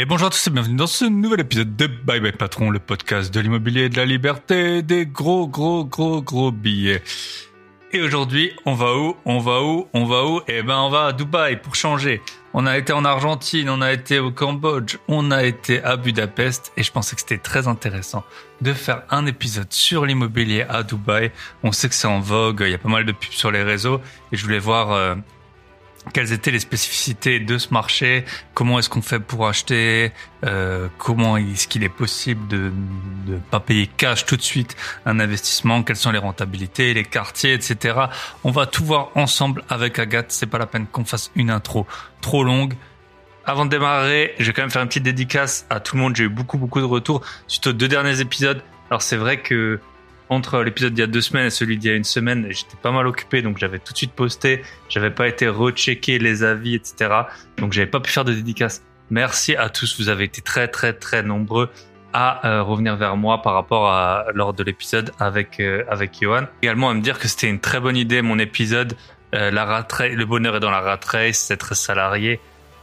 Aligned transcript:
Et 0.00 0.06
bonjour 0.06 0.28
à 0.28 0.30
tous 0.30 0.46
et 0.46 0.50
bienvenue 0.50 0.76
dans 0.76 0.86
ce 0.86 1.04
nouvel 1.04 1.40
épisode 1.40 1.76
de 1.76 1.86
Bye 1.86 2.20
Bye 2.20 2.32
Patron, 2.32 2.70
le 2.70 2.78
podcast 2.78 3.34
de 3.34 3.38
l'immobilier 3.38 3.90
de 3.90 3.98
la 3.98 4.06
liberté, 4.06 4.80
des 4.80 5.04
gros 5.04 5.46
gros 5.46 5.84
gros 5.84 6.22
gros 6.22 6.50
billets. 6.50 7.02
Et 7.92 8.00
aujourd'hui, 8.00 8.50
on 8.64 8.72
va 8.72 8.96
où 8.96 9.14
On 9.26 9.40
va 9.40 9.62
où 9.62 9.88
On 9.92 10.06
va 10.06 10.24
où? 10.24 10.40
Eh 10.48 10.62
ben, 10.62 10.78
on 10.78 10.88
va 10.88 11.08
à 11.08 11.12
Dubaï 11.12 11.60
pour 11.60 11.74
changer. 11.74 12.22
On 12.54 12.64
a 12.64 12.78
été 12.78 12.94
en 12.94 13.04
Argentine, 13.04 13.68
on 13.68 13.82
a 13.82 13.92
été 13.92 14.20
au 14.20 14.30
Cambodge, 14.30 14.96
on 15.06 15.30
a 15.30 15.44
été 15.44 15.82
à 15.82 15.98
Budapest 15.98 16.72
et 16.78 16.82
je 16.82 16.90
pensais 16.90 17.14
que 17.14 17.20
c'était 17.20 17.36
très 17.36 17.68
intéressant 17.68 18.24
de 18.62 18.72
faire 18.72 19.02
un 19.10 19.26
épisode 19.26 19.70
sur 19.70 20.06
l'immobilier 20.06 20.62
à 20.62 20.82
Dubaï. 20.82 21.30
On 21.62 21.72
sait 21.72 21.90
que 21.90 21.94
c'est 21.94 22.08
en 22.08 22.20
vogue, 22.20 22.62
il 22.64 22.70
y 22.70 22.74
a 22.74 22.78
pas 22.78 22.88
mal 22.88 23.04
de 23.04 23.12
pubs 23.12 23.32
sur 23.32 23.50
les 23.50 23.62
réseaux 23.62 24.00
et 24.32 24.36
je 24.38 24.42
voulais 24.44 24.60
voir 24.60 24.92
euh, 24.92 25.14
quelles 26.12 26.32
étaient 26.32 26.50
les 26.50 26.60
spécificités 26.60 27.40
de 27.40 27.58
ce 27.58 27.72
marché, 27.72 28.24
comment 28.54 28.78
est-ce 28.78 28.88
qu'on 28.88 29.02
fait 29.02 29.20
pour 29.20 29.46
acheter, 29.46 30.12
euh, 30.44 30.88
comment 30.98 31.36
est-ce 31.36 31.68
qu'il 31.68 31.84
est 31.84 31.90
possible 31.90 32.48
de 32.48 32.72
ne 33.26 33.36
pas 33.36 33.60
payer 33.60 33.86
cash 33.86 34.24
tout 34.24 34.36
de 34.36 34.42
suite 34.42 34.76
un 35.04 35.20
investissement, 35.20 35.82
quelles 35.82 35.96
sont 35.96 36.10
les 36.10 36.18
rentabilités, 36.18 36.94
les 36.94 37.04
quartiers, 37.04 37.52
etc. 37.52 37.98
On 38.44 38.50
va 38.50 38.66
tout 38.66 38.84
voir 38.84 39.10
ensemble 39.14 39.62
avec 39.68 39.98
Agathe, 39.98 40.32
c'est 40.32 40.46
pas 40.46 40.58
la 40.58 40.66
peine 40.66 40.86
qu'on 40.86 41.04
fasse 41.04 41.30
une 41.36 41.50
intro 41.50 41.86
trop 42.20 42.44
longue. 42.44 42.74
Avant 43.44 43.64
de 43.64 43.70
démarrer, 43.70 44.34
je 44.38 44.46
vais 44.46 44.52
quand 44.52 44.62
même 44.62 44.70
faire 44.70 44.82
une 44.82 44.88
petite 44.88 45.02
dédicace 45.02 45.66
à 45.70 45.80
tout 45.80 45.96
le 45.96 46.02
monde, 46.02 46.16
j'ai 46.16 46.24
eu 46.24 46.28
beaucoup 46.28 46.58
beaucoup 46.58 46.80
de 46.80 46.84
retours 46.84 47.22
suite 47.46 47.66
aux 47.68 47.72
deux 47.72 47.88
derniers 47.88 48.20
épisodes. 48.20 48.62
Alors 48.90 49.02
c'est 49.02 49.16
vrai 49.16 49.40
que 49.40 49.80
entre 50.30 50.62
l'épisode 50.62 50.94
d'il 50.94 51.00
y 51.00 51.04
a 51.04 51.08
deux 51.08 51.20
semaines 51.20 51.46
et 51.46 51.50
celui 51.50 51.76
d'il 51.76 51.90
y 51.90 51.92
a 51.92 51.96
une 51.96 52.04
semaine, 52.04 52.46
j'étais 52.50 52.76
pas 52.80 52.92
mal 52.92 53.06
occupé, 53.06 53.42
donc 53.42 53.58
j'avais 53.58 53.80
tout 53.80 53.92
de 53.92 53.98
suite 53.98 54.12
posté, 54.12 54.62
j'avais 54.88 55.10
pas 55.10 55.26
été 55.26 55.48
rechecker 55.48 56.20
les 56.20 56.44
avis, 56.44 56.76
etc. 56.76 57.10
Donc 57.58 57.72
j'avais 57.72 57.88
pas 57.88 57.98
pu 57.98 58.10
faire 58.10 58.24
de 58.24 58.32
dédicace. 58.32 58.82
Merci 59.10 59.56
à 59.56 59.68
tous, 59.68 60.00
vous 60.00 60.08
avez 60.08 60.24
été 60.24 60.40
très 60.40 60.68
très 60.68 60.92
très 60.92 61.24
nombreux 61.24 61.68
à 62.12 62.46
euh, 62.46 62.62
revenir 62.62 62.96
vers 62.96 63.16
moi 63.16 63.42
par 63.42 63.54
rapport 63.54 63.88
à 63.88 64.26
lors 64.32 64.54
de 64.54 64.62
l'épisode 64.62 65.12
avec 65.18 65.58
euh, 65.58 65.82
avec 65.88 66.12
Johan. 66.22 66.44
Également 66.62 66.90
à 66.90 66.94
me 66.94 67.00
dire 67.00 67.18
que 67.18 67.26
c'était 67.26 67.48
une 67.48 67.60
très 67.60 67.80
bonne 67.80 67.96
idée 67.96 68.22
mon 68.22 68.38
épisode. 68.38 68.96
Euh, 69.34 69.50
la 69.50 69.64
rat 69.64 69.86
le 70.00 70.24
bonheur 70.24 70.56
est 70.56 70.60
dans 70.60 70.70
la 70.70 70.80
rat 70.80 71.00
race, 71.06 71.50
être 71.50 71.74
salarié, 71.74 72.38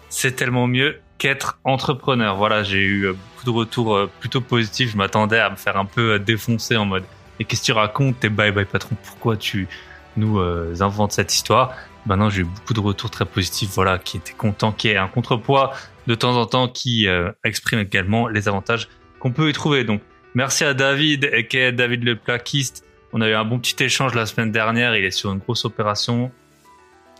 c'est 0.09 0.33
tellement 0.33 0.67
mieux 0.67 0.99
qu'être 1.17 1.59
entrepreneur. 1.63 2.35
Voilà, 2.35 2.63
j'ai 2.63 2.83
eu 2.83 3.07
beaucoup 3.07 3.45
de 3.45 3.51
retours 3.51 4.09
plutôt 4.19 4.41
positifs. 4.41 4.91
Je 4.91 4.97
m'attendais 4.97 5.39
à 5.39 5.49
me 5.49 5.55
faire 5.55 5.77
un 5.77 5.85
peu 5.85 6.19
défoncer 6.19 6.75
en 6.75 6.85
mode 6.85 7.03
et 7.39 7.45
qu'est-ce 7.45 7.61
que 7.61 7.65
tu 7.67 7.71
racontes 7.71 8.19
T'es 8.19 8.29
bye 8.29 8.51
bye 8.51 8.65
patron, 8.65 8.95
pourquoi 9.03 9.37
tu 9.37 9.67
nous 10.15 10.39
euh, 10.39 10.75
inventes 10.79 11.11
cette 11.11 11.33
histoire? 11.33 11.75
Maintenant, 12.05 12.29
j'ai 12.29 12.41
eu 12.41 12.45
beaucoup 12.45 12.73
de 12.73 12.79
retours 12.79 13.09
très 13.09 13.25
positifs, 13.25 13.71
voilà, 13.75 13.97
qui 13.97 14.17
étaient 14.17 14.33
contents, 14.33 14.71
qui 14.71 14.87
est 14.87 14.97
un 14.97 15.07
contrepoids 15.07 15.73
de 16.07 16.15
temps 16.15 16.37
en 16.37 16.45
temps 16.45 16.69
qui 16.69 17.07
euh, 17.07 17.31
exprime 17.43 17.79
également 17.79 18.27
les 18.29 18.47
avantages 18.47 18.87
qu'on 19.19 19.31
peut 19.31 19.49
y 19.49 19.53
trouver. 19.53 19.83
Donc, 19.83 20.01
merci 20.33 20.63
à 20.63 20.73
David, 20.73 21.29
et 21.31 21.71
David 21.73 22.03
le 22.03 22.15
plaquiste. 22.15 22.85
On 23.11 23.21
a 23.21 23.27
eu 23.27 23.33
un 23.33 23.43
bon 23.43 23.59
petit 23.59 23.83
échange 23.83 24.13
la 24.15 24.25
semaine 24.25 24.51
dernière. 24.51 24.95
Il 24.95 25.03
est 25.03 25.11
sur 25.11 25.31
une 25.31 25.39
grosse 25.39 25.65
opération. 25.65 26.31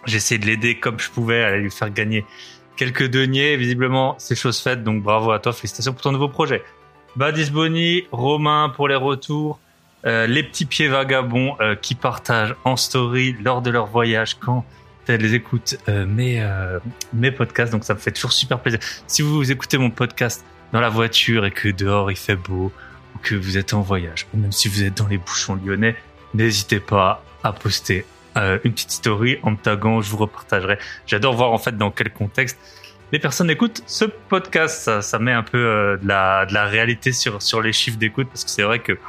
J'ai 0.06 0.18
essayé 0.18 0.40
de 0.40 0.46
l'aider 0.46 0.80
comme 0.80 1.00
je 1.00 1.10
pouvais 1.10 1.44
à 1.44 1.58
lui 1.58 1.72
faire 1.72 1.90
gagner 1.90 2.26
quelques 2.78 3.10
deniers. 3.10 3.58
Visiblement, 3.58 4.16
c'est 4.20 4.36
chose 4.36 4.60
faite. 4.60 4.84
Donc, 4.84 5.04
bravo 5.04 5.32
à 5.32 5.40
toi. 5.40 5.52
Félicitations 5.52 5.92
pour 5.94 6.02
ton 6.02 6.12
nouveau 6.14 6.30
projet. 6.30 6.64
Badis 7.18 7.52
Boni, 7.52 8.04
Romain 8.12 8.72
pour 8.74 8.88
les 8.88 8.96
retours. 8.96 9.60
Euh, 10.06 10.28
les 10.28 10.44
petits 10.44 10.66
pieds 10.66 10.88
vagabonds 10.88 11.56
euh, 11.60 11.76
qui 11.76 11.96
partagent 11.96 12.56
en 12.66 12.76
story 12.76 13.36
lors 13.44 13.62
de 13.62 13.72
leur 13.72 13.88
voyage 13.88 14.36
quand 14.36 14.64
elles 15.08 15.22
les 15.22 15.34
écoutent 15.34 15.78
euh, 15.90 16.06
mes, 16.06 16.46
mes 17.14 17.32
podcasts. 17.32 17.72
Donc 17.72 17.84
ça 17.84 17.94
me 17.94 18.00
fait 18.00 18.12
toujours 18.12 18.34
super 18.34 18.60
plaisir. 18.60 18.80
Si 19.08 19.22
vous 19.22 19.52
écoutez 19.52 19.78
mon 19.78 19.90
podcast 19.90 20.46
dans 20.74 20.82
la 20.82 20.90
voiture 20.90 21.46
et 21.46 21.52
que 21.52 21.70
dehors 21.70 22.12
il 22.12 22.18
fait 22.18 22.36
beau 22.36 22.72
ou 23.16 23.20
que 23.24 23.34
vous 23.34 23.58
êtes 23.58 23.74
en 23.74 23.82
voyage 23.82 24.28
ou 24.34 24.38
même 24.38 24.52
si 24.52 24.68
vous 24.68 24.84
êtes 24.84 24.98
dans 24.98 25.08
les 25.08 25.18
bouchons 25.18 25.56
lyonnais, 25.56 25.96
n'hésitez 26.34 26.80
pas 26.80 27.24
à 27.44 27.54
poster 27.54 28.06
une 28.36 28.72
petite 28.72 28.92
story 28.92 29.40
en 29.42 29.52
me 29.52 29.58
taguant, 29.58 30.02
je 30.02 30.12
vous 30.12 30.18
repartagerai. 30.18 30.78
J'adore 31.08 31.34
voir 31.34 31.54
en 31.54 31.58
fait 31.58 31.76
dans 31.76 31.90
quel 31.90 32.12
contexte 32.14 32.60
les 33.12 33.18
personnes 33.18 33.50
écoutent 33.50 33.82
ce 33.88 34.06
podcast. 34.06 34.84
Ça, 34.84 35.02
ça 35.02 35.18
met 35.18 35.32
un 35.32 35.42
peu 35.42 35.98
de, 36.00 36.08
la, 36.08 36.46
de 36.46 36.54
la 36.54 36.66
réalité 36.66 37.14
sur, 37.14 37.42
sur 37.42 37.62
les 37.62 37.74
chiffres 37.74 37.98
d'écoute 37.98 38.28
parce 38.28 38.44
que 38.44 38.52
c'est 38.52 38.62
vrai 38.62 38.78
que 38.80 39.00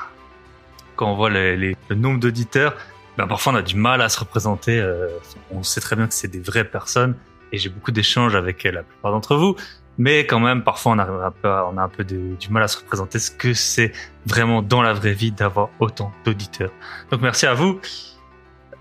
quand 0.98 1.10
on 1.12 1.14
voit 1.14 1.30
le 1.30 1.74
nombre 1.90 2.18
d'auditeurs, 2.18 2.74
ben 3.16 3.26
parfois 3.26 3.52
on 3.52 3.56
a 3.56 3.62
du 3.62 3.76
mal 3.76 4.02
à 4.02 4.08
se 4.08 4.18
représenter. 4.18 4.78
Euh, 4.78 5.08
on 5.52 5.62
sait 5.62 5.80
très 5.80 5.96
bien 5.96 6.08
que 6.08 6.14
c'est 6.14 6.28
des 6.28 6.40
vraies 6.40 6.64
personnes 6.64 7.14
et 7.52 7.58
j'ai 7.58 7.68
beaucoup 7.68 7.92
d'échanges 7.92 8.34
avec 8.34 8.64
la 8.64 8.82
plupart 8.82 9.12
d'entre 9.12 9.36
vous. 9.36 9.56
Mais 9.96 10.26
quand 10.26 10.40
même, 10.40 10.62
parfois 10.62 10.92
on 10.92 10.98
a 10.98 11.82
un 11.82 11.88
peu, 11.88 12.04
du 12.04 12.50
mal 12.50 12.62
à 12.64 12.68
se 12.68 12.78
représenter 12.78 13.18
ce 13.18 13.30
que 13.30 13.54
c'est 13.54 13.92
vraiment 14.26 14.60
dans 14.60 14.82
la 14.82 14.92
vraie 14.92 15.12
vie 15.12 15.30
d'avoir 15.30 15.70
autant 15.78 16.12
d'auditeurs. 16.24 16.72
Donc 17.10 17.20
merci 17.20 17.46
à 17.46 17.54
vous. 17.54 17.80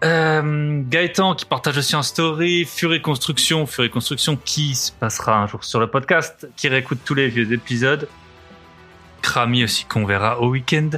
Euh, 0.03 0.84
Gaëtan 0.88 1.34
qui 1.34 1.45
partage 1.45 1.78
aussi 1.78 1.95
en 1.95 2.03
story, 2.03 2.66
Fury 2.66 3.01
Construction, 3.01 3.66
Fury 3.66 3.89
Construction 3.89 4.38
qui 4.44 4.75
se 4.75 4.91
passera 4.91 5.39
un 5.39 5.47
jour 5.47 5.63
sur 5.63 5.79
le 5.79 5.88
podcast, 5.88 6.47
qui 6.55 6.67
réécoute 6.67 6.99
tous 7.05 7.16
les 7.16 7.28
vieux 7.29 7.51
épisodes. 7.51 8.07
Krami 9.22 9.63
aussi 9.63 9.85
qu'on 9.85 10.05
verra 10.05 10.39
au 10.39 10.49
week-end. 10.49 10.89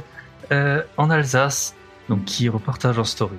Euh, 0.52 0.82
en 0.96 1.10
Alsace, 1.10 1.74
donc 2.08 2.24
qui 2.24 2.48
repartage 2.48 2.98
en 2.98 3.04
story. 3.04 3.36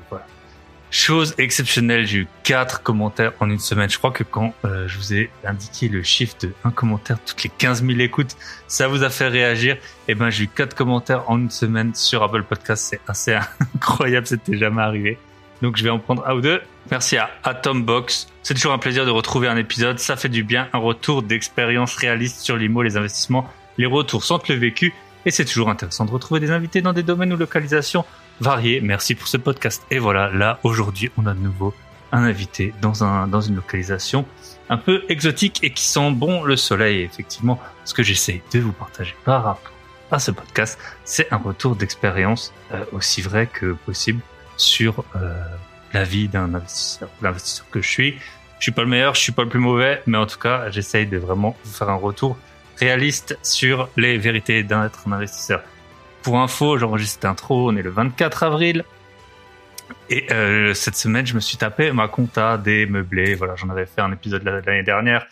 Chose 0.92 1.36
exceptionnelle, 1.38 2.06
j'ai 2.06 2.20
eu 2.20 2.28
quatre 2.44 2.84
commentaires 2.84 3.34
en 3.40 3.50
une 3.50 3.60
semaine. 3.60 3.90
Je 3.90 3.98
crois 3.98 4.12
que 4.12 4.24
quand 4.24 4.54
euh, 4.66 4.88
je 4.88 4.98
vous 4.98 5.14
ai 5.14 5.30
indiqué 5.46 5.88
le 5.88 6.04
chiffre 6.04 6.36
de 6.42 6.54
un 6.66 6.72
commentaire 6.72 7.18
toutes 7.26 7.44
les 7.44 7.50
15 7.50 7.86
000 7.86 8.00
écoutes, 8.00 8.36
ça 8.68 8.88
vous 8.88 9.04
a 9.04 9.10
fait 9.10 9.28
réagir. 9.28 9.78
Eh 10.10 10.16
ben, 10.16 10.30
j'ai 10.30 10.46
eu 10.46 10.48
quatre 10.48 10.76
commentaires 10.76 11.30
en 11.30 11.38
une 11.38 11.50
semaine 11.50 11.96
sur 11.96 12.24
Apple 12.24 12.44
Podcast. 12.44 12.88
C'est 12.90 13.02
assez 13.08 13.38
incroyable, 13.76 14.28
c'était 14.28 14.58
jamais 14.58 14.82
arrivé. 14.82 15.18
Donc, 15.62 15.78
je 15.78 15.84
vais 15.84 15.90
en 15.90 16.00
prendre 16.00 16.28
un 16.28 16.34
ou 16.34 16.42
deux. 16.42 16.62
Merci 16.90 17.18
à 17.18 17.30
Atombox. 17.44 18.28
C'est 18.44 18.54
toujours 18.54 18.74
un 18.74 18.78
plaisir 18.78 19.06
de 19.06 19.12
retrouver 19.12 19.48
un 19.48 19.58
épisode. 19.58 20.00
Ça 20.00 20.16
fait 20.16 20.30
du 20.30 20.44
bien. 20.44 20.68
Un 20.74 20.80
retour 20.80 21.24
d'expérience 21.24 21.96
réaliste 21.96 22.42
sur 22.42 22.58
l'IMO, 22.58 22.82
les 22.82 22.98
investissements. 22.98 23.50
Les 23.78 23.86
retours 23.86 24.24
sentent 24.24 24.50
le 24.50 24.56
vécu 24.56 24.94
et 25.26 25.32
c'est 25.32 25.46
toujours 25.46 25.70
intéressant 25.70 26.06
de 26.06 26.12
retrouver 26.12 26.40
des 26.40 26.52
invités 26.52 26.82
dans 26.82 26.94
des 26.94 27.04
domaines 27.04 27.34
ou 27.34 27.38
localisations 27.38 28.06
variés. 28.40 28.82
Merci 28.82 29.16
pour 29.16 29.28
ce 29.28 29.38
podcast. 29.38 29.84
Et 29.92 30.00
voilà, 30.00 30.30
là, 30.32 30.60
aujourd'hui, 30.64 31.12
on 31.18 31.26
a 31.28 31.34
de 31.34 31.40
nouveau 31.40 31.74
un 32.12 32.24
invité 32.24 32.74
dans, 32.82 33.04
un, 33.04 33.28
dans 33.28 33.42
une 33.42 33.56
localisation 33.56 34.26
un 34.70 34.78
peu 34.78 35.04
exotique 35.10 35.64
et 35.64 35.72
qui 35.72 35.86
sent 35.86 36.12
bon 36.12 36.44
le 36.44 36.56
soleil. 36.56 37.02
effectivement, 37.02 37.60
ce 37.86 37.94
que 37.94 38.04
j'essaie 38.04 38.42
de 38.54 38.60
vous 38.60 38.74
partager 38.74 39.16
par 39.26 39.44
rapport 39.44 39.72
à 40.12 40.20
ce 40.20 40.32
podcast, 40.32 40.78
c'est 41.06 41.32
un 41.32 41.38
retour 41.38 41.76
d'expérience 41.76 42.54
euh, 42.74 42.84
aussi 42.92 43.22
vrai 43.22 43.48
que 43.48 43.74
possible 43.74 44.22
sur 44.58 45.06
euh, 45.16 45.34
la 45.94 46.04
vie 46.04 46.28
d'un 46.28 46.54
investisseur, 46.54 47.10
l'investisseur 47.22 47.66
que 47.72 47.82
je 47.82 47.88
suis. 47.88 48.18
Je 48.60 48.66
suis 48.66 48.72
pas 48.72 48.84
le 48.84 48.90
meilleur, 48.90 49.16
je 49.16 49.22
suis 49.22 49.32
pas 49.32 49.44
le 49.44 49.50
plus 49.50 49.60
mauvais, 49.60 50.04
mais 50.06 50.18
en 50.18 50.26
tout 50.26 50.38
cas, 50.38 50.70
j'essaye 50.70 51.08
de 51.08 51.18
vraiment 51.18 51.56
vous 51.64 51.72
faire 51.72 51.90
un 51.90 51.96
retour 51.96 52.38
réaliste 52.82 53.38
sur 53.44 53.90
les 53.96 54.18
vérités 54.18 54.64
d'un 54.64 54.86
être 54.86 55.08
un 55.08 55.12
investisseur. 55.12 55.62
Pour 56.24 56.40
info, 56.40 56.78
j'enregistre 56.78 57.14
cette 57.22 57.26
intro, 57.26 57.70
on 57.72 57.76
est 57.76 57.84
le 57.84 57.92
24 57.92 58.44
avril. 58.44 58.84
Et 60.10 60.32
euh, 60.32 60.74
cette 60.74 60.96
semaine, 60.96 61.26
je 61.26 61.36
me 61.36 61.40
suis 61.40 61.58
tapé 61.58 61.92
ma 61.92 62.08
compta 62.08 62.58
des 62.58 62.86
meublés. 62.86 63.36
Voilà, 63.36 63.56
j'en 63.56 63.70
avais 63.70 63.86
fait 63.86 64.02
un 64.02 64.12
épisode 64.12 64.44
l'année 64.44 64.84
dernière. 64.84 65.28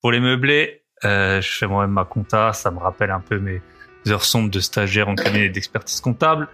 Pour 0.00 0.10
les 0.10 0.20
meublés, 0.20 0.82
euh, 1.04 1.40
je 1.40 1.50
fais 1.50 1.66
moi-même 1.66 1.92
ma 1.92 2.04
compta. 2.04 2.52
Ça 2.52 2.70
me 2.70 2.78
rappelle 2.78 3.10
un 3.10 3.20
peu 3.20 3.38
mes 3.38 3.62
heures 4.08 4.24
sombres 4.24 4.50
de 4.50 4.60
stagiaire 4.60 5.08
en 5.08 5.14
cabinet 5.14 5.48
d'expertise 5.48 6.00
comptable. 6.00 6.48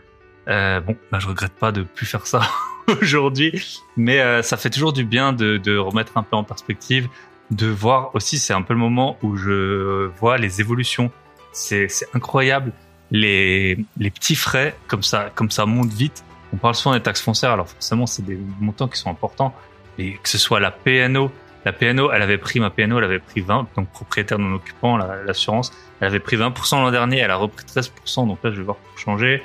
Euh, 0.49 0.81
bon, 0.81 0.97
bah, 1.11 1.19
je 1.19 1.29
regrette 1.29 1.55
pas 1.55 1.73
de 1.73 1.83
plus 1.83 2.07
faire 2.07 2.27
ça 2.27 2.43
aujourd'hui, 3.01 3.81
mais 3.97 4.43
ça 4.43 4.57
fait 4.57 4.71
toujours 4.71 4.93
du 4.93 5.05
bien 5.05 5.33
de 5.33 5.77
remettre 5.77 6.17
un 6.17 6.23
peu 6.23 6.37
en 6.37 6.45
perspective, 6.45 7.09
de 7.51 7.67
voir 7.67 8.15
aussi, 8.15 8.39
c'est 8.39 8.53
un 8.53 8.63
peu 8.63 8.75
le 8.75 8.81
moment 8.81 9.17
où 9.23 9.37
je 9.37 10.07
vois 10.19 10.39
les 10.39 10.61
évolutions. 10.61 11.11
C'est 11.53 11.89
incroyable 12.13 12.73
les, 13.11 13.79
les 13.99 14.11
petits 14.11 14.35
frais 14.35 14.77
comme 14.89 15.03
ça, 15.03 15.31
comme 15.35 15.51
ça 15.51 15.67
monte 15.67 15.93
vite. 15.93 16.25
On 16.53 16.57
parle 16.57 16.75
souvent 16.75 16.95
des 16.95 17.03
taxes 17.03 17.23
foncières, 17.23 17.53
alors 17.53 17.69
forcément 17.69 18.07
c'est 18.07 18.25
des 18.25 18.39
montants 18.61 18.89
qui 18.89 18.99
sont 18.99 19.11
importants, 19.11 19.55
et 19.99 20.15
que 20.23 20.29
ce 20.29 20.39
soit 20.39 20.61
la 20.61 20.71
PNO, 20.71 21.31
la 21.65 21.73
PNO, 21.73 22.13
elle 22.13 22.23
avait 22.23 22.39
pris 22.39 22.61
ma 22.61 22.71
PNO, 22.71 22.99
elle 22.99 23.05
avait 23.05 23.19
pris 23.19 23.41
20, 23.41 23.69
donc 23.77 23.91
propriétaire 23.91 24.39
non 24.39 24.55
occupant, 24.55 24.97
l'assurance, 24.97 25.73
elle 26.01 26.09
avait 26.09 26.21
pris 26.21 26.37
20% 26.37 26.77
l'an 26.77 26.91
dernier, 26.91 27.19
elle 27.19 27.31
a 27.31 27.37
repris 27.37 27.65
13%, 27.65 28.29
donc 28.29 28.39
là 28.45 28.51
je 28.51 28.57
vais 28.57 28.63
voir 28.63 28.77
pour 28.77 28.99
changer, 28.99 29.43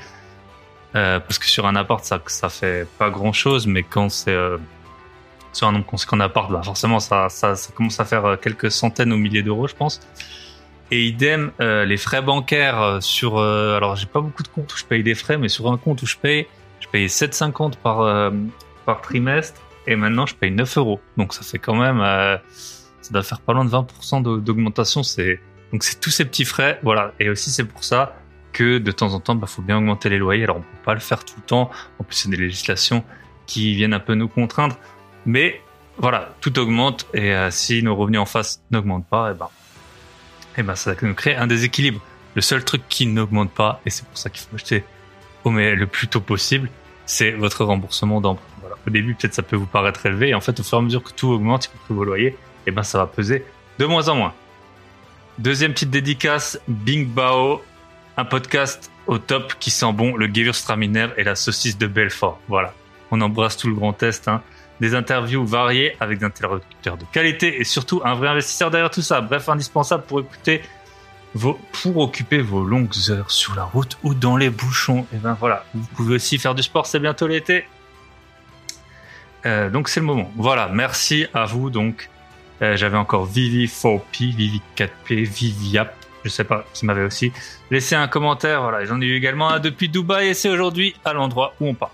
euh, 0.95 1.19
parce 1.19 1.39
que 1.39 1.45
sur 1.45 1.65
un 1.65 1.75
appart 1.75 2.03
ça 2.05 2.21
ça 2.27 2.49
fait 2.49 2.87
pas 2.99 3.09
grand 3.09 3.33
chose, 3.33 3.65
mais 3.65 3.83
quand 3.83 4.09
c'est 4.09 4.31
euh, 4.31 4.57
sur 5.53 5.68
un 5.68 5.71
nombre 5.71 5.86
conséquent 5.86 6.18
d'appart, 6.18 6.51
bah 6.51 6.62
forcément 6.63 7.00
ça, 7.00 7.30
ça, 7.30 7.56
commence 7.75 8.00
à 8.00 8.06
faire 8.06 8.25
euh, 8.25 8.36
quelques 8.38 8.71
centaines 8.71 9.12
ou 9.12 9.18
milliers 9.18 9.44
d'euros, 9.44 9.68
je 9.68 9.75
pense. 9.75 10.00
Et 10.92 11.06
idem, 11.06 11.51
euh, 11.62 11.86
les 11.86 11.98
frais 11.98 12.21
bancaires 12.21 12.81
euh, 12.81 13.00
sur, 13.01 13.39
alors 13.39 13.95
j'ai 13.95 14.06
pas 14.06 14.21
beaucoup 14.21 14.44
de 14.44 14.50
comptes 14.50 14.74
où 14.74 14.77
je 14.77 14.86
paye 14.86 15.03
des 15.03 15.15
frais, 15.15 15.38
mais 15.38 15.50
sur 15.50 15.71
un 15.71 15.77
compte 15.77 16.01
où 16.01 16.06
je 16.06 16.18
paye, 16.18 16.48
je 16.80 16.88
paye 16.88 17.07
7,50 17.07 17.74
par 17.81 18.31
par 18.86 19.01
trimestre, 19.01 19.62
et 19.88 19.95
maintenant 19.95 20.25
je 20.25 20.36
paye 20.36 20.51
9 20.51 20.77
euros. 20.77 21.00
Donc 21.18 21.33
ça 21.33 21.44
fait 21.44 21.59
quand 21.59 21.75
même, 21.75 22.00
ça 23.01 23.12
doit 23.12 23.24
faire 23.24 23.39
pas 23.39 23.53
loin 23.53 23.65
de 23.65 23.69
20% 23.69 24.42
d'augmentation. 24.42 25.01
Donc 25.71 25.83
c'est 25.83 26.00
tous 26.00 26.09
ces 26.09 26.25
petits 26.25 26.45
frais, 26.45 26.80
voilà. 26.83 27.13
Et 27.19 27.30
aussi 27.30 27.51
c'est 27.51 27.63
pour 27.63 27.83
ça 27.83 28.15
que 28.51 28.77
de 28.77 28.92
temps 28.92 29.13
en 29.13 29.19
temps, 29.19 29.36
bah, 29.36 29.48
faut 29.48 29.62
bien 29.62 29.77
augmenter 29.77 30.09
les 30.09 30.18
loyers. 30.18 30.44
Alors 30.44 30.57
on 30.57 30.62
peut 30.62 30.83
pas 30.83 30.94
le 30.94 31.00
faire 31.00 31.24
tout 31.24 31.36
le 31.38 31.44
temps. 31.44 31.69
En 32.00 32.03
plus, 32.03 32.15
c'est 32.15 32.30
des 32.30 32.38
législations 32.38 33.03
qui 33.45 33.74
viennent 33.75 33.94
un 33.94 34.00
peu 34.00 34.15
nous 34.15 34.27
contraindre. 34.27 34.77
Mais 35.25 35.62
voilà, 35.97 36.29
tout 36.41 36.57
augmente 36.59 37.06
et 37.13 37.33
euh, 37.33 37.51
si 37.51 37.83
nos 37.83 37.95
revenus 37.95 38.19
en 38.19 38.25
face 38.25 38.62
n'augmentent 38.71 39.07
pas, 39.07 39.29
et 39.29 39.33
eh 39.33 39.38
ben, 39.38 39.45
et 39.45 40.59
eh 40.59 40.63
ben 40.63 40.75
ça 40.75 40.94
nous 41.01 41.13
crée 41.13 41.35
un 41.35 41.47
déséquilibre. 41.47 42.01
Le 42.35 42.41
seul 42.41 42.63
truc 42.63 42.83
qui 42.89 43.07
n'augmente 43.07 43.51
pas, 43.51 43.81
et 43.85 43.89
c'est 43.89 44.06
pour 44.06 44.18
ça 44.18 44.29
qu'il 44.29 44.41
faut 44.41 44.56
acheter 44.56 44.83
au 45.44 45.50
mais 45.50 45.75
le 45.75 45.88
plus 45.88 46.07
tôt 46.07 46.21
possible, 46.21 46.69
c'est 47.06 47.31
votre 47.31 47.65
remboursement 47.65 48.21
d'emprunt. 48.21 48.45
Voilà. 48.62 48.75
Au 48.85 48.89
début, 48.89 49.15
peut-être 49.15 49.33
ça 49.33 49.44
peut 49.44 49.56
vous 49.56 49.65
paraître 49.65 50.06
élevé, 50.06 50.29
et 50.29 50.33
en 50.33 50.41
fait, 50.41 50.59
au 50.59 50.63
fur 50.63 50.77
et 50.77 50.81
à 50.81 50.83
mesure 50.83 51.03
que 51.03 51.12
tout 51.12 51.29
augmente, 51.29 51.65
y 51.65 51.69
compris 51.69 51.94
vos 51.94 52.03
loyers, 52.03 52.27
et 52.27 52.38
eh 52.67 52.71
ben 52.71 52.83
ça 52.83 53.00
va 53.00 53.07
peser 53.07 53.45
de 53.79 53.85
moins 53.85 54.07
en 54.07 54.15
moins. 54.15 54.33
Deuxième 55.39 55.74
petite 55.74 55.89
dédicace, 55.89 56.59
Bing 56.67 57.07
Bao, 57.07 57.62
un 58.17 58.25
podcast 58.25 58.91
au 59.07 59.17
top 59.17 59.56
qui 59.59 59.71
sent 59.71 59.91
bon 59.94 60.15
le 60.15 60.27
Gewürztraminer 60.27 61.07
et 61.17 61.24
la 61.24 61.35
saucisse 61.35 61.77
de 61.77 61.88
Belfort. 61.88 62.39
Voilà, 62.47 62.74
on 63.09 63.21
embrasse 63.21 63.57
tout 63.57 63.67
le 63.67 63.74
grand 63.74 63.94
test. 63.94 64.27
Hein. 64.27 64.41
Des 64.81 64.95
interviews 64.95 65.45
variées 65.45 65.95
avec 66.01 66.19
des 66.19 66.25
interlocuteurs 66.25 66.97
de 66.97 67.05
qualité 67.13 67.61
et 67.61 67.63
surtout 67.63 68.01
un 68.03 68.15
vrai 68.15 68.27
investisseur 68.27 68.71
derrière 68.71 68.91
tout 68.91 69.01
ça. 69.01 69.21
Bref, 69.21 69.47
indispensable 69.47 70.03
pour 70.03 70.19
écouter 70.19 70.61
vos, 71.33 71.59
pour 71.71 71.97
occuper 71.97 72.39
vos 72.39 72.63
longues 72.63 72.93
heures 73.09 73.31
sur 73.31 73.55
la 73.55 73.63
route 73.63 73.97
ou 74.03 74.13
dans 74.13 74.37
les 74.37 74.49
bouchons. 74.49 75.05
Et 75.13 75.17
ben 75.17 75.37
voilà, 75.39 75.65
vous 75.73 75.87
pouvez 75.95 76.15
aussi 76.15 76.37
faire 76.37 76.55
du 76.55 76.63
sport, 76.63 76.85
c'est 76.85 76.99
bientôt 76.99 77.27
l'été. 77.27 77.65
Euh, 79.45 79.69
donc 79.69 79.89
c'est 79.89 79.99
le 79.99 80.05
moment. 80.05 80.31
Voilà, 80.35 80.67
merci 80.67 81.27
à 81.33 81.45
vous. 81.45 81.69
Donc 81.69 82.09
euh, 82.61 82.75
j'avais 82.75 82.97
encore 82.97 83.25
Vivi 83.25 83.65
4P, 83.65 84.35
Vivi 84.35 84.61
4P, 84.77 85.23
Viviap, 85.23 85.95
je 86.23 86.29
sais 86.29 86.43
pas, 86.43 86.65
qui 86.73 86.85
m'avait 86.85 87.05
aussi 87.05 87.31
laissé 87.69 87.95
un 87.95 88.07
commentaire. 88.07 88.61
Voilà, 88.61 88.85
j'en 88.85 89.01
ai 89.01 89.05
eu 89.05 89.15
également 89.15 89.49
un 89.49 89.59
depuis 89.59 89.89
Dubaï 89.89 90.29
et 90.29 90.33
c'est 90.33 90.49
aujourd'hui 90.49 90.95
à 91.05 91.13
l'endroit 91.13 91.53
où 91.59 91.67
on 91.67 91.73
part. 91.73 91.91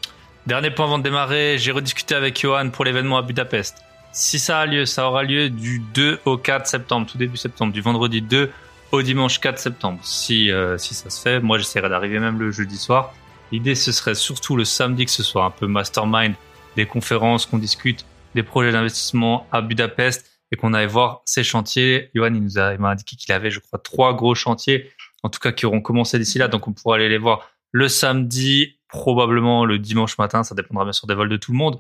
Dernier 0.48 0.72
point 0.72 0.86
avant 0.86 0.98
de 0.98 1.04
démarrer, 1.04 1.58
j'ai 1.58 1.74
rediscuté 1.74 2.16
avec 2.16 2.40
Johan 2.40 2.70
pour 2.70 2.86
l'événement 2.86 3.18
à 3.18 3.22
Budapest. 3.22 3.84
Si 4.14 4.40
ça 4.40 4.62
a 4.62 4.66
lieu, 4.66 4.86
ça 4.86 5.06
aura 5.06 5.24
lieu 5.24 5.50
du 5.50 5.80
2 5.94 6.22
au 6.24 6.38
4 6.38 6.66
septembre, 6.66 7.06
tout 7.06 7.18
début 7.18 7.36
septembre, 7.36 7.74
du 7.74 7.82
vendredi 7.82 8.22
2 8.22 8.50
au 8.94 9.02
dimanche 9.02 9.42
4 9.42 9.60
septembre. 9.60 10.00
Si, 10.04 10.50
euh, 10.50 10.78
si 10.78 10.94
ça 10.94 11.10
se 11.10 11.22
fait, 11.22 11.42
moi 11.42 11.58
j'essaierai 11.58 11.90
d'arriver 11.90 12.20
même 12.20 12.40
le 12.40 12.52
jeudi 12.52 12.78
soir. 12.78 13.14
L'idée 13.52 13.76
ce 13.76 13.92
serait 13.92 14.16
surtout 14.16 14.56
le 14.56 14.64
samedi 14.64 15.04
que 15.04 15.12
ce 15.12 15.22
soit 15.22 15.44
un 15.44 15.52
peu 15.52 15.68
mastermind, 15.68 16.34
des 16.78 16.86
conférences, 16.86 17.46
qu'on 17.46 17.58
discute 17.58 18.06
des 18.34 18.44
projets 18.44 18.72
d'investissement 18.72 19.48
à 19.52 19.60
Budapest 19.60 20.32
et 20.54 20.56
qu'on 20.56 20.74
aille 20.74 20.88
voir 20.88 21.24
ces 21.26 21.44
chantiers. 21.44 22.10
Johan, 22.16 22.34
il 22.34 22.42
nous 22.42 22.58
a, 22.58 22.78
m'a 22.78 22.92
indiqué 22.92 23.18
qu'il 23.18 23.34
avait, 23.34 23.52
je 23.52 23.60
crois, 23.60 23.80
trois 23.80 24.14
gros 24.14 24.34
chantiers, 24.34 24.94
en 25.24 25.30
tout 25.30 25.42
cas 25.42 25.52
qui 25.52 25.66
auront 25.66 25.82
commencé 25.82 26.18
d'ici 26.18 26.38
là, 26.38 26.48
donc 26.48 26.70
on 26.70 26.72
pourra 26.72 26.96
aller 26.96 27.10
les 27.10 27.18
voir 27.18 27.50
le 27.74 27.90
samedi 27.90 28.77
probablement 28.88 29.66
le 29.66 29.80
dimanche 29.80 30.18
matin. 30.18 30.44
Ça 30.44 30.56
dépendra 30.56 30.84
bien 30.84 30.94
sûr 30.94 31.08
des 31.08 31.16
vols 31.16 31.30
de 31.30 31.38
tout 31.38 31.52
le 31.52 31.58
monde. 31.58 31.80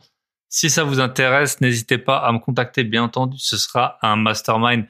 Si 0.49 0.69
ça 0.69 0.83
vous 0.83 0.99
intéresse, 0.99 1.59
n'hésitez 1.61 1.97
pas 1.97 2.17
à 2.17 2.31
me 2.31 2.39
contacter. 2.39 2.83
Bien 2.83 3.03
entendu, 3.03 3.37
ce 3.39 3.57
sera 3.57 3.97
un 4.01 4.15
mastermind. 4.15 4.85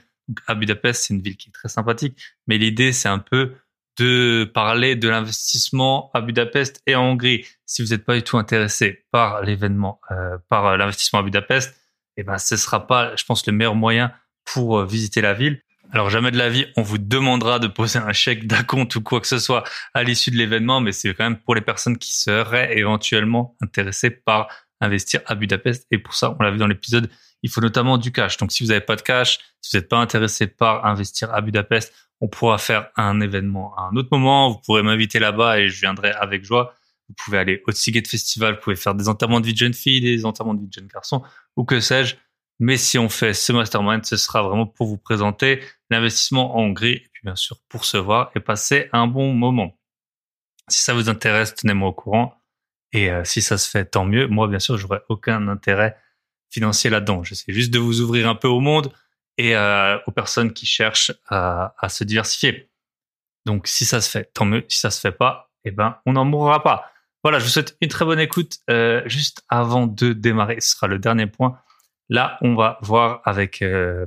À 0.46 0.56
Budapest, 0.56 1.04
c'est 1.04 1.14
une 1.14 1.22
ville 1.22 1.38
qui 1.38 1.50
est 1.50 1.54
très 1.54 1.70
sympathique. 1.70 2.20
Mais 2.48 2.58
l'idée, 2.58 2.92
c'est 2.92 3.10
un 3.10 3.20
peu 3.20 3.54
de 3.98 4.50
parler 4.54 4.96
de 4.96 5.10
l'investissement 5.10 6.12
à 6.14 6.22
Budapest 6.22 6.82
et 6.86 6.96
en 6.96 7.04
Hongrie. 7.04 7.46
Si 7.66 7.82
vous 7.82 7.90
n'êtes 7.90 8.06
pas 8.06 8.16
du 8.16 8.24
tout 8.24 8.38
intéressé 8.38 9.06
par 9.12 9.42
l'événement, 9.42 10.00
euh, 10.12 10.38
par 10.50 10.78
l'investissement 10.78 11.20
à 11.20 11.24
Budapest, 11.24 11.76
eh 12.18 12.24
ben, 12.24 12.38
ce 12.38 12.58
sera 12.58 12.86
pas, 12.86 13.16
je 13.16 13.26
pense, 13.26 13.46
le 13.48 13.54
meilleur 13.54 13.76
moyen 13.76 14.12
pour 14.46 14.80
euh, 14.80 14.86
visiter 14.86 15.22
la 15.22 15.34
ville. 15.34 15.62
Alors 15.92 16.10
jamais 16.10 16.32
de 16.32 16.38
la 16.38 16.50
vie, 16.50 16.66
on 16.76 16.82
vous 16.82 16.98
demandera 16.98 17.60
de 17.60 17.68
poser 17.68 18.00
un 18.00 18.12
chèque 18.12 18.46
d'acompte 18.46 18.96
ou 18.96 19.02
quoi 19.02 19.22
que 19.22 19.28
ce 19.28 19.40
soit 19.40 19.64
à 19.94 20.04
l'issue 20.04 20.32
de 20.32 20.36
l'événement, 20.36 20.82
mais 20.82 20.92
c'est 20.92 21.14
quand 21.14 21.24
même 21.24 21.40
pour 21.40 21.56
les 21.56 21.62
personnes 21.62 21.98
qui 21.98 22.14
seraient 22.14 22.78
éventuellement 22.78 23.56
intéressées 23.62 24.10
par 24.10 24.50
investir 24.82 25.22
à 25.28 25.36
Budapest. 25.36 25.88
Et 25.92 25.98
pour 25.98 26.14
ça, 26.14 26.36
on 26.38 26.44
l'a 26.44 26.52
vu 26.52 26.58
dans 26.58 26.68
l'épisode, 26.68 27.10
il 27.42 27.50
faut 27.50 27.62
notamment 27.62 27.98
du 27.98 28.12
cash. 28.12 28.38
Donc 28.38 28.52
si 28.52 28.64
vous 28.64 28.70
n'avez 28.70 28.82
pas 28.82 28.98
de 28.98 29.02
cash, 29.02 29.40
si 29.62 29.72
vous 29.72 29.80
n'êtes 29.80 29.90
pas 29.90 29.98
intéressé 29.98 30.48
par 30.48 30.86
investir 30.86 31.34
à 31.34 31.40
Budapest, 31.42 31.94
on 32.20 32.28
pourra 32.28 32.58
faire 32.58 32.90
un 32.98 33.22
événement 33.22 33.74
à 33.78 33.84
un 33.84 33.96
autre 33.96 34.10
moment. 34.12 34.50
Vous 34.50 34.60
pourrez 34.66 34.84
m'inviter 34.84 35.20
là-bas 35.20 35.60
et 35.60 35.70
je 35.70 35.80
viendrai 35.80 36.12
avec 36.12 36.44
joie. 36.44 36.74
Vous 37.08 37.16
pouvez 37.16 37.38
aller 37.38 37.64
au 37.66 37.72
Seagate 37.72 38.08
Festival, 38.08 38.56
vous 38.56 38.60
pouvez 38.60 38.76
faire 38.76 38.94
des 38.94 39.08
enterrements 39.08 39.40
de 39.40 39.46
vie 39.46 39.54
de 39.54 39.58
jeunes 39.58 39.74
filles, 39.74 40.02
des 40.02 40.26
enterrements 40.26 40.54
de 40.54 40.60
vie 40.60 40.68
de 40.68 40.74
jeunes 40.74 40.88
garçons, 40.88 41.24
ou 41.56 41.64
que 41.64 41.80
sais-je. 41.80 42.16
Mais 42.60 42.78
si 42.78 42.98
on 42.98 43.10
fait 43.10 43.34
ce 43.34 43.52
mastermind, 43.54 44.06
ce 44.06 44.18
sera 44.18 44.42
vraiment 44.42 44.66
pour 44.66 44.88
vous 44.88 44.98
présenter 44.98 45.62
l'investissement 45.90 46.58
en 46.58 46.62
Hongrie 46.62 46.94
et 46.94 47.10
puis 47.14 47.22
bien 47.24 47.36
sûr 47.36 47.58
pour 47.70 47.86
se 47.86 47.98
voir 47.98 48.32
et 48.36 48.40
passer 48.40 48.90
un 48.94 49.08
bon 49.08 49.34
moment. 49.34 49.78
Si 50.68 50.82
ça 50.82 50.94
vous 50.94 51.10
intéresse, 51.10 51.56
tenez-moi 51.56 51.90
au 51.90 51.94
courant. 51.94 52.34
Et 52.94 53.12
euh, 53.12 53.24
si 53.24 53.42
ça 53.42 53.58
se 53.58 53.70
fait, 53.70 53.86
tant 53.86 54.06
mieux. 54.06 54.28
Moi, 54.28 54.48
bien 54.48 54.60
sûr, 54.60 54.78
j'aurais 54.78 55.04
aucun 55.10 55.48
intérêt 55.48 55.98
financier 56.50 56.90
là-dedans. 56.90 57.24
J'essaie 57.24 57.54
juste 57.54 57.72
de 57.72 57.80
vous 57.80 58.02
ouvrir 58.02 58.28
un 58.28 58.36
peu 58.36 58.48
au 58.48 58.60
monde 58.60 58.92
et 59.38 59.56
euh, 59.56 59.98
aux 60.08 60.12
personnes 60.12 60.52
qui 60.52 60.66
cherchent 60.66 61.12
à, 61.28 61.76
à, 61.78 61.90
se 61.90 62.04
diversifier. 62.04 62.70
Donc, 63.46 63.68
si 63.68 63.86
ça 63.86 64.02
se 64.02 64.10
fait, 64.10 64.32
tant 64.34 64.46
mieux. 64.46 64.66
Si 64.68 64.80
ça 64.80 64.90
se 64.90 65.00
fait 65.00 65.12
pas, 65.12 65.52
eh 65.64 65.72
ben, 65.72 65.98
on 66.06 66.14
n'en 66.14 66.26
mourra 66.26 66.64
pas. 66.64 66.92
Voilà, 67.24 67.40
je 67.40 67.46
vous 67.46 67.50
souhaite 67.50 67.78
une 67.82 67.90
très 67.90 68.06
bonne 68.06 68.20
écoute. 68.20 68.58
Euh, 68.70 69.02
juste 69.06 69.44
avant 69.50 69.88
de 69.88 70.14
démarrer, 70.14 70.60
ce 70.62 70.72
sera 70.72 70.88
le 70.88 71.00
dernier 71.00 71.28
point. 71.28 71.60
Là, 72.10 72.38
on 72.42 72.56
va 72.56 72.78
voir 72.82 73.22
avec 73.26 73.62
euh, 73.62 74.06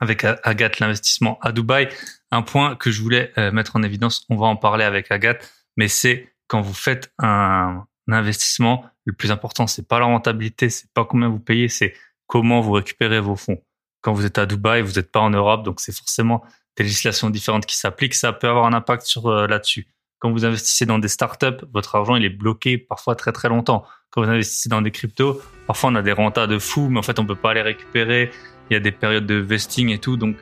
avec 0.00 0.24
Agathe 0.24 0.80
l'investissement 0.80 1.38
à 1.40 1.52
Dubaï. 1.52 1.88
Un 2.30 2.42
point 2.42 2.76
que 2.76 2.90
je 2.90 3.02
voulais 3.02 3.32
euh, 3.38 3.50
mettre 3.50 3.76
en 3.76 3.82
évidence, 3.82 4.24
on 4.28 4.36
va 4.36 4.46
en 4.46 4.56
parler 4.56 4.84
avec 4.84 5.10
Agathe, 5.10 5.52
mais 5.76 5.88
c'est 5.88 6.32
quand 6.46 6.60
vous 6.60 6.74
faites 6.74 7.12
un, 7.18 7.84
investissement, 8.10 8.86
le 9.04 9.12
plus 9.12 9.30
important, 9.30 9.66
c'est 9.66 9.86
pas 9.86 9.98
la 9.98 10.06
rentabilité, 10.06 10.70
c'est 10.70 10.90
pas 10.92 11.04
combien 11.04 11.28
vous 11.28 11.40
payez, 11.40 11.68
c'est 11.68 11.94
comment 12.26 12.60
vous 12.60 12.72
récupérez 12.72 13.20
vos 13.20 13.36
fonds. 13.36 13.62
Quand 14.00 14.12
vous 14.12 14.24
êtes 14.24 14.38
à 14.38 14.46
Dubaï, 14.46 14.80
vous 14.82 14.92
n'êtes 14.92 15.12
pas 15.12 15.20
en 15.20 15.30
Europe, 15.30 15.62
donc 15.64 15.80
c'est 15.80 15.94
forcément 15.94 16.42
des 16.76 16.84
législations 16.84 17.28
différentes 17.28 17.66
qui 17.66 17.76
s'appliquent. 17.76 18.14
Ça 18.14 18.32
peut 18.32 18.48
avoir 18.48 18.66
un 18.66 18.72
impact 18.72 19.02
sur 19.02 19.26
euh, 19.26 19.46
là-dessus. 19.46 19.88
Quand 20.20 20.30
vous 20.30 20.44
investissez 20.44 20.86
dans 20.86 20.98
des 20.98 21.08
startups, 21.08 21.64
votre 21.72 21.94
argent 21.96 22.16
il 22.16 22.24
est 22.24 22.30
bloqué 22.30 22.78
parfois 22.78 23.14
très 23.14 23.32
très 23.32 23.48
longtemps. 23.48 23.84
Quand 24.10 24.22
vous 24.22 24.30
investissez 24.30 24.70
dans 24.70 24.80
des 24.80 24.90
cryptos, 24.90 25.40
parfois 25.66 25.90
on 25.90 25.94
a 25.94 26.02
des 26.02 26.12
rentas 26.12 26.46
de 26.46 26.58
fou, 26.58 26.88
mais 26.90 26.98
en 26.98 27.02
fait 27.02 27.18
on 27.18 27.26
peut 27.26 27.34
pas 27.34 27.52
les 27.52 27.62
récupérer. 27.62 28.30
Il 28.70 28.74
y 28.74 28.76
a 28.76 28.80
des 28.80 28.92
périodes 28.92 29.26
de 29.26 29.34
vesting 29.34 29.90
et 29.90 29.98
tout. 29.98 30.16
Donc 30.16 30.36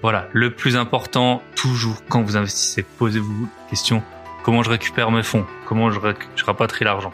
voilà, 0.00 0.28
le 0.32 0.50
plus 0.50 0.76
important, 0.76 1.42
toujours 1.54 2.02
quand 2.08 2.22
vous 2.22 2.36
investissez, 2.36 2.82
posez-vous 2.82 3.48
la 3.64 3.70
question, 3.70 4.02
comment 4.42 4.62
je 4.62 4.70
récupère 4.70 5.10
mes 5.10 5.22
fonds? 5.22 5.46
Comment 5.66 5.90
je, 5.90 6.00
je 6.36 6.44
rapatrie 6.44 6.84
l'argent? 6.84 7.12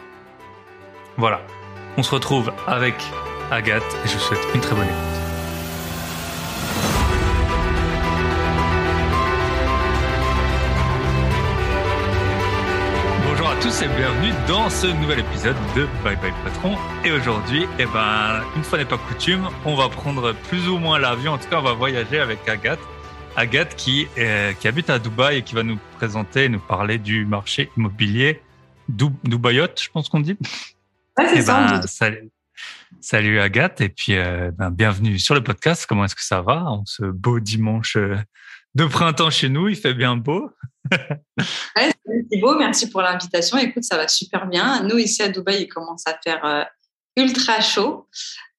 Voilà, 1.17 1.41
on 1.97 2.03
se 2.03 2.11
retrouve 2.11 2.53
avec 2.65 2.95
Agathe 3.51 3.83
et 4.05 4.07
je 4.07 4.13
vous 4.13 4.19
souhaite 4.19 4.47
une 4.55 4.61
très 4.61 4.75
bonne 4.75 4.85
écoute. 4.85 5.18
Tous 13.61 13.81
et 13.81 13.87
bienvenue 13.89 14.31
dans 14.47 14.69
ce 14.69 14.87
nouvel 14.87 15.19
épisode 15.19 15.55
de 15.75 15.85
Bye 16.03 16.15
Bye 16.21 16.31
Patron. 16.45 16.77
Et 17.03 17.11
aujourd'hui, 17.11 17.65
eh 17.77 17.85
ben, 17.85 18.41
une 18.55 18.63
fois 18.63 18.77
n'est 18.77 18.85
pas 18.85 18.97
coutume, 18.97 19.49
on 19.65 19.75
va 19.75 19.89
prendre 19.89 20.33
plus 20.47 20.69
ou 20.69 20.77
moins 20.77 20.97
l'avion. 20.97 21.33
En 21.33 21.37
tout 21.37 21.49
cas, 21.49 21.59
on 21.59 21.63
va 21.63 21.73
voyager 21.73 22.19
avec 22.19 22.47
Agathe. 22.47 22.79
Agathe 23.35 23.75
qui, 23.75 24.07
qui 24.59 24.67
habite 24.67 24.89
à 24.89 24.97
Dubaï 24.97 25.37
et 25.37 25.41
qui 25.41 25.55
va 25.55 25.63
nous 25.63 25.77
présenter, 25.97 26.47
nous 26.47 26.59
parler 26.59 26.97
du 26.97 27.25
marché 27.25 27.69
immobilier 27.75 28.41
Dub 28.87 29.13
je 29.25 29.89
pense 29.89 30.07
qu'on 30.07 30.21
dit. 30.21 30.37
Ouais, 31.17 31.27
c'est 31.27 31.39
eh 31.39 31.41
ça. 31.41 31.81
Ben, 31.99 32.29
salut, 33.01 33.39
Agathe 33.39 33.81
et 33.81 33.89
puis 33.89 34.15
euh, 34.15 34.51
ben, 34.57 34.71
bienvenue 34.71 35.19
sur 35.19 35.35
le 35.35 35.43
podcast. 35.43 35.85
Comment 35.85 36.05
est-ce 36.05 36.15
que 36.15 36.23
ça 36.23 36.41
va 36.41 36.63
en 36.63 36.85
ce 36.85 37.03
beau 37.03 37.39
dimanche 37.39 37.97
euh, 37.97 38.15
de 38.75 38.85
printemps 38.85 39.29
chez 39.29 39.49
nous? 39.49 39.67
Il 39.67 39.75
fait 39.75 39.93
bien 39.93 40.15
beau. 40.15 40.51
ouais, 41.75 41.91
beau, 42.39 42.57
merci 42.57 42.89
pour 42.89 43.01
l'invitation. 43.01 43.57
Écoute, 43.57 43.83
ça 43.83 43.97
va 43.97 44.07
super 44.07 44.47
bien. 44.47 44.83
Nous, 44.83 44.97
ici 44.97 45.21
à 45.21 45.29
Dubaï, 45.29 45.63
il 45.63 45.67
commence 45.67 46.05
à 46.07 46.17
faire 46.23 46.43
euh, 46.45 46.63
ultra 47.15 47.61
chaud. 47.61 48.07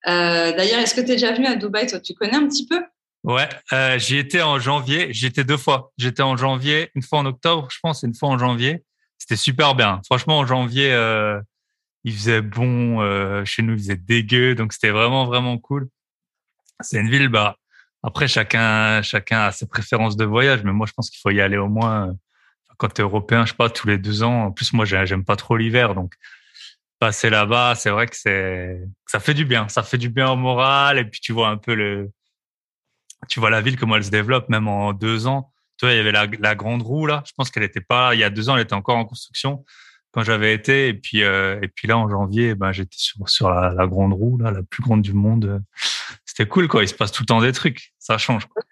Euh, 0.07 0.53
d'ailleurs, 0.53 0.81
est-ce 0.81 0.95
que 0.95 1.01
tu 1.01 1.13
es 1.13 1.15
déjà 1.15 1.33
venu 1.33 1.47
à 1.47 1.57
Dubaï 1.57 1.87
Toi, 1.87 2.01
tu 2.01 2.15
connais 2.15 2.37
un 2.37 2.47
petit 2.47 2.67
peu? 2.67 2.83
Ouais, 3.23 3.49
euh, 3.73 3.99
j'y 3.99 4.17
étais 4.17 4.41
en 4.41 4.59
janvier. 4.59 5.13
J'y 5.13 5.27
étais 5.27 5.45
deux 5.45 5.57
fois. 5.57 5.93
J'étais 5.99 6.23
en 6.23 6.37
janvier, 6.37 6.91
une 6.95 7.03
fois 7.03 7.19
en 7.19 7.27
octobre, 7.27 7.69
je 7.71 7.79
pense, 7.83 8.03
et 8.03 8.07
une 8.07 8.15
fois 8.15 8.31
en 8.31 8.39
janvier. 8.39 8.83
C'était 9.19 9.37
super 9.37 9.75
bien. 9.75 10.01
Franchement, 10.07 10.39
en 10.39 10.47
janvier, 10.47 10.91
il 12.05 12.15
faisait 12.15 12.41
bon. 12.41 13.45
chez 13.45 13.63
nous, 13.63 13.75
il 13.75 13.79
faisait 13.79 13.97
dégueu. 13.97 14.55
Donc, 14.55 14.73
c'était 14.73 14.91
vraiment, 14.91 15.27
vraiment 15.27 15.59
cool. 15.59 15.89
C'est 16.81 16.99
une 16.99 17.11
ville, 17.11 17.29
bah, 17.29 17.57
après, 18.03 18.29
chacun, 18.29 19.03
chacun 19.03 19.43
a 19.43 19.53
ses 19.53 19.67
préférences 19.67 20.17
de 20.17 20.25
voyage, 20.25 20.63
mais 20.65 20.73
moi, 20.73 20.87
je 20.87 20.93
pense 20.95 21.11
qu'il 21.11 21.21
faut 21.21 21.31
y 21.31 21.41
aller 21.43 21.59
au 21.59 21.69
moins 21.69 22.17
quand 22.81 22.89
tu 22.89 23.03
es 23.03 23.05
européen, 23.05 23.45
je 23.45 23.51
sais 23.51 23.57
pas, 23.57 23.69
tous 23.69 23.87
les 23.87 23.99
deux 23.99 24.23
ans. 24.23 24.47
En 24.47 24.53
plus, 24.53 24.73
moi, 24.73 24.87
j'aime 24.87 25.25
pas 25.25 25.37
trop 25.37 25.57
l'hiver, 25.57 25.95
donc 25.95 26.15
passer 26.99 27.31
là-bas, 27.31 27.75
c'est 27.77 27.91
vrai 27.91 28.07
que 28.07 28.17
c'est, 28.17 28.81
ça 29.07 29.21
fait 29.21 29.35
du 29.35 29.45
bien. 29.45 29.69
Ça 29.69 29.83
fait 29.83 29.99
du 29.99 30.09
bien 30.09 30.31
au 30.31 30.37
moral, 30.37 30.99
et 30.99 31.05
puis 31.05 31.21
tu 31.21 31.33
vois 31.33 31.49
un 31.49 31.59
peu 31.59 31.75
le, 31.75 32.11
tu 33.29 33.39
vois 33.39 33.51
la 33.51 33.61
ville 33.61 33.79
comment 33.79 33.97
elle 33.97 34.05
se 34.05 34.11
développe, 34.11 34.49
même 34.49 34.67
en 34.67 34.93
deux 34.95 35.27
ans. 35.27 35.53
Tu 35.79 35.87
vois, 35.87 35.95
il 35.95 35.99
y 35.99 36.01
avait 36.01 36.13
la, 36.13 36.55
grande 36.55 36.83
roue 36.83 37.07
là. 37.07 37.23
Je 37.27 37.33
pense 37.37 37.51
qu'elle 37.51 37.63
était 37.65 37.81
pas. 37.83 38.15
Il 38.15 38.21
y 38.21 38.25
a 38.25 38.31
deux 38.31 38.49
ans, 38.49 38.57
elle 38.57 38.63
était 38.63 38.75
encore 38.75 38.97
en 38.97 39.05
construction 39.05 39.65
quand 40.13 40.23
j'avais 40.23 40.55
été. 40.55 40.89
Et 40.89 40.95
puis 40.95 41.21
et 41.21 41.69
puis 41.75 41.89
là 41.89 41.99
en 41.99 42.09
janvier, 42.09 42.55
ben 42.55 42.73
j'étais 42.73 42.97
sur 42.99 43.29
sur 43.29 43.51
la, 43.51 43.73
la, 43.73 43.87
grande 43.87 44.13
roue 44.15 44.39
là, 44.39 44.51
la 44.51 44.63
plus 44.63 44.83
grande 44.83 45.03
du 45.03 45.15
monde. 45.15 45.63
C'était 46.27 46.47
cool 46.49 46.69
quoi. 46.69 46.83
Il 46.83 46.89
se 46.89 46.95
passe 46.95 47.13
tout 47.13 47.23
le 47.23 47.27
temps 47.27 47.41
des 47.41 47.53
trucs. 47.53 47.93
Ça 47.99 48.19
change. 48.19 48.47
Quoi 48.47 48.63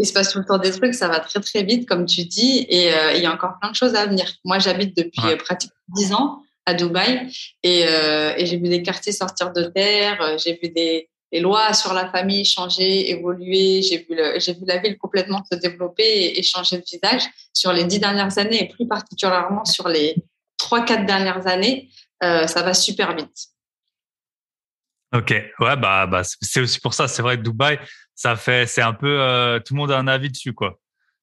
il 0.00 0.06
se 0.06 0.12
passe 0.12 0.32
tout 0.32 0.38
le 0.38 0.44
temps 0.44 0.58
des 0.58 0.70
trucs, 0.70 0.94
ça 0.94 1.08
va 1.08 1.20
très 1.20 1.40
très 1.40 1.62
vite, 1.62 1.86
comme 1.86 2.06
tu 2.06 2.24
dis, 2.24 2.66
et 2.68 2.92
euh, 2.92 3.12
il 3.12 3.22
y 3.22 3.26
a 3.26 3.32
encore 3.32 3.58
plein 3.60 3.70
de 3.70 3.76
choses 3.76 3.94
à 3.94 4.06
venir. 4.06 4.32
Moi, 4.44 4.58
j'habite 4.58 4.96
depuis 4.96 5.20
euh, 5.26 5.36
pratiquement 5.36 5.76
10 5.94 6.14
ans 6.14 6.42
à 6.64 6.74
Dubaï, 6.74 7.30
et, 7.62 7.84
euh, 7.86 8.34
et 8.36 8.46
j'ai 8.46 8.56
vu 8.56 8.68
des 8.68 8.82
quartiers 8.82 9.12
sortir 9.12 9.52
de 9.52 9.64
terre, 9.64 10.38
j'ai 10.38 10.58
vu 10.60 10.70
des, 10.70 11.08
lois 11.32 11.74
sur 11.74 11.92
la 11.92 12.10
famille 12.10 12.44
changer, 12.44 13.10
évoluer, 13.10 13.82
j'ai 13.82 13.98
vu, 13.98 14.18
j'ai 14.38 14.52
vu 14.52 14.62
la 14.66 14.78
ville 14.78 14.98
complètement 14.98 15.44
se 15.50 15.56
développer 15.58 16.36
et, 16.36 16.42
changer 16.42 16.78
de 16.78 16.84
visage 16.84 17.22
sur 17.52 17.72
les 17.72 17.84
10 17.84 18.00
dernières 18.00 18.36
années, 18.38 18.64
et 18.64 18.68
plus 18.68 18.88
particulièrement 18.88 19.64
sur 19.64 19.86
les 19.86 20.16
3-4 20.60 21.06
dernières 21.06 21.46
années, 21.46 21.88
ça 22.20 22.62
va 22.62 22.74
super 22.74 23.14
vite. 23.14 23.50
Ok, 25.12 25.30
ouais, 25.30 25.76
bah, 25.76 26.06
bah 26.06 26.22
c'est 26.24 26.60
aussi 26.60 26.78
pour 26.78 26.94
ça. 26.94 27.08
C'est 27.08 27.22
vrai 27.22 27.36
que 27.36 27.42
Dubaï, 27.42 27.78
ça 28.20 28.36
fait, 28.36 28.66
c'est 28.66 28.82
un 28.82 28.92
peu, 28.92 29.18
euh, 29.22 29.60
tout 29.60 29.72
le 29.72 29.78
monde 29.78 29.90
a 29.90 29.98
un 29.98 30.06
avis 30.06 30.28
dessus, 30.28 30.52
quoi. 30.52 30.78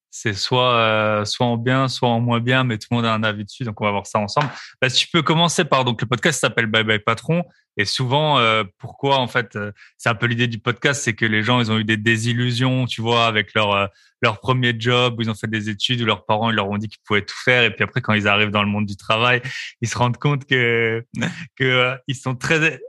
C'est 0.10 0.34
soit, 0.34 0.74
euh, 0.78 1.26
soit 1.26 1.46
en 1.46 1.56
bien, 1.56 1.88
soit 1.90 2.10
en 2.10 2.20
moins 2.20 2.40
bien, 2.40 2.64
mais 2.64 2.80
tout 2.80 2.88
le 2.90 2.96
monde 2.96 3.06
a 3.06 3.14
un 3.14 3.22
avis 3.22 3.46
dessus. 3.46 3.66
Donc, 3.66 3.80
on 3.82 3.86
va 3.86 3.92
voir 3.92 4.08
ça 4.08 4.18
ensemble. 4.18 4.50
Bah, 4.82 4.90
si 4.90 5.06
tu 5.06 5.12
peux 5.12 5.22
commencer 5.22 5.64
par, 5.64 5.86
donc, 5.86 6.02
le 6.02 6.08
podcast 6.08 6.40
s'appelle 6.40 6.66
Bye 6.66 6.86
Bye 6.86 6.98
Patron. 6.98 7.44
Et 7.78 7.86
souvent, 7.86 8.40
euh, 8.40 8.64
pourquoi, 8.80 9.20
en 9.20 9.28
fait, 9.28 9.60
c'est 10.00 10.10
un 10.10 10.16
peu 10.16 10.26
l'idée 10.26 10.48
du 10.48 10.58
podcast, 10.58 11.04
c'est 11.04 11.14
que 11.14 11.26
les 11.26 11.44
gens, 11.44 11.60
ils 11.60 11.72
ont 11.72 11.78
eu 11.78 11.84
des 11.84 11.98
désillusions, 11.98 12.88
tu 12.88 13.02
vois, 13.02 13.28
avec 13.28 13.54
leur, 13.54 13.92
leur 14.24 14.40
premier 14.40 14.74
job, 14.76 15.20
où 15.20 15.22
ils 15.22 15.30
ont 15.30 15.36
fait 15.36 15.46
des 15.46 15.70
études, 15.70 16.02
où 16.02 16.06
leurs 16.06 16.26
parents, 16.26 16.50
ils 16.50 16.56
leur 16.56 16.68
ont 16.68 16.80
dit 16.80 16.88
qu'ils 16.88 17.04
pouvaient 17.06 17.22
tout 17.22 17.38
faire. 17.46 17.64
Et 17.64 17.70
puis 17.70 17.84
après, 17.84 18.02
quand 18.02 18.14
ils 18.14 18.28
arrivent 18.28 18.50
dans 18.50 18.64
le 18.64 18.70
monde 18.70 18.88
du 18.88 18.98
travail, 18.98 19.44
ils 19.82 19.88
se 19.88 20.00
rendent 20.00 20.18
compte 20.18 20.46
que, 20.46 21.06
que, 21.60 21.96
ils 22.08 22.16
sont 22.16 22.34
très, 22.34 22.80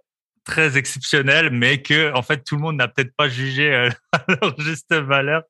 très 0.48 0.78
exceptionnel, 0.78 1.50
mais 1.50 1.82
que 1.82 2.12
en 2.14 2.22
fait 2.22 2.42
tout 2.42 2.56
le 2.56 2.62
monde 2.62 2.76
n'a 2.76 2.88
peut-être 2.88 3.14
pas 3.16 3.28
jugé 3.28 3.72
euh, 3.72 3.90
leur 4.40 4.58
juste 4.58 4.92
valeur, 4.92 5.42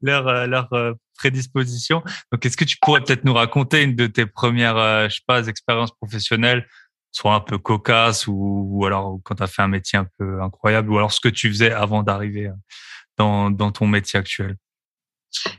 leur 0.00 0.28
euh, 0.28 0.46
leur 0.46 0.72
euh, 0.72 0.92
prédisposition. 1.16 2.02
Donc, 2.32 2.46
est-ce 2.46 2.56
que 2.56 2.64
tu 2.64 2.76
pourrais 2.80 3.00
peut-être 3.02 3.24
nous 3.24 3.34
raconter 3.34 3.82
une 3.82 3.94
de 3.94 4.06
tes 4.06 4.26
premières, 4.26 5.08
je 5.08 5.14
sais 5.16 5.22
pas, 5.26 5.46
expériences 5.46 5.92
professionnelles, 5.92 6.66
soit 7.12 7.34
un 7.34 7.40
peu 7.40 7.58
cocasse 7.58 8.26
ou, 8.26 8.82
alors 8.86 9.18
quand 9.24 9.36
tu 9.36 9.42
as 9.42 9.46
fait 9.46 9.62
un 9.62 9.68
métier 9.68 9.98
un 9.98 10.06
peu 10.18 10.40
incroyable, 10.40 10.90
ou 10.90 10.98
alors 10.98 11.12
ce 11.12 11.20
que 11.20 11.28
tu 11.28 11.48
faisais 11.48 11.72
avant 11.72 12.02
d'arriver 12.02 12.50
dans 13.18 13.50
dans 13.50 13.70
ton 13.72 13.86
métier 13.86 14.18
actuel? 14.18 14.56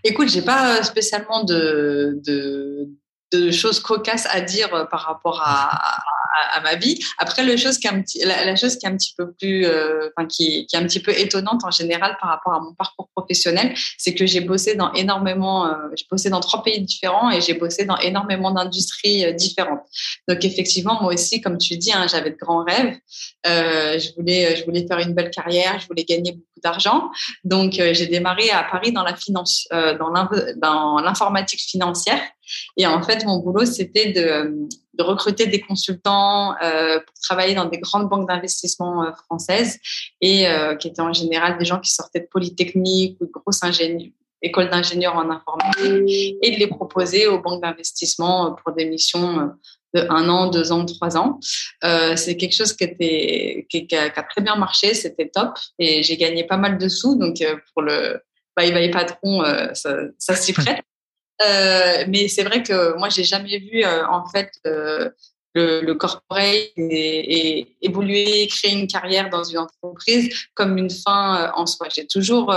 Écoute, 0.03 0.29
j'ai 0.29 0.41
pas 0.41 0.83
spécialement 0.83 1.43
de, 1.43 2.21
de 3.35 3.51
choses 3.51 3.79
cocasses 3.79 4.27
à 4.29 4.41
dire 4.41 4.73
euh, 4.73 4.85
par 4.85 5.01
rapport 5.01 5.41
à, 5.43 6.01
ma 6.63 6.75
vie. 6.75 6.99
Après, 7.17 7.43
la, 7.43 7.57
chose 7.57 7.77
qui 7.77 7.87
est 7.87 7.89
un 7.89 8.01
petit 8.01 9.13
peu 9.17 9.31
plus, 9.33 9.65
euh, 9.65 10.09
enfin, 10.15 10.27
qui, 10.27 10.67
est 10.71 10.77
un 10.77 10.83
petit 10.83 10.99
peu 10.99 11.11
étonnante 11.17 11.63
en 11.63 11.71
général 11.71 12.17
par 12.19 12.29
rapport 12.29 12.53
à 12.53 12.59
mon 12.59 12.73
parcours 12.73 13.09
professionnel, 13.15 13.73
c'est 13.97 14.13
que 14.13 14.25
j'ai 14.25 14.41
bossé 14.41 14.75
dans 14.75 14.91
énormément, 14.93 15.67
euh, 15.67 15.73
j'ai 15.95 16.05
bossé 16.09 16.29
dans 16.29 16.39
trois 16.39 16.63
pays 16.63 16.81
différents 16.81 17.31
et 17.31 17.41
j'ai 17.41 17.53
bossé 17.53 17.85
dans 17.85 17.97
énormément 17.97 18.51
d'industries 18.51 19.33
différentes. 19.35 19.81
Donc 20.27 20.43
effectivement, 20.43 21.01
moi 21.01 21.13
aussi, 21.13 21.41
comme 21.41 21.57
tu 21.57 21.77
dis, 21.77 21.91
hein, 21.91 22.07
j'avais 22.09 22.31
de 22.31 22.37
grands 22.37 22.63
rêves. 22.63 22.97
je 23.45 24.15
voulais, 24.15 24.55
je 24.55 24.65
voulais 24.65 24.85
faire 24.87 24.99
une 24.99 25.13
belle 25.13 25.31
carrière, 25.31 25.79
je 25.79 25.87
voulais 25.87 26.03
gagner 26.03 26.31
beaucoup 26.33 26.61
d'argent. 26.63 27.09
Donc 27.43 27.73
j'ai 27.73 28.07
démarré 28.07 28.49
à 28.49 28.63
Paris 28.63 28.91
dans 28.91 29.03
la 29.03 29.15
finance, 29.15 29.67
dans 29.71 30.99
l'informatique 31.03 31.61
financière. 31.61 32.21
Et 32.77 32.85
en 32.85 33.01
fait, 33.01 33.25
mon 33.25 33.39
boulot, 33.39 33.65
c'était 33.65 34.11
de, 34.11 34.67
de, 34.97 35.03
recruter 35.03 35.47
des 35.47 35.61
consultants 35.61 36.55
euh, 36.61 36.99
pour 36.99 37.13
travailler 37.21 37.55
dans 37.55 37.65
des 37.65 37.79
grandes 37.79 38.09
banques 38.09 38.27
d'investissement 38.27 39.03
euh, 39.03 39.11
françaises 39.25 39.79
et 40.21 40.47
euh, 40.47 40.75
qui 40.75 40.87
étaient 40.87 41.01
en 41.01 41.13
général 41.13 41.57
des 41.57 41.65
gens 41.65 41.79
qui 41.79 41.91
sortaient 41.91 42.21
de 42.21 42.27
Polytechnique 42.31 43.17
ou 43.21 43.25
de 43.25 43.31
grosses 43.31 43.61
écoles 44.41 44.69
d'ingénieurs 44.69 45.15
en 45.15 45.29
informatique 45.29 46.37
et 46.41 46.51
de 46.51 46.57
les 46.57 46.67
proposer 46.67 47.27
aux 47.27 47.39
banques 47.39 47.61
d'investissement 47.61 48.53
pour 48.53 48.73
des 48.73 48.85
missions 48.85 49.51
de 49.93 50.05
un 50.09 50.27
an, 50.27 50.49
deux 50.49 50.71
ans, 50.71 50.85
trois 50.85 51.17
ans. 51.17 51.39
C'est 51.81 52.35
quelque 52.37 52.53
chose 52.53 52.73
qui, 52.73 52.83
était, 52.83 53.65
qui, 53.69 53.87
a, 53.95 54.09
très 54.09 54.41
bien 54.41 54.55
marché, 54.55 54.93
c'était 54.93 55.29
top 55.29 55.57
et 55.79 56.03
j'ai 56.03 56.17
gagné 56.17 56.43
pas 56.43 56.57
mal 56.57 56.77
de 56.77 56.89
sous. 56.89 57.15
Donc 57.15 57.37
pour 57.73 57.81
le 57.81 58.21
bye 58.55 58.71
bye 58.71 58.91
patron, 58.91 59.43
ça, 59.73 59.97
ça 60.19 60.35
s'y 60.35 60.53
prête. 60.53 60.81
Euh, 61.41 62.05
mais 62.07 62.27
c'est 62.27 62.43
vrai 62.43 62.63
que 62.63 62.97
moi, 62.97 63.09
j'ai 63.09 63.23
jamais 63.23 63.59
vu 63.59 63.83
euh, 63.83 64.07
en 64.07 64.27
fait 64.27 64.51
euh, 64.65 65.09
le, 65.55 65.81
le 65.81 65.95
corporate 65.95 66.71
et, 66.77 67.75
évoluer, 67.81 68.47
créer 68.47 68.73
une 68.73 68.87
carrière 68.87 69.29
dans 69.29 69.43
une 69.43 69.59
entreprise 69.59 70.47
comme 70.53 70.77
une 70.77 70.89
fin 70.89 71.51
en 71.55 71.65
soi. 71.65 71.87
J'ai 71.93 72.05
toujours, 72.05 72.53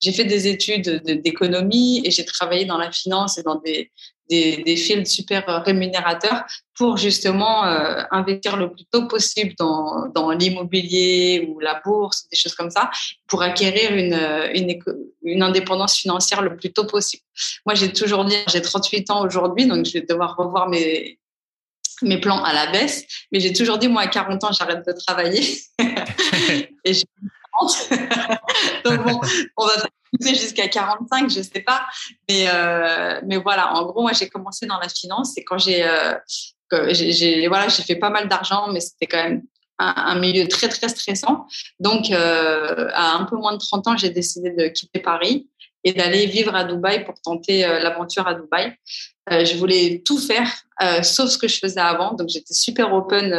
j'ai 0.00 0.12
fait 0.12 0.24
des 0.24 0.48
études 0.48 1.02
d'économie 1.22 2.02
et 2.04 2.10
j'ai 2.10 2.24
travaillé 2.24 2.64
dans 2.64 2.78
la 2.78 2.90
finance 2.90 3.38
et 3.38 3.42
dans 3.42 3.56
des, 3.56 3.90
des, 4.32 4.62
des 4.62 4.76
fields 4.76 5.06
super 5.06 5.62
rémunérateurs 5.64 6.44
pour 6.74 6.96
justement 6.96 7.64
euh, 7.64 8.02
investir 8.10 8.56
le 8.56 8.72
plus 8.72 8.86
tôt 8.86 9.06
possible 9.06 9.54
dans, 9.58 10.08
dans 10.14 10.30
l'immobilier 10.30 11.46
ou 11.48 11.60
la 11.60 11.80
bourse, 11.84 12.28
des 12.30 12.36
choses 12.36 12.54
comme 12.54 12.70
ça, 12.70 12.90
pour 13.28 13.42
acquérir 13.42 13.94
une, 13.94 14.18
une, 14.54 14.78
une 15.22 15.42
indépendance 15.42 15.96
financière 15.96 16.40
le 16.42 16.56
plus 16.56 16.72
tôt 16.72 16.86
possible. 16.86 17.22
Moi, 17.66 17.74
j'ai 17.74 17.92
toujours 17.92 18.24
dit, 18.24 18.36
j'ai 18.48 18.62
38 18.62 19.10
ans 19.10 19.24
aujourd'hui, 19.24 19.66
donc 19.66 19.84
je 19.84 19.92
vais 19.92 20.06
devoir 20.08 20.34
revoir 20.36 20.68
mes, 20.68 21.18
mes 22.02 22.20
plans 22.20 22.42
à 22.42 22.52
la 22.52 22.70
baisse, 22.72 23.04
mais 23.30 23.40
j'ai 23.40 23.52
toujours 23.52 23.78
dit, 23.78 23.88
moi, 23.88 24.02
à 24.02 24.06
40 24.08 24.44
ans, 24.44 24.52
j'arrête 24.52 24.86
de 24.86 24.92
travailler. 24.92 25.58
et 26.84 26.94
j'ai 26.94 27.04
donc 28.84 29.04
bon, 29.04 29.20
on 29.56 29.66
va 29.66 29.72
jusqu'à 30.20 30.68
45, 30.68 31.30
je 31.30 31.42
sais 31.42 31.60
pas. 31.60 31.82
Mais, 32.28 32.46
euh, 32.48 33.20
mais 33.26 33.36
voilà, 33.36 33.74
en 33.74 33.84
gros, 33.84 34.02
moi, 34.02 34.12
j'ai 34.12 34.28
commencé 34.28 34.66
dans 34.66 34.78
la 34.78 34.88
finance 34.88 35.36
et 35.36 35.44
quand 35.44 35.58
j'ai, 35.58 35.84
euh, 35.84 36.14
j'ai, 36.90 37.46
voilà, 37.48 37.68
j'ai 37.68 37.82
fait 37.82 37.96
pas 37.96 38.10
mal 38.10 38.28
d'argent, 38.28 38.68
mais 38.72 38.80
c'était 38.80 39.06
quand 39.06 39.22
même 39.22 39.42
un, 39.78 40.18
milieu 40.18 40.46
très, 40.48 40.68
très 40.68 40.88
stressant. 40.88 41.46
Donc, 41.80 42.10
euh, 42.10 42.88
à 42.92 43.16
un 43.16 43.24
peu 43.24 43.36
moins 43.36 43.52
de 43.52 43.58
30 43.58 43.88
ans, 43.88 43.96
j'ai 43.96 44.10
décidé 44.10 44.50
de 44.50 44.68
quitter 44.68 45.00
Paris 45.00 45.48
et 45.84 45.92
d'aller 45.92 46.26
vivre 46.26 46.54
à 46.54 46.64
Dubaï 46.64 47.04
pour 47.04 47.20
tenter 47.20 47.64
euh, 47.64 47.80
l'aventure 47.80 48.26
à 48.26 48.34
Dubaï. 48.34 48.76
Euh, 49.30 49.44
je 49.44 49.56
voulais 49.56 50.02
tout 50.04 50.18
faire, 50.18 50.48
euh, 50.82 51.02
sauf 51.02 51.30
ce 51.30 51.38
que 51.38 51.48
je 51.48 51.58
faisais 51.58 51.80
avant. 51.80 52.14
Donc, 52.14 52.28
j'étais 52.28 52.54
super 52.54 52.92
open 52.92 53.32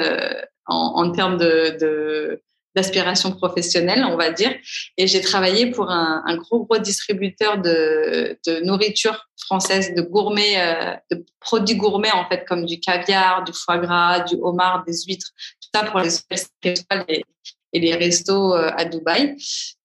en, 0.65 0.75
en 0.75 1.11
termes 1.11 1.37
de, 1.37 2.39
d'aspiration 2.75 3.31
professionnelle, 3.31 4.03
on 4.05 4.17
va 4.17 4.31
dire. 4.31 4.51
Et 4.97 5.07
j'ai 5.07 5.21
travaillé 5.21 5.71
pour 5.71 5.89
un, 5.89 6.35
gros, 6.37 6.65
gros 6.65 6.79
distributeur 6.79 7.59
de, 7.59 8.37
nourriture 8.63 9.27
française, 9.45 9.93
de 9.93 10.01
gourmet, 10.01 10.55
euh, 10.57 10.95
de 11.11 11.25
produits 11.39 11.75
gourmets, 11.75 12.11
en 12.11 12.27
fait, 12.29 12.45
comme 12.47 12.65
du 12.65 12.79
caviar, 12.79 13.43
du 13.43 13.51
foie 13.53 13.77
gras, 13.77 14.21
du 14.21 14.35
homard, 14.41 14.83
des 14.85 14.93
huîtres, 15.07 15.31
tout 15.61 15.69
ça 15.73 15.85
pour 15.85 15.99
les 15.99 17.23
et, 17.73 17.79
les 17.79 17.95
restos 17.95 18.53
euh, 18.53 18.71
à 18.77 18.85
Dubaï. 18.85 19.35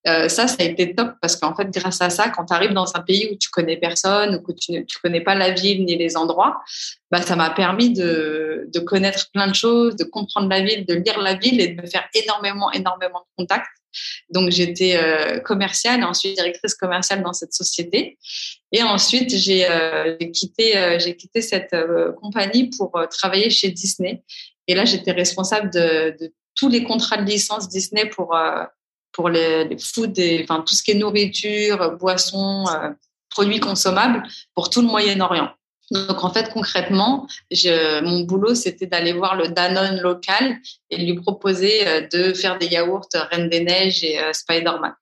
Euh, 0.08 0.28
ça, 0.28 0.48
ça 0.48 0.56
a 0.60 0.64
été 0.64 0.94
top 0.94 1.12
parce 1.20 1.36
qu'en 1.36 1.54
fait, 1.54 1.68
grâce 1.70 2.00
à 2.00 2.08
ça, 2.08 2.30
quand 2.30 2.46
tu 2.46 2.54
arrives 2.54 2.72
dans 2.72 2.96
un 2.96 3.00
pays 3.00 3.28
où 3.32 3.36
tu 3.36 3.50
connais 3.50 3.76
personne 3.76 4.36
ou 4.36 4.40
que 4.40 4.52
tu 4.52 4.72
ne 4.72 4.80
tu 4.80 4.98
connais 5.02 5.20
pas 5.20 5.34
la 5.34 5.50
ville 5.50 5.84
ni 5.84 5.96
les 5.96 6.16
endroits, 6.16 6.62
bah, 7.10 7.20
ça 7.20 7.36
m'a 7.36 7.50
permis 7.50 7.90
de, 7.90 8.68
de 8.72 8.80
connaître 8.80 9.30
plein 9.32 9.48
de 9.48 9.54
choses, 9.54 9.96
de 9.96 10.04
comprendre 10.04 10.48
la 10.48 10.60
ville, 10.60 10.86
de 10.86 10.94
lire 10.94 11.18
la 11.18 11.34
ville 11.34 11.60
et 11.60 11.68
de 11.68 11.82
me 11.82 11.86
faire 11.86 12.08
énormément, 12.14 12.72
énormément 12.72 13.20
de 13.20 13.42
contacts. 13.42 13.66
Donc, 14.30 14.50
j'étais 14.50 14.96
euh, 14.96 15.40
commerciale 15.40 16.04
ensuite 16.04 16.36
directrice 16.36 16.74
commerciale 16.74 17.22
dans 17.22 17.32
cette 17.32 17.52
société. 17.52 18.18
Et 18.72 18.82
ensuite, 18.82 19.34
j'ai 19.34 19.66
euh, 19.68 20.16
quitté, 20.32 20.98
j'ai 21.00 21.16
quitté 21.16 21.40
cette 21.40 21.74
compagnie 22.20 22.70
pour 22.76 22.92
travailler 23.10 23.50
chez 23.50 23.70
Disney. 23.70 24.22
Et 24.66 24.74
là, 24.74 24.84
j'étais 24.84 25.12
responsable 25.12 25.70
de, 25.70 26.32
tous 26.54 26.68
les 26.68 26.82
contrats 26.82 27.16
de 27.16 27.24
licence 27.24 27.68
Disney 27.68 28.06
pour 28.06 28.36
pour 29.12 29.28
les, 29.28 29.64
les 29.64 29.78
food, 29.78 30.18
et, 30.18 30.40
enfin 30.42 30.62
tout 30.66 30.74
ce 30.74 30.82
qui 30.82 30.92
est 30.92 30.94
nourriture, 30.94 31.96
boissons, 31.98 32.64
euh, 32.68 32.90
produits 33.30 33.60
consommables 33.60 34.22
pour 34.54 34.70
tout 34.70 34.80
le 34.80 34.88
Moyen-Orient. 34.88 35.50
Donc 35.90 36.22
en 36.22 36.32
fait 36.32 36.52
concrètement, 36.52 37.26
je, 37.50 38.02
mon 38.02 38.20
boulot 38.20 38.54
c'était 38.54 38.86
d'aller 38.86 39.12
voir 39.12 39.36
le 39.36 39.48
Danone 39.48 40.00
local 40.00 40.58
et 40.90 40.98
lui 40.98 41.14
proposer 41.14 41.88
euh, 41.88 42.06
de 42.12 42.34
faire 42.34 42.58
des 42.58 42.66
yaourts 42.66 43.08
Reine 43.30 43.48
des 43.48 43.60
Neiges 43.60 44.04
et 44.04 44.20
Spider-Man. 44.32 44.94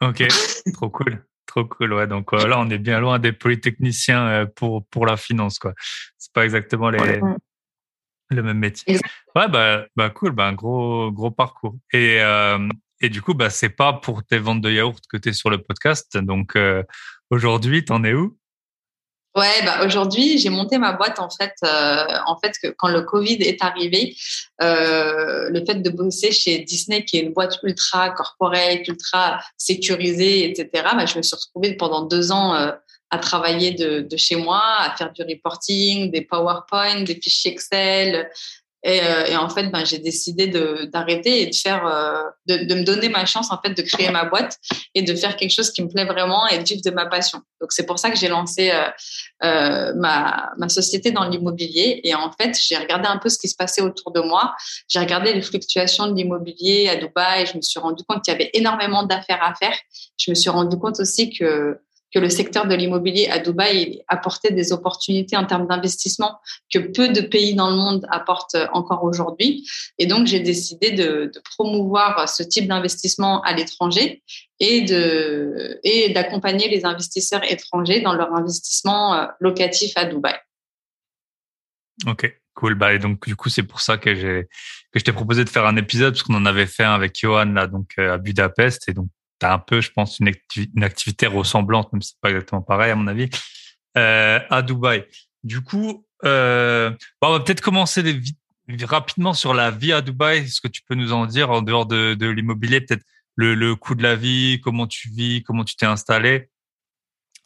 Ok, 0.00 0.26
trop 0.74 0.90
cool. 0.90 1.24
Trop 1.46 1.66
cool, 1.66 1.92
ouais. 1.92 2.06
Donc 2.06 2.32
là, 2.32 2.58
on 2.58 2.68
est 2.70 2.78
bien 2.78 2.98
loin 2.98 3.18
des 3.18 3.30
polytechniciens 3.30 4.46
pour 4.56 4.84
pour 4.86 5.06
la 5.06 5.16
finance, 5.16 5.58
quoi. 5.58 5.74
C'est 6.18 6.32
pas 6.32 6.44
exactement 6.44 6.88
les, 6.88 7.20
le 8.30 8.42
même 8.42 8.58
métier. 8.58 8.98
Ouais, 9.34 9.48
bah, 9.48 9.86
bah 9.96 10.10
cool, 10.10 10.32
bah, 10.32 10.46
un 10.46 10.52
gros, 10.52 11.10
gros 11.10 11.30
parcours. 11.30 11.76
Et, 11.92 12.20
euh, 12.20 12.68
Et 13.04 13.10
du 13.10 13.20
coup, 13.20 13.34
bah, 13.34 13.50
c'est 13.50 13.68
pas 13.68 13.92
pour 13.92 14.24
tes 14.24 14.38
ventes 14.38 14.62
de 14.62 14.70
yaourt 14.70 15.04
que 15.10 15.18
tu 15.18 15.28
es 15.28 15.32
sur 15.34 15.50
le 15.50 15.62
podcast. 15.62 16.16
Donc, 16.16 16.56
euh, 16.56 16.82
aujourd'hui, 17.28 17.84
t'en 17.84 18.02
es 18.02 18.14
où? 18.14 18.38
Ouais, 19.36 19.62
bah 19.62 19.84
aujourd'hui, 19.84 20.38
j'ai 20.38 20.48
monté 20.48 20.78
ma 20.78 20.92
boîte 20.92 21.18
en 21.18 21.28
fait. 21.28 21.52
Euh, 21.64 22.06
en 22.26 22.38
fait, 22.38 22.54
que 22.62 22.68
quand 22.68 22.88
le 22.88 23.02
Covid 23.02 23.42
est 23.42 23.62
arrivé, 23.62 24.16
euh, 24.62 25.50
le 25.50 25.64
fait 25.66 25.82
de 25.82 25.90
bosser 25.90 26.32
chez 26.32 26.60
Disney, 26.60 27.04
qui 27.04 27.18
est 27.18 27.20
une 27.20 27.34
boîte 27.34 27.58
ultra 27.62 28.08
corporate, 28.10 28.88
ultra 28.88 29.40
sécurisée, 29.58 30.48
etc. 30.48 30.84
Bah, 30.94 31.04
je 31.04 31.18
me 31.18 31.22
suis 31.22 31.36
retrouvée 31.36 31.76
pendant 31.76 32.06
deux 32.06 32.32
ans 32.32 32.54
euh, 32.54 32.72
à 33.10 33.18
travailler 33.18 33.72
de, 33.72 34.00
de, 34.00 34.16
chez 34.16 34.36
moi, 34.36 34.62
à 34.78 34.96
faire 34.96 35.12
du 35.12 35.22
reporting, 35.22 36.10
des 36.10 36.22
PowerPoint, 36.22 37.02
des 37.02 37.16
fichiers 37.16 37.52
Excel, 37.52 38.30
et, 38.84 39.00
euh, 39.02 39.24
et, 39.26 39.36
en 39.36 39.48
fait, 39.48 39.70
ben, 39.70 39.84
j'ai 39.84 39.98
décidé 39.98 40.46
d'arrêter 40.92 41.40
et 41.40 41.46
de 41.46 41.54
faire, 41.54 41.86
euh, 41.86 42.22
de, 42.46 42.64
de, 42.64 42.74
me 42.74 42.84
donner 42.84 43.08
ma 43.08 43.24
chance 43.24 43.50
en 43.50 43.58
fait 43.58 43.70
de 43.70 43.80
créer 43.80 44.10
ma 44.10 44.26
boîte 44.26 44.58
et 44.94 45.00
de 45.00 45.14
faire 45.14 45.36
quelque 45.36 45.52
chose 45.52 45.70
qui 45.70 45.82
me 45.82 45.88
plaît 45.88 46.04
vraiment 46.04 46.46
et 46.48 46.58
de 46.58 46.64
vivre 46.64 46.82
de 46.84 46.90
ma 46.90 47.06
passion. 47.06 47.40
Donc 47.62 47.72
c'est 47.72 47.86
pour 47.86 47.98
ça 47.98 48.10
que 48.10 48.18
j'ai 48.18 48.28
lancé 48.28 48.70
euh, 48.70 48.90
euh, 49.42 49.94
ma, 49.94 50.52
ma 50.58 50.68
société 50.68 51.12
dans 51.12 51.24
l'immobilier. 51.24 52.02
Et 52.04 52.14
en 52.14 52.30
fait, 52.32 52.58
j'ai 52.60 52.76
regardé 52.76 53.06
un 53.06 53.16
peu 53.16 53.30
ce 53.30 53.38
qui 53.38 53.48
se 53.48 53.56
passait 53.56 53.80
autour 53.80 54.12
de 54.12 54.20
moi. 54.20 54.54
J'ai 54.88 54.98
regardé 54.98 55.32
les 55.32 55.40
fluctuations 55.40 56.08
de 56.08 56.14
l'immobilier 56.14 56.90
à 56.90 56.96
Dubaï. 56.96 57.42
Et 57.42 57.46
je 57.46 57.56
me 57.56 57.62
suis 57.62 57.80
rendu 57.80 58.04
compte 58.04 58.22
qu'il 58.22 58.32
y 58.32 58.34
avait 58.34 58.50
énormément 58.52 59.02
d'affaires 59.02 59.42
à 59.42 59.54
faire. 59.54 59.76
Je 60.18 60.30
me 60.30 60.34
suis 60.34 60.50
rendu 60.50 60.76
compte 60.76 61.00
aussi 61.00 61.30
que 61.30 61.78
que 62.14 62.20
le 62.20 62.30
secteur 62.30 62.68
de 62.68 62.74
l'immobilier 62.74 63.26
à 63.26 63.40
Dubaï 63.40 64.02
apportait 64.06 64.52
des 64.52 64.72
opportunités 64.72 65.36
en 65.36 65.44
termes 65.44 65.66
d'investissement 65.66 66.38
que 66.72 66.78
peu 66.78 67.08
de 67.08 67.20
pays 67.20 67.56
dans 67.56 67.70
le 67.70 67.76
monde 67.76 68.06
apportent 68.08 68.56
encore 68.72 69.02
aujourd'hui. 69.02 69.68
Et 69.98 70.06
donc, 70.06 70.28
j'ai 70.28 70.38
décidé 70.38 70.92
de, 70.92 71.32
promouvoir 71.56 72.28
ce 72.28 72.42
type 72.42 72.68
d'investissement 72.68 73.42
à 73.42 73.52
l'étranger 73.52 74.22
et 74.60 76.12
d'accompagner 76.14 76.68
les 76.68 76.84
investisseurs 76.84 77.42
étrangers 77.50 78.00
dans 78.00 78.14
leur 78.14 78.32
investissement 78.34 79.14
euh, 79.14 79.26
locatif 79.40 79.92
à 79.96 80.04
Dubaï. 80.04 80.36
Ok, 82.06 82.40
cool. 82.54 82.76
Bah, 82.76 82.94
et 82.94 82.98
donc, 82.98 83.26
du 83.26 83.34
coup, 83.34 83.48
c'est 83.48 83.62
pour 83.62 83.80
ça 83.80 83.98
que 83.98 84.14
j'ai 84.14 84.48
que 84.92 85.00
je 85.00 85.04
t'ai 85.04 85.12
proposé 85.12 85.44
de 85.44 85.48
faire 85.48 85.66
un 85.66 85.76
épisode 85.76 86.14
parce 86.14 86.22
qu'on 86.22 86.34
en 86.34 86.46
avait 86.46 86.66
fait 86.66 86.84
un 86.84 86.94
avec 86.94 87.18
Johan 87.18 87.46
là, 87.46 87.66
donc 87.66 87.90
euh, 87.98 88.14
à 88.14 88.18
Budapest, 88.18 88.88
et 88.88 88.92
donc 88.92 89.08
tu 89.40 89.46
as 89.46 89.52
un 89.52 89.58
peu, 89.58 89.80
je 89.80 89.90
pense, 89.90 90.20
une, 90.20 90.28
activité 90.82 91.26
ressemblante, 91.26 91.92
même 91.92 92.02
si 92.02 92.10
c'est 92.10 92.20
pas 92.20 92.30
exactement 92.30 92.62
pareil 92.62 92.90
à 92.90 92.96
mon 92.96 93.06
avis, 93.06 93.28
euh, 93.96 94.40
à 94.50 94.62
Dubaï. 94.62 95.04
Du 95.42 95.60
coup, 95.62 96.06
euh, 96.24 96.90
on 97.20 97.32
va 97.32 97.40
peut-être 97.40 97.60
commencer 97.60 98.02
rapidement 98.82 99.34
sur 99.34 99.54
la 99.54 99.70
vie 99.70 99.92
à 99.92 100.00
Dubaï. 100.00 100.38
Est-ce 100.38 100.60
que 100.60 100.68
tu 100.68 100.82
peux 100.82 100.94
nous 100.94 101.12
en 101.12 101.26
dire 101.26 101.50
en 101.50 101.62
dehors 101.62 101.86
de, 101.86 102.26
l'immobilier, 102.26 102.80
peut-être 102.80 103.04
le, 103.36 103.74
coût 103.74 103.94
de 103.94 104.02
la 104.02 104.16
vie, 104.16 104.60
comment 104.62 104.86
tu 104.86 105.10
vis, 105.10 105.42
comment 105.42 105.64
tu 105.64 105.76
t'es 105.76 105.86
installé 105.86 106.50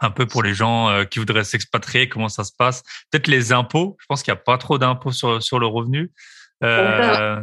un 0.01 0.11
peu 0.11 0.27
pour 0.27 0.45
les 0.45 0.55
gens 0.55 0.89
euh, 0.91 1.05
qui 1.05 1.19
voudraient 1.19 1.43
s'expatrier, 1.43 2.09
comment 2.09 2.29
ça 2.29 2.45
se 2.45 2.53
passe? 2.57 2.85
Peut-être 3.11 3.27
les 3.27 3.51
impôts. 3.51 3.97
Je 3.99 4.07
pense 4.07 4.23
qu'il 4.23 4.33
n'y 4.33 4.39
a 4.39 4.43
pas 4.43 4.57
trop 4.57 4.79
d'impôts 4.79 5.11
sur 5.11 5.59
le 5.59 5.67
revenu. 5.67 6.13
Euh, 6.65 7.41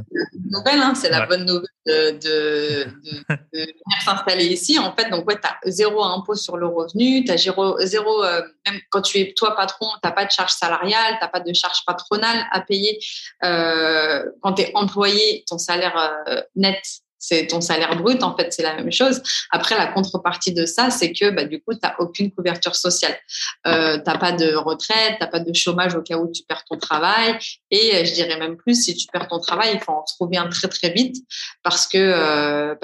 nouvelle, 0.51 0.81
hein, 0.81 0.93
c'est 0.93 1.09
la 1.09 1.25
bonne 1.25 1.45
nouvelle 1.45 1.63
de, 1.85 2.11
de, 2.11 2.83
de, 2.83 3.35
de 3.53 3.59
venir 3.59 4.01
s'installer 4.03 4.45
ici. 4.45 4.77
En 4.77 4.93
fait, 4.93 5.09
donc 5.09 5.25
ouais, 5.27 5.39
tu 5.39 5.47
as 5.47 5.71
zéro 5.71 6.03
impôt 6.03 6.35
sur 6.35 6.57
le 6.57 6.67
revenu, 6.67 7.23
tu 7.23 7.31
as 7.31 7.37
zéro, 7.37 7.79
zéro 7.79 8.23
euh, 8.23 8.41
même 8.65 8.79
quand 8.89 9.01
tu 9.01 9.19
es 9.19 9.33
toi 9.33 9.55
patron, 9.55 9.87
tu 10.03 10.07
n'as 10.07 10.11
pas 10.11 10.25
de 10.25 10.31
charge 10.31 10.51
salariale, 10.51 11.17
tu 11.21 11.27
pas 11.31 11.39
de 11.39 11.53
charge 11.53 11.79
patronale 11.85 12.45
à 12.51 12.59
payer. 12.61 12.99
Euh, 13.43 14.25
quand 14.41 14.53
tu 14.53 14.63
es 14.63 14.71
employé, 14.73 15.45
ton 15.47 15.57
salaire 15.57 16.23
euh, 16.27 16.41
net 16.55 16.83
c'est 17.27 17.47
ton 17.47 17.59
salaire 17.59 17.95
brut, 17.97 18.21
en 18.21 18.37
fait, 18.37 18.53
c'est 18.53 18.61
la 18.61 18.75
même 18.75 18.91
chose. 18.91 19.21
Après, 19.49 19.75
la 19.75 19.87
contrepartie 19.87 20.53
de 20.53 20.65
ça, 20.67 20.91
c'est 20.91 21.11
que 21.11 21.31
bah, 21.31 21.45
du 21.45 21.59
coup, 21.59 21.73
tu 21.73 21.79
n'as 21.81 21.95
aucune 21.97 22.31
couverture 22.31 22.75
sociale. 22.75 23.17
Euh, 23.65 23.97
tu 23.97 24.03
n'as 24.05 24.17
pas 24.19 24.31
de 24.31 24.53
retraite, 24.53 25.15
tu 25.17 25.23
n'as 25.23 25.27
pas 25.27 25.39
de 25.39 25.51
chômage 25.53 25.95
au 25.95 26.03
cas 26.03 26.17
où 26.17 26.31
tu 26.31 26.43
perds 26.43 26.63
ton 26.69 26.77
travail. 26.77 27.35
Et 27.71 27.95
euh, 27.95 28.05
je 28.05 28.13
dirais 28.13 28.37
même 28.37 28.57
plus, 28.57 28.75
si 28.83 28.95
tu 28.95 29.07
perds 29.11 29.27
ton 29.27 29.39
travail, 29.39 29.71
il 29.73 29.79
faut 29.79 29.91
en 29.91 30.03
trouver 30.03 30.37
un 30.37 30.49
très, 30.49 30.67
très 30.67 30.91
vite 30.91 31.17
parce 31.63 31.87
que, 31.87 31.97
euh, 31.97 32.75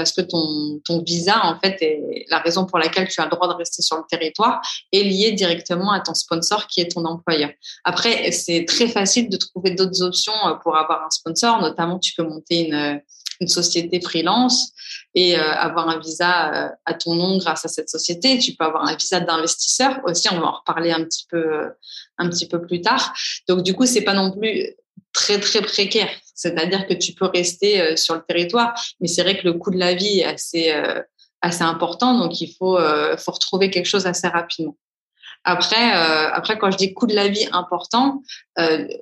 ton, 0.86 1.04
visa, 1.04 1.46
en 1.46 1.60
fait, 1.60 1.78
est 1.82 2.26
la 2.30 2.40
raison 2.40 2.66
pour 2.66 2.80
laquelle 2.80 3.08
tu 3.08 3.22
as 3.22 3.26
le 3.26 3.30
droit 3.30 3.48
de 3.48 3.54
rester 3.54 3.84
sur 3.84 3.98
le 3.98 4.04
territoire 4.10 4.62
est 4.92 5.04
liée 5.04 5.34
directement 5.34 5.92
à 5.92 6.00
ton 6.00 6.16
sponsor 6.16 6.66
qui 6.68 6.82
est 6.82 6.92
ton 6.92 7.06
employeur. 7.06 7.52
Après, 7.84 8.32
c'est 8.32 8.66
très 8.66 8.88
facile 8.88 9.30
de 9.30 9.38
trouver 9.38 9.72
d'autres 9.72 10.02
options 10.02 10.34
pour 10.64 10.76
avoir 10.78 11.06
un 11.06 11.10
sponsor, 11.10 11.62
notamment 11.62 12.00
tu 12.00 12.14
peux 12.16 12.24
monter 12.24 12.68
une 12.68 13.02
une 13.42 13.48
société 13.48 14.00
freelance 14.00 14.72
et 15.16 15.38
euh, 15.38 15.54
avoir 15.54 15.90
un 15.90 16.00
visa 16.00 16.54
euh, 16.54 16.70
à 16.86 16.94
ton 16.94 17.16
nom 17.16 17.38
grâce 17.38 17.66
à 17.66 17.68
cette 17.68 17.90
société. 17.90 18.38
Tu 18.38 18.54
peux 18.54 18.64
avoir 18.64 18.88
un 18.88 18.96
visa 18.96 19.20
d'investisseur 19.20 20.00
aussi. 20.06 20.30
On 20.32 20.40
va 20.40 20.48
en 20.48 20.58
reparler 20.60 20.92
un 20.92 21.04
petit 21.04 21.26
peu, 21.30 21.72
un 22.18 22.30
petit 22.30 22.48
peu 22.48 22.62
plus 22.62 22.82
tard. 22.82 23.14
Donc 23.50 23.64
du 23.64 23.74
coup, 23.74 23.86
c'est 23.86 24.04
pas 24.04 24.14
non 24.14 24.32
plus 24.32 24.76
très 25.12 25.40
très 25.40 25.62
précaire. 25.62 26.10
C'est-à-dire 26.36 26.88
que 26.88 26.94
tu 26.94 27.14
peux 27.14 27.26
rester 27.26 27.82
euh, 27.82 27.96
sur 27.96 28.16
le 28.16 28.22
territoire, 28.22 28.74
mais 29.02 29.08
c'est 29.08 29.24
vrai 29.24 29.38
que 29.38 29.44
le 29.44 29.54
coût 29.54 29.72
de 29.72 29.80
la 29.80 29.94
vie 29.94 30.20
est 30.20 30.26
assez 30.26 30.74
assez 31.42 31.64
important. 31.64 32.18
Donc 32.20 32.40
il 32.40 32.54
faut 32.54 32.78
faut 33.18 33.32
retrouver 33.32 33.72
quelque 33.72 33.88
chose 33.88 34.06
assez 34.06 34.28
rapidement. 34.28 34.78
Après, 35.44 35.92
après 35.92 36.60
quand 36.60 36.70
je 36.70 36.78
dis 36.78 36.94
coût 36.94 37.08
de 37.08 37.16
la 37.16 37.28
vie 37.28 37.48
important, 37.52 38.22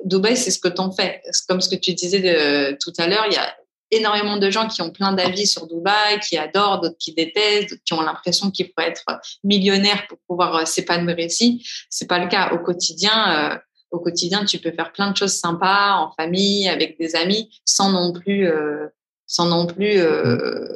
Dubaï, 0.06 0.38
c'est 0.38 0.52
ce 0.52 0.60
que 0.60 0.70
t'en 0.70 0.90
fais. 0.90 1.22
Comme 1.50 1.60
ce 1.60 1.68
que 1.68 1.76
tu 1.76 1.94
disais 1.94 2.78
tout 2.80 2.94
à 2.98 3.08
l'heure, 3.08 3.26
il 3.28 3.34
y 3.34 3.38
a 3.38 3.54
énormément 3.92 4.38
de 4.38 4.50
gens 4.50 4.68
qui 4.68 4.82
ont 4.82 4.92
plein 4.92 5.14
d'avis 5.14 5.48
sur 5.48 5.68
Dubaï, 5.68 6.20
qui 6.20 6.38
adorent, 6.38 6.82
d'autres 6.82 6.98
qui 7.00 7.14
détestent, 7.14 7.70
d'autres 7.70 7.84
qui 7.84 7.94
ont 7.94 8.02
l'impression 8.02 8.52
qu'il 8.52 8.68
faut 8.68 8.82
être 8.82 9.04
millionnaire 9.44 10.06
pour 10.08 10.18
pouvoir 10.28 10.56
euh, 10.56 10.66
s'épanouir 10.66 11.20
ici. 11.20 11.66
C'est 11.90 12.08
pas 12.08 12.20
le 12.20 12.28
cas 12.28 12.52
au 12.54 12.60
quotidien. 12.60 13.54
Euh, 13.54 13.58
au 13.92 14.00
quotidien, 14.00 14.46
tu 14.46 14.60
peux 14.60 14.72
faire 14.72 14.92
plein 14.92 15.12
de 15.12 15.18
choses 15.18 15.34
sympas 15.34 15.96
en 15.96 16.12
famille, 16.12 16.70
avec 16.70 16.98
des 17.00 17.16
amis, 17.16 17.50
sans 17.66 17.92
non 17.92 18.14
plus, 18.14 18.48
euh, 18.48 18.88
sans 19.26 19.48
non 19.48 19.66
plus 19.66 19.98
euh, 19.98 20.76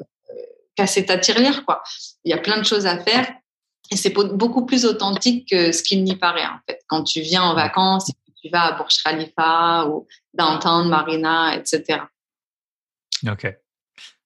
casser 0.75 1.05
ta 1.05 1.17
tirelire, 1.17 1.65
quoi. 1.65 1.83
Il 2.23 2.31
y 2.31 2.33
a 2.33 2.39
plein 2.39 2.57
de 2.57 2.65
choses 2.65 2.85
à 2.85 2.97
faire. 2.97 3.31
Et 3.91 3.97
c'est 3.97 4.11
beaucoup 4.11 4.65
plus 4.65 4.85
authentique 4.85 5.49
que 5.49 5.71
ce 5.71 5.83
qu'il 5.83 6.03
n'y 6.03 6.15
paraît, 6.15 6.45
en 6.45 6.59
fait. 6.67 6.81
Quand 6.87 7.03
tu 7.03 7.21
viens 7.21 7.43
en 7.43 7.53
vacances, 7.53 8.09
tu 8.41 8.49
vas 8.49 8.63
à 8.63 8.71
Burj 8.73 9.03
Khalifa 9.03 9.87
ou 9.87 10.07
Downtown, 10.33 10.89
Marina, 10.89 11.55
etc. 11.55 12.01
Ok. 13.27 13.53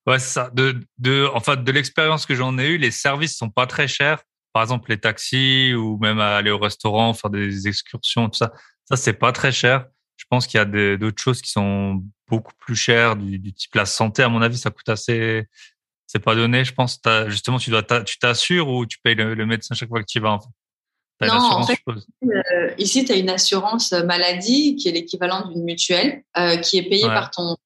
Ouais, 0.07 0.19
ça. 0.19 0.49
De, 0.53 0.79
de, 0.97 1.27
en 1.33 1.41
fait, 1.41 1.63
de 1.63 1.71
l'expérience 1.71 2.25
que 2.25 2.33
j'en 2.33 2.57
ai 2.57 2.67
eue, 2.67 2.77
les 2.77 2.91
services 2.91 3.37
sont 3.37 3.49
pas 3.49 3.67
très 3.67 3.87
chers. 3.87 4.23
Par 4.53 4.63
exemple, 4.63 4.89
les 4.89 4.97
taxis 4.97 5.73
ou 5.73 5.97
même 5.99 6.19
aller 6.19 6.49
au 6.49 6.57
restaurant, 6.57 7.13
faire 7.13 7.29
des 7.29 7.67
excursions, 7.67 8.29
tout 8.29 8.37
ça. 8.37 8.53
Ça, 8.85 8.95
c'est 8.95 9.13
pas 9.13 9.31
très 9.31 9.51
cher. 9.51 9.85
Je 10.15 10.25
pense 10.29 10.47
qu'il 10.47 10.57
y 10.57 10.61
a 10.61 10.97
d'autres 10.97 11.21
choses 11.21 11.41
qui 11.41 11.51
sont 11.51 12.03
beaucoup 12.27 12.53
plus 12.57 12.75
chères, 12.75 13.15
du, 13.17 13.37
du, 13.37 13.53
type 13.53 13.75
la 13.75 13.85
santé. 13.85 14.23
À 14.23 14.29
mon 14.29 14.41
avis, 14.41 14.57
ça 14.57 14.71
coûte 14.71 14.89
assez. 14.89 15.45
C'est 16.07 16.19
pas 16.19 16.35
donné. 16.35 16.63
Je 16.63 16.73
pense. 16.73 16.99
As, 17.05 17.29
justement, 17.29 17.59
tu 17.59 17.69
dois, 17.69 17.83
tu 17.83 18.17
t'assures 18.17 18.69
ou 18.69 18.85
tu 18.85 18.97
payes 18.99 19.15
le, 19.15 19.35
le, 19.35 19.45
médecin 19.45 19.75
chaque 19.75 19.89
fois 19.89 19.99
que 19.99 20.07
tu 20.07 20.19
y 20.19 20.21
vas. 20.21 20.31
En 20.31 20.39
fait? 20.39 21.27
Non, 21.27 21.33
en 21.33 21.63
fait, 21.67 21.79
euh, 21.89 22.73
ici, 22.77 23.03
tu 23.03 23.11
as 23.11 23.15
une 23.15 23.29
assurance 23.29 23.91
maladie 23.91 24.75
qui 24.75 24.87
est 24.87 24.91
l'équivalent 24.91 25.49
d'une 25.49 25.63
mutuelle, 25.63 26.23
euh, 26.37 26.57
qui 26.57 26.77
est 26.77 26.83
payée 26.83 27.07
par 27.07 27.31
ton 27.31 27.57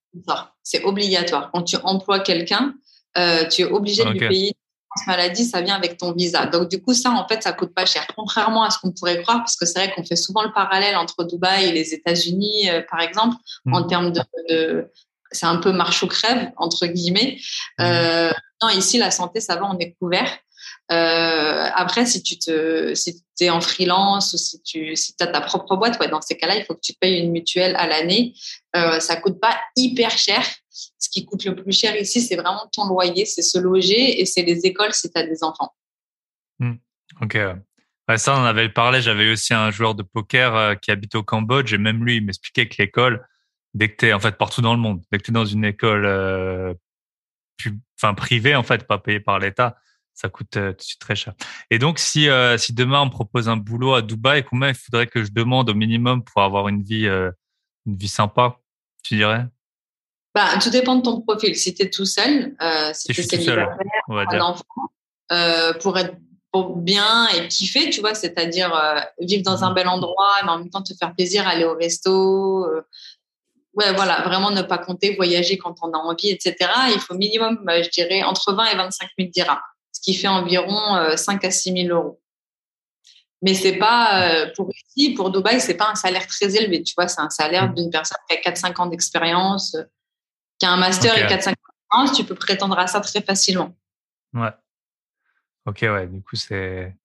c'est 0.63 0.83
obligatoire. 0.83 1.49
Quand 1.51 1.63
tu 1.63 1.77
emploies 1.83 2.19
quelqu'un, 2.19 2.73
euh, 3.17 3.47
tu 3.47 3.61
es 3.61 3.65
obligé 3.65 4.03
de 4.03 4.09
lui 4.09 4.19
payer 4.19 4.55
maladie, 5.07 5.45
ça 5.45 5.61
vient 5.61 5.75
avec 5.75 5.97
ton 5.97 6.11
visa. 6.11 6.45
Donc 6.45 6.69
du 6.69 6.81
coup, 6.81 6.93
ça 6.93 7.11
en 7.11 7.27
fait, 7.27 7.43
ça 7.43 7.53
coûte 7.53 7.73
pas 7.73 7.85
cher. 7.85 8.05
Contrairement 8.15 8.63
à 8.63 8.69
ce 8.69 8.79
qu'on 8.79 8.91
pourrait 8.91 9.21
croire, 9.21 9.37
parce 9.37 9.55
que 9.55 9.65
c'est 9.65 9.79
vrai 9.79 9.93
qu'on 9.93 10.03
fait 10.03 10.15
souvent 10.15 10.43
le 10.43 10.51
parallèle 10.51 10.95
entre 10.95 11.23
Dubaï 11.23 11.69
et 11.69 11.71
les 11.71 11.93
États-Unis, 11.93 12.69
euh, 12.69 12.81
par 12.89 12.99
exemple, 13.01 13.35
mm. 13.65 13.73
en 13.73 13.83
termes 13.83 14.11
de, 14.11 14.89
c'est 15.31 15.45
un 15.45 15.57
peu 15.57 15.71
marche 15.71 16.03
ou 16.03 16.07
crève 16.07 16.51
entre 16.57 16.87
guillemets. 16.87 17.39
Mm. 17.79 17.83
Euh, 17.83 18.31
non, 18.61 18.69
ici 18.69 18.97
la 18.97 19.11
santé, 19.11 19.39
ça 19.39 19.55
va, 19.55 19.65
on 19.65 19.77
est 19.79 19.93
couvert. 19.93 20.29
Euh, 20.91 21.69
après, 21.73 22.05
si 22.05 22.21
tu 22.21 22.51
es 23.39 23.49
en 23.49 23.61
freelance 23.61 24.33
ou 24.33 24.37
si 24.37 24.61
tu, 24.61 24.93
as 25.21 25.27
ta 25.27 25.41
propre 25.41 25.77
boîte, 25.77 25.97
dans 26.09 26.21
ces 26.21 26.37
cas-là, 26.37 26.57
il 26.57 26.65
faut 26.65 26.75
que 26.75 26.81
tu 26.81 26.93
payes 26.93 27.19
une 27.19 27.31
mutuelle 27.31 27.75
à 27.77 27.87
l'année. 27.87 28.33
Euh, 28.75 28.99
ça 28.99 29.15
coûte 29.15 29.39
pas 29.39 29.57
hyper 29.77 30.11
cher. 30.11 30.43
Ce 30.69 31.09
qui 31.09 31.25
coûte 31.25 31.45
le 31.45 31.55
plus 31.55 31.77
cher 31.77 31.95
ici, 31.95 32.21
c'est 32.21 32.35
vraiment 32.35 32.69
ton 32.73 32.87
loyer, 32.87 33.25
c'est 33.25 33.41
se 33.41 33.57
loger 33.57 34.21
et 34.21 34.25
c'est 34.25 34.43
les 34.43 34.65
écoles 34.65 34.93
si 34.93 35.11
tu 35.11 35.19
as 35.19 35.23
des 35.23 35.43
enfants. 35.43 35.73
Hmm. 36.59 36.75
Ok. 37.21 37.37
Ça, 38.17 38.35
on 38.35 38.41
en 38.41 38.45
avait 38.45 38.67
parlé. 38.67 39.01
J'avais 39.01 39.31
aussi 39.31 39.53
un 39.53 39.71
joueur 39.71 39.95
de 39.95 40.03
poker 40.03 40.55
euh, 40.55 40.75
qui 40.75 40.91
habite 40.91 41.15
au 41.15 41.23
Cambodge 41.23 41.73
et 41.73 41.77
même 41.77 42.03
lui, 42.03 42.17
il 42.17 42.25
m'expliquait 42.25 42.67
que 42.67 42.75
l'école, 42.79 43.25
dès 43.73 43.89
que 43.89 43.95
tu 43.97 44.07
es 44.07 44.13
en 44.13 44.19
fait 44.19 44.37
partout 44.37 44.61
dans 44.61 44.73
le 44.73 44.79
monde, 44.81 45.01
dès 45.11 45.17
que 45.17 45.23
tu 45.23 45.31
es 45.31 45.33
dans 45.33 45.45
une 45.45 45.63
école 45.63 46.05
euh, 46.05 46.73
privée, 48.17 48.55
en 48.55 48.63
fait, 48.63 48.85
pas 48.85 48.97
payée 48.97 49.21
par 49.21 49.39
l'État, 49.39 49.77
ça 50.21 50.29
coûte 50.29 50.55
euh, 50.57 50.71
tout 50.71 50.77
de 50.77 50.81
suite 50.83 50.99
très 50.99 51.15
cher. 51.15 51.33
Et 51.71 51.79
donc, 51.79 51.97
si, 51.97 52.29
euh, 52.29 52.57
si 52.57 52.73
demain 52.73 53.01
on 53.01 53.05
me 53.05 53.11
propose 53.11 53.49
un 53.49 53.57
boulot 53.57 53.95
à 53.95 54.01
Dubaï, 54.01 54.43
combien 54.43 54.69
il 54.69 54.75
faudrait 54.75 55.07
que 55.07 55.23
je 55.23 55.31
demande 55.31 55.69
au 55.69 55.73
minimum 55.73 56.23
pour 56.23 56.43
avoir 56.43 56.67
une 56.67 56.83
vie, 56.83 57.07
euh, 57.07 57.31
une 57.87 57.95
vie 57.95 58.07
sympa, 58.07 58.59
tu 59.03 59.15
dirais? 59.15 59.47
Bah, 60.35 60.59
Tout 60.61 60.69
dépend 60.69 60.95
de 60.95 61.01
ton 61.01 61.21
profil. 61.21 61.55
Si 61.55 61.73
tu 61.73 61.83
es 61.83 61.89
tout 61.89 62.05
seul, 62.05 62.55
euh, 62.61 62.91
si, 62.93 63.11
tu 63.13 63.19
es 63.19 63.23
célibataire, 63.23 63.75
un 64.07 64.39
enfant, 64.41 64.63
pour 65.81 65.97
être 65.97 66.15
pour 66.51 66.75
bien 66.75 67.29
et 67.29 67.47
kiffer, 67.47 67.89
tu 67.89 68.01
vois, 68.01 68.13
c'est-à-dire 68.13 68.73
vivre 69.19 69.41
dans 69.41 69.63
un 69.63 69.71
bel 69.71 69.87
endroit, 69.87 70.33
mais 70.43 70.49
en 70.49 70.59
même 70.59 70.69
temps 70.69 70.83
te 70.83 70.93
faire 70.93 71.15
plaisir, 71.15 71.47
aller 71.47 71.63
au 71.63 71.75
resto. 71.75 72.67
Ouais, 73.73 73.93
voilà, 73.93 74.21
vraiment 74.23 74.51
ne 74.51 74.61
pas 74.61 74.77
compter, 74.77 75.15
voyager 75.15 75.57
quand 75.57 75.75
on 75.81 75.93
a 75.93 75.97
envie, 75.97 76.29
etc. 76.29 76.69
Il 76.93 76.99
faut 76.99 77.13
minimum, 77.13 77.63
je 77.69 77.89
dirais, 77.89 78.21
entre 78.23 78.51
20 78.53 78.65
et 78.65 78.75
25 78.75 79.09
000 79.17 79.29
dirhams, 79.31 79.61
ce 80.01 80.11
qui 80.11 80.17
fait 80.17 80.27
environ 80.27 81.15
5 81.15 81.45
à 81.45 81.51
6 81.51 81.73
000 81.87 81.95
euros. 81.95 82.19
Mais 83.43 83.53
c'est 83.53 83.77
pas 83.77 84.47
pour 84.55 84.69
ici, 84.69 85.13
pour 85.13 85.31
Dubaï, 85.31 85.61
c'est 85.61 85.77
pas 85.77 85.89
un 85.89 85.95
salaire 85.95 86.27
très 86.27 86.55
élevé. 86.55 86.83
Tu 86.83 86.93
vois, 86.95 87.07
c'est 87.07 87.21
un 87.21 87.29
salaire 87.29 87.69
mmh. 87.69 87.75
d'une 87.75 87.89
personne 87.89 88.17
qui 88.29 88.35
a 88.35 88.51
4-5 88.51 88.81
ans 88.81 88.85
d'expérience, 88.87 89.77
qui 90.59 90.65
a 90.65 90.71
un 90.71 90.77
master 90.77 91.17
et 91.17 91.23
4-5 91.23 91.49
ans 91.49 91.53
d'expérience. 91.53 92.17
Tu 92.17 92.23
peux 92.23 92.35
prétendre 92.35 92.77
à 92.77 92.87
ça 92.87 92.99
très 92.99 93.21
facilement. 93.21 93.75
Ouais. 94.33 94.51
Ok, 95.65 95.79
ouais. 95.81 96.07
Du 96.07 96.21
coup, 96.21 96.35
c'est. 96.35 96.95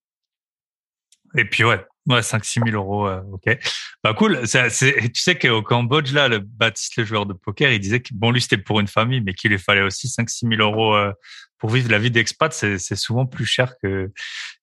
Et 1.37 1.45
puis, 1.45 1.65
ouais, 1.65 1.85
ouais 2.07 2.21
5-6 2.21 2.65
000 2.71 2.77
euros. 2.77 3.09
ok. 3.33 3.59
Bah, 4.07 4.15
cool. 4.15 4.41
C'est, 4.47 4.71
tu 5.13 5.21
sais 5.21 5.37
qu'au 5.37 5.63
Cambodge, 5.63 6.13
là, 6.13 6.29
le 6.29 6.39
Baptiste, 6.39 6.97
le 6.97 7.05
joueur 7.05 7.27
de 7.27 7.33
poker, 7.33 7.73
il 7.73 7.81
disait 7.81 8.01
que, 8.01 8.11
bon, 8.13 8.31
lui, 8.31 8.41
c'était 8.41 8.59
pour 8.59 8.79
une 8.79 8.87
famille, 8.87 9.21
mais 9.21 9.35
qu'il 9.35 9.51
lui 9.51 9.59
fallait 9.59 9.83
aussi 9.83 10.07
5-6 10.07 10.57
000 10.57 10.63
euros 10.63 10.95
euh, 10.95 11.13
pour 11.59 11.71
vivre 11.71 11.91
la 11.91 11.99
vie 11.99 12.11
d'expat. 12.11 12.53
C'est, 12.53 12.79
c'est 12.79 12.97
souvent 12.97 13.27
plus 13.27 13.47
cher 13.47 13.75
que, 13.83 14.13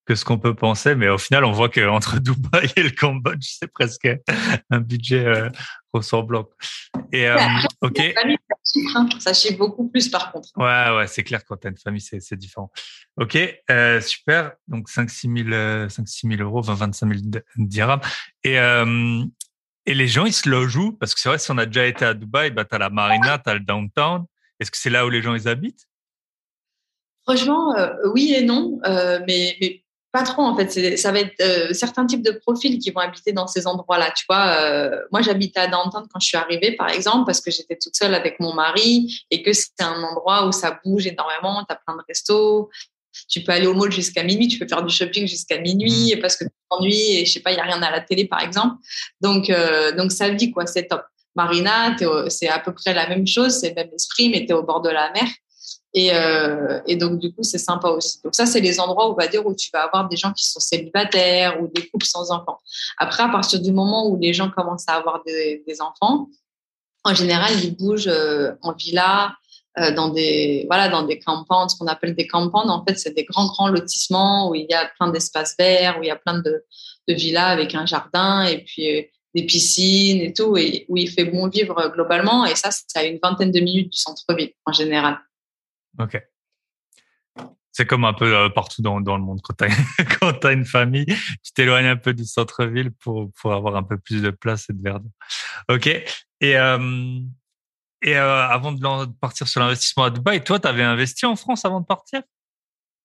que 0.05 0.15
ce 0.15 0.23
qu'on 0.25 0.37
peut 0.37 0.55
penser. 0.55 0.95
Mais 0.95 1.09
au 1.09 1.17
final, 1.17 1.43
on 1.45 1.51
voit 1.51 1.69
qu'entre 1.69 2.19
Dubaï 2.21 2.71
et 2.75 2.83
le 2.83 2.91
Cambodge, 2.91 3.57
c'est 3.59 3.71
presque 3.71 4.07
un 4.69 4.79
budget 4.79 5.25
euh, 5.25 5.49
ressemblant. 5.91 6.47
Et, 7.11 7.27
euh, 7.27 7.37
ok. 7.81 8.13
Ça 9.19 9.33
chiffre 9.33 9.57
beaucoup 9.57 9.87
plus, 9.87 10.09
par 10.09 10.31
contre. 10.31 10.49
Ouais, 10.57 10.97
ouais, 10.97 11.07
c'est 11.07 11.23
clair, 11.23 11.45
quand 11.45 11.57
tu 11.57 11.67
as 11.67 11.69
une 11.69 11.77
famille, 11.77 12.01
c'est, 12.01 12.35
différent. 12.35 12.71
Ok, 13.17 13.37
euh, 13.69 14.01
super. 14.01 14.53
Donc, 14.67 14.89
5-6 14.89 15.49
000, 15.49 15.89
5, 15.89 16.07
6 16.07 16.27
000 16.27 16.41
euros, 16.41 16.61
20, 16.61 16.73
25 16.73 17.07
000 17.07 17.21
dirhams. 17.57 18.01
Et, 18.43 18.59
euh, 18.59 19.23
et 19.85 19.93
les 19.93 20.07
gens, 20.07 20.25
ils 20.25 20.33
se 20.33 20.49
logent 20.49 20.77
où? 20.77 20.91
Parce 20.93 21.13
que 21.13 21.19
c'est 21.19 21.29
vrai, 21.29 21.37
si 21.37 21.51
on 21.51 21.57
a 21.57 21.65
déjà 21.65 21.85
été 21.85 22.05
à 22.05 22.13
Dubaï, 22.13 22.51
bah, 22.51 22.65
tu 22.65 22.75
as 22.75 22.79
la 22.79 22.89
marina, 22.89 23.37
tu 23.37 23.49
as 23.49 23.53
le 23.53 23.59
downtown. 23.59 24.25
Est-ce 24.59 24.71
que 24.71 24.77
c'est 24.77 24.89
là 24.89 25.05
où 25.05 25.09
les 25.09 25.21
gens, 25.21 25.35
ils 25.35 25.47
habitent? 25.47 25.87
Franchement, 27.23 27.75
euh, 27.77 27.93
oui 28.13 28.33
et 28.33 28.43
non, 28.43 28.79
euh, 28.85 29.19
mais, 29.27 29.55
mais 29.61 29.82
pas 30.13 30.21
trop 30.21 30.43
en 30.43 30.55
fait. 30.55 30.95
Ça 30.95 31.11
va 31.11 31.21
être 31.21 31.33
euh, 31.41 31.73
certains 31.73 32.05
types 32.05 32.21
de 32.21 32.31
profils 32.31 32.77
qui 32.77 32.91
vont 32.91 33.01
habiter 33.01 33.33
dans 33.33 33.47
ces 33.47 33.65
endroits-là. 33.65 34.13
Tu 34.15 34.25
vois, 34.29 34.45
euh, 34.59 35.01
moi 35.11 35.23
j'habitais 35.23 35.61
à 35.61 35.67
Downtown 35.67 36.07
quand 36.13 36.19
je 36.19 36.27
suis 36.27 36.37
arrivée, 36.37 36.73
par 36.73 36.89
exemple, 36.89 37.25
parce 37.25 37.41
que 37.41 37.49
j'étais 37.49 37.77
toute 37.81 37.95
seule 37.95 38.13
avec 38.13 38.39
mon 38.39 38.53
mari 38.53 39.11
et 39.31 39.41
que 39.41 39.51
c'est 39.51 39.81
un 39.81 40.03
endroit 40.03 40.47
où 40.47 40.51
ça 40.51 40.79
bouge 40.85 41.07
énormément. 41.07 41.65
Tu 41.67 41.73
as 41.73 41.79
plein 41.83 41.97
de 41.97 42.03
restos. 42.07 42.69
Tu 43.27 43.41
peux 43.41 43.51
aller 43.51 43.67
au 43.67 43.73
mall 43.73 43.91
jusqu'à 43.91 44.23
minuit, 44.23 44.47
tu 44.47 44.57
peux 44.57 44.67
faire 44.67 44.83
du 44.83 44.93
shopping 44.93 45.27
jusqu'à 45.27 45.59
minuit 45.59 46.15
mmh. 46.15 46.19
parce 46.19 46.35
que 46.35 46.45
tu 46.45 46.51
t'ennuies 46.69 47.17
et 47.17 47.25
je 47.25 47.33
sais 47.33 47.41
pas, 47.41 47.51
il 47.51 47.57
y 47.57 47.59
a 47.59 47.63
rien 47.63 47.81
à 47.81 47.91
la 47.91 48.01
télé 48.01 48.25
par 48.25 48.41
exemple. 48.41 48.75
Donc 49.19 49.49
euh, 49.49 49.91
donc 49.93 50.11
ça 50.11 50.29
vit 50.29 50.51
quoi, 50.51 50.67
c'est 50.67 50.87
top. 50.87 51.03
Marina, 51.35 51.95
c'est 52.29 52.47
à 52.47 52.59
peu 52.59 52.73
près 52.73 52.93
la 52.93 53.09
même 53.09 53.25
chose, 53.25 53.53
c'est 53.59 53.69
le 53.69 53.75
même 53.75 53.89
esprit, 53.95 54.29
mais 54.29 54.45
tu 54.45 54.51
es 54.51 54.53
au 54.53 54.61
bord 54.61 54.81
de 54.81 54.89
la 54.89 55.11
mer. 55.11 55.25
Et, 55.93 56.11
euh, 56.13 56.81
et, 56.87 56.95
donc, 56.95 57.19
du 57.19 57.33
coup, 57.33 57.43
c'est 57.43 57.59
sympa 57.59 57.89
aussi. 57.89 58.19
Donc, 58.23 58.33
ça, 58.33 58.45
c'est 58.45 58.61
les 58.61 58.79
endroits, 58.79 59.11
on 59.11 59.13
va 59.13 59.27
dire, 59.27 59.45
où 59.45 59.53
tu 59.53 59.69
vas 59.71 59.83
avoir 59.83 60.09
des 60.09 60.17
gens 60.17 60.33
qui 60.33 60.45
sont 60.47 60.59
célibataires 60.59 61.61
ou 61.61 61.67
des 61.67 61.87
couples 61.87 62.05
sans 62.05 62.31
enfants. 62.31 62.57
Après, 62.97 63.23
à 63.23 63.29
partir 63.29 63.61
du 63.61 63.71
moment 63.71 64.07
où 64.07 64.17
les 64.19 64.33
gens 64.33 64.49
commencent 64.49 64.89
à 64.89 64.93
avoir 64.93 65.23
des, 65.25 65.63
enfants, 65.79 66.29
en 67.03 67.13
général, 67.13 67.51
ils 67.63 67.75
bougent 67.75 68.07
euh, 68.07 68.53
en 68.61 68.73
villa, 68.73 69.35
euh, 69.79 69.91
dans 69.91 70.09
des 70.09 70.65
voilà 70.69 70.87
dans 70.87 71.01
des 71.01 71.17
campagnes, 71.19 71.67
ce 71.67 71.75
qu'on 71.75 71.87
appelle 71.87 72.15
des 72.15 72.27
campagnes. 72.27 72.69
En 72.69 72.83
fait, 72.85 72.97
c'est 72.97 73.13
des 73.15 73.25
grands 73.25 73.47
grands 73.47 73.67
lotissements 73.67 74.49
où 74.49 74.55
il 74.55 74.67
y 74.69 74.73
a 74.73 74.89
plein 74.97 75.09
d'espaces 75.09 75.55
verts, 75.57 75.97
où 75.99 76.03
il 76.03 76.07
y 76.07 76.11
a 76.11 76.15
plein 76.15 76.39
de, 76.39 76.63
de 77.07 77.13
villas 77.13 77.49
avec 77.51 77.75
un 77.75 77.85
jardin 77.85 78.43
et 78.43 78.59
puis 78.63 79.09
des 79.35 79.45
piscines 79.45 80.21
et 80.21 80.33
tout, 80.33 80.55
et 80.57 80.85
où 80.89 80.97
il 80.97 81.09
fait 81.09 81.25
bon 81.25 81.49
vivre 81.49 81.91
globalement. 81.93 82.45
Et 82.45 82.55
ça, 82.55 82.69
c'est 82.71 82.97
à 82.97 83.03
une 83.03 83.19
vingtaine 83.21 83.51
de 83.51 83.59
minutes 83.59 83.91
du 83.91 83.97
centre-ville 83.97 84.53
en 84.65 84.73
général. 84.73 85.19
Ok. 85.99 86.21
C'est 87.73 87.87
comme 87.87 88.05
un 88.05 88.13
peu 88.13 88.35
euh, 88.35 88.49
partout 88.49 88.83
dans, 88.83 89.01
dans 89.01 89.17
le 89.17 89.23
monde. 89.23 89.39
Quand 89.43 89.55
tu 89.55 90.47
as, 90.47 90.51
une 90.51 90.65
famille, 90.65 91.07
tu 91.07 91.53
t'éloignes 91.55 91.87
un 91.87 91.95
peu 91.97 92.13
du 92.13 92.23
centre-ville 92.23 92.91
pour, 92.91 93.31
pour 93.41 93.51
avoir 93.51 93.75
un 93.75 93.81
peu 93.81 93.97
plus 93.97 94.21
de 94.21 94.29
place 94.29 94.69
et 94.69 94.73
de 94.73 94.81
verdure. 94.83 95.09
Ok. 95.69 95.87
Et, 95.87 96.55
euh, 96.55 97.19
et 98.03 98.15
euh, 98.15 98.47
avant 98.47 98.73
de 98.73 99.05
partir 99.19 99.47
sur 99.47 99.59
l'investissement 99.59 100.03
à 100.03 100.11
Dubaï, 100.11 100.43
toi, 100.43 100.59
tu 100.59 100.67
avais 100.67 100.83
investi 100.83 101.25
en 101.25 101.35
France 101.35 101.65
avant 101.65 101.81
de 101.81 101.85
partir? 101.87 102.21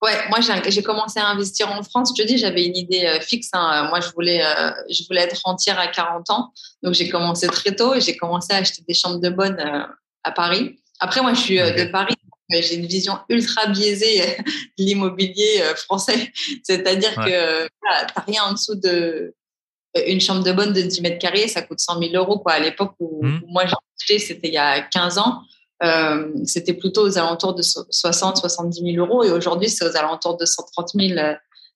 Ouais, 0.03 0.29
moi 0.29 0.39
j'ai 0.41 0.83
commencé 0.83 1.19
à 1.19 1.27
investir 1.27 1.73
en 1.73 1.83
France. 1.83 2.13
Je 2.17 2.23
te 2.23 2.29
dis, 2.29 2.37
j'avais 2.37 2.67
une 2.67 2.77
idée 2.77 3.19
fixe. 3.23 3.49
Hein. 3.53 3.89
Moi, 3.89 4.01
je 4.01 4.11
voulais, 4.11 4.41
je 4.91 5.03
voulais 5.09 5.23
être 5.23 5.41
entière 5.45 5.79
à 5.81 5.89
40 5.89 6.31
ans. 6.31 6.53
Donc, 6.85 6.95
j'ai 6.95 7.09
commencé 7.09 7.49
très 7.49 7.75
tôt 7.75 7.95
et 7.95 8.01
j'ai 8.01 8.17
commencé 8.17 8.53
à 8.53 8.59
acheter 8.59 8.83
des 8.87 8.95
chambres 8.95 9.19
de 9.19 9.29
bonne 9.29 9.59
à 10.23 10.31
Paris. 10.31 10.79
Après, 11.01 11.21
moi, 11.21 11.35
je 11.35 11.41
suis 11.41 11.57
de 11.57 11.91
Paris, 11.91 12.15
j'ai 12.51 12.77
une 12.77 12.87
vision 12.87 13.19
ultra 13.29 13.67
biaisée 13.67 14.37
de 14.79 14.85
l'immobilier 14.85 15.61
euh, 15.63 15.75
français. 15.75 16.33
C'est-à-dire 16.63 17.15
que 17.15 17.67
tu 17.67 17.73
n'as 17.85 18.23
rien 18.27 18.45
en 18.45 18.53
dessous 18.53 18.75
de 18.75 19.35
euh, 19.97 20.03
une 20.07 20.21
chambre 20.21 20.43
de 20.43 20.53
bonne 20.53 20.73
de 20.73 20.83
10 20.83 21.01
mètres 21.03 21.19
carrés, 21.19 21.49
ça 21.49 21.63
coûte 21.63 21.81
100 21.81 22.01
000 22.01 22.15
euros. 22.15 22.39
Quoi. 22.39 22.53
À 22.53 22.59
l'époque 22.59 22.95
où, 23.01 23.25
mmh. 23.25 23.43
moi 23.49 23.65
j'ai 23.67 23.75
acheté, 24.01 24.19
c'était 24.19 24.49
il 24.49 24.55
y 24.55 24.59
a 24.59 24.81
15 24.81 25.19
ans, 25.19 25.43
euh, 25.83 26.31
c'était 26.45 26.75
plutôt 26.75 27.03
aux 27.03 27.19
alentours 27.19 27.55
de 27.55 27.63
60, 27.63 28.39
70 28.39 28.93
000 28.95 29.07
euros. 29.07 29.25
Et 29.25 29.31
aujourd'hui, 29.31 29.69
c'est 29.69 29.85
aux 29.85 29.97
alentours 29.97 30.37
de 30.37 30.45
130 30.45 30.91
000, 30.95 31.21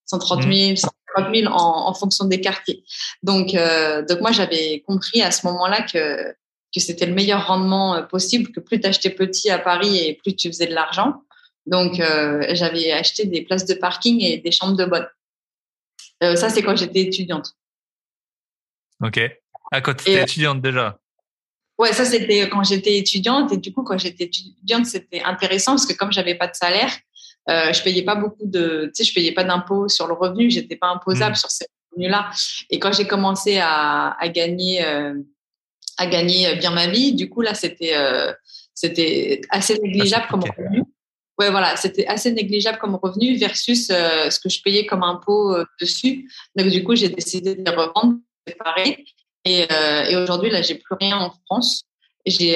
130 0.05 0.43
000, 0.43 0.75
130 0.75 1.35
000 1.35 1.51
en, 1.51 1.87
en 1.87 1.93
fonction 1.93 2.25
des 2.25 2.41
quartiers. 2.41 2.83
Donc, 3.23 3.53
euh, 3.53 4.03
donc 4.05 4.21
moi, 4.21 4.31
j'avais 4.31 4.83
compris 4.85 5.21
à 5.21 5.31
ce 5.31 5.45
moment-là 5.47 5.83
que 5.83 6.35
que 6.73 6.81
c'était 6.81 7.05
le 7.05 7.13
meilleur 7.13 7.47
rendement 7.47 7.95
euh, 7.95 8.01
possible, 8.01 8.51
que 8.51 8.59
plus 8.59 8.79
tu 8.79 8.87
achetais 8.87 9.09
petit 9.09 9.49
à 9.49 9.59
Paris 9.59 9.97
et 9.97 10.15
plus 10.15 10.35
tu 10.35 10.47
faisais 10.47 10.67
de 10.67 10.73
l'argent. 10.73 11.21
Donc, 11.65 11.99
euh, 11.99 12.45
j'avais 12.51 12.91
acheté 12.91 13.25
des 13.25 13.41
places 13.41 13.65
de 13.65 13.73
parking 13.73 14.21
et 14.21 14.37
des 14.37 14.51
chambres 14.51 14.75
de 14.75 14.85
bonne. 14.85 15.07
Euh, 16.23 16.35
ça, 16.35 16.49
c'est 16.49 16.61
quand 16.61 16.75
j'étais 16.75 17.01
étudiante. 17.01 17.53
Ok. 19.01 19.19
Ah, 19.71 19.81
quand 19.81 19.93
tu 19.93 20.09
étais 20.09 20.23
étudiante 20.23 20.61
déjà 20.61 20.99
Ouais, 21.77 21.91
ça, 21.91 22.05
c'était 22.05 22.47
quand 22.49 22.63
j'étais 22.63 22.97
étudiante. 22.97 23.51
Et 23.51 23.57
du 23.57 23.73
coup, 23.73 23.83
quand 23.83 23.97
j'étais 23.97 24.25
étudiante, 24.25 24.85
c'était 24.85 25.23
intéressant 25.23 25.73
parce 25.73 25.85
que 25.85 25.93
comme 25.93 26.11
j'avais 26.11 26.35
pas 26.35 26.47
de 26.47 26.55
salaire, 26.55 26.91
euh, 27.49 27.73
je 27.73 27.81
payais 27.81 28.03
pas 28.03 28.15
beaucoup 28.15 28.45
de, 28.45 28.91
tu 28.95 29.03
sais, 29.03 29.09
je 29.09 29.13
payais 29.13 29.31
pas 29.31 29.43
d'impôts 29.43 29.89
sur 29.89 30.07
le 30.07 30.13
revenu, 30.13 30.49
j'étais 30.49 30.75
pas 30.75 30.87
imposable 30.87 31.33
mmh. 31.33 31.35
sur 31.35 31.49
ces 31.49 31.65
revenus-là. 31.91 32.29
Et 32.69 32.79
quand 32.79 32.93
j'ai 32.93 33.07
commencé 33.07 33.57
à, 33.57 34.15
à 34.19 34.27
gagner 34.29 34.85
à 35.97 36.07
gagner 36.07 36.47
euh, 36.47 36.55
bien 36.55 36.71
ma 36.71 36.87
vie. 36.87 37.13
Du 37.13 37.29
coup, 37.29 37.41
là, 37.41 37.53
c'était 37.53 37.95
euh, 37.95 38.31
c'était 38.73 39.41
assez 39.49 39.77
négligeable 39.79 40.25
comme 40.29 40.43
revenu. 40.43 40.83
Ouais, 41.39 41.49
voilà, 41.49 41.75
c'était 41.75 42.05
assez 42.05 42.31
négligeable 42.31 42.77
comme 42.77 42.95
revenu 42.95 43.35
versus 43.37 43.89
euh, 43.89 44.29
ce 44.29 44.39
que 44.39 44.49
je 44.49 44.61
payais 44.61 44.85
comme 44.85 45.03
impôt 45.03 45.55
dessus. 45.81 46.29
Donc, 46.55 46.67
du 46.69 46.83
coup, 46.83 46.95
j'ai 46.95 47.09
décidé 47.09 47.55
de 47.55 47.63
les 47.63 47.75
revendre, 47.75 48.17
séparer. 48.47 49.03
Et, 49.45 49.67
et 50.09 50.15
aujourd'hui, 50.15 50.51
là, 50.51 50.61
j'ai 50.61 50.75
plus 50.75 50.95
rien 50.99 51.17
en 51.17 51.33
France. 51.45 51.83
J'ai, 52.25 52.55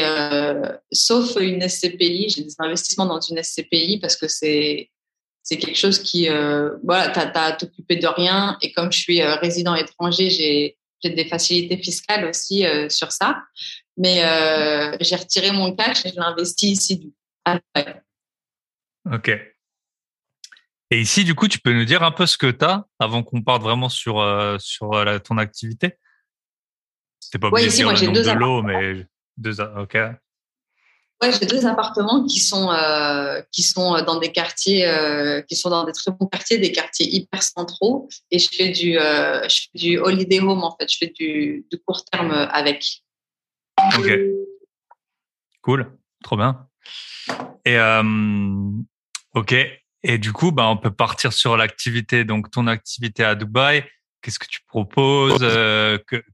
sauf 0.91 1.35
une 1.39 1.67
SCPI, 1.67 2.29
j'ai 2.29 2.43
des 2.43 2.55
investissements 2.59 3.07
dans 3.07 3.19
une 3.19 3.41
SCPI 3.43 3.99
parce 3.99 4.15
que 4.15 4.27
c'est 4.27 4.89
c'est 5.43 5.57
quelque 5.57 5.77
chose 5.77 5.99
qui, 5.99 6.27
voilà, 6.83 7.09
t'as 7.09 7.31
à 7.31 7.51
t'occuper 7.53 7.95
de 7.95 8.07
rien. 8.07 8.57
Et 8.61 8.71
comme 8.71 8.91
je 8.91 8.99
suis 8.99 9.21
résident 9.21 9.75
étranger, 9.75 10.29
j'ai 10.29 10.77
j'ai 11.01 11.11
des 11.11 11.25
facilités 11.25 11.77
fiscales 11.77 12.25
aussi 12.25 12.65
euh, 12.65 12.89
sur 12.89 13.11
ça. 13.11 13.43
Mais 13.97 14.23
euh, 14.23 14.95
j'ai 15.01 15.15
retiré 15.15 15.51
mon 15.51 15.75
cash 15.75 16.05
et 16.05 16.09
je 16.09 16.15
l'ai 16.15 16.21
investi 16.21 16.71
ici. 16.71 17.13
Ok. 19.11 19.29
Et 20.89 21.01
ici, 21.01 21.23
du 21.23 21.35
coup, 21.35 21.47
tu 21.47 21.59
peux 21.59 21.73
nous 21.73 21.85
dire 21.85 22.03
un 22.03 22.11
peu 22.11 22.25
ce 22.25 22.37
que 22.37 22.51
tu 22.51 22.63
as 22.63 22.85
avant 22.99 23.23
qu'on 23.23 23.41
parte 23.41 23.61
vraiment 23.61 23.89
sur, 23.89 24.19
euh, 24.19 24.57
sur 24.59 24.91
ton 25.23 25.37
activité? 25.37 25.97
C'est 27.19 27.39
pas 27.39 27.47
obligé 27.47 27.83
de 27.83 28.11
dire 28.11 28.35
de 28.35 28.39
l'eau, 28.39 28.61
mais 28.61 29.05
deux. 29.37 29.59
Ok. 29.61 29.97
Ouais, 31.21 31.31
j'ai 31.31 31.47
deux 31.47 31.65
appartements 31.65 32.25
qui 32.25 32.39
sont 32.39 32.69
euh, 32.71 33.41
qui 33.51 33.63
sont 33.63 33.99
dans 34.03 34.19
des 34.19 34.31
quartiers 34.31 34.87
euh, 34.87 35.41
qui 35.41 35.55
sont 35.55 35.71
dans 35.71 35.83
des 35.83 35.91
très 35.91 36.11
bons 36.11 36.27
quartiers, 36.27 36.59
des 36.59 36.71
quartiers 36.71 37.07
hyper 37.07 37.41
centraux. 37.41 38.07
Et 38.29 38.37
je 38.37 38.47
fais 38.55 38.69
du 38.69 38.99
euh, 38.99 39.41
je 39.49 39.61
fais 39.61 39.79
du 39.79 39.97
holiday 39.97 40.39
home 40.39 40.63
en 40.63 40.75
fait. 40.77 40.87
Je 40.91 40.97
fais 40.99 41.13
du, 41.17 41.65
court 41.87 42.05
terme 42.05 42.31
avec. 42.31 43.01
Ok. 43.97 44.11
Cool, 45.63 45.91
trop 46.23 46.37
bien. 46.37 46.67
Et 47.65 47.77
ok. 49.33 49.55
Et 50.03 50.17
du 50.19 50.31
coup, 50.31 50.51
bah, 50.51 50.67
on 50.67 50.77
peut 50.77 50.93
partir 50.93 51.33
sur 51.33 51.57
l'activité. 51.57 52.23
Donc, 52.23 52.51
ton 52.51 52.67
activité 52.67 53.23
à 53.23 53.33
Dubaï. 53.33 53.83
Qu'est-ce 54.21 54.37
que 54.39 54.47
tu 54.47 54.61
proposes 54.67 55.45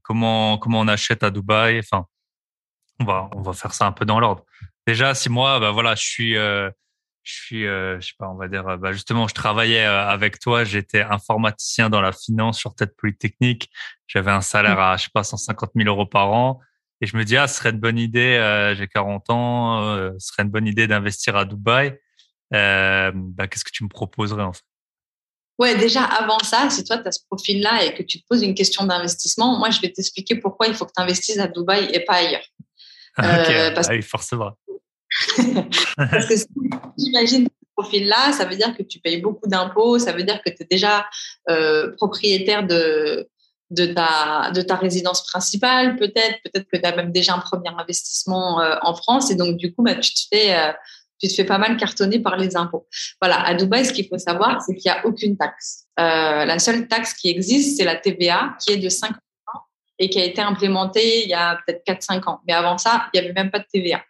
Comment 0.02 0.58
comment 0.58 0.80
on 0.80 0.88
achète 0.88 1.22
à 1.22 1.30
Dubaï? 1.30 1.78
Enfin, 1.78 2.06
on 3.00 3.04
va 3.06 3.30
on 3.34 3.40
va 3.40 3.54
faire 3.54 3.72
ça 3.72 3.86
un 3.86 3.92
peu 3.92 4.04
dans 4.04 4.20
l'ordre. 4.20 4.44
Déjà, 4.86 5.14
si 5.14 5.28
moi, 5.28 5.60
bah 5.60 5.70
voilà, 5.70 5.94
je 5.94 6.02
suis, 6.02 6.36
euh, 6.36 6.70
je 7.22 7.32
suis, 7.32 7.66
euh, 7.66 8.00
je 8.00 8.08
sais 8.08 8.14
pas, 8.18 8.28
on 8.28 8.36
va 8.36 8.48
dire, 8.48 8.64
bah 8.78 8.92
justement, 8.92 9.28
je 9.28 9.34
travaillais 9.34 9.84
euh, 9.84 10.08
avec 10.08 10.38
toi, 10.38 10.64
j'étais 10.64 11.02
informaticien 11.02 11.90
dans 11.90 12.00
la 12.00 12.12
finance 12.12 12.58
sur 12.58 12.74
Tête 12.74 12.96
Polytechnique, 12.96 13.70
j'avais 14.06 14.30
un 14.30 14.40
salaire 14.40 14.78
à, 14.78 14.96
je 14.96 15.04
sais 15.04 15.10
pas, 15.12 15.24
150 15.24 15.70
000 15.74 15.88
euros 15.88 16.06
par 16.06 16.32
an, 16.32 16.60
et 17.00 17.06
je 17.06 17.16
me 17.16 17.24
dis, 17.24 17.36
ah, 17.36 17.48
ce 17.48 17.56
serait 17.56 17.70
une 17.70 17.80
bonne 17.80 17.98
idée, 17.98 18.36
euh, 18.36 18.74
j'ai 18.74 18.86
40 18.86 19.30
ans, 19.30 19.96
ce 20.18 20.26
serait 20.26 20.44
une 20.44 20.50
bonne 20.50 20.66
idée 20.66 20.86
d'investir 20.86 21.36
à 21.36 21.44
Dubaï. 21.44 21.98
Bah, 22.50 23.48
qu'est-ce 23.48 23.64
que 23.64 23.72
tu 23.72 23.84
me 23.84 23.88
proposerais 23.88 24.44
en 24.44 24.52
fait? 24.52 24.62
Ouais, 25.58 25.76
déjà 25.76 26.02
avant 26.02 26.38
ça, 26.40 26.68
si 26.68 26.82
toi 26.82 26.98
tu 26.98 27.06
as 27.06 27.12
ce 27.12 27.20
profil-là 27.30 27.84
et 27.84 27.94
que 27.94 28.02
tu 28.02 28.20
te 28.20 28.26
poses 28.28 28.42
une 28.42 28.54
question 28.54 28.84
d'investissement, 28.84 29.56
moi 29.58 29.70
je 29.70 29.80
vais 29.80 29.92
t'expliquer 29.92 30.36
pourquoi 30.36 30.66
il 30.66 30.74
faut 30.74 30.84
que 30.84 30.92
tu 30.96 31.02
investisses 31.02 31.38
à 31.38 31.46
Dubaï 31.46 31.90
et 31.92 32.00
pas 32.00 32.14
ailleurs. 32.14 32.44
Euh, 33.22 33.70
parce... 33.72 33.88
Ah 33.88 33.92
oui, 33.92 34.02
forcément. 34.02 34.58
Parce 35.96 36.26
que 36.26 36.36
si 36.36 36.46
tu 36.46 36.78
imagines 36.98 37.44
ce 37.44 37.66
profil-là, 37.76 38.32
ça 38.32 38.44
veut 38.44 38.56
dire 38.56 38.76
que 38.76 38.82
tu 38.82 38.98
payes 39.00 39.20
beaucoup 39.20 39.48
d'impôts, 39.48 39.98
ça 39.98 40.12
veut 40.12 40.22
dire 40.22 40.42
que 40.42 40.50
tu 40.50 40.62
es 40.62 40.66
déjà 40.70 41.06
euh, 41.50 41.92
propriétaire 41.96 42.66
de, 42.66 43.28
de, 43.70 43.86
ta, 43.86 44.50
de 44.52 44.62
ta 44.62 44.76
résidence 44.76 45.26
principale, 45.26 45.96
peut-être, 45.96 46.38
peut-être 46.44 46.66
que 46.70 46.76
tu 46.76 46.84
as 46.84 46.94
même 46.94 47.12
déjà 47.12 47.34
un 47.34 47.38
premier 47.38 47.70
investissement 47.78 48.60
euh, 48.60 48.76
en 48.82 48.94
France 48.94 49.30
et 49.30 49.34
donc 49.34 49.56
du 49.56 49.74
coup, 49.74 49.82
bah, 49.82 49.94
tu 49.96 50.12
te 50.14 50.20
fais 50.30 50.54
euh, 50.54 50.72
tu 51.20 51.28
te 51.28 51.34
fais 51.34 51.44
pas 51.44 51.58
mal 51.58 51.76
cartonner 51.76 52.18
par 52.18 52.36
les 52.36 52.56
impôts. 52.56 52.86
Voilà, 53.22 53.40
à 53.40 53.54
Dubaï, 53.54 53.86
ce 53.86 53.92
qu'il 53.92 54.08
faut 54.08 54.18
savoir, 54.18 54.60
c'est 54.60 54.74
qu'il 54.74 54.90
n'y 54.90 54.98
a 54.98 55.06
aucune 55.06 55.36
taxe. 55.38 55.84
La 55.96 56.58
seule 56.58 56.88
taxe 56.88 57.14
qui 57.14 57.30
existe, 57.30 57.78
c'est 57.78 57.84
la 57.84 57.94
TVA, 57.94 58.56
qui 58.60 58.72
est 58.72 58.78
de 58.78 58.88
5 58.88 59.14
et 59.98 60.10
qui 60.10 60.20
a 60.20 60.24
été 60.24 60.40
implémentée 60.40 61.22
il 61.22 61.28
y 61.28 61.34
a 61.34 61.58
peut-être 61.66 61.84
4-5 61.86 62.28
ans. 62.28 62.40
Mais 62.46 62.52
avant 62.52 62.78
ça, 62.78 63.06
il 63.12 63.20
n'y 63.20 63.26
avait 63.26 63.34
même 63.34 63.50
pas 63.50 63.60
de 63.60 63.66
TVA. 63.70 64.02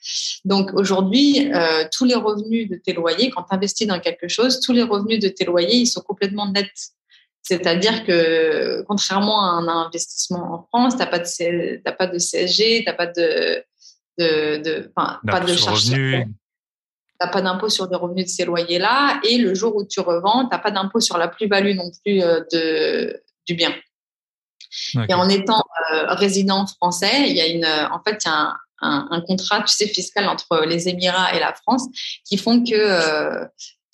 Donc 0.45 0.73
aujourd'hui, 0.75 1.53
euh, 1.53 1.85
tous 1.93 2.05
les 2.05 2.15
revenus 2.15 2.69
de 2.69 2.77
tes 2.77 2.93
loyers, 2.93 3.31
quand 3.31 3.43
tu 3.43 3.55
investis 3.55 3.87
dans 3.87 4.01
quelque 4.01 4.29
chose, 4.29 4.61
tous 4.61 4.73
les 4.73 4.83
revenus 4.83 5.21
de 5.21 5.29
tes 5.29 5.45
loyers, 5.45 5.77
ils 5.77 5.87
sont 5.87 6.01
complètement 6.01 6.51
nets. 6.51 6.93
C'est-à-dire 7.43 8.07
que 8.07 8.83
contrairement 8.89 9.45
à 9.45 9.51
un 9.51 9.69
investissement 9.69 10.55
en 10.55 10.63
France, 10.63 10.95
tu 10.95 11.01
n'as 11.01 11.07
pas, 11.07 11.19
de, 11.19 11.91
pas 11.91 12.07
de 12.07 12.19
CSG, 12.19 12.79
tu 12.79 12.85
n'as 12.87 12.95
pas 12.95 13.07
de, 13.07 13.63
de, 14.19 14.63
de, 14.63 14.93
enfin, 14.97 15.21
pas 15.27 15.41
de 15.41 15.55
charges 15.55 15.93
n'as 17.21 17.29
pas 17.29 17.43
d'impôt 17.43 17.69
sur 17.69 17.89
les 17.89 17.97
revenus 17.97 18.25
de 18.25 18.31
ces 18.31 18.45
loyers-là. 18.45 19.21
Et 19.29 19.39
le 19.39 19.55
jour 19.55 19.77
où 19.77 19.85
tu 19.85 20.01
revends, 20.01 20.49
tu 20.49 20.51
n'as 20.51 20.59
pas 20.59 20.71
d'impôt 20.71 21.01
sur 21.01 21.19
la 21.19 21.29
plus-value 21.29 21.77
non 21.77 21.91
plus 22.05 22.23
euh, 22.23 22.41
de, 22.53 23.23
du 23.47 23.55
bien. 23.55 23.75
Et 25.09 25.15
en 25.15 25.29
étant 25.29 25.63
euh, 25.93 26.15
résident 26.15 26.67
français, 26.67 27.29
il 27.29 27.37
y 27.37 27.41
a 27.41 27.47
une, 27.47 27.67
en 27.67 28.01
fait, 28.03 28.23
il 28.25 28.29
y 28.29 28.31
a 28.31 28.55
un, 28.81 29.09
un, 29.11 29.21
contrat, 29.21 29.63
tu 29.63 29.75
sais, 29.75 29.87
fiscal 29.87 30.29
entre 30.29 30.65
les 30.67 30.89
Émirats 30.89 31.35
et 31.35 31.41
la 31.41 31.55
France 31.55 31.87
qui 32.25 32.37
font 32.37 32.63
que, 32.63 32.75
euh, 32.75 33.45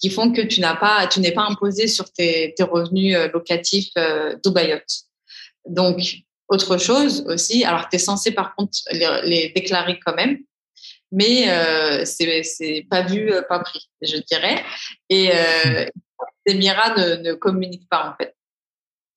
qui 0.01 0.11
font 0.11 0.33
que 0.33 0.41
tu 0.41 0.61
n'as 0.61 0.77
pas, 0.77 1.07
tu 1.07 1.21
n'es 1.21 1.33
pas 1.33 1.43
imposé 1.43 1.87
sur 1.87 2.11
tes, 2.13 2.55
tes 2.57 2.63
revenus 2.63 3.17
locatifs 3.33 3.91
euh, 3.99 4.37
Donc, 5.69 6.17
autre 6.49 6.79
chose 6.79 7.25
aussi, 7.29 7.65
alors 7.65 7.89
tu 7.89 7.97
es 7.97 7.99
censé 7.99 8.33
par 8.33 8.57
contre 8.57 8.79
les, 8.91 9.21
les 9.23 9.49
déclarer 9.51 10.01
quand 10.05 10.15
même, 10.15 10.39
mais 11.13 11.51
euh, 11.51 12.05
c'est 12.05 12.87
pas 12.89 13.03
vu, 13.03 13.33
euh, 13.33 13.43
pas 13.43 13.61
pris, 13.61 13.89
je 14.01 14.17
dirais. 14.17 14.63
Et 15.09 15.31
euh, 15.33 15.87
les 16.47 16.55
Émirats 16.55 16.95
ne, 16.95 17.17
ne 17.17 17.33
communiquent 17.35 17.89
pas 17.89 18.11
en 18.11 18.15
fait. 18.17 18.35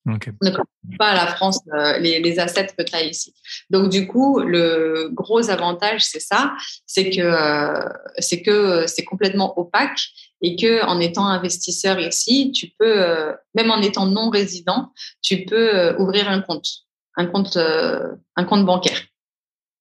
Okay. 0.06 0.32
Ne 0.42 0.50
communiquent 0.50 0.98
pas 0.98 1.12
à 1.12 1.14
la 1.14 1.26
France 1.34 1.60
euh, 1.72 1.96
les, 1.98 2.20
les 2.20 2.38
assets 2.38 2.66
que 2.76 2.82
tu 2.82 2.94
as 2.94 3.04
ici. 3.04 3.34
Donc 3.70 3.88
du 3.88 4.06
coup, 4.06 4.38
le 4.40 5.08
gros 5.12 5.48
avantage, 5.48 6.04
c'est 6.04 6.20
ça, 6.20 6.54
c'est 6.84 7.08
que 7.08 7.22
euh, 7.22 7.88
c'est 8.18 8.42
que 8.42 8.86
c'est 8.86 9.04
complètement 9.04 9.58
opaque 9.58 9.98
et 10.42 10.56
que 10.56 10.84
en 10.84 11.00
étant 11.00 11.26
investisseur 11.26 11.98
ici, 11.98 12.52
tu 12.52 12.68
peux, 12.78 13.02
euh, 13.02 13.32
même 13.54 13.70
en 13.70 13.80
étant 13.80 14.04
non 14.04 14.28
résident, 14.28 14.92
tu 15.22 15.46
peux 15.46 15.96
ouvrir 15.98 16.28
un 16.28 16.42
compte, 16.42 16.68
un 17.16 17.24
compte, 17.24 17.56
un 17.56 18.44
compte 18.44 18.66
bancaire 18.66 19.00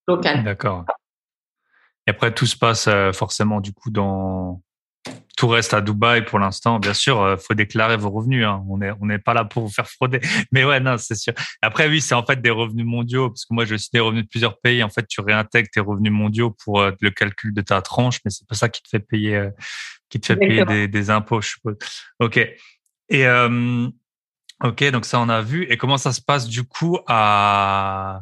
local. 0.07 0.45
D'accord. 0.45 0.85
Et 2.07 2.11
après, 2.11 2.33
tout 2.33 2.45
se 2.45 2.55
passe 2.55 2.87
forcément 3.13 3.59
du 3.59 3.73
coup 3.73 3.89
dans 3.89 4.61
tout 5.37 5.47
reste 5.47 5.73
à 5.73 5.81
Dubaï 5.81 6.23
pour 6.23 6.39
l'instant. 6.39 6.79
Bien 6.79 6.93
sûr, 6.93 7.21
euh, 7.21 7.37
faut 7.37 7.53
déclarer 7.53 7.97
vos 7.97 8.09
revenus. 8.09 8.45
Hein. 8.45 8.63
On 8.69 8.77
n'est 8.77 8.91
on 9.01 9.05
n'est 9.05 9.19
pas 9.19 9.33
là 9.33 9.45
pour 9.45 9.63
vous 9.63 9.73
faire 9.73 9.89
frauder. 9.89 10.19
Mais 10.51 10.63
ouais, 10.63 10.79
non, 10.79 10.97
c'est 10.97 11.15
sûr. 11.15 11.33
Après, 11.61 11.87
oui, 11.87 12.01
c'est 12.01 12.15
en 12.15 12.25
fait 12.25 12.41
des 12.41 12.49
revenus 12.49 12.85
mondiaux 12.85 13.29
parce 13.29 13.45
que 13.45 13.53
moi, 13.53 13.65
je 13.65 13.75
aussi 13.75 13.89
des 13.91 13.99
revenus 13.99 14.23
de 14.23 14.29
plusieurs 14.29 14.59
pays. 14.59 14.83
En 14.83 14.89
fait, 14.89 15.07
tu 15.07 15.21
réintègres 15.21 15.69
tes 15.71 15.79
revenus 15.79 16.11
mondiaux 16.11 16.51
pour 16.63 16.81
euh, 16.81 16.91
le 17.01 17.09
calcul 17.09 17.53
de 17.53 17.61
ta 17.61 17.81
tranche, 17.81 18.19
mais 18.23 18.31
c'est 18.31 18.47
pas 18.47 18.55
ça 18.55 18.69
qui 18.69 18.81
te 18.83 18.89
fait 18.89 18.99
payer, 18.99 19.49
qui 20.09 20.19
te 20.19 20.27
fait 20.27 20.37
payer 20.37 20.65
des, 20.65 20.87
des, 20.87 21.09
impôts, 21.09 21.41
je 21.41 21.49
suppose. 21.49 21.77
Ok. 22.19 22.37
Et 23.09 23.27
ok, 24.63 24.83
donc 24.91 25.05
ça 25.05 25.19
on 25.19 25.29
a 25.29 25.41
vu. 25.41 25.65
Et 25.69 25.77
comment 25.77 25.97
ça 25.97 26.13
se 26.13 26.21
passe 26.21 26.47
du 26.47 26.63
coup 26.63 26.99
à 27.07 28.21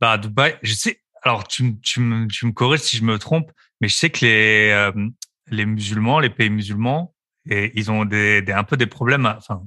bah, 0.00 0.12
à 0.12 0.18
Dubaï? 0.18 0.58
Je 0.62 0.74
sais, 0.74 1.00
alors 1.22 1.46
tu, 1.46 1.78
tu, 1.80 2.00
me, 2.00 2.26
tu 2.26 2.46
me 2.46 2.52
corriges 2.52 2.80
si 2.80 2.96
je 2.96 3.04
me 3.04 3.18
trompe, 3.18 3.50
mais 3.80 3.88
je 3.88 3.94
sais 3.94 4.10
que 4.10 4.24
les, 4.24 4.70
euh, 4.70 5.08
les 5.50 5.66
musulmans, 5.66 6.20
les 6.20 6.30
pays 6.30 6.50
musulmans, 6.50 7.14
et 7.48 7.72
ils 7.74 7.90
ont 7.90 8.04
des, 8.04 8.42
des, 8.42 8.52
un 8.52 8.64
peu 8.64 8.76
des 8.76 8.86
problèmes, 8.86 9.26
enfin 9.26 9.62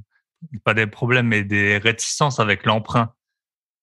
pas 0.64 0.74
des 0.74 0.88
problèmes, 0.88 1.28
mais 1.28 1.44
des 1.44 1.78
réticences 1.78 2.40
avec 2.40 2.66
l'emprunt. 2.66 3.14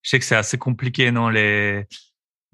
Je 0.03 0.11
sais 0.11 0.19
que 0.19 0.25
c'est 0.25 0.37
assez 0.37 0.59
compliqué, 0.59 1.11
non 1.11 1.29
les. 1.29 1.87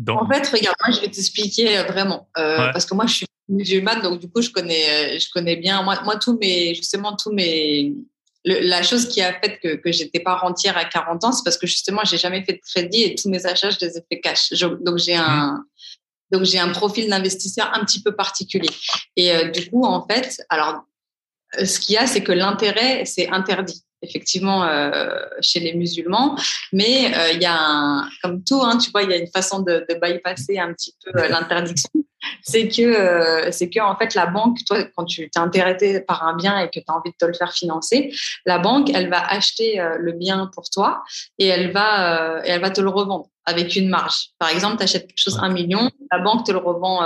En 0.09 0.28
fait, 0.28 0.48
regarde, 0.48 0.76
moi 0.85 0.94
je 0.94 1.00
vais 1.00 1.11
t'expliquer 1.11 1.78
euh, 1.78 1.85
vraiment, 1.85 2.28
euh, 2.37 2.72
parce 2.72 2.85
que 2.85 2.94
moi 2.94 3.07
je 3.07 3.14
suis 3.14 3.26
musulmane, 3.48 4.02
donc 4.02 4.20
du 4.20 4.28
coup 4.28 4.42
je 4.42 4.50
connais, 4.50 5.18
je 5.20 5.28
connais 5.33 5.57
bien. 5.57 5.83
Moi, 5.83 6.00
moi 6.04 6.16
tous 6.16 6.37
mes, 6.38 6.74
justement 6.74 7.16
tous 7.16 7.33
mes 7.33 7.94
la 8.44 8.83
chose 8.83 9.09
qui 9.09 9.22
a 9.22 9.33
fait 9.40 9.59
que, 9.59 9.76
que 9.76 9.90
j'étais 9.90 10.20
pas 10.20 10.37
rentière 10.37 10.76
à 10.76 10.85
40 10.85 11.24
ans, 11.24 11.33
c'est 11.33 11.44
parce 11.44 11.57
que 11.57 11.66
justement, 11.66 12.02
j'ai 12.04 12.18
jamais 12.18 12.44
fait 12.44 12.54
de 12.54 12.61
crédit 12.61 13.02
et 13.02 13.14
tous 13.14 13.30
mes 13.30 13.46
achats, 13.46 13.70
je 13.70 13.78
les 13.80 13.96
ai 13.96 14.02
fait 14.11 14.20
cash. 14.20 14.50
donc, 14.52 14.98
j'ai 14.98 15.14
un, 15.14 15.54
mmh. 15.54 15.64
Donc, 16.30 16.44
j'ai 16.44 16.58
un 16.58 16.70
profil 16.70 17.08
d'investisseur 17.08 17.70
un 17.74 17.84
petit 17.84 18.02
peu 18.02 18.14
particulier. 18.14 18.70
Et 19.16 19.32
euh, 19.32 19.50
du 19.50 19.70
coup, 19.70 19.84
en 19.84 20.06
fait, 20.06 20.42
alors, 20.48 20.84
euh, 21.58 21.64
ce 21.64 21.78
qu'il 21.78 21.94
y 21.94 21.98
a, 21.98 22.06
c'est 22.06 22.22
que 22.22 22.32
l'intérêt, 22.32 23.04
c'est 23.04 23.28
interdit 23.28 23.84
effectivement 24.04 24.64
euh, 24.64 25.00
chez 25.40 25.60
les 25.60 25.74
musulmans, 25.74 26.37
mais 26.72 27.12
euh, 27.16 27.32
il 27.32 27.42
y 27.42 27.46
a 27.46 27.56
un, 27.56 28.08
comme 28.22 28.44
tout, 28.44 28.60
hein, 28.62 28.78
tu 28.78 28.90
vois, 28.90 29.02
il 29.02 29.10
y 29.10 29.14
a 29.14 29.16
une 29.16 29.30
façon 29.30 29.60
de, 29.60 29.84
de 29.88 29.94
bypasser 30.00 30.58
un 30.58 30.72
petit 30.72 30.94
peu 31.04 31.18
euh, 31.18 31.28
l'interdiction. 31.28 31.90
C'est 32.42 32.68
que 32.68 33.50
c'est 33.50 33.68
que 33.68 33.80
en 33.80 33.96
fait 33.96 34.14
la 34.14 34.24
banque, 34.24 34.56
toi, 34.66 34.82
quand 34.96 35.04
tu 35.04 35.28
t'es 35.28 35.38
intéressé 35.38 36.00
par 36.00 36.26
un 36.26 36.34
bien 36.34 36.58
et 36.58 36.70
que 36.70 36.80
tu 36.80 36.84
as 36.88 36.94
envie 36.94 37.10
de 37.10 37.16
te 37.18 37.26
le 37.26 37.34
faire 37.34 37.52
financer, 37.52 38.14
la 38.46 38.58
banque, 38.58 38.90
elle 38.94 39.10
va 39.10 39.22
acheter 39.26 39.76
le 39.98 40.12
bien 40.12 40.50
pour 40.54 40.70
toi 40.70 41.02
et 41.38 41.46
elle 41.46 41.70
va 41.72 42.40
et 42.46 42.48
elle 42.48 42.62
va 42.62 42.70
te 42.70 42.80
le 42.80 42.88
revendre 42.88 43.26
avec 43.46 43.76
une 43.76 43.88
marge. 43.88 44.30
Par 44.38 44.48
exemple, 44.48 44.78
tu 44.78 44.85
achètes 44.85 45.07
quelque 45.07 45.18
chose 45.18 45.38
un 45.42 45.50
million, 45.50 45.90
la 46.11 46.18
banque 46.18 46.46
te 46.46 46.52
le 46.52 46.59
revend 46.59 47.04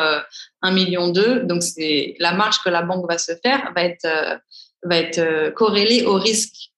un 0.62 0.70
million 0.72 1.08
deux, 1.08 1.40
donc 1.40 1.62
c'est 1.62 2.14
la 2.18 2.32
marge 2.32 2.58
que 2.62 2.68
la 2.68 2.82
banque 2.82 3.08
va 3.08 3.18
se 3.18 3.32
faire 3.42 3.72
va 3.74 3.82
être 3.84 4.06
va 4.84 4.96
être 4.96 5.52
corrélée 5.54 6.04
au 6.04 6.14
risque 6.14 6.70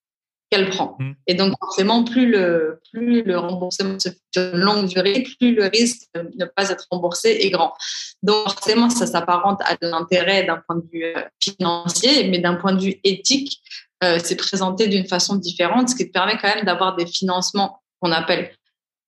qu'elle 0.50 0.68
prend. 0.68 0.96
Mm. 0.98 1.12
Et 1.28 1.34
donc, 1.34 1.54
forcément, 1.58 2.04
plus 2.04 2.26
le, 2.26 2.80
plus 2.92 3.22
le 3.22 3.38
remboursement 3.38 3.98
se 3.98 4.08
fait 4.10 4.18
sur 4.34 4.54
une 4.54 4.60
longue 4.60 4.86
durée, 4.86 5.22
plus 5.38 5.54
le 5.54 5.66
risque 5.66 6.08
de 6.14 6.28
ne 6.36 6.44
pas 6.44 6.70
être 6.70 6.86
remboursé 6.90 7.38
est 7.40 7.50
grand. 7.50 7.72
Donc, 8.22 8.48
forcément, 8.48 8.90
ça 8.90 9.06
s'apparente 9.06 9.60
à 9.64 9.74
de 9.74 9.88
l'intérêt 9.88 10.44
d'un 10.44 10.60
point 10.66 10.76
de 10.76 10.84
vue 10.92 11.04
euh, 11.04 11.22
financier, 11.40 12.28
mais 12.28 12.38
d'un 12.38 12.56
point 12.56 12.72
de 12.72 12.82
vue 12.82 13.00
éthique, 13.04 13.60
euh, 14.02 14.18
c'est 14.22 14.36
présenté 14.36 14.88
d'une 14.88 15.06
façon 15.06 15.36
différente, 15.36 15.90
ce 15.90 15.94
qui 15.94 16.06
te 16.06 16.12
permet 16.12 16.36
quand 16.40 16.54
même 16.54 16.64
d'avoir 16.64 16.96
des 16.96 17.06
financements 17.06 17.82
qu'on 18.00 18.12
appelle 18.12 18.52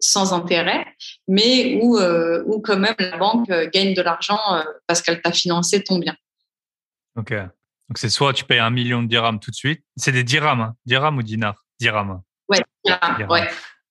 sans 0.03 0.33
intérêt, 0.35 0.85
mais 1.29 1.79
où, 1.81 1.97
euh, 1.97 2.43
où 2.47 2.61
quand 2.61 2.79
même 2.79 2.95
la 2.99 3.17
banque 3.17 3.49
euh, 3.51 3.71
gagne 3.73 3.95
de 3.95 4.03
l'argent 4.03 4.39
parce 4.87 5.01
qu'elle 5.01 5.23
t'a 5.23 5.33
financé 5.33 5.83
ton 5.83 5.99
bien. 5.99 6.15
Ok. 7.17 7.33
Donc, 7.33 7.99
c'est 7.99 8.09
soit 8.09 8.33
tu 8.33 8.45
payes 8.45 8.59
un 8.59 8.71
million 8.71 9.03
de 9.03 9.09
dirhams 9.09 9.39
tout 9.39 9.51
de 9.51 9.57
suite. 9.57 9.85
C'est 9.97 10.13
des 10.13 10.25
dirhams, 10.25 10.61
hein. 10.61 10.75
dirhams 10.87 11.19
ou 11.19 11.23
dinars? 11.23 11.65
Dirhams. 11.79 12.23
Ouais, 12.49 12.63
dirhams, 12.85 13.29
ouais. 13.29 13.49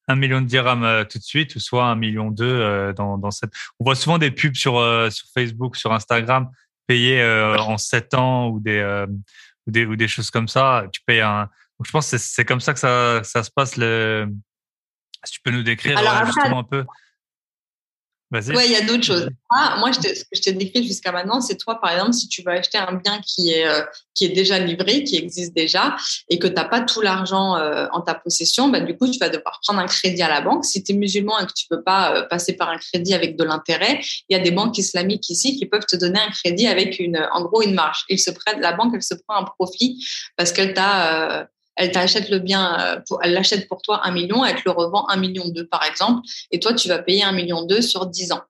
Un 0.08 0.16
million 0.16 0.42
de 0.42 0.48
dirhams 0.48 0.84
euh, 0.84 1.04
tout 1.04 1.20
de 1.20 1.24
suite, 1.24 1.56
ou 1.56 1.60
soit 1.60 1.86
un 1.86 1.96
million 1.96 2.32
deux 2.32 2.46
euh, 2.46 2.94
dans, 2.94 3.18
dans 3.18 3.32
cette. 3.32 3.52
On 3.80 3.86
voit 3.86 3.96
souvent 3.96 4.18
des 4.18 4.32
pubs 4.32 4.56
sur, 4.56 4.78
euh, 4.78 5.10
sur 5.10 5.28
Facebook, 5.34 5.76
sur 5.76 5.94
Instagram, 5.94 6.50
payés 6.88 7.24
en 7.24 7.78
sept 7.78 8.14
ans 8.14 8.48
ou 8.50 8.60
des, 8.60 9.06
ou 9.68 9.72
des, 9.72 9.86
ou 9.86 9.96
des 9.96 10.08
choses 10.08 10.32
comme 10.32 10.48
ça. 10.48 10.86
Tu 10.92 11.02
payes 11.06 11.22
un. 11.22 11.42
Donc, 11.78 11.86
je 11.86 11.92
pense 11.92 12.12
que 12.12 12.18
c'est 12.18 12.44
comme 12.44 12.60
ça 12.60 12.74
que 12.74 12.80
ça, 12.80 13.24
ça 13.24 13.44
se 13.44 13.52
passe. 13.52 13.78
Le... 13.78 14.28
Si 15.24 15.34
tu 15.34 15.42
peux 15.42 15.52
nous 15.52 15.64
décrire 15.64 16.00
justement 16.26 16.60
un 16.60 16.64
peu. 16.64 16.86
Ouais, 18.32 18.66
il 18.66 18.72
y 18.72 18.78
a 18.78 18.82
d'autres 18.82 19.04
choses. 19.04 19.30
Ah, 19.50 19.76
moi, 19.80 19.92
je 19.92 20.00
ce 20.00 20.24
que 20.24 20.30
je 20.34 20.42
t'ai 20.42 20.54
décrit 20.54 20.88
jusqu'à 20.88 21.12
maintenant, 21.12 21.42
c'est 21.42 21.58
toi, 21.58 21.82
par 21.82 21.92
exemple, 21.92 22.14
si 22.14 22.30
tu 22.30 22.42
veux 22.44 22.52
acheter 22.52 22.78
un 22.78 22.94
bien 22.94 23.20
qui 23.20 23.52
est, 23.52 23.68
euh, 23.68 23.82
qui 24.16 24.24
est 24.24 24.30
déjà 24.30 24.58
livré, 24.58 25.04
qui 25.04 25.18
existe 25.18 25.54
déjà, 25.54 25.98
et 26.30 26.40
que 26.40 26.48
tu 26.48 26.54
n'as 26.54 26.64
pas 26.64 26.80
tout 26.80 27.02
l'argent 27.02 27.58
euh, 27.58 27.88
en 27.92 28.00
ta 28.00 28.16
possession, 28.16 28.70
bah, 28.70 28.80
du 28.80 28.96
coup, 28.98 29.10
tu 29.10 29.20
vas 29.20 29.28
devoir 29.28 29.60
prendre 29.64 29.82
un 29.82 29.86
crédit 29.86 30.22
à 30.22 30.30
la 30.30 30.40
banque. 30.40 30.64
Si 30.64 30.82
tu 30.82 30.94
es 30.94 30.96
musulman 30.96 31.40
et 31.40 31.46
que 31.46 31.52
tu 31.54 31.66
peux 31.70 31.84
pas 31.84 32.16
euh, 32.16 32.28
passer 32.28 32.54
par 32.54 32.70
un 32.70 32.78
crédit 32.78 33.14
avec 33.14 33.36
de 33.36 33.44
l'intérêt, 33.44 34.00
il 34.30 34.38
y 34.38 34.40
a 34.40 34.42
des 34.42 34.52
banques 34.52 34.78
islamiques 34.78 35.30
ici 35.30 35.58
qui 35.58 35.66
peuvent 35.66 35.86
te 35.86 35.98
donner 35.98 36.20
un 36.20 36.32
crédit 36.32 36.68
avec 36.68 37.00
une, 37.00 37.28
en 37.34 37.44
gros, 37.44 37.62
une 37.62 37.74
marge. 37.74 38.06
Ils 38.08 38.18
se 38.18 38.32
prennent, 38.32 38.62
la 38.62 38.72
banque, 38.72 38.94
elle 38.96 39.04
se 39.04 39.16
prend 39.28 39.42
un 39.42 39.44
profit 39.44 40.02
parce 40.38 40.54
qu'elle 40.54 40.74
t'a 40.74 41.50
elle 41.76 41.92
t'achète 41.92 42.30
le 42.30 42.40
bien, 42.40 43.02
elle 43.22 43.34
l'achète 43.34 43.68
pour 43.68 43.82
toi 43.82 44.06
un 44.06 44.12
million, 44.12 44.44
elle 44.46 44.56
te 44.56 44.64
le 44.66 44.72
revend 44.72 45.08
un 45.10 45.18
million 45.18 45.48
deux 45.50 45.68
par 45.68 45.84
exemple, 45.84 46.22
et 46.52 46.60
toi 46.60 46.74
tu 46.74 46.88
vas 46.88 47.00
payer 47.00 47.24
un 47.24 47.32
million 47.32 47.64
deux 47.64 47.82
sur 47.82 48.06
dix 48.06 48.32
ans. 48.32 48.42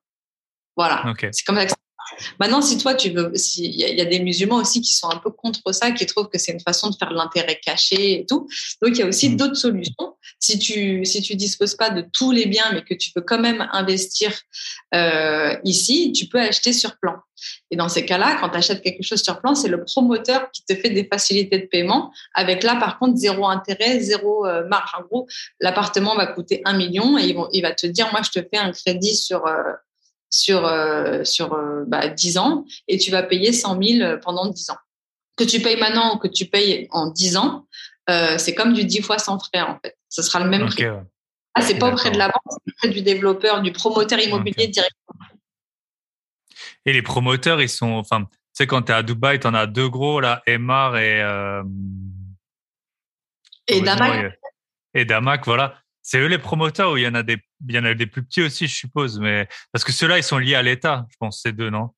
Voilà. 0.76 1.04
C'est 1.32 1.44
comme 1.44 1.56
ça 1.56 1.66
que 1.66 1.72
Maintenant, 2.38 2.62
si 2.62 2.78
toi, 2.78 2.94
tu 2.94 3.10
veux, 3.10 3.32
il 3.56 3.74
y, 3.74 4.00
a 4.00 4.04
des 4.04 4.20
musulmans 4.20 4.56
aussi 4.56 4.80
qui 4.80 4.94
sont 4.94 5.10
un 5.10 5.18
peu 5.18 5.30
contre 5.30 5.72
ça, 5.72 5.90
qui 5.90 6.06
trouvent 6.06 6.28
que 6.28 6.38
c'est 6.38 6.52
une 6.52 6.60
façon 6.60 6.90
de 6.90 6.96
faire 6.96 7.10
de 7.10 7.14
l'intérêt 7.14 7.58
caché 7.64 8.20
et 8.20 8.26
tout. 8.26 8.48
Donc, 8.82 8.92
il 8.92 8.98
y 8.98 9.02
a 9.02 9.06
aussi 9.06 9.30
mm. 9.30 9.36
d'autres 9.36 9.56
solutions. 9.56 10.14
Si 10.38 10.58
tu, 10.58 11.04
si 11.04 11.22
tu 11.22 11.36
disposes 11.36 11.74
pas 11.74 11.90
de 11.90 12.04
tous 12.12 12.32
les 12.32 12.46
biens, 12.46 12.70
mais 12.72 12.82
que 12.82 12.94
tu 12.94 13.12
peux 13.12 13.20
quand 13.20 13.38
même 13.38 13.68
investir 13.72 14.32
euh, 14.94 15.56
ici, 15.64 16.12
tu 16.12 16.26
peux 16.26 16.40
acheter 16.40 16.72
sur 16.72 16.96
plan. 16.98 17.16
Et 17.70 17.76
dans 17.76 17.88
ces 17.88 18.04
cas-là, 18.04 18.36
quand 18.40 18.50
tu 18.50 18.56
achètes 18.56 18.82
quelque 18.82 19.02
chose 19.02 19.22
sur 19.22 19.40
plan, 19.40 19.54
c'est 19.54 19.68
le 19.68 19.84
promoteur 19.84 20.50
qui 20.52 20.64
te 20.64 20.74
fait 20.74 20.90
des 20.90 21.04
facilités 21.04 21.58
de 21.58 21.66
paiement, 21.66 22.12
avec 22.34 22.62
là, 22.62 22.76
par 22.76 22.98
contre, 22.98 23.16
zéro 23.16 23.46
intérêt, 23.46 24.00
zéro 24.00 24.46
euh, 24.46 24.66
marge. 24.68 24.90
En 24.98 25.02
gros, 25.02 25.26
l'appartement 25.60 26.14
va 26.14 26.26
coûter 26.26 26.62
un 26.64 26.76
million 26.76 27.18
et 27.18 27.34
il 27.52 27.62
va 27.62 27.72
te 27.72 27.86
dire, 27.86 28.10
moi, 28.12 28.20
je 28.22 28.40
te 28.40 28.46
fais 28.46 28.58
un 28.58 28.72
crédit 28.72 29.16
sur... 29.16 29.46
Euh, 29.46 29.72
sur, 30.32 30.66
euh, 30.66 31.22
sur 31.24 31.52
euh, 31.52 31.84
bah, 31.86 32.08
10 32.08 32.38
ans 32.38 32.64
et 32.88 32.98
tu 32.98 33.10
vas 33.10 33.22
payer 33.22 33.52
100 33.52 33.80
000 33.80 34.18
pendant 34.22 34.46
10 34.46 34.70
ans. 34.70 34.78
Que 35.36 35.44
tu 35.44 35.60
payes 35.60 35.78
maintenant 35.78 36.16
ou 36.16 36.18
que 36.18 36.28
tu 36.28 36.46
payes 36.46 36.88
en 36.90 37.10
10 37.10 37.36
ans, 37.36 37.66
euh, 38.10 38.38
c'est 38.38 38.54
comme 38.54 38.72
du 38.72 38.84
10 38.84 39.02
fois 39.02 39.18
sans 39.18 39.38
frais 39.38 39.60
en 39.60 39.78
fait. 39.84 39.96
Ce 40.08 40.22
sera 40.22 40.40
le 40.40 40.48
même 40.48 40.66
prix. 40.66 40.84
Ah, 41.54 41.60
c'est 41.60 41.78
pas 41.78 41.92
auprès 41.92 42.10
de 42.10 42.16
la 42.16 42.28
banque, 42.28 42.58
c'est 42.64 42.72
auprès 42.72 42.88
du 42.88 43.02
développeur, 43.02 43.60
du 43.60 43.72
promoteur 43.72 44.18
immobilier 44.18 44.68
directement. 44.68 45.26
Et 46.86 46.94
les 46.94 47.02
promoteurs, 47.02 47.60
ils 47.60 47.68
sont, 47.68 47.92
enfin, 47.92 48.22
tu 48.24 48.28
sais, 48.54 48.66
quand 48.66 48.82
tu 48.82 48.92
es 48.92 48.94
à 48.94 49.02
Dubaï, 49.02 49.38
tu 49.38 49.46
en 49.46 49.54
as 49.54 49.66
deux 49.66 49.88
gros, 49.88 50.20
là, 50.20 50.42
Emar 50.46 50.96
et. 50.96 51.20
Euh, 51.20 51.62
et 53.68 53.82
Damac. 53.82 54.32
Et 54.94 55.04
Damac, 55.04 55.44
voilà. 55.44 55.81
C'est 56.02 56.18
eux 56.18 56.26
les 56.26 56.38
promoteurs 56.38 56.92
ou 56.92 56.96
il 56.96 57.04
y 57.04 57.06
en 57.06 57.14
a 57.14 57.22
des, 57.22 57.38
il 57.68 57.74
y 57.74 57.78
en 57.78 57.84
a 57.84 57.94
des 57.94 58.06
plus 58.06 58.24
petits 58.24 58.42
aussi, 58.42 58.66
je 58.66 58.74
suppose, 58.74 59.18
mais 59.20 59.48
parce 59.72 59.84
que 59.84 59.92
ceux-là, 59.92 60.18
ils 60.18 60.24
sont 60.24 60.38
liés 60.38 60.56
à 60.56 60.62
l'État, 60.62 61.06
je 61.10 61.16
pense, 61.18 61.42
ces 61.42 61.52
deux, 61.52 61.70
non? 61.70 61.90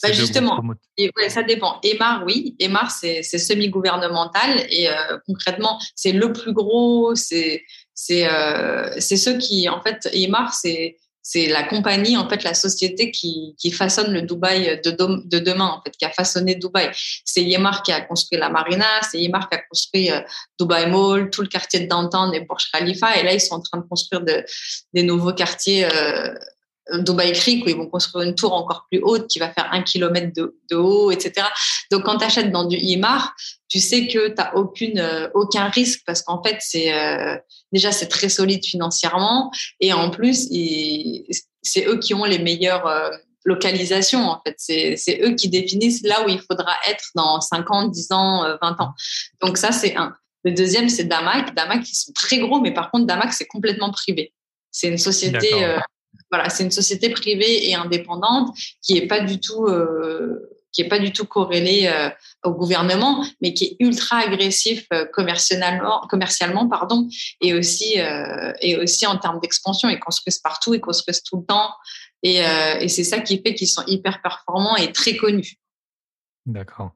Bah 0.00 0.12
justement, 0.12 0.62
et 0.96 1.10
ouais, 1.16 1.28
ça 1.28 1.42
dépend. 1.42 1.80
Emar, 1.82 2.22
oui, 2.24 2.54
Emar, 2.60 2.88
c'est 2.92 3.22
semi-gouvernemental 3.24 4.64
et 4.70 4.88
euh, 4.88 5.18
concrètement, 5.26 5.80
c'est 5.96 6.12
le 6.12 6.32
plus 6.32 6.52
gros. 6.52 7.16
C'est 7.16 7.64
c'est 7.94 8.30
euh, 8.30 8.94
c'est 9.00 9.16
ceux 9.16 9.38
qui, 9.38 9.68
en 9.68 9.82
fait, 9.82 10.08
Emar, 10.12 10.54
c'est 10.54 10.98
c'est 11.22 11.46
la 11.46 11.62
compagnie, 11.62 12.16
en 12.16 12.28
fait, 12.28 12.42
la 12.42 12.54
société 12.54 13.10
qui, 13.10 13.54
qui 13.58 13.70
façonne 13.70 14.12
le 14.12 14.22
Dubaï 14.22 14.80
de, 14.82 14.90
de, 14.90 15.38
demain, 15.38 15.66
en 15.66 15.82
fait, 15.82 15.90
qui 15.90 16.04
a 16.04 16.10
façonné 16.10 16.54
Dubaï. 16.54 16.90
C'est 17.24 17.42
Yemar 17.42 17.82
qui 17.82 17.92
a 17.92 18.00
construit 18.00 18.38
la 18.38 18.48
marina, 18.48 18.86
c'est 19.02 19.18
Yemar 19.18 19.48
qui 19.48 19.56
a 19.56 19.62
construit 19.68 20.10
euh, 20.10 20.20
Dubaï 20.58 20.90
Mall, 20.90 21.30
tout 21.30 21.42
le 21.42 21.48
quartier 21.48 21.80
de 21.80 21.86
Downtown 21.86 22.34
et 22.34 22.40
Burj 22.40 22.70
Khalifa. 22.72 23.18
Et 23.18 23.24
là, 23.24 23.34
ils 23.34 23.40
sont 23.40 23.56
en 23.56 23.60
train 23.60 23.78
de 23.78 23.86
construire 23.86 24.22
de, 24.22 24.44
des 24.94 25.02
nouveaux 25.02 25.34
quartiers 25.34 25.84
euh, 25.84 26.34
Dubaï 26.92 27.32
Creek 27.32 27.66
où 27.66 27.68
ils 27.68 27.76
vont 27.76 27.86
construire 27.86 28.26
une 28.26 28.34
tour 28.34 28.52
encore 28.54 28.86
plus 28.90 29.00
haute 29.02 29.26
qui 29.28 29.38
va 29.38 29.50
faire 29.50 29.68
un 29.72 29.82
kilomètre 29.82 30.32
de, 30.34 30.56
de 30.70 30.76
haut, 30.76 31.10
etc. 31.10 31.46
Donc, 31.90 32.04
quand 32.04 32.18
tu 32.18 32.24
achètes 32.24 32.50
dans 32.50 32.64
du 32.64 32.76
Yemar, 32.76 33.34
tu 33.68 33.80
sais 33.80 34.06
que 34.06 34.28
tu 34.28 34.34
n'as 34.34 34.54
aucune, 34.54 34.98
euh, 34.98 35.28
aucun 35.34 35.68
risque 35.68 36.02
parce 36.06 36.22
qu'en 36.22 36.42
fait, 36.42 36.56
c'est 36.60 36.92
euh, 36.92 37.36
déjà 37.72 37.92
c'est 37.92 38.08
très 38.08 38.28
solide 38.28 38.64
financièrement 38.64 39.50
et 39.80 39.92
en 39.92 40.10
plus, 40.10 40.48
c'est 41.62 41.86
eux 41.86 41.98
qui 41.98 42.14
ont 42.14 42.24
les 42.24 42.38
meilleures 42.38 42.86
euh, 42.86 43.10
localisations. 43.44 44.26
En 44.28 44.40
fait, 44.44 44.54
c'est 44.58 45.20
eux 45.22 45.34
qui 45.34 45.48
définissent 45.48 46.02
là 46.02 46.24
où 46.24 46.28
il 46.28 46.40
faudra 46.40 46.74
être 46.88 47.04
dans 47.14 47.40
5 47.40 47.70
ans, 47.70 47.88
10 47.88 48.12
ans, 48.12 48.56
20 48.62 48.80
ans. 48.80 48.92
Donc 49.42 49.58
ça, 49.58 49.72
c'est 49.72 49.96
un. 49.96 50.14
Le 50.44 50.52
deuxième, 50.52 50.88
c'est 50.88 51.04
Damac. 51.04 51.54
Damac, 51.54 51.88
ils 51.88 51.94
sont 51.94 52.12
très 52.12 52.38
gros, 52.38 52.60
mais 52.60 52.72
par 52.72 52.90
contre, 52.90 53.06
Damac, 53.06 53.32
c'est 53.32 53.46
complètement 53.46 53.90
privé. 53.90 54.32
C'est 54.70 54.88
une 54.88 54.98
société, 54.98 55.48
voilà, 56.30 56.50
c'est 56.50 56.64
une 56.64 56.70
société 56.70 57.10
privée 57.10 57.68
et 57.68 57.74
indépendante 57.74 58.56
qui 58.82 58.96
est 58.96 59.06
pas 59.06 59.20
du 59.20 59.40
tout 59.40 59.66
qui 60.72 60.82
est 60.82 60.88
pas 60.88 60.98
du 60.98 61.12
tout 61.12 61.26
corrélé 61.26 61.86
euh, 61.86 62.10
au 62.44 62.52
gouvernement, 62.52 63.24
mais 63.40 63.54
qui 63.54 63.64
est 63.64 63.76
ultra 63.80 64.18
agressif 64.18 64.86
euh, 64.92 65.06
commercialement, 65.06 66.06
commercialement 66.08 66.68
pardon, 66.68 67.08
et 67.40 67.54
aussi 67.54 68.00
euh, 68.00 68.52
et 68.60 68.76
aussi 68.76 69.06
en 69.06 69.18
termes 69.18 69.40
d'expansion. 69.40 69.88
Ils 69.88 69.98
construisent 69.98 70.38
partout, 70.38 70.74
ils 70.74 70.80
construisent 70.80 71.22
tout 71.22 71.38
le 71.38 71.44
temps, 71.44 71.72
et, 72.22 72.40
et 72.80 72.88
c'est 72.88 73.04
ça 73.04 73.20
qui 73.20 73.40
fait 73.44 73.54
qu'ils 73.54 73.68
sont 73.68 73.84
hyper 73.86 74.20
performants 74.22 74.76
et 74.76 74.92
très 74.92 75.16
connus. 75.16 75.54
D'accord. 76.46 76.92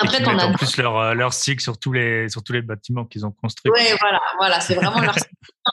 Après, 0.00 0.22
tu 0.22 0.28
en 0.28 0.52
plus 0.52 0.76
leur, 0.78 0.98
euh, 0.98 1.14
leur 1.14 1.32
cycle 1.34 1.62
sur 1.62 1.78
tous 1.78 1.92
les, 1.92 2.28
sur 2.28 2.42
tous 2.42 2.52
les 2.52 2.62
bâtiments 2.62 3.04
qu'ils 3.04 3.26
ont 3.26 3.30
construits. 3.30 3.70
Oui, 3.74 3.82
voilà, 4.00 4.20
voilà 4.38 4.60
c'est 4.60 4.74
vraiment 4.74 5.00
leur 5.00 5.14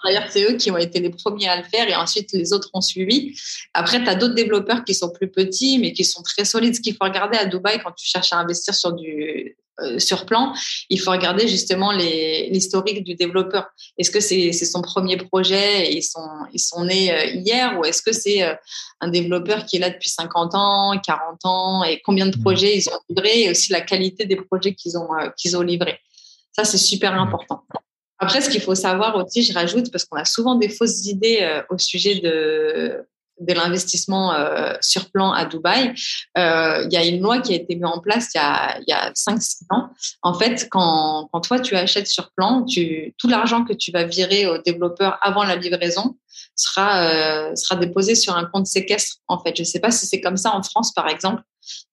D'ailleurs, 0.03 0.25
c'est 0.29 0.43
eux 0.51 0.57
qui 0.57 0.69
ont 0.69 0.77
été 0.77 0.99
les 0.99 1.09
premiers 1.09 1.47
à 1.47 1.57
le 1.57 1.63
faire 1.63 1.87
et 1.89 1.95
ensuite 1.95 2.31
les 2.33 2.53
autres 2.53 2.69
ont 2.73 2.81
suivi. 2.81 3.39
Après, 3.73 4.03
tu 4.03 4.09
as 4.09 4.15
d'autres 4.15 4.35
développeurs 4.35 4.83
qui 4.83 4.93
sont 4.93 5.11
plus 5.11 5.29
petits 5.29 5.79
mais 5.79 5.93
qui 5.93 6.03
sont 6.03 6.21
très 6.23 6.45
solides. 6.45 6.75
Ce 6.75 6.81
qu'il 6.81 6.93
faut 6.93 7.05
regarder 7.05 7.37
à 7.37 7.45
Dubaï 7.45 7.79
quand 7.81 7.91
tu 7.91 8.05
cherches 8.05 8.33
à 8.33 8.37
investir 8.37 8.75
sur 8.75 8.93
du, 8.93 9.55
sur 9.97 10.25
plan, 10.25 10.53
il 10.89 10.99
faut 10.99 11.11
regarder 11.11 11.47
justement 11.47 11.91
l'historique 11.91 13.03
du 13.03 13.15
développeur. 13.15 13.67
Est-ce 13.97 14.11
que 14.11 14.19
c'est 14.19 14.51
son 14.53 14.81
premier 14.81 15.17
projet 15.17 15.87
et 15.87 15.97
ils 15.97 16.03
sont, 16.03 16.27
ils 16.53 16.59
sont 16.59 16.85
nés 16.85 17.11
euh, 17.11 17.25
hier 17.35 17.77
ou 17.77 17.85
est-ce 17.85 18.01
que 18.01 18.11
c'est 18.11 18.43
euh, 18.43 18.55
un 19.01 19.09
développeur 19.09 19.65
qui 19.65 19.77
est 19.77 19.79
là 19.79 19.89
depuis 19.89 20.09
50 20.09 20.55
ans, 20.55 20.99
40 21.05 21.39
ans 21.45 21.83
et 21.83 22.01
combien 22.03 22.25
de 22.25 22.35
mmh. 22.37 22.41
projets 22.41 22.77
ils 22.77 22.89
ont 22.89 22.99
livrés 23.09 23.43
et 23.43 23.49
aussi 23.51 23.71
la 23.71 23.81
qualité 23.81 24.25
des 24.25 24.35
projets 24.35 24.73
qu'ils 24.73 24.97
ont, 24.97 25.09
qu'ils 25.37 25.55
ont 25.55 25.61
livrés. 25.61 25.99
Ça, 26.51 26.63
c'est 26.63 26.77
super 26.77 27.13
mmh. 27.13 27.19
important. 27.19 27.63
Après, 28.19 28.41
ce 28.41 28.49
qu'il 28.49 28.61
faut 28.61 28.73
savoir 28.73 29.15
aussi, 29.15 29.43
je 29.43 29.53
rajoute, 29.53 29.91
parce 29.91 30.05
qu'on 30.05 30.17
a 30.17 30.25
souvent 30.25 30.55
des 30.55 30.69
fausses 30.69 31.05
idées 31.05 31.61
au 31.69 31.77
sujet 31.77 32.19
de, 32.19 33.05
de 33.39 33.53
l'investissement 33.53 34.33
euh, 34.33 34.73
sur 34.81 35.09
plan 35.11 35.31
à 35.31 35.45
Dubaï, 35.45 35.93
euh, 36.37 36.83
il 36.85 36.93
y 36.93 36.97
a 36.97 37.05
une 37.05 37.21
loi 37.21 37.39
qui 37.39 37.53
a 37.53 37.55
été 37.55 37.75
mise 37.75 37.85
en 37.85 37.99
place 37.99 38.29
il 38.33 38.37
y 38.87 38.93
a, 38.93 39.05
a 39.07 39.11
5-6 39.11 39.63
ans. 39.69 39.89
En 40.21 40.33
fait, 40.33 40.67
quand, 40.69 41.29
quand 41.31 41.41
toi, 41.41 41.59
tu 41.59 41.75
achètes 41.75 42.07
sur 42.07 42.31
plan, 42.31 42.65
tout 43.17 43.27
l'argent 43.27 43.63
que 43.63 43.73
tu 43.73 43.91
vas 43.91 44.05
virer 44.05 44.47
aux 44.47 44.57
développeurs 44.57 45.19
avant 45.21 45.43
la 45.43 45.55
livraison 45.55 46.17
sera, 46.55 47.03
euh, 47.03 47.55
sera 47.55 47.75
déposé 47.75 48.15
sur 48.15 48.35
un 48.35 48.45
compte 48.45 48.67
séquestre. 48.67 49.17
En 49.27 49.39
fait, 49.39 49.55
je 49.55 49.61
ne 49.61 49.67
sais 49.67 49.79
pas 49.79 49.91
si 49.91 50.05
c'est 50.05 50.21
comme 50.21 50.37
ça 50.37 50.55
en 50.55 50.63
France, 50.63 50.93
par 50.93 51.07
exemple, 51.07 51.41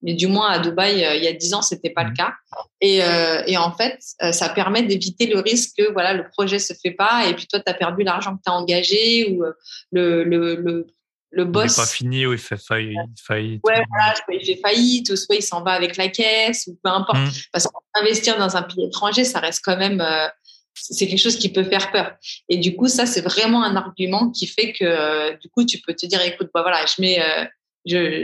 mais 0.03 0.15
du 0.15 0.27
moins 0.29 0.51
à 0.51 0.59
Dubaï, 0.61 0.95
il 1.17 1.25
y 1.25 1.29
a 1.29 1.33
10 1.33 1.55
ans, 1.55 1.63
c'était 1.63 1.91
pas 1.91 2.05
le 2.05 2.15
cas. 2.15 2.33
Et, 2.81 3.01
et 3.47 3.57
en 3.57 3.73
fait, 3.73 3.99
ça 4.33 4.49
permet 4.49 4.83
d'éviter 4.83 5.27
le 5.27 5.41
risque 5.41 5.73
que 5.79 5.93
voilà, 5.93 6.15
le 6.15 6.29
projet 6.29 6.59
se 6.59 6.75
fait 6.75 6.93
pas 6.93 7.27
et 7.27 7.35
puis 7.35 7.47
toi, 7.47 7.59
tu 7.59 7.71
as 7.71 7.75
perdu 7.75 8.05
l'argent 8.05 8.37
que 8.37 8.43
tu 8.45 8.51
as 8.51 8.55
engagé 8.55 9.31
ou 9.33 9.43
le, 9.91 10.23
le 10.23 10.87
le 11.35 11.45
boss. 11.45 11.73
Il 11.73 11.81
pas 11.81 11.87
fini 11.87 12.27
ou 12.27 12.33
il 12.33 12.39
fait 12.39 12.57
faillite. 12.57 12.99
ouais, 13.29 13.61
voilà, 13.65 14.15
soit 14.15 14.35
il 14.35 14.47
fait 14.47 14.61
faillite 14.61 15.11
ou 15.11 15.17
soit 15.17 15.37
il 15.37 15.43
s'en 15.43 15.63
va 15.63 15.73
avec 15.73 15.97
la 15.97 16.09
caisse 16.09 16.67
ou 16.67 16.79
peu 16.83 16.91
importe. 16.91 17.19
Hmm. 17.19 17.31
Parce 17.53 17.67
qu'investir 17.67 18.39
dans 18.39 18.57
un 18.57 18.63
pays 18.63 18.87
étranger, 18.87 19.25
ça 19.25 19.41
reste 19.41 19.63
quand 19.65 19.77
même, 19.77 20.01
euh, 20.01 20.27
c'est 20.75 21.07
quelque 21.07 21.21
chose 21.21 21.37
qui 21.37 21.53
peut 21.53 21.65
faire 21.65 21.91
peur. 21.91 22.17
Et 22.49 22.59
du 22.59 22.77
coup, 22.77 22.89
ça, 22.89 23.07
c'est 23.07 23.21
vraiment 23.21 23.63
un 23.63 23.77
argument 23.77 24.31
qui 24.31 24.47
fait 24.47 24.73
que, 24.73 24.85
euh, 24.85 25.37
du 25.37 25.49
coup, 25.49 25.65
tu 25.65 25.79
peux 25.79 25.95
te 25.95 26.07
dire, 26.07 26.21
écoute, 26.23 26.51
bah 26.55 26.63
voilà, 26.63 26.85
je 26.87 27.01
mets, 27.01 27.21
euh, 27.21 27.45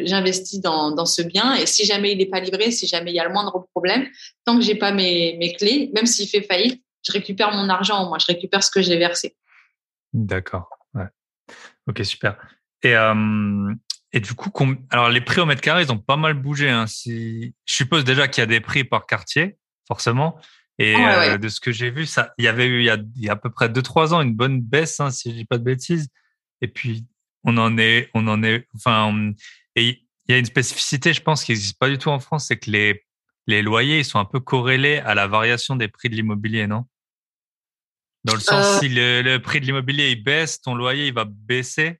j'investis 0.06 0.60
dans, 0.60 0.90
dans 0.90 1.06
ce 1.06 1.20
bien 1.20 1.54
et 1.54 1.66
si 1.66 1.84
jamais 1.84 2.12
il 2.12 2.18
n'est 2.18 2.26
pas 2.26 2.40
livré, 2.40 2.70
si 2.70 2.86
jamais 2.86 3.10
il 3.10 3.14
y 3.14 3.20
a 3.20 3.24
le 3.24 3.32
moindre 3.32 3.66
problème, 3.74 4.08
tant 4.46 4.56
que 4.56 4.62
j'ai 4.62 4.74
pas 4.74 4.92
mes, 4.92 5.36
mes 5.38 5.52
clés, 5.52 5.90
même 5.94 6.06
s'il 6.06 6.28
fait 6.28 6.42
faillite, 6.42 6.82
je 7.06 7.12
récupère 7.12 7.52
mon 7.52 7.68
argent, 7.68 8.08
moi, 8.08 8.18
je 8.18 8.26
récupère 8.26 8.62
ce 8.62 8.70
que 8.70 8.80
j'ai 8.80 8.96
versé. 8.96 9.36
D'accord. 10.12 10.68
Ouais. 10.94 11.06
Ok, 11.86 12.04
super. 12.04 12.36
Et, 12.82 12.96
euh, 12.96 13.74
et 14.12 14.20
du 14.20 14.34
coup, 14.34 14.50
alors 14.90 15.10
les 15.10 15.20
prix 15.20 15.40
au 15.40 15.46
mètre 15.46 15.60
carré, 15.60 15.82
ils 15.82 15.92
ont 15.92 15.98
pas 15.98 16.16
mal 16.16 16.34
bougé. 16.34 16.70
Hein. 16.70 16.86
Si, 16.86 17.54
je 17.64 17.74
suppose 17.74 18.04
déjà 18.04 18.28
qu'il 18.28 18.42
y 18.42 18.44
a 18.44 18.46
des 18.46 18.60
prix 18.60 18.84
par 18.84 19.06
quartier, 19.06 19.58
forcément. 19.86 20.40
Et 20.78 20.96
euh, 20.96 21.36
de 21.36 21.48
ce 21.50 21.60
que 21.60 21.72
j'ai 21.72 21.90
vu, 21.90 22.06
ça, 22.06 22.32
il 22.38 22.46
y 22.46 22.48
avait 22.48 22.66
eu 22.66 22.78
il 22.80 22.86
y 22.86 22.90
a, 22.90 22.96
il 23.16 23.22
y 23.22 23.28
a 23.28 23.32
à 23.32 23.36
peu 23.36 23.50
près 23.50 23.68
deux 23.68 23.82
trois 23.82 24.14
ans 24.14 24.22
une 24.22 24.34
bonne 24.34 24.62
baisse, 24.62 24.98
hein, 24.98 25.10
si 25.10 25.30
je 25.30 25.36
dis 25.36 25.44
pas 25.44 25.58
de 25.58 25.64
bêtises. 25.64 26.08
Et 26.62 26.68
puis 26.68 27.04
on 27.44 27.58
en 27.58 27.76
est, 27.76 28.08
on 28.14 28.26
en 28.28 28.42
est, 28.42 28.66
enfin, 28.74 29.32
et 29.76 30.02
il 30.26 30.32
y 30.32 30.32
a 30.32 30.38
une 30.38 30.46
spécificité, 30.46 31.12
je 31.12 31.20
pense, 31.20 31.44
qui 31.44 31.52
n'existe 31.52 31.78
pas 31.78 31.90
du 31.90 31.98
tout 31.98 32.08
en 32.08 32.18
France, 32.18 32.46
c'est 32.48 32.56
que 32.56 32.70
les 32.70 33.04
les 33.46 33.60
loyers 33.60 33.98
ils 33.98 34.04
sont 34.06 34.18
un 34.18 34.24
peu 34.24 34.40
corrélés 34.40 34.98
à 34.98 35.14
la 35.14 35.26
variation 35.26 35.76
des 35.76 35.88
prix 35.88 36.08
de 36.08 36.14
l'immobilier, 36.14 36.66
non? 36.66 36.86
Dans 38.24 38.34
le 38.34 38.40
sens, 38.40 38.76
euh 38.76 38.78
si 38.80 38.88
le, 38.88 39.20
le 39.20 39.38
prix 39.40 39.60
de 39.60 39.66
l'immobilier 39.66 40.10
il 40.12 40.22
baisse, 40.22 40.62
ton 40.62 40.74
loyer 40.74 41.08
il 41.08 41.14
va 41.14 41.26
baisser? 41.26 41.99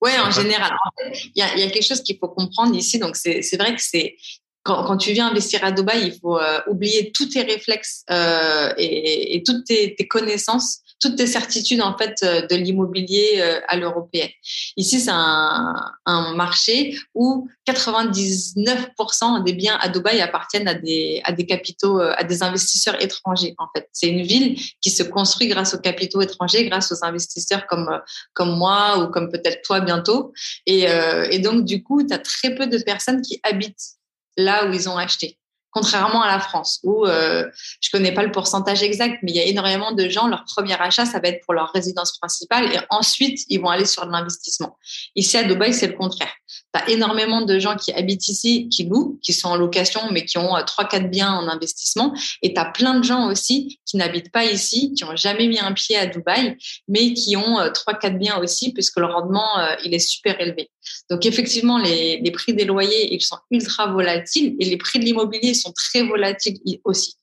Ouais, 0.00 0.18
en 0.18 0.30
général. 0.30 0.72
Il 1.12 1.32
y, 1.36 1.42
a, 1.42 1.56
y, 1.56 1.62
a, 1.62 1.70
quelque 1.70 1.84
chose 1.84 2.02
qu'il 2.02 2.16
faut 2.18 2.28
comprendre 2.28 2.74
ici. 2.74 2.98
Donc, 2.98 3.16
c'est 3.16 3.56
vrai 3.58 3.74
que 3.74 3.82
c'est 3.82 4.16
quand, 4.62 4.84
quand, 4.84 4.96
tu 4.96 5.12
viens 5.12 5.28
investir 5.28 5.64
à 5.64 5.72
Dubaï, 5.72 6.06
il 6.06 6.18
faut 6.18 6.38
euh, 6.38 6.60
oublier 6.68 7.12
tous 7.12 7.26
tes 7.26 7.42
réflexes 7.42 8.04
euh, 8.10 8.72
et, 8.76 9.36
et, 9.36 9.42
toutes 9.42 9.64
tes, 9.64 9.94
tes, 9.94 10.06
connaissances, 10.06 10.80
toutes 11.00 11.16
tes 11.16 11.26
certitudes 11.26 11.82
en 11.82 11.96
fait 11.96 12.18
euh, 12.22 12.46
de 12.46 12.54
l'immobilier 12.54 13.38
euh, 13.38 13.60
à 13.68 13.76
l'européenne. 13.76 14.28
Ici, 14.76 15.00
c'est 15.00 15.10
un, 15.10 15.74
un, 16.06 16.34
marché 16.34 16.96
où 17.14 17.48
99% 17.66 19.42
des 19.44 19.52
biens 19.52 19.78
à 19.80 19.88
Dubaï 19.88 20.20
appartiennent 20.20 20.68
à 20.68 20.74
des, 20.74 21.20
à 21.24 21.32
des 21.32 21.46
capitaux, 21.46 22.00
à 22.00 22.22
des 22.24 22.42
investisseurs 22.42 23.02
étrangers. 23.02 23.54
En 23.58 23.66
fait, 23.74 23.88
c'est 23.92 24.08
une 24.08 24.22
ville 24.22 24.60
qui 24.80 24.90
se 24.90 25.02
construit 25.02 25.48
grâce 25.48 25.74
aux 25.74 25.80
capitaux 25.80 26.20
étrangers, 26.20 26.68
grâce 26.68 26.92
aux 26.92 27.04
investisseurs 27.04 27.66
comme 27.66 27.90
comme 28.34 28.56
moi 28.56 28.98
ou 28.98 29.08
comme 29.08 29.30
peut-être 29.30 29.62
toi 29.62 29.80
bientôt. 29.80 30.32
Et, 30.66 30.86
et 31.30 31.38
donc, 31.38 31.64
du 31.64 31.82
coup, 31.82 32.02
tu 32.06 32.12
as 32.14 32.18
très 32.18 32.54
peu 32.54 32.66
de 32.66 32.78
personnes 32.78 33.22
qui 33.22 33.40
habitent 33.42 33.96
là 34.36 34.66
où 34.66 34.72
ils 34.72 34.88
ont 34.88 34.96
acheté. 34.96 35.39
Contrairement 35.72 36.22
à 36.22 36.28
la 36.28 36.40
France, 36.40 36.80
où 36.82 37.06
euh, 37.06 37.48
je 37.80 37.90
connais 37.90 38.12
pas 38.12 38.22
le 38.22 38.32
pourcentage 38.32 38.82
exact, 38.82 39.18
mais 39.22 39.30
il 39.30 39.36
y 39.36 39.40
a 39.40 39.44
énormément 39.44 39.92
de 39.92 40.08
gens, 40.08 40.26
leur 40.26 40.44
premier 40.44 40.74
achat, 40.80 41.06
ça 41.06 41.20
va 41.20 41.28
être 41.28 41.44
pour 41.44 41.54
leur 41.54 41.70
résidence 41.72 42.18
principale 42.18 42.72
et 42.72 42.78
ensuite, 42.90 43.40
ils 43.48 43.60
vont 43.60 43.68
aller 43.68 43.84
sur 43.84 44.04
l'investissement. 44.06 44.76
Ici, 45.14 45.36
à 45.36 45.44
Dubaï, 45.44 45.72
c'est 45.72 45.86
le 45.86 45.92
contraire. 45.92 46.32
Tu 46.74 46.80
as 46.80 46.90
énormément 46.90 47.42
de 47.42 47.58
gens 47.58 47.76
qui 47.76 47.92
habitent 47.92 48.28
ici, 48.28 48.68
qui 48.68 48.84
louent, 48.84 49.18
qui 49.22 49.32
sont 49.32 49.48
en 49.48 49.56
location, 49.56 50.00
mais 50.10 50.24
qui 50.24 50.38
ont 50.38 50.56
euh, 50.56 50.62
trois, 50.62 50.84
quatre 50.84 51.08
biens 51.08 51.32
en 51.32 51.48
investissement. 51.48 52.14
Et 52.42 52.54
tu 52.54 52.60
as 52.60 52.66
plein 52.66 52.98
de 52.98 53.04
gens 53.04 53.28
aussi 53.28 53.80
qui 53.86 53.96
n'habitent 53.96 54.32
pas 54.32 54.44
ici, 54.44 54.92
qui 54.94 55.04
ont 55.04 55.16
jamais 55.16 55.46
mis 55.46 55.58
un 55.58 55.72
pied 55.72 55.96
à 55.96 56.06
Dubaï, 56.06 56.56
mais 56.88 57.12
qui 57.14 57.36
ont 57.36 57.58
euh, 57.58 57.70
trois, 57.70 57.94
quatre 57.94 58.18
biens 58.18 58.38
aussi, 58.38 58.72
puisque 58.72 58.98
le 58.98 59.06
rendement, 59.06 59.58
euh, 59.58 59.74
il 59.84 59.94
est 59.94 59.98
super 59.98 60.40
élevé. 60.40 60.70
Donc 61.08 61.26
effectivement, 61.26 61.78
les 61.78 62.30
prix 62.32 62.54
des 62.54 62.64
loyers, 62.64 63.14
ils 63.14 63.20
sont 63.20 63.38
ultra 63.50 63.86
volatiles 63.86 64.56
et 64.58 64.64
les 64.64 64.76
prix 64.76 64.98
de 64.98 65.04
l'immobilier 65.04 65.54
sont 65.60 65.72
très 65.72 66.02
volatiles 66.02 66.58
aussi. 66.84 67.16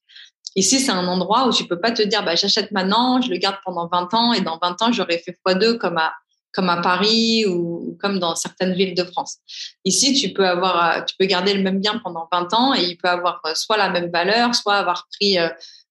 Ici, 0.55 0.79
c'est 0.79 0.91
un 0.91 1.07
endroit 1.07 1.47
où 1.47 1.53
tu 1.53 1.65
peux 1.65 1.79
pas 1.79 1.91
te 1.91 2.01
dire, 2.01 2.23
bah, 2.23 2.35
j'achète 2.35 2.71
maintenant, 2.71 3.21
je 3.21 3.29
le 3.29 3.37
garde 3.37 3.57
pendant 3.63 3.87
20 3.87 4.13
ans 4.15 4.33
et 4.33 4.41
dans 4.41 4.57
20 4.57 4.81
ans, 4.81 4.91
j'aurais 4.91 5.19
fait 5.19 5.37
x2 5.45 5.77
comme 5.77 5.97
à, 5.97 6.13
comme 6.51 6.69
à 6.69 6.81
Paris 6.81 7.45
ou, 7.45 7.95
comme 8.01 8.17
dans 8.17 8.35
certaines 8.35 8.73
villes 8.73 8.95
de 8.95 9.03
France. 9.03 9.37
Ici, 9.85 10.13
tu 10.13 10.33
peux 10.33 10.47
avoir, 10.47 11.05
tu 11.05 11.15
peux 11.19 11.25
garder 11.25 11.53
le 11.53 11.61
même 11.61 11.79
bien 11.79 11.99
pendant 11.99 12.27
20 12.31 12.53
ans 12.55 12.73
et 12.73 12.83
il 12.83 12.97
peut 12.97 13.07
avoir 13.07 13.41
euh, 13.45 13.53
soit 13.53 13.77
la 13.77 13.91
même 13.91 14.09
valeur, 14.09 14.55
soit 14.55 14.73
avoir 14.73 15.07
pris 15.13 15.37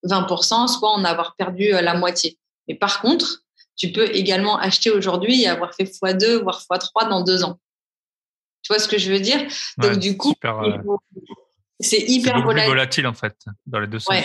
20%, 0.05 0.65
euh, 0.65 0.67
soit 0.67 0.91
en 0.91 1.05
avoir 1.05 1.37
perdu 1.37 1.73
euh, 1.73 1.81
la 1.81 1.95
moitié. 1.95 2.37
Mais 2.67 2.75
par 2.75 3.01
contre, 3.01 3.43
tu 3.77 3.93
peux 3.93 4.13
également 4.17 4.59
acheter 4.59 4.91
aujourd'hui 4.91 5.43
et 5.43 5.47
avoir 5.47 5.73
fait 5.75 5.85
x2, 5.85 6.43
voire 6.43 6.61
x3 6.61 7.09
dans 7.09 7.23
deux 7.23 7.45
ans. 7.45 7.61
Tu 8.63 8.73
vois 8.73 8.81
ce 8.81 8.89
que 8.89 8.99
je 8.99 9.13
veux 9.13 9.21
dire? 9.21 9.47
Donc 9.79 9.99
du 9.99 10.17
coup, 10.17 10.35
c'est 11.81 12.05
hyper 12.09 12.43
volatile. 12.43 12.69
volatile 12.69 13.07
en 13.07 13.15
fait 13.15 13.37
dans 13.67 13.81
les 13.81 13.87
deux 13.87 13.99
sens. 13.99 14.17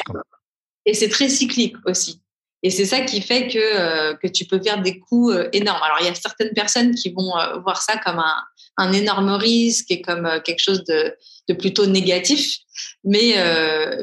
Et 0.86 0.94
c'est 0.94 1.10
très 1.10 1.30
cyclique 1.30 1.76
aussi. 1.86 2.22
Et 2.64 2.70
c'est 2.70 2.86
ça 2.86 3.02
qui 3.02 3.22
fait 3.22 3.48
que, 3.48 3.58
euh, 3.58 4.16
que 4.16 4.28
tu 4.28 4.46
peux 4.46 4.62
faire 4.62 4.82
des 4.82 5.00
coûts 5.00 5.32
euh, 5.32 5.50
énormes. 5.52 5.82
Alors, 5.82 5.98
il 6.00 6.06
y 6.06 6.10
a 6.10 6.14
certaines 6.14 6.54
personnes 6.54 6.94
qui 6.94 7.12
vont 7.12 7.36
euh, 7.38 7.58
voir 7.60 7.82
ça 7.82 7.98
comme 7.98 8.20
un, 8.20 8.36
un, 8.78 8.94
énorme 8.94 9.32
risque 9.32 9.90
et 9.90 10.02
comme 10.02 10.30
quelque 10.46 10.62
chose 10.62 10.84
de, 10.84 11.16
de 11.50 11.54
plutôt 11.56 11.88
négatif. 11.88 12.58
Mais, 13.04 13.36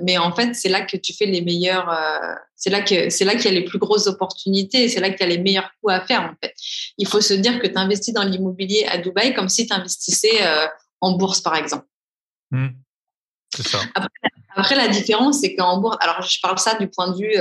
mais 0.02 0.18
en 0.18 0.32
fait, 0.32 0.54
c'est 0.54 0.68
là 0.68 0.82
que 0.82 0.96
tu 0.96 1.12
fais 1.12 1.26
les 1.26 1.40
meilleurs, 1.40 1.90
c'est 2.54 2.70
là 2.70 2.82
que 2.82 3.10
c'est 3.10 3.24
là 3.24 3.34
qu'il 3.34 3.46
y 3.46 3.56
a 3.56 3.58
les 3.58 3.64
plus 3.64 3.78
grosses 3.78 4.06
opportunités, 4.06 4.88
c'est 4.88 5.00
là 5.00 5.10
qu'il 5.10 5.20
y 5.20 5.22
a 5.24 5.34
les 5.34 5.42
meilleurs 5.42 5.70
coûts 5.80 5.88
à 5.88 6.00
faire, 6.00 6.22
en 6.22 6.34
fait. 6.40 6.54
Il 6.96 7.08
faut 7.08 7.20
se 7.20 7.34
dire 7.34 7.58
que 7.60 7.66
tu 7.66 7.76
investis 7.76 8.14
dans 8.14 8.22
l'immobilier 8.22 8.84
à 8.88 8.98
Dubaï 8.98 9.34
comme 9.34 9.48
si 9.48 9.66
tu 9.66 9.72
investissais 9.72 10.38
en 11.00 11.16
bourse, 11.16 11.40
par 11.40 11.56
exemple. 11.56 11.86
Mmh. 12.50 12.68
Après, 14.56 14.74
la 14.74 14.88
différence, 14.88 15.40
c'est 15.40 15.54
qu'en 15.54 15.80
bourse, 15.80 15.96
alors 16.00 16.22
je 16.22 16.38
parle 16.40 16.58
ça 16.58 16.74
du 16.74 16.88
point 16.88 17.10
de 17.12 17.18
vue 17.18 17.34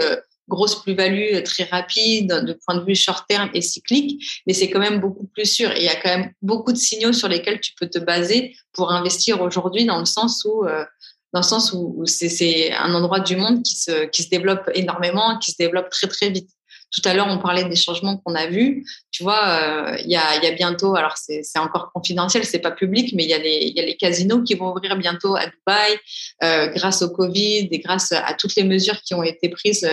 grosse 0.48 0.82
plus-value 0.82 1.36
euh, 1.36 1.44
très 1.44 1.66
rapide 1.66 2.44
de 2.46 2.54
point 2.66 2.76
de 2.76 2.86
vue 2.86 2.96
short 2.96 3.26
terme 3.28 3.50
et 3.54 3.62
cyclique, 3.62 4.24
mais 4.46 4.54
c'est 4.54 4.70
quand 4.70 4.80
même 4.80 5.00
beaucoup 5.00 5.28
plus 5.28 5.46
sûr. 5.46 5.72
Et 5.72 5.80
il 5.80 5.84
y 5.84 5.90
a 5.90 5.96
quand 5.96 6.10
même 6.10 6.32
beaucoup 6.42 6.72
de 6.72 6.78
signaux 6.78 7.14
sur 7.14 7.28
lesquels 7.28 7.60
tu 7.60 7.74
peux 7.80 7.88
te 7.88 8.00
baser 8.00 8.56
pour 8.74 8.92
investir 8.92 9.42
aujourd'hui 9.42 9.86
dans 9.86 10.00
le 10.00 10.06
sens 10.06 10.46
où 10.46 10.66
euh, 10.66 10.86
dans 11.34 11.42
le 11.42 11.46
sens 11.46 11.74
où, 11.74 12.04
c'est 12.06 12.72
un 12.72 12.94
endroit 12.94 13.20
du 13.20 13.36
monde 13.36 13.62
qui 13.62 13.76
se, 13.76 14.06
qui 14.06 14.24
se 14.24 14.30
développe 14.30 14.72
énormément, 14.74 15.38
qui 15.40 15.52
se 15.52 15.58
développe 15.60 15.90
très 15.90 16.08
très 16.08 16.30
vite. 16.30 16.50
Tout 16.92 17.02
à 17.06 17.14
l'heure, 17.14 17.28
on 17.30 17.38
parlait 17.38 17.66
des 17.66 17.76
changements 17.76 18.18
qu'on 18.18 18.34
a 18.36 18.48
vus. 18.48 18.86
Tu 19.12 19.24
vois, 19.24 19.48
euh, 19.48 19.98
il 20.00 20.10
y, 20.10 20.16
a, 20.16 20.42
y 20.42 20.48
a 20.48 20.52
bientôt, 20.52 20.96
alors 20.96 21.18
c'est 21.18 21.44
encore 21.58 21.92
confidentiel, 21.94 22.46
c'est 22.46 22.60
pas 22.60 22.72
public, 22.72 23.14
mais 23.14 23.24
il 23.24 23.30
y, 23.30 23.34
a 23.34 23.40
les, 23.40 23.74
y 23.76 23.80
a 23.80 23.86
les 23.86 23.98
casinos 23.98 24.44
qui 24.44 24.56
vont 24.56 24.72
ouvrir 24.72 24.96
bientôt 24.96 25.36
à 25.36 25.46
Dubaï 25.48 25.98
euh, 26.44 26.68
grâce 26.68 27.02
au 27.02 27.10
Covid 27.10 27.68
et 27.70 27.80
grâce 27.80 28.12
à 28.14 28.34
toutes 28.34 28.56
les 28.56 28.64
mesures 28.64 29.02
qui 29.02 29.14
ont 29.14 29.24
été 29.24 29.50
prises 29.50 29.88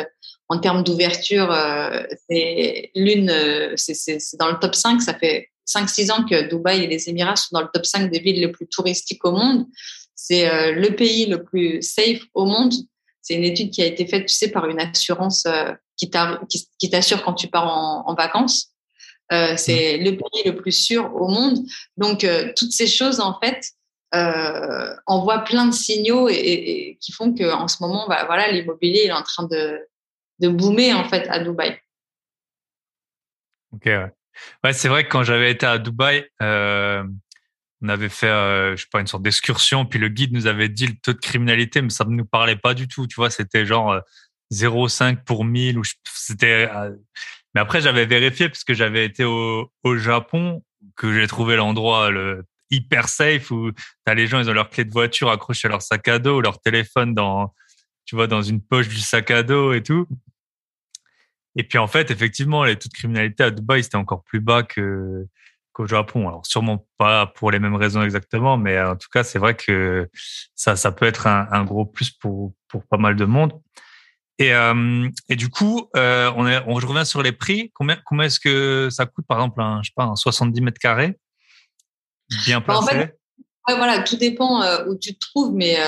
en 0.49 0.59
termes 0.59 0.85
d'ouverture, 0.85 1.51
euh, 1.51 2.03
c'est 2.29 2.91
l'une, 2.95 3.31
euh, 3.31 3.75
c'est 3.77 4.37
dans 4.39 4.51
le 4.51 4.59
top 4.59 4.75
5. 4.75 5.01
Ça 5.01 5.15
fait 5.15 5.51
5-6 5.67 6.13
ans 6.13 6.25
que 6.25 6.49
Dubaï 6.49 6.85
et 6.85 6.87
les 6.87 7.09
Émirats 7.09 7.37
sont 7.37 7.49
dans 7.53 7.63
le 7.63 7.69
top 7.73 7.87
5 7.87 8.11
des 8.11 8.19
villes 8.19 8.41
les 8.41 8.49
plus 8.49 8.67
touristiques 8.67 9.25
au 9.25 9.33
monde. 9.33 9.67
C'est 10.15 10.49
euh, 10.49 10.73
le 10.73 10.95
pays 10.95 11.27
le 11.27 11.43
plus 11.43 11.83
safe 11.83 12.21
au 12.35 12.45
monde. 12.45 12.75
C'est 13.25 13.35
une 13.35 13.43
étude 13.43 13.71
qui 13.71 13.83
a 13.83 13.87
été 13.87 14.07
faite, 14.07 14.27
tu 14.27 14.35
sais, 14.35 14.51
par 14.51 14.69
une 14.69 14.79
assurance 14.79 15.47
qui 15.97 16.11
t'assure 16.11 17.25
quand 17.25 17.35
tu 17.35 17.49
pars 17.49 17.67
en, 17.67 18.15
vacances. 18.15 18.75
Euh, 19.33 19.57
c'est 19.57 19.97
le 19.97 20.11
pays 20.11 20.45
le 20.45 20.55
plus 20.55 20.73
sûr 20.73 21.13
au 21.17 21.29
monde. 21.29 21.59
Donc, 21.97 22.27
toutes 22.55 22.73
ces 22.73 22.87
choses, 22.87 23.21
en 23.21 23.41
fait, 23.41 23.65
euh, 24.15 24.95
envoient 25.07 25.41
plein 25.41 25.67
de 25.67 25.75
signaux 25.75 26.29
et, 26.29 26.35
et, 26.35 26.99
qui 27.01 27.11
font 27.11 27.35
qu'en 27.35 27.67
ce 27.67 27.79
moment, 27.81 28.07
bah, 28.09 28.25
voilà, 28.27 28.53
l'immobilier 28.53 29.07
est 29.07 29.13
en 29.13 29.23
train 29.23 29.45
de, 29.45 29.81
de 30.39 30.49
boomer 30.49 30.93
en 30.93 31.09
fait 31.09 31.27
à 31.29 31.41
Dubaï. 31.41 31.77
Ok, 33.73 33.87
ouais. 33.87 34.13
ouais 34.63 34.73
c'est 34.73 34.89
vrai 34.89 35.05
que 35.05 35.09
quand 35.09 35.25
j'avais 35.25 35.51
été 35.51 35.67
à 35.67 35.79
Dubaï, 35.79 36.29
euh, 36.43 37.03
on 37.85 37.89
avait 37.89 38.09
fait, 38.09 38.29
euh, 38.29 38.77
je 38.77 38.83
sais 38.83 38.89
pas, 38.91 39.01
une 39.01 39.07
sorte 39.07 39.23
d'excursion, 39.23 39.85
puis 39.85 39.99
le 39.99 40.09
guide 40.09 40.33
nous 40.33 40.47
avait 40.47 40.71
dit 40.71 40.87
le 40.87 40.95
taux 40.95 41.13
de 41.13 41.19
criminalité, 41.19 41.83
mais 41.83 41.91
ça 41.91 42.05
ne 42.05 42.11
nous 42.11 42.25
parlait 42.25 42.57
pas 42.57 42.73
du 42.73 42.89
tout. 42.89 43.07
Tu 43.07 43.17
vois, 43.17 43.29
c'était 43.29 43.67
genre 43.67 44.01
0,5 44.51 45.13
euh, 45.13 45.17
pour 45.27 45.45
1000 45.45 45.79
ou 45.79 45.83
c'était. 46.15 46.71
mais 47.55 47.61
après, 47.61 47.83
j'avais 47.83 48.07
vérifié 48.07 48.49
parce 48.49 48.65
que 48.65 48.73
j'avais 48.73 49.05
été 49.05 49.25
au, 49.25 49.69
Japon, 49.97 50.65
que 50.97 51.13
j'ai 51.13 51.27
trouvé 51.27 51.57
l'endroit 51.57 52.11
le 52.11 52.45
hyper 52.71 53.09
safe 53.09 53.51
où 53.51 53.71
as 54.07 54.15
les 54.15 54.27
gens, 54.27 54.41
ils 54.41 54.49
ont 54.49 54.55
leur 54.55 54.71
clé 54.71 54.85
de 54.85 54.91
voiture 54.91 55.31
accrochée 55.31 55.69
à 55.69 55.71
leur 55.71 55.83
sac 55.83 56.09
à 56.09 56.19
dos, 56.19 56.41
leur 56.41 56.61
téléphone 56.61 57.15
dans 57.15 57.53
tu 58.07 58.17
vois, 58.17 58.27
dans 58.27 58.43
une 58.43 58.63
poche 58.63 58.89
du 58.89 58.99
sac 58.99 59.31
à 59.31 59.43
dos 59.43 59.75
et 59.75 59.83
tout. 59.83 60.07
Et 61.57 61.65
puis 61.65 61.79
en 61.79 61.87
fait, 61.87 62.11
effectivement, 62.11 62.65
les 62.65 62.77
taux 62.77 62.89
de 62.89 62.95
criminalité 62.95 63.45
à 63.45 63.51
Dubaï, 63.51 63.85
c'était 63.85 63.97
encore 63.97 64.25
plus 64.25 64.41
bas 64.41 64.63
que 64.63 65.27
qu'au 65.75 65.87
Japon. 65.87 66.29
Alors 66.29 66.47
sûrement 66.47 66.87
pas 66.97 67.27
pour 67.27 67.51
les 67.51 67.59
mêmes 67.59 67.75
raisons 67.75 68.03
exactement, 68.03 68.57
mais 68.57 68.81
en 68.81 68.97
tout 68.97 69.09
cas, 69.13 69.25
c'est 69.25 69.39
vrai 69.39 69.55
que 69.55 70.09
ça, 70.55 70.77
ça 70.77 70.93
peut 70.93 71.05
être 71.05 71.27
un, 71.27 71.47
un, 71.51 71.65
gros 71.65 71.85
plus 71.85 72.11
pour 72.11 72.55
pour 72.69 72.87
pas 72.87 72.97
mal 72.97 73.17
de 73.17 73.27
monde. 73.27 73.53
Et, 74.39 74.53
euh, 74.53 75.09
et 75.29 75.37
du 75.37 75.49
coup, 75.49 75.89
euh, 75.97 76.33
on, 76.37 76.47
est, 76.47 76.61
on 76.67 76.75
revient 76.75 77.07
sur 77.07 77.23
les 77.23 77.33
prix. 77.33 77.71
Combien, 77.75 77.99
combien 78.05 78.27
est-ce 78.27 78.41
que 78.41 78.89
ça 78.91 79.07
coûte, 79.07 79.27
par 79.29 79.39
exemple, 79.39 79.61
un, 79.61 79.81
je 79.83 79.91
sais 79.91 79.95
pas, 79.95 80.05
un 80.05 80.17
70 80.17 80.61
mètres 80.61 80.81
carrés? 80.81 81.17
Bien 82.47 82.61
placé 82.61 83.11
Ouais, 83.67 83.77
voilà, 83.77 84.01
tout 84.01 84.17
dépend 84.17 84.61
euh, 84.61 84.85
où 84.89 84.95
tu 84.95 85.15
te 85.15 85.21
trouves, 85.21 85.55
mais, 85.55 85.79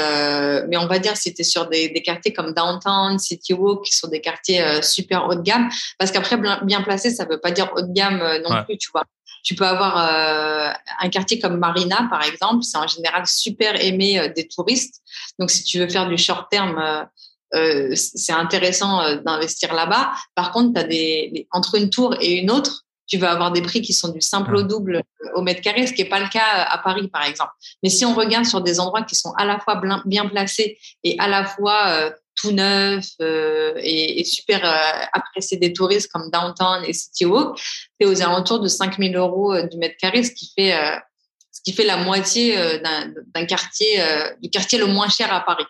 mais 0.68 0.78
on 0.78 0.87
va 0.87 0.99
dire 0.99 1.14
si 1.14 1.34
tu 1.34 1.43
es 1.43 1.45
sur 1.45 1.68
des, 1.68 1.91
des, 1.91 2.01
quartiers 2.01 2.32
comme 2.32 2.55
Downtown, 2.55 3.18
City 3.18 3.53
Walk, 3.53 3.84
qui 3.84 3.93
sont 3.93 4.09
des 4.09 4.22
quartiers 4.22 4.82
super 4.82 5.26
haut 5.28 5.34
de 5.34 5.43
gamme, 5.43 5.68
parce 5.99 6.11
qu'après, 6.11 6.39
bien 6.62 6.80
placé, 6.80 7.11
ça 7.11 7.26
veut 7.26 7.39
pas 7.39 7.51
dire 7.51 7.70
haut 7.74 7.82
de 7.82 7.93
gamme 7.93 8.22
non 8.49 8.64
plus, 8.64 8.78
tu 8.78 8.89
vois. 8.95 9.05
Tu 9.47 9.55
peux 9.55 9.64
avoir 9.64 9.97
un 11.01 11.09
quartier 11.09 11.38
comme 11.38 11.59
Marina, 11.59 12.09
par 12.11 12.24
exemple, 12.24 12.64
c'est 12.64 12.78
en 12.78 12.88
général 12.88 13.26
super 13.26 13.80
aimé 13.80 14.32
des 14.34 14.49
touristes. 14.49 15.01
Donc, 15.38 15.53
si 15.53 15.62
tu 15.62 15.78
veux 15.78 15.88
faire 15.88 16.09
du 16.09 16.18
short 16.18 16.51
terme, 16.51 17.07
c'est 17.94 18.32
intéressant 18.32 19.14
d'investir 19.22 19.72
là-bas. 19.72 20.11
Par 20.34 20.51
contre, 20.51 20.74
tu 20.74 20.80
as 20.80 20.84
des, 20.84 21.47
entre 21.53 21.76
une 21.76 21.90
tour 21.90 22.16
et 22.20 22.32
une 22.32 22.51
autre, 22.51 22.86
tu 23.07 23.18
vas 23.18 23.32
avoir 23.32 23.53
des 23.53 23.62
prix 23.62 23.82
qui 23.82 23.92
sont 23.92 24.09
du 24.09 24.20
simple 24.20 24.55
au 24.55 24.62
double 24.62 24.97
euh, 24.97 25.28
au 25.34 25.42
mètre 25.42 25.61
carré, 25.61 25.86
ce 25.86 25.92
qui 25.92 26.03
n'est 26.03 26.09
pas 26.09 26.20
le 26.20 26.28
cas 26.28 26.40
euh, 26.40 26.64
à 26.68 26.78
Paris, 26.78 27.09
par 27.09 27.24
exemple. 27.24 27.53
Mais 27.82 27.88
si 27.88 28.05
on 28.05 28.14
regarde 28.14 28.44
sur 28.44 28.61
des 28.61 28.80
endroits 28.80 29.03
qui 29.03 29.14
sont 29.14 29.32
à 29.36 29.44
la 29.44 29.59
fois 29.59 29.80
bien 30.05 30.26
placés 30.28 30.78
et 31.05 31.16
à 31.18 31.28
la 31.28 31.44
fois 31.44 32.12
euh, 32.37 32.43
tout 32.43 32.53
neufs 32.53 33.14
et, 33.78 34.24
super 34.24 34.62
appréciés 35.12 35.59
des 35.59 35.72
touristes 35.72 36.11
comme 36.12 36.30
Downtown 36.30 36.84
et 36.84 36.93
City 36.93 37.24
Walk, 37.24 37.59
c'est 38.01 38.07
aux 38.07 38.22
alentours 38.22 38.61
de 38.61 38.68
5000 38.68 39.16
euros 39.16 39.55
du 39.62 39.78
mètre 39.78 39.97
carré, 39.99 40.22
ce 40.22 40.32
qui 40.32 40.53
fait, 40.57 40.74
ce 41.51 41.61
qui 41.64 41.72
fait 41.72 41.84
la 41.84 41.97
moitié 41.97 42.57
d'un 43.34 43.47
quartier, 43.47 44.01
du 44.43 44.51
quartier 44.51 44.78
le 44.78 44.87
moins 44.87 45.09
cher 45.09 45.32
à 45.32 45.41
Paris. 45.41 45.66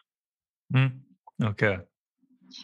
Mmh. 0.71 0.87
Ok. 1.45 1.65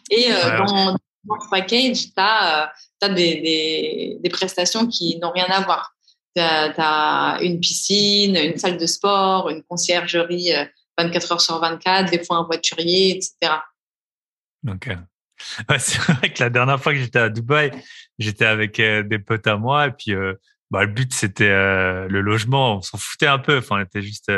Et 0.09 0.29
dans, 0.29 0.95
dans 1.23 1.39
ce 1.39 1.49
package, 1.49 1.97
tu 2.07 2.13
as, 2.17 2.73
des, 3.01 3.09
des, 3.13 4.17
des, 4.21 4.29
prestations 4.29 4.87
qui 4.87 5.17
n'ont 5.19 5.31
rien 5.31 5.45
à 5.45 5.61
voir. 5.61 5.93
tu 6.35 6.41
as, 6.41 7.37
une 7.41 7.59
piscine, 7.59 8.35
une 8.35 8.57
salle 8.57 8.77
de 8.77 8.85
sport, 8.85 9.49
une 9.49 9.63
conciergerie 9.63 10.51
24 10.97 11.31
heures 11.31 11.41
sur 11.41 11.59
24, 11.59 12.11
des 12.11 12.23
fois 12.23 12.37
un 12.37 12.43
voiturier, 12.43 13.17
etc. 13.17 13.55
Ok. 14.67 14.89
c'est 15.79 15.99
vrai 15.99 16.31
que 16.31 16.43
la 16.43 16.49
dernière 16.49 16.81
fois 16.81 16.93
que 16.93 16.99
j'étais 16.99 17.19
à 17.19 17.29
Dubaï, 17.29 17.71
j'étais 18.19 18.45
avec 18.45 18.77
des 18.77 19.19
potes 19.19 19.47
à 19.47 19.57
moi 19.57 19.87
et 19.87 19.91
puis 19.91 20.15
bah, 20.71 20.85
le 20.85 20.91
but 20.91 21.13
c'était 21.13 21.49
le 21.49 22.21
logement. 22.21 22.77
On 22.77 22.81
s'en 22.81 22.97
foutait 22.97 23.27
un 23.27 23.39
peu. 23.39 23.57
Enfin, 23.57 23.77
on 23.77 23.81
était 23.81 24.01
juste 24.01 24.31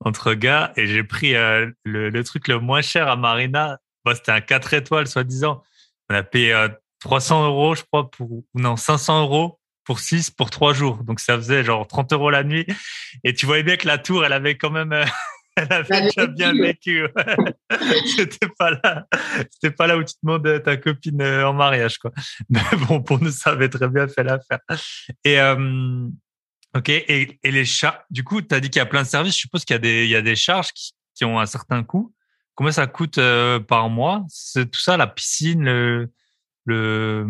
entre 0.00 0.34
gars 0.34 0.72
et 0.76 0.86
j'ai 0.86 1.04
pris 1.04 1.32
le, 1.32 1.74
le, 1.84 2.24
truc 2.24 2.48
le 2.48 2.58
moins 2.58 2.82
cher 2.82 3.08
à 3.08 3.16
Marina. 3.16 3.78
Bah, 4.04 4.14
c'était 4.14 4.32
un 4.32 4.40
4 4.40 4.74
étoiles 4.74 5.06
soi-disant. 5.06 5.62
On 6.10 6.14
a 6.14 6.22
payé 6.22 6.66
300 7.00 7.46
euros, 7.46 7.74
je 7.74 7.84
crois, 7.84 8.10
pour 8.10 8.44
non 8.54 8.76
500 8.76 9.22
euros 9.22 9.58
pour 9.88 10.00
6 10.00 10.30
pour 10.30 10.50
3 10.50 10.74
jours. 10.74 11.02
Donc 11.02 11.18
ça 11.18 11.36
faisait 11.36 11.64
genre 11.64 11.86
30 11.86 12.12
euros 12.12 12.28
la 12.28 12.44
nuit. 12.44 12.66
Et 13.24 13.32
tu 13.32 13.46
voyais 13.46 13.62
bien 13.62 13.78
que 13.78 13.86
la 13.86 13.96
tour, 13.96 14.22
elle 14.22 14.34
avait 14.34 14.58
quand 14.58 14.70
même, 14.70 14.92
elle 15.58 15.72
avait 15.72 16.02
déjà 16.02 16.26
bien 16.26 16.52
vécu. 16.52 17.06
c'était 18.16 18.48
pas 18.58 18.70
là, 18.70 19.06
c'était 19.50 19.74
pas 19.74 19.86
là 19.86 19.96
où 19.96 20.04
tu 20.04 20.14
te 20.14 20.18
demandes 20.22 20.62
ta 20.62 20.76
copine 20.76 21.20
euh, 21.20 21.48
en 21.48 21.52
mariage, 21.52 21.98
quoi. 21.98 22.12
Mais 22.48 22.60
bon, 22.88 23.02
pour 23.02 23.20
nous, 23.20 23.30
ça 23.30 23.50
avait 23.50 23.68
très 23.68 23.88
bien 23.88 24.08
fait 24.08 24.24
l'affaire. 24.24 24.60
Et 25.24 25.40
euh, 25.40 26.08
ok. 26.76 26.88
Et, 26.88 27.38
et 27.42 27.50
les 27.50 27.64
chats. 27.64 28.04
Du 28.10 28.24
coup, 28.24 28.40
tu 28.40 28.54
as 28.54 28.60
dit 28.60 28.70
qu'il 28.70 28.80
y 28.80 28.82
a 28.82 28.86
plein 28.86 29.02
de 29.02 29.08
services. 29.08 29.34
Je 29.34 29.40
suppose 29.40 29.64
qu'il 29.64 29.74
y 29.74 29.76
a 29.76 29.80
des, 29.80 30.04
il 30.04 30.10
y 30.10 30.16
a 30.16 30.22
des 30.22 30.36
charges 30.36 30.72
qui, 30.72 30.92
qui 31.14 31.24
ont 31.24 31.38
un 31.38 31.46
certain 31.46 31.82
coût. 31.82 32.14
Combien 32.54 32.72
ça 32.72 32.86
coûte 32.86 33.18
euh, 33.18 33.60
par 33.60 33.88
mois? 33.88 34.24
C'est 34.28 34.70
tout 34.70 34.80
ça, 34.80 34.96
la 34.96 35.06
piscine, 35.06 35.64
le, 35.64 36.10
le 36.64 37.24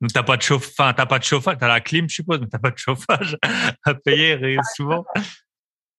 donc 0.00 0.12
t'as 0.12 0.22
pas 0.22 0.36
de 0.36 0.42
chauffage, 0.42 0.70
enfin 0.78 0.92
t'as 0.94 1.06
pas 1.06 1.18
de 1.18 1.24
chauffage, 1.24 1.56
t'as 1.58 1.66
la 1.66 1.80
clim, 1.80 2.08
je 2.08 2.14
suppose, 2.14 2.40
mais 2.40 2.46
t'as 2.46 2.58
pas 2.58 2.70
de 2.70 2.78
chauffage 2.78 3.36
à 3.84 3.94
payer 3.94 4.56
souvent. 4.76 5.04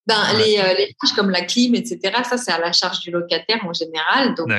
Ben, 0.08 0.34
les, 0.38 0.58
euh, 0.58 0.74
les 0.74 0.95
charges 1.00 1.16
comme 1.16 1.30
la 1.30 1.41
clim, 1.41 1.76
etc., 1.76 2.00
ça 2.28 2.38
c'est 2.38 2.52
à 2.52 2.58
la 2.58 2.72
charge 2.72 3.00
du 3.00 3.12
locataire 3.12 3.60
en 3.64 3.74
général. 3.74 4.34
Donc 4.34 4.50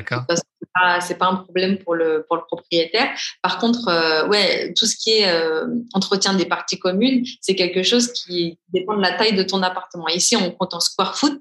c'est 1.00 1.18
pas, 1.18 1.26
un 1.26 1.34
problème 1.36 1.78
pour 1.78 1.94
le 1.94 2.24
pour 2.28 2.36
le 2.36 2.42
propriétaire. 2.46 3.10
Par 3.42 3.58
contre, 3.58 3.88
euh, 3.88 4.28
ouais, 4.28 4.72
tout 4.76 4.86
ce 4.86 4.96
qui 4.96 5.10
est 5.10 5.28
euh, 5.28 5.66
entretien 5.92 6.34
des 6.34 6.46
parties 6.46 6.78
communes, 6.78 7.24
c'est 7.40 7.56
quelque 7.56 7.82
chose 7.82 8.12
qui 8.12 8.58
dépend 8.68 8.96
de 8.96 9.02
la 9.02 9.12
taille 9.12 9.34
de 9.34 9.42
ton 9.42 9.62
appartement. 9.62 10.06
Ici, 10.08 10.36
on 10.36 10.52
compte 10.52 10.74
en 10.74 10.80
square 10.80 11.16
foot. 11.16 11.40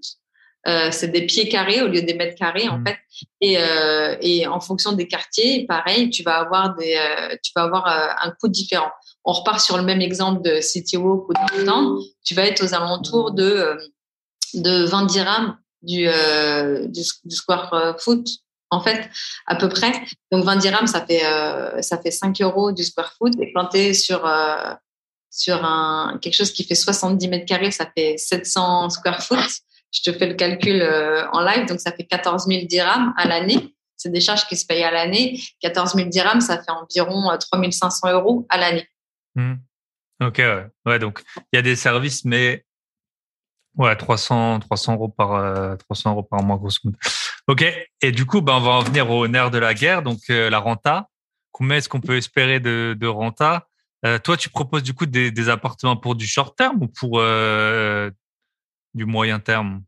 Euh, 0.68 0.90
c'est 0.92 1.08
des 1.08 1.26
pieds 1.26 1.48
carrés 1.48 1.82
au 1.82 1.88
lieu 1.88 2.02
des 2.02 2.14
mètres 2.14 2.38
carrés 2.38 2.68
en 2.68 2.80
mmh. 2.80 2.86
fait 2.86 2.98
et, 3.40 3.58
euh, 3.58 4.18
et 4.20 4.46
en 4.46 4.60
fonction 4.60 4.92
des 4.92 5.08
quartiers 5.08 5.66
pareil 5.66 6.10
tu 6.10 6.22
vas 6.22 6.36
avoir 6.36 6.76
des 6.76 6.98
euh, 6.98 7.38
tu 7.42 7.54
vas 7.56 7.64
avoir 7.64 7.88
un 7.88 8.32
coût 8.32 8.50
différent 8.50 8.92
on 9.26 9.34
repart 9.34 9.60
sur 9.60 9.78
le 9.78 9.84
même 9.84 10.02
exemple 10.02 10.42
de 10.42 10.62
City 10.62 10.98
Walk 10.98 11.30
ou 11.30 11.34
downtown 11.34 12.00
tu 12.24 12.34
vas 12.34 12.46
être 12.46 12.64
aux 12.64 12.74
alentours 12.74 13.32
de 13.32 13.78
de 14.56 14.86
20 14.86 15.06
dirhams 15.06 15.58
du, 15.82 16.08
du 16.90 17.36
square 17.36 17.96
foot 18.00 18.28
en 18.72 18.82
fait, 18.82 19.10
à 19.48 19.56
peu 19.56 19.68
près. 19.68 19.92
Donc 20.32 20.44
20 20.44 20.58
dirhams, 20.58 20.88
ça 20.88 21.06
fait 21.06 21.24
ça 21.82 21.98
fait 22.00 22.12
5 22.12 22.42
euros 22.42 22.72
du 22.72 22.84
square 22.84 23.14
foot. 23.18 23.34
Et 23.40 23.52
quand 23.54 23.68
tu 23.68 23.94
sur 23.94 24.28
sur 25.30 25.64
un 25.64 26.18
quelque 26.22 26.36
chose 26.36 26.52
qui 26.52 26.64
fait 26.64 26.76
70 26.76 27.28
mètres 27.28 27.46
carrés, 27.46 27.72
ça 27.72 27.88
fait 27.96 28.18
700 28.18 28.90
square 28.90 29.22
foot 29.24 29.40
je 29.92 30.02
te 30.04 30.18
fais 30.18 30.28
le 30.28 30.36
calcul 30.36 30.82
euh, 30.82 31.28
en 31.32 31.42
live, 31.42 31.68
donc 31.68 31.80
ça 31.80 31.92
fait 31.92 32.04
14 32.04 32.46
000 32.48 32.66
dirhams 32.66 33.14
à 33.18 33.28
l'année. 33.28 33.76
C'est 33.98 34.12
des 34.12 34.22
charges 34.22 34.48
qui 34.48 34.56
se 34.56 34.66
payent 34.66 34.84
à 34.84 34.92
l'année. 34.92 35.40
14 35.62 35.96
000 35.96 36.10
dirhams, 36.10 36.42
ça 36.42 36.58
fait 36.58 36.72
environ 36.72 37.30
3 37.38 37.72
500 37.72 38.12
euros 38.12 38.46
à 38.50 38.58
l'année. 38.58 38.88
Hmm. 39.36 39.56
Ok, 40.22 40.38
ouais. 40.40 40.68
ouais. 40.86 41.00
Donc, 41.00 41.24
il 41.38 41.56
y 41.56 41.58
a 41.58 41.62
des 41.62 41.76
services, 41.76 42.26
mais 42.26 42.66
ouais, 43.78 43.96
300, 43.96 44.60
300 44.60 44.94
euros 44.94 45.10
par, 45.10 45.78
300 45.80 46.10
euh, 46.10 46.14
euros 46.14 46.24
par 46.24 46.44
mois, 46.44 46.58
grosso 46.58 46.80
modo. 46.84 46.98
Ok. 47.48 47.64
Et 48.02 48.12
du 48.12 48.26
coup, 48.26 48.42
ben, 48.42 48.54
on 48.54 48.62
va 48.62 48.72
en 48.72 48.84
venir 48.84 49.10
au 49.10 49.28
nerf 49.28 49.52
de 49.52 49.58
la 49.58 49.74
guerre, 49.74 50.04
donc 50.04 50.20
euh, 50.30 50.50
la 50.50 50.60
renta. 50.60 51.08
Combien 51.52 51.78
est-ce 51.78 51.90
qu'on 51.90 52.02
peut 52.02 52.18
espérer 52.18 52.60
de, 52.60 53.08
renta? 53.08 53.68
Toi, 54.24 54.38
tu 54.38 54.50
proposes 54.50 54.84
du 54.84 54.94
coup 54.94 55.06
des, 55.06 55.30
des, 55.30 55.50
appartements 55.50 55.98
pour 55.98 56.16
du 56.16 56.26
short 56.26 56.58
terme 56.58 56.84
ou 56.84 56.88
pour 56.88 57.20
du 58.94 59.06
moyen 59.06 59.40
terme? 59.40 59.84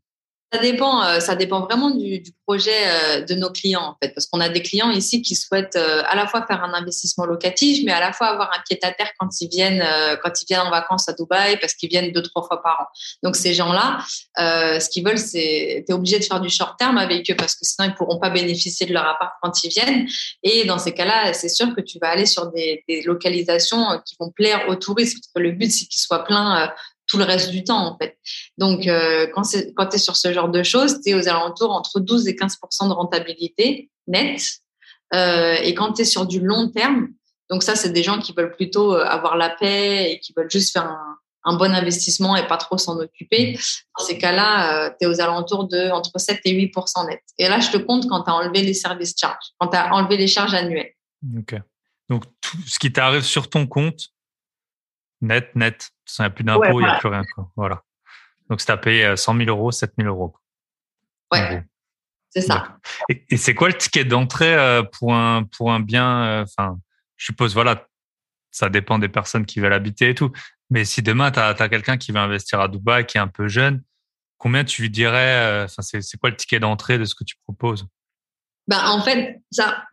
Ça 0.52 0.60
dépend, 0.60 1.02
euh, 1.02 1.20
ça 1.20 1.34
dépend 1.34 1.60
vraiment 1.60 1.90
du, 1.90 2.20
du, 2.20 2.30
projet 2.46 2.70
euh, 2.86 3.20
de 3.22 3.34
nos 3.34 3.50
clients 3.50 3.82
en 3.82 3.96
fait, 4.02 4.10
parce 4.14 4.26
qu'on 4.26 4.40
a 4.40 4.50
des 4.50 4.60
clients 4.60 4.90
ici 4.90 5.22
qui 5.22 5.34
souhaitent 5.34 5.76
euh, 5.76 6.02
à 6.06 6.14
la 6.14 6.26
fois 6.26 6.44
faire 6.46 6.62
un 6.62 6.74
investissement 6.74 7.24
locatif, 7.24 7.82
mais 7.86 7.92
à 7.92 8.00
la 8.00 8.12
fois 8.12 8.26
avoir 8.26 8.50
un 8.52 8.60
pied 8.68 8.78
à 8.82 8.92
terre 8.92 9.10
quand 9.18 9.28
ils 9.40 9.48
viennent, 9.48 9.84
quand 10.22 10.42
ils 10.42 10.46
viennent 10.46 10.60
en 10.60 10.70
vacances 10.70 11.08
à 11.08 11.14
Dubaï, 11.14 11.58
parce 11.58 11.74
qu'ils 11.74 11.88
viennent 11.88 12.12
deux 12.12 12.22
trois 12.22 12.46
fois 12.46 12.62
par 12.62 12.80
an. 12.82 12.84
Donc 13.22 13.36
ces 13.36 13.54
gens-là, 13.54 13.98
ce 14.36 14.88
qu'ils 14.90 15.04
veulent, 15.04 15.18
c'est, 15.18 15.84
t'es 15.86 15.92
obligé 15.92 16.18
de 16.18 16.24
faire 16.24 16.40
du 16.40 16.50
short 16.50 16.78
terme 16.78 16.98
avec 16.98 17.30
eux, 17.30 17.36
parce 17.36 17.54
que 17.54 17.64
sinon 17.64 17.88
ils 17.88 17.94
pourront 17.94 18.18
pas 18.18 18.30
bénéficier 18.30 18.86
de 18.86 18.92
leur 18.92 19.06
appart 19.06 19.32
quand 19.40 19.64
ils 19.64 19.70
viennent. 19.70 20.06
Et 20.42 20.64
dans 20.64 20.78
ces 20.78 20.92
cas-là, 20.92 21.32
c'est 21.32 21.48
sûr 21.48 21.74
que 21.74 21.80
tu 21.80 21.98
vas 22.00 22.08
aller 22.08 22.26
sur 22.26 22.50
des, 22.50 22.84
des 22.88 23.02
localisations 23.02 23.84
qui 24.04 24.16
vont 24.20 24.30
plaire 24.30 24.68
aux 24.68 24.76
touristes, 24.76 25.18
parce 25.18 25.32
que 25.34 25.40
le 25.40 25.52
but 25.52 25.70
c'est 25.70 25.86
qu'ils 25.86 26.00
soient 26.00 26.24
pleins 26.24 26.70
tout 27.12 27.18
le 27.18 27.24
reste 27.24 27.50
du 27.50 27.62
temps 27.62 27.86
en 27.86 27.98
fait. 27.98 28.18
Donc 28.56 28.86
euh, 28.86 29.26
quand 29.34 29.44
c'est 29.44 29.74
quand 29.74 29.86
tu 29.86 29.96
es 29.96 29.98
sur 29.98 30.16
ce 30.16 30.32
genre 30.32 30.48
de 30.48 30.62
choses, 30.62 31.02
tu 31.02 31.10
es 31.10 31.14
aux 31.14 31.28
alentours 31.28 31.70
entre 31.70 32.00
12 32.00 32.26
et 32.26 32.32
15% 32.32 32.88
de 32.88 32.94
rentabilité 32.94 33.90
nette. 34.06 34.42
Euh, 35.14 35.56
et 35.62 35.74
quand 35.74 35.92
tu 35.92 36.02
es 36.02 36.04
sur 36.06 36.24
du 36.24 36.40
long 36.40 36.70
terme, 36.70 37.08
donc 37.50 37.62
ça 37.62 37.76
c'est 37.76 37.90
des 37.90 38.02
gens 38.02 38.18
qui 38.18 38.32
veulent 38.34 38.56
plutôt 38.56 38.96
euh, 38.96 39.04
avoir 39.04 39.36
la 39.36 39.50
paix 39.50 40.10
et 40.10 40.20
qui 40.20 40.32
veulent 40.34 40.50
juste 40.50 40.72
faire 40.72 40.86
un, 40.86 41.18
un 41.44 41.56
bon 41.56 41.74
investissement 41.74 42.34
et 42.34 42.46
pas 42.46 42.56
trop 42.56 42.78
s'en 42.78 42.98
occuper. 42.98 43.58
Dans 43.98 44.06
ces 44.06 44.16
cas-là, 44.16 44.94
tu 44.98 45.04
es 45.04 45.06
aux 45.06 45.20
alentours 45.20 45.68
de 45.68 45.90
entre 45.90 46.18
7 46.18 46.40
et 46.46 46.54
8% 46.54 47.08
net. 47.08 47.20
Et 47.36 47.46
là, 47.46 47.60
je 47.60 47.70
te 47.70 47.76
compte 47.76 48.08
quand 48.08 48.22
tu 48.22 48.30
as 48.30 48.34
enlevé 48.34 48.62
les 48.62 48.72
services 48.72 49.14
charges, 49.18 49.52
quand 49.58 49.68
tu 49.68 49.76
as 49.76 49.92
enlevé 49.92 50.16
les 50.16 50.28
charges 50.28 50.54
annuelles. 50.54 50.94
OK. 51.36 51.56
Donc 52.08 52.24
tout 52.40 52.56
ce 52.66 52.78
qui 52.78 52.90
t'arrive 52.90 53.22
sur 53.22 53.50
ton 53.50 53.66
compte 53.66 54.08
net 55.20 55.54
net 55.54 55.90
il 56.18 56.22
n'y 56.22 56.26
a 56.26 56.30
plus 56.30 56.44
d'impôts, 56.44 56.80
il 56.80 56.84
n'y 56.84 56.90
a 56.90 56.98
plus 56.98 57.08
rien. 57.08 57.22
Quoi. 57.34 57.50
Voilà. 57.56 57.82
Donc, 58.48 58.60
si 58.60 58.66
tu 58.66 58.72
as 58.72 58.76
payé 58.76 59.16
100 59.16 59.36
000 59.36 59.48
euros, 59.48 59.72
7 59.72 59.92
000 59.98 60.08
euros. 60.08 60.34
Ouais. 61.32 61.64
C'est 62.34 62.40
ça. 62.40 62.78
Et, 63.08 63.36
c'est 63.36 63.54
quoi 63.54 63.68
le 63.68 63.74
ticket 63.74 64.04
d'entrée 64.04 64.54
euh, 64.54 64.82
pour 64.82 65.14
un, 65.14 65.44
pour 65.44 65.72
un 65.72 65.80
bien 65.80 66.24
euh, 66.24 66.42
Enfin, 66.44 66.78
je 67.16 67.26
suppose, 67.26 67.52
voilà, 67.52 67.86
ça 68.50 68.70
dépend 68.70 68.98
des 68.98 69.08
personnes 69.08 69.44
qui 69.44 69.60
veulent 69.60 69.72
habiter 69.72 70.10
et 70.10 70.14
tout. 70.14 70.32
Mais 70.70 70.86
si 70.86 71.02
demain, 71.02 71.30
tu 71.30 71.38
as, 71.40 71.54
quelqu'un 71.68 71.98
qui 71.98 72.10
veut 72.12 72.18
investir 72.18 72.60
à 72.60 72.68
Dubaï, 72.68 73.04
qui 73.04 73.18
est 73.18 73.20
un 73.20 73.28
peu 73.28 73.48
jeune, 73.48 73.82
combien 74.38 74.64
tu 74.64 74.80
lui 74.80 74.90
dirais 74.90 75.62
euh, 75.62 75.64
Enfin, 75.66 75.82
c'est 75.82 76.18
quoi 76.18 76.30
le 76.30 76.36
ticket 76.36 76.58
d'entrée 76.58 76.98
de 76.98 77.04
ce 77.04 77.14
que 77.14 77.24
tu 77.24 77.36
proposes? 77.44 77.86
Ben, 78.66 78.82
En 78.86 79.02
fait, 79.02 79.42
ça, 79.50 79.84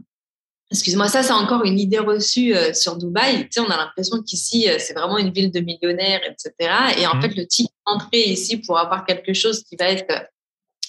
Excuse-moi, 0.72 1.08
ça 1.08 1.24
c'est 1.24 1.34
encore 1.34 1.64
une 1.64 1.80
idée 1.80 1.98
reçue 1.98 2.56
euh, 2.56 2.74
sur 2.74 2.96
Dubaï. 2.96 3.46
Tu 3.46 3.48
sais, 3.54 3.60
on 3.60 3.72
a 3.72 3.78
l'impression 3.78 4.22
qu'ici 4.22 4.70
euh, 4.70 4.76
c'est 4.78 4.94
vraiment 4.94 5.18
une 5.18 5.32
ville 5.32 5.52
de 5.52 5.62
millionnaires, 5.62 6.22
etc. 6.24 6.72
Et 6.98 7.08
en 7.08 7.16
mmh. 7.16 7.22
fait, 7.22 7.36
le 7.36 7.48
ticket 7.48 7.74
d'entrée 7.88 8.30
ici 8.30 8.58
pour 8.58 8.78
avoir 8.78 9.04
quelque 9.04 9.34
chose 9.34 9.64
qui 9.64 9.76
va 9.78 9.86
être 9.86 10.12
euh, 10.12 10.24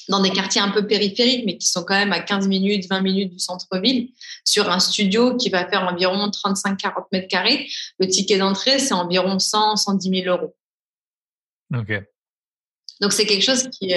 dans 0.09 0.21
des 0.21 0.31
quartiers 0.31 0.61
un 0.61 0.71
peu 0.71 0.87
périphériques, 0.87 1.47
mais 1.47 1.57
qui 1.57 1.67
sont 1.67 1.83
quand 1.85 1.95
même 1.95 2.13
à 2.13 2.21
15 2.21 2.47
minutes, 2.49 2.87
20 2.91 3.01
minutes 3.01 3.33
du 3.33 3.39
centre-ville, 3.39 4.11
sur 4.45 4.69
un 4.71 4.81
studio 4.81 5.37
qui 5.37 5.49
va 5.49 5.67
faire 5.67 5.85
environ 5.85 6.29
35-40 6.29 7.05
mètres 7.13 7.29
carrés, 7.29 7.67
le 7.99 8.07
ticket 8.07 8.37
d'entrée 8.37 8.79
c'est 8.81 8.93
environ 8.93 9.39
100, 9.39 9.77
110 9.77 10.23
000 10.25 10.37
euros. 10.37 10.55
Ok. 11.75 11.93
Donc 13.01 13.13
c'est 13.13 13.25
quelque 13.25 13.45
chose 13.45 13.71
qui 13.71 13.95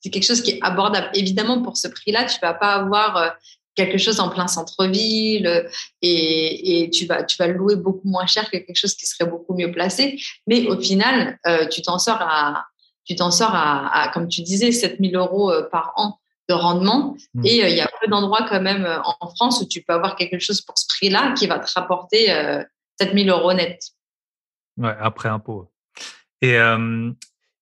c'est 0.00 0.10
quelque 0.10 0.26
chose 0.26 0.42
qui 0.42 0.52
est 0.52 0.58
abordable. 0.62 1.10
Évidemment, 1.14 1.62
pour 1.62 1.76
ce 1.76 1.88
prix-là, 1.88 2.24
tu 2.26 2.38
vas 2.40 2.54
pas 2.54 2.74
avoir 2.74 3.36
quelque 3.78 3.96
chose 3.96 4.18
en 4.18 4.28
plein 4.28 4.48
centre-ville 4.48 5.68
et, 6.02 6.82
et, 6.82 6.90
tu 6.90 7.06
vas 7.06 7.22
tu 7.22 7.36
vas 7.38 7.46
le 7.46 7.54
louer 7.54 7.76
beaucoup 7.76 8.08
moins 8.08 8.26
cher 8.26 8.50
que 8.50 8.56
quelque 8.56 8.76
chose 8.76 8.96
qui 8.96 9.06
serait 9.06 9.30
beaucoup 9.30 9.54
mieux 9.54 9.70
placé. 9.70 10.20
Mais 10.48 10.66
au 10.66 10.78
final, 10.80 11.38
euh, 11.46 11.68
tu 11.68 11.80
t'en 11.80 11.98
sors 11.98 12.20
à 12.20 12.66
tu 13.04 13.14
t'en 13.14 13.30
sors 13.30 13.54
à, 13.54 14.10
comme 14.12 14.28
tu 14.28 14.42
disais 14.42 14.72
7000 14.72 15.16
euros 15.16 15.50
euh, 15.50 15.68
par 15.70 15.92
an 15.96 16.18
de 16.48 16.54
rendement 16.54 17.16
mmh. 17.34 17.46
et 17.46 17.64
euh, 17.64 17.68
il 17.68 17.76
y 17.76 17.80
a 17.80 17.88
peu 18.00 18.08
d'endroits 18.08 18.46
quand 18.48 18.60
même 18.60 18.86
en 19.04 19.28
France 19.34 19.60
où 19.62 19.66
tu 19.66 19.82
peux 19.82 19.92
avoir 19.92 20.16
quelque 20.16 20.38
chose 20.38 20.60
pour 20.60 20.76
ce 20.76 20.86
prix-là 20.88 21.32
qui 21.32 21.46
va 21.46 21.58
te 21.58 21.70
rapporter 21.72 22.32
euh, 22.32 22.62
7000 23.00 23.30
euros 23.30 23.52
net. 23.52 23.80
Ouais, 24.76 24.94
après 24.98 25.28
impôt. 25.28 25.70
Et, 26.42 26.56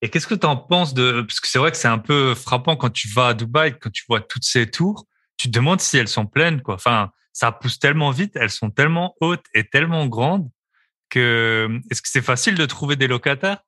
et 0.03 0.11
qu'est-ce 0.11 0.27
que 0.27 0.35
tu 0.35 0.47
en 0.47 0.57
penses 0.57 0.93
de 0.95 1.23
parce 1.23 1.41
que 1.41 1.49
c'est 1.49 1.59
vrai 1.59 1.71
que 1.71 1.77
c'est 1.77 1.89
un 1.89 1.99
peu 1.99 2.35
frappant 2.35 2.77
quand 2.77 2.91
tu 2.91 3.09
vas 3.09 3.29
à 3.29 3.35
Dubaï 3.35 3.79
quand 3.79 3.91
tu 3.91 4.05
vois 4.09 4.21
toutes 4.21 4.45
ces 4.45 4.71
tours 4.71 5.07
tu 5.37 5.51
te 5.51 5.53
demandes 5.53 5.81
si 5.81 5.99
elles 5.99 6.09
sont 6.09 6.27
pleines, 6.27 6.63
quoi. 6.63 6.75
Enfin, 6.75 7.11
ça 7.33 7.53
pousse 7.53 7.79
tellement 7.79 8.11
vite, 8.11 8.33
elles 8.37 8.51
sont 8.51 8.71
tellement 8.71 9.15
hautes 9.21 9.45
et 9.55 9.69
tellement 9.69 10.07
grandes 10.07 10.49
que 11.11 11.69
est-ce 11.91 12.03
que 12.03 12.09
c'est 12.09 12.23
facile 12.23 12.55
de 12.55 12.67
trouver 12.67 12.97
des 12.97 13.07
locataires? 13.07 13.59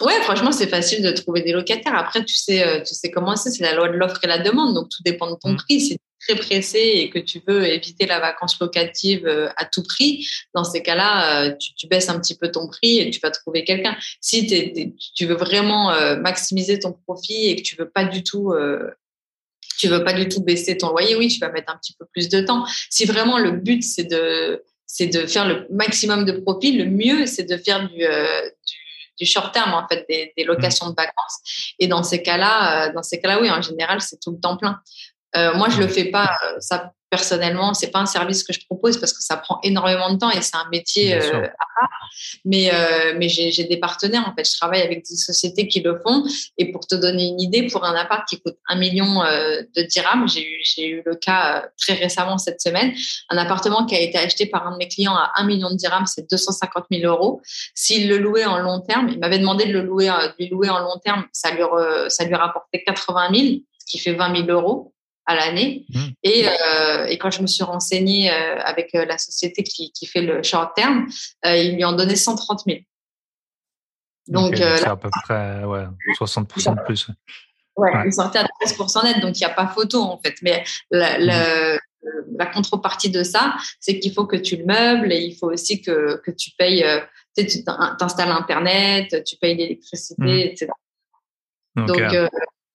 Ouais, 0.00 0.20
franchement, 0.22 0.50
c'est 0.50 0.66
facile 0.66 1.02
de 1.02 1.12
trouver 1.12 1.42
des 1.42 1.52
locataires. 1.52 1.94
Après, 1.94 2.24
tu 2.24 2.34
sais, 2.34 2.66
euh, 2.66 2.80
tu 2.80 2.94
sais 2.94 3.10
comment 3.10 3.36
c'est, 3.36 3.50
c'est 3.50 3.62
la 3.62 3.74
loi 3.74 3.88
de 3.88 3.96
l'offre 3.96 4.18
et 4.24 4.26
la 4.26 4.38
demande, 4.38 4.74
donc 4.74 4.88
tout 4.88 5.02
dépend 5.04 5.30
de 5.30 5.36
ton 5.36 5.52
mmh. 5.52 5.56
prix. 5.56 5.80
Si 5.80 5.98
très 6.26 6.36
pressé 6.36 6.78
et 6.78 7.10
que 7.10 7.18
tu 7.18 7.42
veux 7.48 7.66
éviter 7.66 8.06
la 8.06 8.20
vacance 8.20 8.60
locative 8.60 9.26
euh, 9.26 9.48
à 9.56 9.64
tout 9.64 9.82
prix, 9.82 10.24
dans 10.54 10.62
ces 10.62 10.80
cas-là, 10.80 11.46
euh, 11.46 11.56
tu, 11.58 11.88
baisses 11.88 12.08
un 12.08 12.20
petit 12.20 12.36
peu 12.36 12.48
ton 12.48 12.68
prix 12.68 13.00
et 13.00 13.10
tu 13.10 13.18
vas 13.20 13.32
trouver 13.32 13.64
quelqu'un. 13.64 13.96
Si 14.20 14.46
tu 15.16 15.26
veux 15.26 15.34
vraiment 15.34 15.92
maximiser 16.16 16.78
ton 16.78 16.92
profit 16.92 17.48
et 17.48 17.56
que 17.56 17.62
tu 17.62 17.74
veux 17.74 17.90
pas 17.90 18.04
du 18.04 18.22
tout 18.22 18.52
tu 19.82 19.88
veux 19.88 20.04
pas 20.04 20.12
du 20.12 20.28
tout 20.28 20.42
baisser 20.42 20.78
ton 20.78 20.90
loyer, 20.90 21.16
oui, 21.16 21.28
tu 21.28 21.40
vas 21.40 21.50
mettre 21.50 21.72
un 21.72 21.76
petit 21.76 21.94
peu 21.98 22.06
plus 22.12 22.28
de 22.28 22.40
temps. 22.40 22.64
Si 22.88 23.04
vraiment 23.04 23.38
le 23.38 23.50
but 23.50 23.82
c'est 23.82 24.04
de 24.04 24.62
c'est 24.86 25.06
de 25.06 25.26
faire 25.26 25.48
le 25.48 25.66
maximum 25.70 26.24
de 26.24 26.32
profit, 26.32 26.72
le 26.72 26.84
mieux 26.84 27.26
c'est 27.26 27.44
de 27.44 27.56
faire 27.56 27.88
du, 27.88 28.04
du 29.18 29.26
short 29.26 29.52
terme 29.52 29.72
en 29.74 29.86
fait 29.88 30.04
des, 30.08 30.44
locations 30.44 30.90
de 30.90 30.94
vacances 30.94 31.74
et 31.78 31.86
dans 31.86 32.02
ces 32.02 32.22
cas-là 32.22 32.90
dans 32.90 33.02
ces 33.02 33.20
cas-là 33.20 33.40
oui 33.40 33.50
en 33.50 33.62
général 33.62 34.00
c'est 34.00 34.20
tout 34.20 34.32
le 34.32 34.40
temps 34.40 34.56
plein 34.56 34.80
euh, 35.36 35.54
moi, 35.54 35.68
je 35.68 35.78
le 35.80 35.88
fais 35.88 36.06
pas. 36.06 36.36
Euh, 36.44 36.56
ça 36.60 36.92
personnellement, 37.12 37.74
c'est 37.74 37.90
pas 37.90 37.98
un 37.98 38.06
service 38.06 38.42
que 38.42 38.54
je 38.54 38.64
propose 38.64 38.96
parce 38.96 39.12
que 39.12 39.22
ça 39.22 39.36
prend 39.36 39.60
énormément 39.62 40.10
de 40.10 40.18
temps 40.18 40.30
et 40.30 40.40
c'est 40.40 40.56
un 40.56 40.66
métier 40.72 41.14
euh, 41.14 41.44
à 41.44 41.80
part. 41.80 41.90
Mais 42.46 42.70
euh, 42.72 43.12
mais 43.18 43.28
j'ai 43.28 43.64
des 43.64 43.76
partenaires 43.76 44.26
en 44.26 44.34
fait. 44.34 44.50
Je 44.50 44.56
travaille 44.56 44.80
avec 44.80 45.04
des 45.06 45.16
sociétés 45.16 45.68
qui 45.68 45.80
le 45.80 46.00
font. 46.02 46.24
Et 46.56 46.72
pour 46.72 46.86
te 46.86 46.94
donner 46.94 47.26
une 47.26 47.38
idée, 47.38 47.66
pour 47.66 47.84
un 47.84 47.94
appart 47.94 48.26
qui 48.26 48.40
coûte 48.40 48.56
un 48.66 48.76
million 48.76 49.22
euh, 49.22 49.60
de 49.76 49.82
dirhams, 49.82 50.26
j'ai 50.26 50.42
eu 50.42 50.58
j'ai 50.64 50.88
eu 50.88 51.02
le 51.04 51.14
cas 51.14 51.66
très 51.76 51.92
récemment 51.92 52.38
cette 52.38 52.62
semaine. 52.62 52.94
Un 53.28 53.36
appartement 53.36 53.84
qui 53.84 53.94
a 53.94 54.00
été 54.00 54.16
acheté 54.16 54.46
par 54.46 54.66
un 54.66 54.72
de 54.72 54.78
mes 54.78 54.88
clients 54.88 55.14
à 55.14 55.32
un 55.36 55.44
million 55.44 55.68
de 55.68 55.76
dirhams, 55.76 56.06
c'est 56.06 56.30
250 56.30 56.86
000 56.90 57.12
euros. 57.12 57.42
S'il 57.74 58.08
le 58.08 58.16
louait 58.16 58.46
en 58.46 58.56
long 58.56 58.80
terme, 58.80 59.10
il 59.10 59.18
m'avait 59.18 59.38
demandé 59.38 59.66
de 59.66 59.72
le 59.74 59.82
louer, 59.82 60.06
de 60.06 60.34
lui 60.38 60.48
louer 60.48 60.70
en 60.70 60.78
long 60.78 60.98
terme, 61.04 61.26
ça 61.32 61.50
lui 61.50 61.62
ça 62.08 62.24
lui 62.24 62.34
rapportait 62.34 62.82
80 62.84 63.28
000, 63.34 63.44
ce 63.78 63.86
qui 63.86 63.98
fait 63.98 64.14
20 64.14 64.46
000 64.46 64.48
euros 64.48 64.94
à 65.26 65.34
l'année. 65.34 65.86
Mmh. 65.90 66.00
Et, 66.22 66.48
euh, 66.48 67.06
et, 67.06 67.18
quand 67.18 67.30
je 67.30 67.42
me 67.42 67.46
suis 67.46 67.64
renseignée 67.64 68.30
euh, 68.30 68.58
avec 68.60 68.94
euh, 68.94 69.04
la 69.04 69.18
société 69.18 69.62
qui, 69.62 69.92
qui, 69.92 70.06
fait 70.06 70.22
le 70.22 70.42
short 70.42 70.74
terme, 70.74 71.06
euh, 71.46 71.56
ils 71.56 71.76
lui 71.76 71.84
ont 71.84 71.92
donné 71.92 72.16
130 72.16 72.62
000. 72.66 72.78
Donc, 74.28 74.56
c'est 74.56 74.84
à 74.86 74.96
peu 74.96 75.10
près 75.24 75.64
ouais, 75.64 75.84
60% 76.18 76.76
de 76.76 76.84
plus. 76.84 77.08
Ouais, 77.76 77.90
il 78.04 78.12
sortait 78.12 78.38
à 78.38 78.46
13% 78.64 79.04
net, 79.04 79.20
donc 79.20 79.36
il 79.36 79.44
n'y 79.44 79.50
a 79.50 79.54
pas 79.54 79.66
photo 79.66 80.02
en 80.02 80.18
fait. 80.18 80.34
Mais 80.42 80.62
la, 80.90 81.18
mmh. 81.18 81.78
la 82.38 82.46
contrepartie 82.46 83.10
de 83.10 83.24
ça, 83.24 83.56
c'est 83.80 83.98
qu'il 83.98 84.12
faut 84.12 84.26
que 84.26 84.36
tu 84.36 84.56
le 84.56 84.64
meubles 84.64 85.12
et 85.12 85.20
il 85.20 85.36
faut 85.36 85.50
aussi 85.50 85.82
que, 85.82 86.20
que 86.24 86.30
tu 86.30 86.50
payes, 86.56 86.84
tu 87.36 87.64
t'installes 87.64 88.30
Internet, 88.30 89.24
tu 89.24 89.36
payes 89.36 89.56
l'électricité, 89.56 90.22
mmh. 90.22 90.50
etc. 90.50 90.72
Donc, 91.76 92.30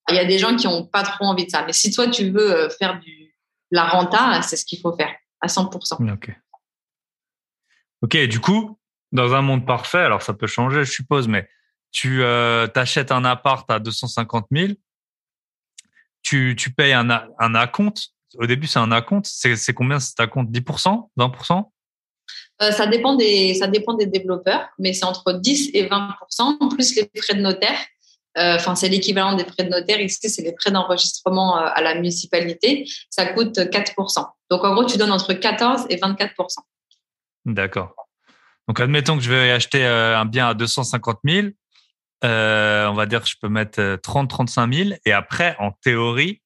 il 0.08 0.16
y 0.16 0.18
a 0.18 0.24
des 0.24 0.38
gens 0.38 0.56
qui 0.56 0.66
n'ont 0.66 0.86
pas 0.86 1.02
trop 1.02 1.24
envie 1.24 1.46
de 1.46 1.50
ça. 1.50 1.64
Mais 1.64 1.72
si 1.72 1.90
toi, 1.90 2.08
tu 2.08 2.30
veux 2.30 2.52
euh, 2.52 2.70
faire 2.70 2.98
du, 3.00 3.34
la 3.70 3.86
renta, 3.86 4.40
c'est 4.42 4.56
ce 4.56 4.64
qu'il 4.64 4.80
faut 4.80 4.94
faire 4.94 5.14
à 5.40 5.46
100%. 5.46 6.12
Ok. 6.12 6.30
Ok, 8.02 8.16
du 8.26 8.40
coup, 8.40 8.78
dans 9.12 9.34
un 9.34 9.42
monde 9.42 9.66
parfait, 9.66 9.98
alors 9.98 10.22
ça 10.22 10.34
peut 10.34 10.46
changer, 10.46 10.84
je 10.84 10.90
suppose, 10.90 11.26
mais 11.28 11.48
tu 11.90 12.22
euh, 12.22 12.66
achètes 12.74 13.10
un 13.12 13.24
appart 13.24 13.68
à 13.70 13.78
250 13.78 14.46
000, 14.52 14.72
tu, 16.22 16.54
tu 16.56 16.72
payes 16.72 16.92
un, 16.92 17.08
un 17.10 17.54
acompte. 17.54 18.08
Au 18.36 18.46
début, 18.46 18.66
c'est 18.66 18.78
un 18.78 18.92
acompte. 18.92 19.26
C'est 19.26 19.72
combien? 19.72 19.98
Cet 19.98 20.20
acompte 20.20 20.50
10% 20.50 21.08
20% 21.16 21.64
euh, 22.60 22.72
ça, 22.72 22.86
dépend 22.86 23.14
des, 23.14 23.54
ça 23.54 23.68
dépend 23.68 23.94
des 23.94 24.06
développeurs, 24.06 24.68
mais 24.78 24.92
c'est 24.92 25.04
entre 25.04 25.32
10 25.32 25.70
et 25.74 25.88
20%, 25.88 26.74
plus 26.74 26.96
les 26.96 27.08
frais 27.22 27.34
de 27.34 27.40
notaire. 27.40 27.78
Euh, 28.38 28.54
enfin, 28.54 28.74
c'est 28.74 28.88
l'équivalent 28.88 29.34
des 29.34 29.44
frais 29.44 29.64
de 29.64 29.70
notaire. 29.70 30.00
Ici, 30.00 30.30
c'est 30.30 30.42
les 30.42 30.54
frais 30.58 30.70
d'enregistrement 30.70 31.58
euh, 31.58 31.68
à 31.74 31.82
la 31.82 31.94
municipalité. 31.94 32.88
Ça 33.10 33.26
coûte 33.26 33.58
4%. 33.58 34.26
Donc, 34.50 34.64
en 34.64 34.74
gros, 34.74 34.84
tu 34.84 34.96
donnes 34.96 35.12
entre 35.12 35.32
14 35.32 35.86
et 35.90 35.96
24%. 35.96 36.30
D'accord. 37.46 37.94
Donc, 38.68 38.80
admettons 38.80 39.16
que 39.16 39.24
je 39.24 39.30
vais 39.30 39.50
acheter 39.50 39.84
euh, 39.84 40.16
un 40.16 40.24
bien 40.24 40.48
à 40.48 40.54
250 40.54 41.18
000. 41.24 41.48
on 42.22 42.94
va 42.94 43.06
dire 43.06 43.22
que 43.22 43.28
je 43.28 43.36
peux 43.40 43.48
mettre 43.48 43.98
30, 44.02 44.30
35 44.30 44.72
000. 44.72 44.90
Et 45.04 45.12
après, 45.12 45.56
en 45.58 45.72
théorie, 45.72 46.40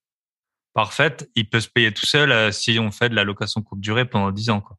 parfaite, 0.74 1.28
il 1.34 1.50
peut 1.50 1.60
se 1.60 1.68
payer 1.68 1.92
tout 1.92 2.06
seul 2.06 2.52
si 2.52 2.78
on 2.78 2.90
fait 2.90 3.10
de 3.10 3.14
la 3.14 3.24
location 3.24 3.60
courte 3.60 3.80
durée 3.80 4.06
pendant 4.06 4.30
10 4.30 4.50
ans. 4.50 4.60
Quoi. 4.62 4.76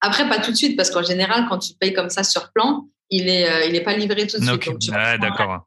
Après, 0.00 0.28
pas 0.28 0.40
tout 0.40 0.50
de 0.50 0.56
suite, 0.56 0.76
parce 0.76 0.90
qu'en 0.90 1.04
général, 1.04 1.46
quand 1.48 1.58
tu 1.58 1.74
payes 1.74 1.92
comme 1.92 2.10
ça 2.10 2.24
sur 2.24 2.50
plan, 2.52 2.88
il 3.10 3.28
est, 3.28 3.68
il 3.68 3.76
est 3.76 3.84
pas 3.84 3.96
livré 3.96 4.26
tout 4.26 4.40
de 4.40 4.44
suite. 4.44 4.66
Donc, 4.66 5.20
d'accord 5.20 5.66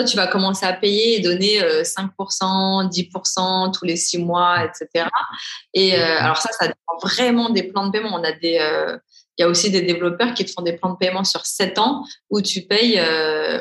toi, 0.00 0.08
tu 0.08 0.16
vas 0.16 0.26
commencer 0.26 0.64
à 0.66 0.72
payer 0.72 1.16
et 1.16 1.20
donner 1.20 1.60
5%, 1.60 2.84
euh, 2.84 2.88
10% 2.88 3.72
tous 3.72 3.84
les 3.84 3.96
six 3.96 4.18
mois, 4.18 4.64
etc. 4.64 5.06
Et 5.74 5.94
euh, 5.94 6.18
alors 6.18 6.38
ça, 6.38 6.50
ça 6.52 6.66
dépend 6.66 6.98
vraiment 7.02 7.50
des 7.50 7.64
plans 7.64 7.86
de 7.86 7.92
paiement. 7.92 8.10
On 8.12 8.24
a 8.24 8.32
des, 8.32 8.58
euh, 8.60 8.96
il 9.38 9.42
y 9.42 9.44
a 9.44 9.48
aussi 9.48 9.70
des 9.70 9.82
développeurs 9.82 10.34
qui 10.34 10.44
te 10.44 10.50
font 10.50 10.62
des 10.62 10.72
plans 10.72 10.92
de 10.92 10.96
paiement 10.96 11.24
sur 11.24 11.44
7 11.44 11.78
ans 11.78 12.04
où 12.30 12.40
tu 12.40 12.62
payes, 12.62 13.00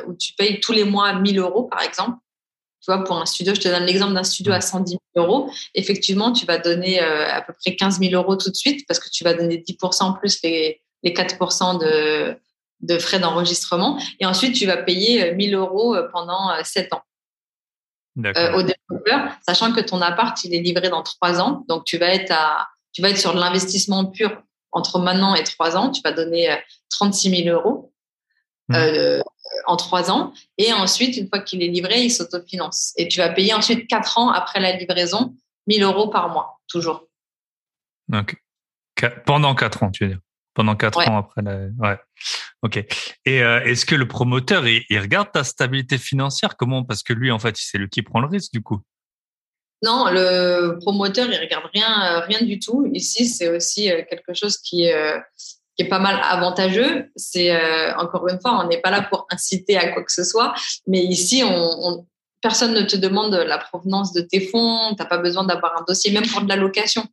où 0.08 0.14
tu 0.14 0.34
payes 0.34 0.60
tous 0.60 0.72
les 0.72 0.84
mois 0.84 1.14
1000 1.14 1.40
euros, 1.40 1.64
par 1.64 1.82
exemple. 1.82 2.18
Tu 2.82 2.92
vois, 2.92 3.04
pour 3.04 3.18
un 3.18 3.26
studio, 3.26 3.54
je 3.54 3.60
te 3.60 3.68
donne 3.68 3.84
l'exemple 3.84 4.14
d'un 4.14 4.24
studio 4.24 4.54
à 4.54 4.62
110 4.62 4.98
000 5.16 5.28
euros. 5.28 5.52
Effectivement, 5.76 6.32
tu 6.32 6.46
vas 6.46 6.58
donner 6.58 7.00
à 7.00 7.42
peu 7.42 7.54
près 7.54 7.76
15 7.76 8.00
000 8.00 8.14
euros 8.14 8.36
tout 8.36 8.50
de 8.50 8.56
suite 8.56 8.86
parce 8.88 9.00
que 9.00 9.10
tu 9.10 9.24
vas 9.24 9.34
donner 9.34 9.58
10% 9.58 10.18
plus 10.20 10.42
les, 10.44 10.82
les 11.04 11.14
4% 11.14 11.80
de, 11.80 12.38
de 12.82 12.98
frais 12.98 13.20
d'enregistrement. 13.20 14.00
Et 14.20 14.26
ensuite, 14.26 14.56
tu 14.56 14.66
vas 14.66 14.78
payer 14.78 15.34
1000 15.34 15.56
euh, 15.56 15.60
euros 15.60 15.96
euh, 15.96 16.08
pendant 16.12 16.52
7 16.64 16.92
euh, 16.92 16.96
ans. 16.96 17.04
au 18.56 18.64
développeur, 18.64 19.32
sachant 19.46 19.74
que 19.74 19.82
ton 19.82 20.02
appart, 20.02 20.42
il 20.44 20.54
est 20.54 20.62
livré 20.62 20.90
dans 20.90 21.04
3 21.04 21.42
ans. 21.42 21.66
Donc, 21.68 21.86
tu 21.86 21.98
vas 21.98 22.14
être, 22.14 22.32
à, 22.32 22.70
tu 22.94 23.02
vas 23.02 23.10
être 23.10 23.18
sur 23.18 23.34
l'investissement 23.34 24.06
pur 24.06 24.42
entre 24.72 25.00
maintenant 25.00 25.36
et 25.36 25.44
3 25.44 25.78
ans. 25.78 25.92
Tu 25.92 26.02
vas 26.04 26.12
donner 26.12 26.58
36 26.90 27.44
000 27.44 27.56
euros 27.56 27.92
mmh. 28.70 29.22
en 29.66 29.76
3 29.76 30.12
ans. 30.12 30.34
Et 30.58 30.72
ensuite, 30.74 31.18
une 31.18 31.28
fois 31.28 31.40
qu'il 31.40 31.64
est 31.64 31.68
livré, 31.68 32.04
il 32.04 32.12
s'autofinance. 32.12 32.94
Et 32.98 33.08
tu 33.08 33.20
vas 33.20 33.30
payer 33.30 33.54
ensuite 33.54 33.88
4 33.88 34.18
ans 34.20 34.30
après 34.30 34.60
la 34.60 34.76
livraison, 34.76 35.36
1000 35.68 35.84
euros 35.84 36.08
par 36.08 36.30
mois, 36.30 36.60
toujours. 36.68 37.08
Donc, 38.08 38.36
pendant 39.26 39.56
4 39.56 39.84
ans, 39.84 39.92
tu 39.92 40.06
veux 40.06 40.10
dire 40.12 40.20
pendant 40.60 40.76
quatre 40.76 41.00
ans 41.08 41.20
après 41.20 41.42
la... 41.42 41.68
Ouais. 41.80 41.98
Ok. 42.64 42.86
Et 43.26 43.42
euh, 43.42 43.64
est-ce 43.64 43.86
que 43.86 43.96
le 43.96 44.10
promoteur, 44.10 44.68
il, 44.68 45.00
regarde 45.00 45.32
ta 45.32 45.46
stabilité 45.46 45.98
financière? 45.98 46.58
Comment? 46.58 46.84
Parce 46.84 47.02
que 47.02 47.14
lui, 47.14 47.32
en 47.32 47.40
fait, 47.40 47.56
c'est 47.58 47.78
lui 47.78 47.88
qui 47.88 48.02
prend 48.02 48.20
le 48.20 48.28
risque, 48.28 48.52
du 48.52 48.62
coup. 48.62 48.82
Non, 49.82 50.08
le 50.12 50.78
promoteur, 50.82 51.30
il 51.32 51.40
regarde 51.40 51.64
rien, 51.74 51.88
euh, 51.88 52.20
rien 52.26 52.42
du 52.42 52.60
tout. 52.60 52.92
Ici, 52.94 53.30
c'est 53.30 53.48
aussi 53.48 53.90
euh, 53.90 54.02
quelque 54.10 54.34
chose 54.34 54.58
qui 54.58 54.84
est, 54.84 55.16
qui 55.78 55.84
est 55.84 55.88
pas 55.88 56.00
mal 56.00 56.20
avantageux. 56.22 57.10
C'est 57.16 57.56
encore 57.96 58.28
une 58.28 58.42
fois, 58.42 58.62
on 58.62 58.68
n'est 58.68 58.82
pas 58.82 58.92
là 58.92 59.02
pour 59.02 59.28
inciter 59.32 59.78
à 59.78 59.94
quoi 59.94 60.04
que 60.04 60.12
ce 60.12 60.26
soit, 60.26 60.54
mais 60.88 61.00
ici, 61.00 61.42
on, 61.42 62.06
personne 62.42 62.74
ne 62.74 62.82
te 62.82 62.98
demande 62.98 63.34
la 63.34 63.60
provenance 63.60 64.12
de 64.12 64.20
tes 64.20 64.42
fonds. 64.42 64.94
T'as 64.98 65.06
pas 65.06 65.20
besoin 65.20 65.46
d'avoir 65.46 65.80
un 65.80 65.86
dossier, 65.88 66.12
même 66.12 66.28
pour 66.28 66.42
de 66.42 66.50
la 66.50 66.58
location, 66.58 67.06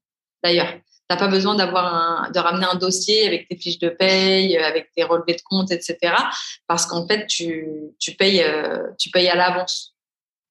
d'ailleurs. 0.43 0.73
T'as 1.09 1.17
pas 1.17 1.29
besoin 1.29 1.55
d'avoir 1.55 1.95
un, 1.95 2.31
de 2.31 2.39
ramener 2.41 2.67
un 2.67 2.75
dossier 2.75 3.27
avec 3.27 3.49
tes 3.49 3.57
fiches 3.57 3.79
de 3.79 3.91
paye, 3.91 4.59
avec 4.59 4.91
tes 4.93 5.05
relevés 5.05 5.35
de 5.35 5.43
compte, 5.43 5.71
etc. 5.71 6.15
Parce 6.67 6.85
qu'en 6.87 7.07
fait, 7.07 7.27
tu, 7.27 7.69
tu 8.01 8.13
payes, 8.13 8.43
euh, 8.43 8.89
tu 8.99 9.11
payes 9.11 9.29
à 9.29 9.37
l'avance. 9.37 9.95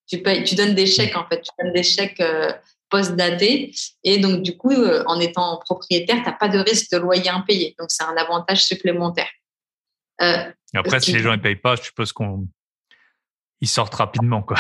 Tu 0.08 0.20
payes, 0.20 0.44
tu 0.44 0.56
donnes 0.56 0.74
des 0.74 0.86
chèques 0.86 1.18
en 1.18 1.28
fait, 1.28 1.42
tu 1.42 1.52
donnes 1.60 1.74
des 1.74 1.84
chèques 1.84 2.22
euh, 2.22 2.54
post-datés 2.90 3.74
et 4.04 4.20
donc 4.20 4.44
du 4.44 4.56
coup, 4.56 4.72
euh, 4.72 5.04
en 5.08 5.20
étant 5.20 5.60
propriétaire, 5.66 6.22
t'as 6.24 6.32
pas 6.32 6.48
de 6.48 6.60
risque 6.60 6.92
de 6.92 6.98
loyer 7.00 7.30
impayé. 7.30 7.76
Donc 7.78 7.90
c'est 7.92 8.04
un 8.04 8.16
avantage 8.16 8.64
supplémentaire. 8.64 9.30
Après, 10.20 11.00
si 11.02 11.12
les 11.12 11.20
gens 11.20 11.32
ne 11.32 11.42
payent 11.42 11.56
pas, 11.56 11.76
je 11.76 11.84
suppose 11.84 12.14
qu'on 12.14 12.48
ils 13.62 13.68
sortent 13.68 13.96
rapidement 13.96 14.42
quoi. 14.42 14.58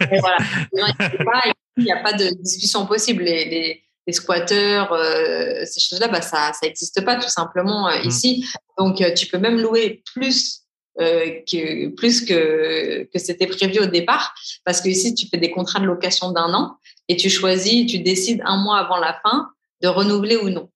voilà. 0.00 0.38
Il 1.78 1.84
n'y 1.84 1.92
a 1.92 2.02
pas 2.02 2.14
de 2.14 2.30
discussion 2.40 2.86
possible. 2.86 3.22
Les, 3.22 3.44
les, 3.44 3.85
les 4.06 4.12
squatteurs, 4.12 4.92
euh, 4.92 5.64
ces 5.64 5.80
choses-là, 5.80 6.08
bah, 6.08 6.22
ça 6.22 6.52
ça 6.52 6.66
n'existe 6.66 7.04
pas 7.04 7.16
tout 7.16 7.28
simplement 7.28 7.88
euh, 7.88 7.98
mmh. 7.98 8.08
ici. 8.08 8.46
Donc 8.78 9.00
euh, 9.00 9.12
tu 9.12 9.26
peux 9.26 9.38
même 9.38 9.60
louer 9.60 10.02
plus 10.14 10.62
que 10.98 11.88
plus 11.88 12.24
que 12.24 13.06
que 13.12 13.18
c'était 13.18 13.46
prévu 13.46 13.80
au 13.80 13.86
départ, 13.86 14.34
parce 14.64 14.80
que 14.80 14.88
ici 14.88 15.14
tu 15.14 15.26
fais 15.28 15.36
des 15.36 15.50
contrats 15.50 15.80
de 15.80 15.84
location 15.84 16.30
d'un 16.30 16.54
an 16.54 16.76
et 17.08 17.16
tu 17.16 17.28
choisis, 17.28 17.86
tu 17.86 17.98
décides 17.98 18.40
un 18.46 18.56
mois 18.56 18.78
avant 18.78 18.96
la 18.96 19.18
fin 19.22 19.48
de 19.82 19.88
renouveler 19.88 20.36
ou 20.36 20.48
non. 20.48 20.70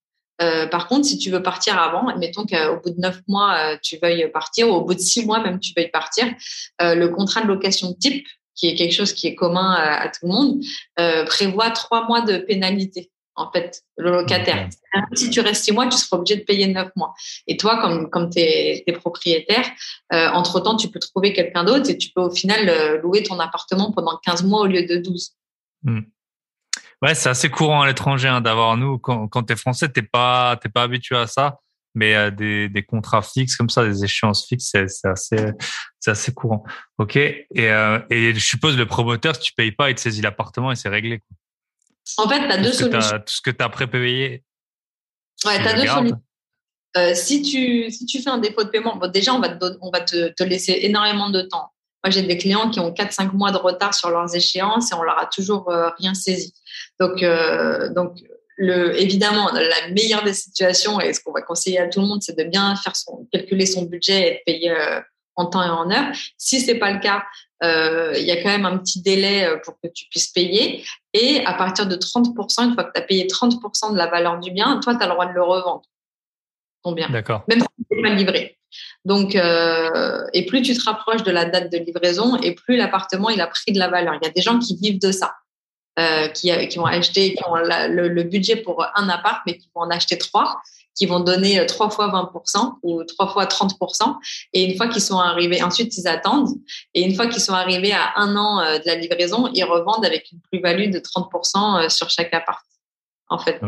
par 0.71 0.89
contre, 0.89 1.07
si 1.07 1.17
tu 1.17 1.31
veux 1.31 1.43
partir 1.43 1.79
avant, 1.79 2.07
admettons 2.09 2.45
qu'au 2.45 2.77
bout 2.83 2.91
de 2.91 3.01
neuf 3.01 3.21
mois, 3.29 3.79
tu 3.83 3.97
veuilles 4.03 4.31
partir, 4.31 4.69
ou 4.69 4.73
au 4.73 4.85
bout 4.85 4.95
de 4.95 5.01
six 5.01 5.25
mois 5.25 5.41
même, 5.43 5.59
tu 5.59 5.73
veuilles 5.75 5.91
partir, 5.91 6.27
le 6.81 7.07
contrat 7.07 7.41
de 7.41 7.47
location 7.47 7.95
type, 7.95 8.27
qui 8.55 8.69
est 8.69 8.75
quelque 8.75 8.93
chose 8.93 9.15
qui 9.15 9.27
est 9.27 9.35
commun 9.35 9.73
à, 9.73 10.09
tout 10.09 10.27
le 10.27 10.33
monde, 10.33 10.63
prévoit 11.27 11.71
trois 11.71 12.07
mois 12.07 12.21
de 12.21 12.37
pénalité 12.37 13.11
en 13.41 13.51
fait, 13.51 13.83
le 13.97 14.11
locataire. 14.11 14.69
Si 15.15 15.31
tu 15.31 15.41
restes 15.41 15.65
six 15.65 15.73
mois, 15.73 15.87
tu 15.87 15.97
seras 15.97 16.19
obligé 16.19 16.37
de 16.37 16.45
payer 16.45 16.67
neuf 16.67 16.91
mois. 16.97 17.15
Et 17.47 17.57
toi, 17.57 17.81
comme, 17.81 18.11
comme 18.11 18.29
tu 18.31 18.41
es, 18.41 18.85
propriétaire, 18.93 19.67
euh, 20.13 20.29
entre-temps, 20.29 20.77
tu 20.77 20.89
peux 20.89 20.99
trouver 20.99 21.33
quelqu'un 21.33 21.65
d'autre 21.65 21.89
et 21.91 21.97
tu 21.97 22.11
peux 22.15 22.21
au 22.21 22.31
final 22.31 22.69
euh, 22.69 23.01
louer 23.01 23.23
ton 23.23 23.39
appartement 23.39 23.93
pendant 23.93 24.19
15 24.25 24.45
mois 24.45 24.61
au 24.61 24.67
lieu 24.67 24.85
de 24.85 24.99
12. 24.99 25.31
Hmm. 25.83 26.01
Ouais, 27.03 27.15
c'est 27.15 27.31
assez 27.31 27.49
courant 27.49 27.81
à 27.81 27.87
l'étranger 27.87 28.29
hein, 28.29 28.43
d'avoir 28.43 28.77
nous. 28.77 28.99
Quand, 28.99 29.27
quand 29.29 29.45
tu 29.45 29.55
es 29.55 29.57
français, 29.57 29.89
t'es 29.89 30.03
pas, 30.03 30.59
t'es 30.61 30.69
pas 30.69 30.83
habitué 30.83 31.17
à 31.17 31.27
ça, 31.27 31.61
mais 31.95 32.15
euh, 32.15 32.31
des, 32.31 32.69
des 32.69 32.83
contrats 32.83 33.23
fixes 33.23 33.57
comme 33.57 33.71
ça, 33.71 33.87
des 33.87 34.05
échéances 34.05 34.47
fixes, 34.47 34.71
c'est 34.73 35.09
assez, 35.09 35.53
assez 36.07 36.35
courant. 36.35 36.63
Ok. 36.99 37.17
Et, 37.17 37.47
et 37.55 38.35
je 38.35 38.39
suppose 38.39 38.77
le 38.77 38.85
promoteur, 38.85 39.35
si 39.35 39.41
tu 39.41 39.53
payes 39.55 39.73
pas, 39.73 39.89
il 39.89 39.95
te 39.95 40.01
saisit 40.01 40.21
l'appartement 40.21 40.73
et 40.73 40.77
c'est 40.77 40.91
réglé. 40.91 41.21
Quoi. 41.21 41.37
En 42.17 42.29
fait, 42.29 42.39
tu 42.39 42.53
as 42.53 42.59
deux 42.59 42.73
solutions. 42.73 43.19
tout 43.19 43.33
ce 43.33 43.41
que 43.41 43.51
tu 43.51 43.65
as 43.65 43.69
prépayé. 43.69 44.45
Ouais, 45.45 45.61
tu 45.63 45.69
as 45.69 45.75
deux 45.75 45.87
solutions. 45.87 46.21
Euh, 46.97 47.15
si, 47.15 47.43
tu, 47.43 47.91
si 47.91 48.05
tu 48.05 48.21
fais 48.21 48.31
un 48.31 48.39
défaut 48.39 48.65
de 48.65 48.69
paiement, 48.69 48.97
bon, 48.97 49.09
déjà, 49.09 49.33
on 49.33 49.39
va, 49.39 49.51
te, 49.51 49.65
on 49.81 49.91
va 49.91 50.01
te, 50.01 50.29
te 50.29 50.43
laisser 50.43 50.81
énormément 50.83 51.31
de 51.31 51.43
temps. 51.43 51.71
Moi, 52.03 52.11
j'ai 52.11 52.23
des 52.23 52.37
clients 52.37 52.71
qui 52.71 52.81
ont 52.81 52.91
4-5 52.91 53.33
mois 53.33 53.53
de 53.53 53.59
retard 53.59 53.95
sur 53.95 54.11
leurs 54.11 54.35
échéances 54.35 54.91
et 54.91 54.95
on 54.95 55.03
leur 55.03 55.19
a 55.19 55.27
toujours 55.27 55.71
euh, 55.71 55.91
rien 55.99 56.15
saisi. 56.15 56.55
Donc, 56.99 57.23
euh, 57.23 57.93
donc 57.93 58.19
le, 58.57 58.99
évidemment, 59.01 59.51
la 59.53 59.89
meilleure 59.93 60.25
des 60.25 60.35
situations 60.35 61.01
et 61.01 61.13
ce 61.13 61.21
qu'on 61.21 61.33
va 61.33 61.43
conseiller 61.43 61.79
à 61.79 61.89
tout 61.89 62.01
le 62.01 62.07
monde, 62.07 62.23
c'est 62.23 62.37
de 62.37 62.45
bien 62.45 62.75
faire 62.77 62.97
son, 62.97 63.29
calculer 63.33 63.67
son 63.67 63.83
budget 63.83 64.27
et 64.27 64.31
de 64.33 64.41
payer 64.45 64.75
en 65.37 65.47
temps 65.47 65.63
et 65.63 65.69
en 65.69 65.91
heure. 65.91 66.13
Si 66.37 66.61
c'est 66.61 66.75
pas 66.75 66.93
le 66.93 67.01
cas, 67.01 67.23
euh, 67.63 68.15
il 68.17 68.25
y 68.25 68.31
a 68.31 68.43
quand 68.43 68.49
même 68.49 68.67
un 68.67 68.79
petit 68.79 69.03
délai 69.03 69.49
pour 69.65 69.75
que 69.83 69.89
tu 69.89 70.07
puisses 70.11 70.29
payer. 70.29 70.85
Et 71.13 71.45
à 71.45 71.55
partir 71.55 71.87
de 71.87 71.97
30%, 71.97 72.65
une 72.65 72.75
fois 72.75 72.85
que 72.85 72.93
tu 72.95 73.01
as 73.01 73.05
payé 73.05 73.27
30% 73.27 73.93
de 73.93 73.97
la 73.97 74.07
valeur 74.07 74.39
du 74.39 74.51
bien, 74.51 74.81
toi, 74.81 74.95
tu 74.95 75.03
as 75.03 75.07
le 75.07 75.13
droit 75.13 75.27
de 75.27 75.33
le 75.33 75.43
revendre. 75.43 75.83
Ton 76.83 76.93
bien. 76.93 77.09
D'accord. 77.11 77.45
Même 77.49 77.61
si 77.61 77.67
n'est 77.91 78.03
pas 78.03 78.15
livré. 78.15 78.57
Donc, 79.05 79.35
euh, 79.35 80.25
et 80.33 80.47
plus 80.47 80.63
tu 80.63 80.75
te 80.75 80.85
rapproches 80.85 81.23
de 81.23 81.31
la 81.31 81.45
date 81.45 81.73
de 81.73 81.79
livraison, 81.79 82.37
et 82.37 82.55
plus 82.55 82.77
l'appartement 82.77 83.31
il 83.31 83.41
a 83.41 83.47
pris 83.47 83.73
de 83.73 83.79
la 83.79 83.89
valeur. 83.89 84.15
Il 84.21 84.25
y 84.25 84.29
a 84.29 84.33
des 84.33 84.43
gens 84.43 84.59
qui 84.59 84.77
vivent 84.77 85.01
de 85.01 85.13
ça, 85.13 85.35
euh, 85.99 86.29
qui, 86.29 86.51
qui 86.69 86.79
ont 86.79 86.87
acheté, 86.87 87.35
qui 87.35 87.43
ont 87.47 87.57
le, 87.57 88.23
budget 88.23 88.57
pour 88.57 88.85
un 88.95 89.09
appart, 89.09 89.41
mais 89.47 89.57
qui 89.57 89.69
vont 89.75 89.83
en 89.83 89.91
acheter 89.91 90.19
trois, 90.19 90.61
qui 90.97 91.07
vont 91.07 91.21
donner 91.21 91.65
trois 91.67 91.91
fois 91.91 92.09
20% 92.09 92.75
ou 92.83 93.05
trois 93.05 93.29
fois 93.29 93.47
30%. 93.47 94.17
Et 94.53 94.65
une 94.65 94.77
fois 94.77 94.89
qu'ils 94.89 95.03
sont 95.03 95.19
arrivés, 95.19 95.63
ensuite 95.63 95.97
ils 95.97 96.09
attendent. 96.09 96.51
Et 96.95 97.03
une 97.03 97.15
fois 97.15 97.27
qu'ils 97.27 97.43
sont 97.43 97.55
arrivés 97.55 97.93
à 97.93 98.13
un 98.17 98.37
an 98.37 98.61
euh, 98.61 98.79
de 98.79 98.87
la 98.87 98.97
livraison, 98.97 99.49
ils 99.55 99.65
revendent 99.65 100.05
avec 100.05 100.31
une 100.33 100.41
plus-value 100.51 100.91
de 100.91 100.99
30% 100.99 101.89
sur 101.89 102.11
chaque 102.11 102.35
appart. 102.35 102.65
En 103.29 103.39
fait. 103.39 103.61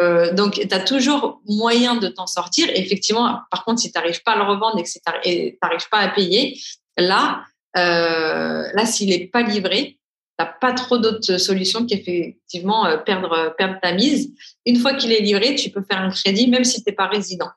Euh, 0.00 0.32
donc, 0.32 0.54
tu 0.54 0.74
as 0.74 0.80
toujours 0.80 1.40
moyen 1.46 1.96
de 1.96 2.08
t'en 2.08 2.26
sortir. 2.26 2.68
effectivement, 2.70 3.40
par 3.50 3.64
contre, 3.64 3.80
si 3.80 3.92
tu 3.92 3.98
n'arrives 3.98 4.22
pas 4.22 4.32
à 4.32 4.36
le 4.36 4.42
revendre 4.42 4.78
et 4.78 4.82
que 4.82 4.88
tu 4.88 5.58
n'arrives 5.62 5.88
pas 5.88 5.98
à 5.98 6.08
payer, 6.08 6.60
là, 6.96 7.44
euh, 7.76 8.68
là 8.72 8.86
s'il 8.86 9.10
n'est 9.10 9.26
pas 9.26 9.42
livré, 9.42 9.98
tu 10.38 10.44
n'as 10.44 10.52
pas 10.52 10.72
trop 10.72 10.98
d'autres 10.98 11.38
solutions 11.38 11.86
qu'effectivement 11.86 12.86
euh, 12.86 12.96
perdre, 12.96 13.54
perdre 13.56 13.78
ta 13.80 13.92
mise. 13.92 14.32
Une 14.66 14.76
fois 14.76 14.94
qu'il 14.94 15.12
est 15.12 15.20
livré, 15.20 15.54
tu 15.54 15.70
peux 15.70 15.82
faire 15.82 16.00
un 16.00 16.10
crédit 16.10 16.48
même 16.48 16.64
si 16.64 16.82
tu 16.82 16.90
n'es 16.90 16.96
pas 16.96 17.06
résident. 17.06 17.50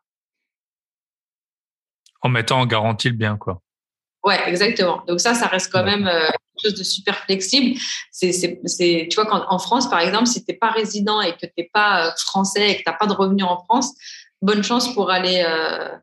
En 2.21 2.30
mettant 2.30 2.59
en 2.59 2.65
garantie 2.65 3.09
le 3.09 3.15
bien, 3.15 3.38
quoi. 3.38 3.61
Ouais, 4.23 4.39
exactement. 4.47 5.03
Donc 5.07 5.19
ça, 5.19 5.34
ça 5.34 5.47
reste 5.47 5.71
quand 5.71 5.84
même 5.84 6.07
euh, 6.07 6.28
quelque 6.28 6.71
chose 6.71 6.75
de 6.75 6.84
super 6.84 7.17
flexible. 7.19 7.80
C'est, 8.11 8.32
c'est, 8.32 8.59
c'est, 8.65 9.07
tu 9.09 9.15
vois, 9.15 9.25
quand, 9.25 9.45
en 9.47 9.59
France, 9.59 9.89
par 9.89 9.99
exemple, 9.99 10.25
si 10.28 10.43
tu 10.43 10.51
n'es 10.51 10.57
pas 10.57 10.71
résident 10.71 11.21
et 11.21 11.34
que 11.34 11.45
tu 11.45 11.53
n'es 11.57 11.69
pas 11.71 12.07
euh, 12.07 12.11
français 12.17 12.71
et 12.71 12.73
que 12.78 12.84
tu 12.84 12.89
n'as 12.89 12.97
pas 12.97 13.07
de 13.07 13.13
revenus 13.13 13.45
en 13.45 13.63
France, 13.63 13.93
bonne 14.41 14.63
chance 14.63 14.93
pour 14.93 15.11
aller, 15.11 15.45
euh, 15.47 15.95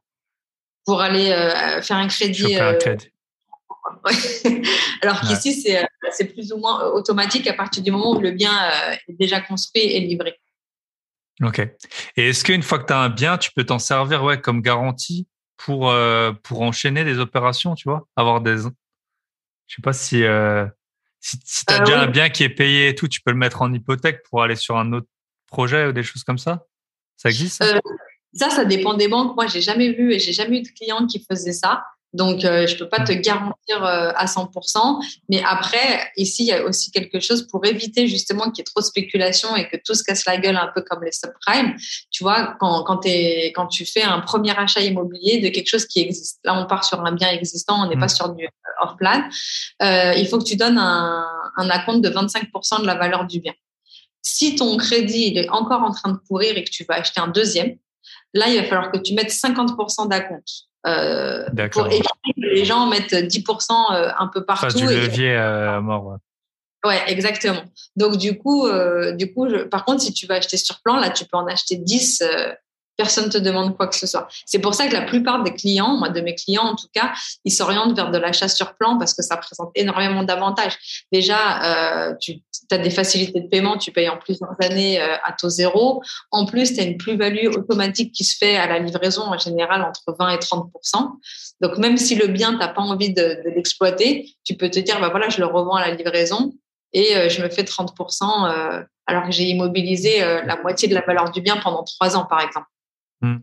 pour 0.86 1.02
aller 1.02 1.26
faire 1.82 1.98
un 1.98 2.08
crédit. 2.08 2.56
Un 2.56 2.74
crédit. 2.74 3.10
Alors 5.02 5.20
qu'ici, 5.20 5.52
c'est, 5.52 5.86
c'est 6.10 6.32
plus 6.32 6.52
ou 6.52 6.58
moins 6.58 6.84
automatique 6.86 7.46
à 7.46 7.54
partir 7.54 7.82
du 7.82 7.90
moment 7.90 8.12
où 8.12 8.20
le 8.20 8.30
bien 8.30 8.52
est 9.08 9.12
déjà 9.18 9.40
construit 9.40 9.82
et 9.82 10.00
livré. 10.00 10.38
Ok. 11.42 11.58
Et 12.16 12.28
est-ce 12.28 12.44
qu'une 12.44 12.62
fois 12.62 12.78
que 12.78 12.86
tu 12.86 12.92
as 12.92 12.98
un 12.98 13.08
bien, 13.08 13.38
tu 13.38 13.50
peux 13.52 13.64
t'en 13.64 13.78
servir 13.78 14.22
ouais, 14.22 14.40
comme 14.40 14.60
garantie 14.60 15.26
pour 15.56 15.90
euh, 15.90 16.32
pour 16.42 16.62
enchaîner 16.62 17.04
des 17.04 17.18
opérations, 17.18 17.74
tu 17.74 17.88
vois, 17.88 18.06
avoir 18.16 18.40
des. 18.40 18.56
Je 19.66 19.74
sais 19.76 19.82
pas 19.82 19.92
si 19.92 20.22
euh, 20.22 20.66
si, 21.20 21.38
si 21.44 21.64
tu 21.66 21.74
as 21.74 21.80
déjà 21.80 22.02
un 22.02 22.06
bien 22.06 22.28
qui 22.28 22.44
est 22.44 22.50
payé 22.50 22.88
et 22.88 22.94
tout, 22.94 23.08
tu 23.08 23.20
peux 23.20 23.32
le 23.32 23.36
mettre 23.36 23.62
en 23.62 23.72
hypothèque 23.72 24.22
pour 24.28 24.42
aller 24.42 24.56
sur 24.56 24.76
un 24.76 24.92
autre 24.92 25.08
projet 25.46 25.86
ou 25.86 25.92
des 25.92 26.02
choses 26.02 26.22
comme 26.22 26.38
ça? 26.38 26.66
Ça 27.16 27.30
existe 27.30 27.62
ça, 27.62 27.76
euh, 27.76 27.80
ça, 28.32 28.50
ça 28.50 28.64
dépend 28.64 28.94
des 28.94 29.08
banques. 29.08 29.34
Moi, 29.34 29.46
j'ai 29.46 29.60
jamais 29.60 29.92
vu 29.92 30.12
et 30.12 30.18
j'ai 30.18 30.32
jamais 30.32 30.58
eu 30.58 30.62
de 30.62 30.68
client 30.68 31.06
qui 31.06 31.24
faisait 31.28 31.52
ça. 31.52 31.84
Donc, 32.14 32.44
euh, 32.44 32.66
je 32.66 32.76
peux 32.76 32.88
pas 32.88 33.00
te 33.00 33.12
garantir 33.12 33.84
euh, 33.84 34.12
à 34.14 34.26
100%. 34.26 35.04
Mais 35.28 35.42
après, 35.44 36.12
ici, 36.16 36.44
il 36.44 36.46
y 36.46 36.52
a 36.52 36.64
aussi 36.64 36.92
quelque 36.92 37.18
chose 37.18 37.46
pour 37.48 37.66
éviter 37.66 38.06
justement 38.06 38.44
qu'il 38.44 38.58
y 38.58 38.60
ait 38.60 38.64
trop 38.64 38.80
de 38.80 38.86
spéculation 38.86 39.54
et 39.56 39.68
que 39.68 39.76
tout 39.84 39.94
se 39.94 40.04
casse 40.04 40.24
la 40.24 40.38
gueule 40.38 40.56
un 40.56 40.70
peu 40.72 40.80
comme 40.82 41.02
les 41.02 41.10
subprimes. 41.10 41.74
Tu 42.12 42.22
vois, 42.22 42.56
quand, 42.60 42.84
quand, 42.84 43.04
es, 43.04 43.52
quand 43.54 43.66
tu 43.66 43.84
fais 43.84 44.02
un 44.02 44.20
premier 44.20 44.56
achat 44.56 44.80
immobilier 44.80 45.40
de 45.40 45.48
quelque 45.48 45.68
chose 45.68 45.86
qui 45.86 46.00
existe. 46.00 46.38
Là, 46.44 46.56
on 46.56 46.66
part 46.66 46.84
sur 46.84 47.04
un 47.04 47.12
bien 47.12 47.30
existant, 47.30 47.84
on 47.84 47.88
n'est 47.88 47.98
pas 47.98 48.06
mmh. 48.06 48.08
sur 48.10 48.28
du 48.32 48.44
euh, 48.44 48.84
off-plan. 48.84 49.24
Euh, 49.82 50.14
il 50.16 50.28
faut 50.28 50.38
que 50.38 50.44
tu 50.44 50.54
donnes 50.54 50.78
un, 50.78 51.26
un 51.56 51.70
acompte 51.70 52.00
de 52.00 52.10
25% 52.10 52.80
de 52.80 52.86
la 52.86 52.94
valeur 52.94 53.26
du 53.26 53.40
bien. 53.40 53.54
Si 54.22 54.54
ton 54.54 54.76
crédit 54.76 55.32
il 55.32 55.38
est 55.38 55.50
encore 55.50 55.82
en 55.82 55.90
train 55.90 56.12
de 56.12 56.18
courir 56.28 56.56
et 56.56 56.64
que 56.64 56.70
tu 56.70 56.84
vas 56.84 56.94
acheter 56.94 57.20
un 57.20 57.28
deuxième, 57.28 57.76
là, 58.34 58.48
il 58.48 58.56
va 58.56 58.64
falloir 58.64 58.92
que 58.92 58.98
tu 58.98 59.14
mettes 59.14 59.32
50% 59.32 60.08
d'acompte. 60.08 60.68
Euh, 60.86 61.44
pour 61.72 61.86
éviter 61.86 62.02
que 62.36 62.40
les 62.40 62.64
gens 62.64 62.86
mettent 62.86 63.14
10% 63.14 63.94
euh, 63.94 64.10
un 64.18 64.26
peu 64.28 64.44
partout. 64.44 64.66
Face 64.66 64.74
du 64.74 64.86
levier 64.86 65.34
à 65.34 65.80
mort. 65.80 66.06
Ouais. 66.06 66.16
Ouais, 66.84 67.02
exactement. 67.06 67.62
Donc 67.96 68.18
du 68.18 68.36
coup, 68.36 68.66
euh, 68.66 69.12
du 69.12 69.32
coup, 69.32 69.46
par 69.70 69.86
contre, 69.86 70.02
si 70.02 70.12
tu 70.12 70.26
vas 70.26 70.34
acheter 70.34 70.58
sur 70.58 70.82
plan, 70.82 70.96
là, 70.96 71.08
tu 71.08 71.24
peux 71.24 71.38
en 71.38 71.46
acheter 71.46 71.76
10 71.76 72.22
personne 72.96 73.28
te 73.28 73.38
demande 73.38 73.76
quoi 73.76 73.86
que 73.88 73.96
ce 73.96 74.06
soit. 74.06 74.28
C'est 74.46 74.58
pour 74.58 74.74
ça 74.74 74.86
que 74.86 74.92
la 74.92 75.02
plupart 75.02 75.42
des 75.42 75.52
clients, 75.54 75.96
moi 75.96 76.08
de 76.08 76.20
mes 76.20 76.34
clients 76.34 76.64
en 76.64 76.76
tout 76.76 76.88
cas, 76.92 77.12
ils 77.44 77.50
s'orientent 77.50 77.94
vers 77.96 78.10
de 78.10 78.18
l'achat 78.18 78.48
sur 78.48 78.74
plan 78.74 78.98
parce 78.98 79.14
que 79.14 79.22
ça 79.22 79.36
présente 79.36 79.70
énormément 79.74 80.22
d'avantages. 80.22 81.06
Déjà, 81.12 82.08
euh, 82.08 82.14
tu 82.20 82.40
as 82.70 82.78
des 82.78 82.90
facilités 82.90 83.40
de 83.40 83.48
paiement, 83.48 83.76
tu 83.76 83.90
payes 83.92 84.08
en 84.08 84.16
plusieurs 84.16 84.54
années 84.60 85.00
euh, 85.00 85.16
à 85.24 85.32
taux 85.32 85.48
zéro. 85.48 86.02
En 86.30 86.46
plus, 86.46 86.74
tu 86.74 86.80
as 86.80 86.84
une 86.84 86.96
plus-value 86.96 87.48
automatique 87.48 88.12
qui 88.12 88.24
se 88.24 88.36
fait 88.36 88.56
à 88.56 88.66
la 88.66 88.78
livraison 88.78 89.22
en 89.22 89.38
général 89.38 89.82
entre 89.82 90.16
20 90.18 90.30
et 90.30 90.38
30% 90.38 91.10
Donc 91.60 91.78
même 91.78 91.96
si 91.96 92.14
le 92.14 92.28
bien, 92.28 92.52
tu 92.52 92.58
n'as 92.58 92.68
pas 92.68 92.82
envie 92.82 93.12
de, 93.12 93.42
de 93.44 93.50
l'exploiter, 93.54 94.34
tu 94.44 94.54
peux 94.54 94.70
te 94.70 94.78
dire, 94.78 95.00
bah 95.00 95.08
voilà, 95.10 95.28
je 95.28 95.38
le 95.38 95.46
revends 95.46 95.74
à 95.74 95.88
la 95.88 95.94
livraison 95.94 96.52
et 96.92 97.16
euh, 97.16 97.28
je 97.28 97.42
me 97.42 97.48
fais 97.48 97.62
30% 97.62 98.48
euh, 98.48 98.82
alors 99.06 99.24
que 99.24 99.32
j'ai 99.32 99.44
immobilisé 99.44 100.20
la 100.20 100.56
moitié 100.62 100.88
de 100.88 100.94
la 100.94 101.02
valeur 101.02 101.30
du 101.30 101.42
bien 101.42 101.58
pendant 101.58 101.82
trois 101.82 102.16
ans, 102.16 102.24
par 102.24 102.40
exemple. 102.40 102.66
Hmm. 103.24 103.38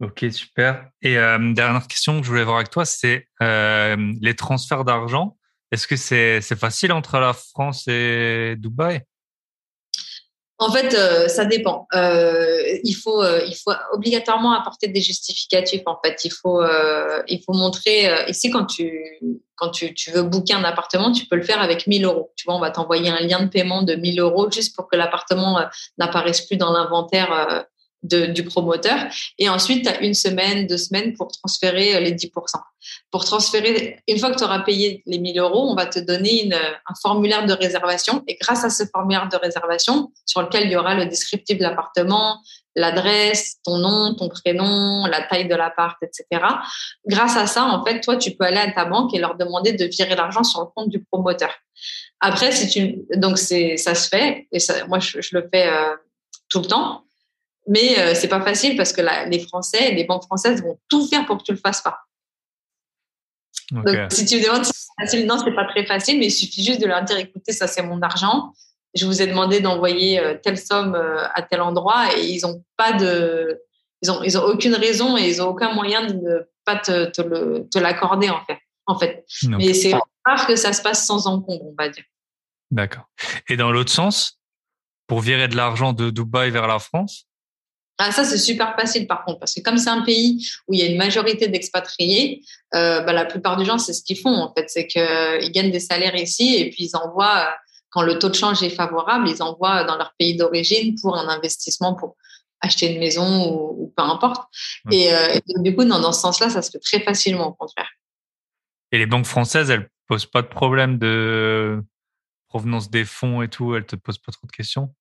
Ok. 0.00 0.26
Super. 0.32 0.90
Et 1.02 1.14
dernière 1.14 1.86
question 1.86 2.18
que 2.20 2.26
je 2.26 2.30
voulais 2.30 2.44
voir 2.44 2.56
avec 2.56 2.70
toi, 2.70 2.84
c'est 2.84 3.28
les 3.40 4.34
transferts 4.36 4.84
d'argent. 4.84 5.36
Est-ce 5.70 5.86
que 5.86 5.96
c'est 5.96 6.40
facile 6.56 6.92
entre 6.92 7.18
la 7.18 7.32
France 7.32 7.86
et 7.88 8.56
Dubaï? 8.58 9.02
En 10.60 10.70
fait, 10.70 10.94
euh, 10.94 11.26
ça 11.26 11.46
dépend. 11.46 11.88
Euh, 11.94 12.60
il 12.84 12.92
faut, 12.92 13.22
euh, 13.22 13.40
il 13.48 13.54
faut 13.54 13.72
obligatoirement 13.92 14.52
apporter 14.52 14.88
des 14.88 15.00
justificatifs. 15.00 15.80
En 15.86 15.98
fait, 16.04 16.22
il 16.24 16.30
faut, 16.30 16.62
montrer. 17.48 18.10
ici, 18.28 18.50
quand 18.50 18.66
tu, 18.66 18.92
quand 19.56 19.70
tu, 19.70 19.94
tu, 19.94 20.10
veux 20.10 20.22
booker 20.22 20.52
un 20.52 20.64
appartement, 20.64 21.12
tu 21.12 21.24
peux 21.24 21.36
le 21.36 21.42
faire 21.42 21.62
avec 21.62 21.86
1000 21.86 22.04
euros. 22.04 22.32
Tu 22.36 22.44
vois, 22.44 22.56
on 22.56 22.60
va 22.60 22.70
t'envoyer 22.70 23.08
un 23.08 23.20
lien 23.20 23.42
de 23.42 23.48
paiement 23.48 23.82
de 23.82 23.94
1000 23.94 24.20
euros 24.20 24.50
juste 24.50 24.76
pour 24.76 24.86
que 24.86 24.96
l'appartement 24.96 25.64
n'apparaisse 25.96 26.42
plus 26.42 26.58
dans 26.58 26.72
l'inventaire 26.72 27.64
de, 28.02 28.26
du 28.26 28.44
promoteur. 28.44 29.06
Et 29.38 29.48
ensuite, 29.48 29.84
tu 29.84 29.88
as 29.88 30.00
une 30.00 30.14
semaine, 30.14 30.66
deux 30.66 30.78
semaines 30.78 31.14
pour 31.14 31.28
transférer 31.32 31.96
euh, 31.96 32.00
les 32.00 32.12
10%. 32.12 32.30
Pour 33.10 33.24
transférer, 33.24 34.02
une 34.08 34.18
fois 34.18 34.30
que 34.30 34.38
tu 34.38 34.44
auras 34.44 34.60
payé 34.60 35.02
les 35.06 35.18
1000 35.18 35.38
euros, 35.38 35.70
on 35.70 35.74
va 35.74 35.86
te 35.86 35.98
donner 35.98 36.44
une, 36.44 36.54
un 36.54 36.94
formulaire 37.02 37.46
de 37.46 37.52
réservation. 37.52 38.22
Et 38.26 38.36
grâce 38.40 38.64
à 38.64 38.70
ce 38.70 38.84
formulaire 38.84 39.28
de 39.28 39.36
réservation, 39.36 40.12
sur 40.24 40.42
lequel 40.42 40.64
il 40.64 40.72
y 40.72 40.76
aura 40.76 40.94
le 40.94 41.06
descriptif 41.06 41.58
de 41.58 41.62
l'appartement, 41.62 42.40
l'adresse, 42.76 43.56
ton 43.64 43.78
nom, 43.78 44.14
ton 44.14 44.28
prénom, 44.28 45.06
la 45.06 45.22
taille 45.22 45.48
de 45.48 45.54
l'appart, 45.54 45.96
etc. 46.02 46.42
Grâce 47.06 47.36
à 47.36 47.46
ça, 47.46 47.64
en 47.64 47.84
fait, 47.84 48.00
toi, 48.00 48.16
tu 48.16 48.32
peux 48.32 48.44
aller 48.44 48.58
à 48.58 48.70
ta 48.70 48.84
banque 48.84 49.12
et 49.14 49.18
leur 49.18 49.36
demander 49.36 49.72
de 49.72 49.84
virer 49.86 50.14
l'argent 50.14 50.44
sur 50.44 50.60
le 50.60 50.66
compte 50.74 50.88
du 50.88 51.02
promoteur. 51.04 51.50
Après, 52.20 52.52
si 52.52 52.68
tu, 52.68 53.02
donc 53.16 53.38
c'est, 53.38 53.76
ça 53.76 53.94
se 53.94 54.08
fait, 54.08 54.46
et 54.52 54.60
ça, 54.60 54.86
moi, 54.86 54.98
je, 54.98 55.18
le 55.32 55.48
fais 55.52 55.66
euh, 55.68 55.96
tout 56.48 56.60
le 56.60 56.66
temps. 56.66 57.04
Mais 57.70 57.98
euh, 58.00 58.14
c'est 58.16 58.28
pas 58.28 58.40
facile 58.40 58.76
parce 58.76 58.92
que 58.92 59.00
les 59.28 59.38
Français, 59.38 59.92
les 59.92 60.02
banques 60.02 60.24
françaises 60.24 60.60
vont 60.60 60.78
tout 60.88 61.06
faire 61.06 61.24
pour 61.24 61.38
que 61.38 61.44
tu 61.44 61.52
le 61.52 61.58
fasses 61.58 61.80
pas. 61.80 62.00
Donc, 63.70 63.96
si 64.10 64.26
tu 64.26 64.38
me 64.38 64.42
demandes 64.42 64.64
si 64.64 64.72
c'est 64.74 65.04
facile, 65.04 65.26
non, 65.26 65.38
c'est 65.38 65.54
pas 65.54 65.66
très 65.66 65.86
facile, 65.86 66.18
mais 66.18 66.26
il 66.26 66.32
suffit 66.32 66.64
juste 66.64 66.80
de 66.80 66.86
leur 66.86 67.04
dire, 67.04 67.16
écoutez, 67.16 67.52
ça 67.52 67.68
c'est 67.68 67.84
mon 67.84 68.02
argent. 68.02 68.52
Je 68.94 69.06
vous 69.06 69.22
ai 69.22 69.28
demandé 69.28 69.60
d'envoyer 69.60 70.18
euh, 70.18 70.34
telle 70.42 70.58
somme 70.58 70.96
euh, 70.96 71.24
à 71.32 71.42
tel 71.42 71.60
endroit 71.60 72.06
et 72.18 72.26
ils 72.26 72.44
ont 72.44 72.64
pas 72.76 72.92
de, 72.92 73.62
ils 74.02 74.10
ont, 74.10 74.20
ils 74.24 74.36
ont 74.36 74.42
aucune 74.42 74.74
raison 74.74 75.16
et 75.16 75.28
ils 75.28 75.40
ont 75.40 75.46
aucun 75.46 75.72
moyen 75.72 76.06
de 76.06 76.14
ne 76.14 76.38
pas 76.64 76.74
te, 76.74 77.04
te, 77.04 77.22
le, 77.22 77.68
te 77.70 77.78
l'accorder 77.78 78.30
en 78.30 78.44
fait. 78.46 78.58
En 78.86 78.98
fait. 78.98 79.24
Mais 79.44 79.72
c'est 79.74 79.94
rare 80.24 80.48
que 80.48 80.56
ça 80.56 80.72
se 80.72 80.82
passe 80.82 81.06
sans 81.06 81.28
encombre, 81.28 81.66
on 81.66 81.74
va 81.78 81.88
dire. 81.88 82.02
D'accord. 82.72 83.08
Et 83.48 83.56
dans 83.56 83.70
l'autre 83.70 83.92
sens, 83.92 84.40
pour 85.06 85.20
virer 85.20 85.46
de 85.46 85.54
l'argent 85.54 85.92
de 85.92 86.10
Dubaï 86.10 86.50
vers 86.50 86.66
la 86.66 86.80
France 86.80 87.28
ah, 88.02 88.12
ça, 88.12 88.24
c'est 88.24 88.38
super 88.38 88.74
facile 88.76 89.06
par 89.06 89.24
contre, 89.24 89.40
parce 89.40 89.54
que 89.54 89.60
comme 89.60 89.76
c'est 89.76 89.90
un 89.90 90.00
pays 90.00 90.48
où 90.66 90.72
il 90.72 90.80
y 90.80 90.82
a 90.82 90.86
une 90.86 90.96
majorité 90.96 91.48
d'expatriés, 91.48 92.42
euh, 92.74 93.02
bah, 93.02 93.12
la 93.12 93.26
plupart 93.26 93.58
des 93.58 93.66
gens, 93.66 93.76
c'est 93.76 93.92
ce 93.92 94.02
qu'ils 94.02 94.18
font 94.18 94.34
en 94.34 94.54
fait, 94.54 94.70
c'est 94.70 94.86
qu'ils 94.86 95.52
gagnent 95.52 95.70
des 95.70 95.80
salaires 95.80 96.16
ici 96.16 96.56
et 96.56 96.70
puis 96.70 96.84
ils 96.84 96.96
envoient, 96.96 97.40
euh, 97.40 97.50
quand 97.90 98.00
le 98.00 98.18
taux 98.18 98.30
de 98.30 98.34
change 98.34 98.62
est 98.62 98.70
favorable, 98.70 99.28
ils 99.28 99.42
envoient 99.42 99.84
dans 99.84 99.96
leur 99.96 100.14
pays 100.18 100.34
d'origine 100.34 100.94
pour 100.98 101.14
un 101.18 101.28
investissement, 101.28 101.94
pour 101.94 102.16
acheter 102.62 102.90
une 102.90 103.00
maison 103.00 103.52
ou, 103.52 103.92
peu 103.94 104.02
importe. 104.02 104.48
Et, 104.90 105.12
euh, 105.12 105.38
du 105.56 105.76
coup, 105.76 105.84
dans 105.84 106.12
ce 106.12 106.20
sens-là, 106.20 106.48
ça 106.48 106.62
se 106.62 106.70
fait 106.70 106.78
très 106.78 107.00
facilement 107.00 107.48
au 107.48 107.52
contraire. 107.52 107.90
Et 108.92 108.98
les 108.98 109.06
banques 109.06 109.26
françaises, 109.26 109.68
elles 109.68 109.90
posent 110.06 110.26
pas 110.26 110.40
de 110.40 110.48
problème 110.48 110.98
de 110.98 111.82
provenance 112.48 112.90
des 112.90 113.04
fonds 113.04 113.42
et 113.42 113.48
tout, 113.48 113.76
elles 113.76 113.86
te 113.86 113.96
posent 113.96 114.18
pas 114.18 114.32
trop 114.32 114.46
de 114.46 114.52
questions? 114.52 114.94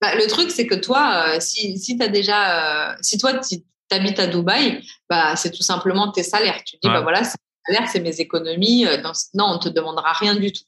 Bah, 0.00 0.14
le 0.14 0.26
truc, 0.28 0.50
c'est 0.50 0.66
que 0.66 0.76
toi, 0.76 1.24
euh, 1.26 1.40
si, 1.40 1.78
si 1.78 1.96
as 2.00 2.08
déjà, 2.08 2.90
euh, 2.90 2.96
si 3.00 3.18
toi, 3.18 3.34
tu 3.34 3.56
habites 3.90 4.20
à 4.20 4.26
Dubaï, 4.26 4.84
bah, 5.10 5.34
c'est 5.34 5.50
tout 5.50 5.62
simplement 5.62 6.12
tes 6.12 6.22
salaires. 6.22 6.62
Tu 6.64 6.76
dis, 6.82 6.88
bah 6.88 7.00
voilà, 7.00 7.24
c'est 7.24 7.36
mes 7.38 7.74
salaires, 7.74 7.90
c'est 7.90 8.00
mes 8.00 8.20
économies. 8.20 8.86
Euh, 8.86 9.02
non, 9.34 9.46
on 9.46 9.58
te 9.58 9.68
demandera 9.68 10.12
rien 10.12 10.34
du 10.34 10.52
tout. 10.52 10.64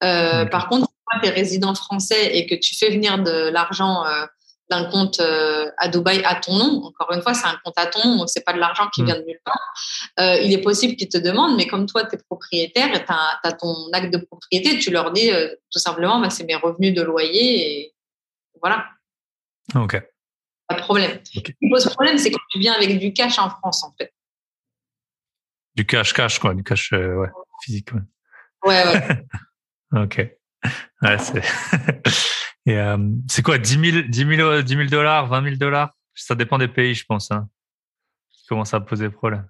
Par 0.00 0.68
contre, 0.68 0.88
si 1.12 1.20
tu 1.20 1.28
es 1.28 1.30
résident 1.30 1.74
français 1.74 2.36
et 2.36 2.46
que 2.46 2.54
tu 2.54 2.74
fais 2.74 2.90
venir 2.90 3.22
de 3.22 3.50
l'argent 3.50 4.02
d'un 4.70 4.84
compte 4.86 5.20
à 5.20 5.88
Dubaï 5.88 6.24
à 6.24 6.36
ton 6.36 6.56
nom, 6.56 6.84
encore 6.84 7.12
une 7.12 7.22
fois, 7.22 7.34
c'est 7.34 7.46
un 7.46 7.58
compte 7.62 7.74
à 7.76 7.86
ton 7.86 8.08
nom, 8.08 8.16
donc 8.16 8.28
c'est 8.28 8.44
pas 8.44 8.54
de 8.54 8.58
l'argent 8.58 8.88
qui 8.92 9.02
mmh. 9.02 9.06
vient 9.06 9.20
de 9.20 9.24
nulle 9.24 9.40
part. 9.44 10.38
il 10.42 10.52
est 10.52 10.62
possible 10.62 10.96
qu'ils 10.96 11.10
te 11.10 11.18
demandent, 11.18 11.56
mais 11.56 11.68
comme 11.68 11.86
toi, 11.86 12.04
tu 12.04 12.16
es 12.16 12.18
propriétaire, 12.28 12.90
tu 12.92 13.12
as, 13.12 13.52
ton 13.52 13.92
acte 13.92 14.12
de 14.12 14.18
propriété, 14.18 14.78
tu 14.78 14.90
leur 14.90 15.12
dis 15.12 15.30
tout 15.70 15.78
simplement, 15.78 16.18
bah, 16.18 16.30
c'est 16.30 16.44
mes 16.44 16.56
revenus 16.56 16.94
de 16.94 17.02
loyer 17.02 17.70
et 17.70 17.94
voilà. 18.62 18.88
Ok. 19.74 20.00
Pas 20.68 20.74
de 20.76 20.80
problème. 20.80 21.20
Ce 21.24 21.40
qui 21.40 21.54
pose 21.68 21.84
problème, 21.90 22.16
c'est 22.18 22.30
quand 22.30 22.40
tu 22.50 22.58
viens 22.58 22.74
avec 22.74 22.98
du 22.98 23.12
cash 23.12 23.38
en 23.38 23.50
France, 23.50 23.82
en 23.84 23.92
fait. 23.98 24.14
Du 25.74 25.84
cash, 25.84 26.12
cash, 26.12 26.38
quoi. 26.38 26.54
Du 26.54 26.62
cash 26.62 26.92
euh, 26.92 27.16
ouais, 27.16 27.28
physique. 27.62 27.92
Ouais, 28.64 28.84
ouais. 28.86 29.26
ok. 30.02 30.30
Ouais, 31.02 31.18
c'est. 31.18 31.42
Et 32.66 32.78
euh, 32.78 32.96
c'est 33.28 33.42
quoi 33.42 33.58
10 33.58 33.92
000, 33.92 34.02
10 34.08 34.66
000, 34.66 34.88
dollars, 34.88 35.26
20 35.26 35.42
000 35.42 35.56
dollars? 35.56 35.92
Ça 36.14 36.34
dépend 36.34 36.58
des 36.58 36.68
pays, 36.68 36.94
je 36.94 37.04
pense. 37.04 37.30
Hein. 37.32 37.48
Comment 38.48 38.64
ça 38.64 38.76
à 38.76 38.80
poser 38.80 39.08
problème. 39.08 39.48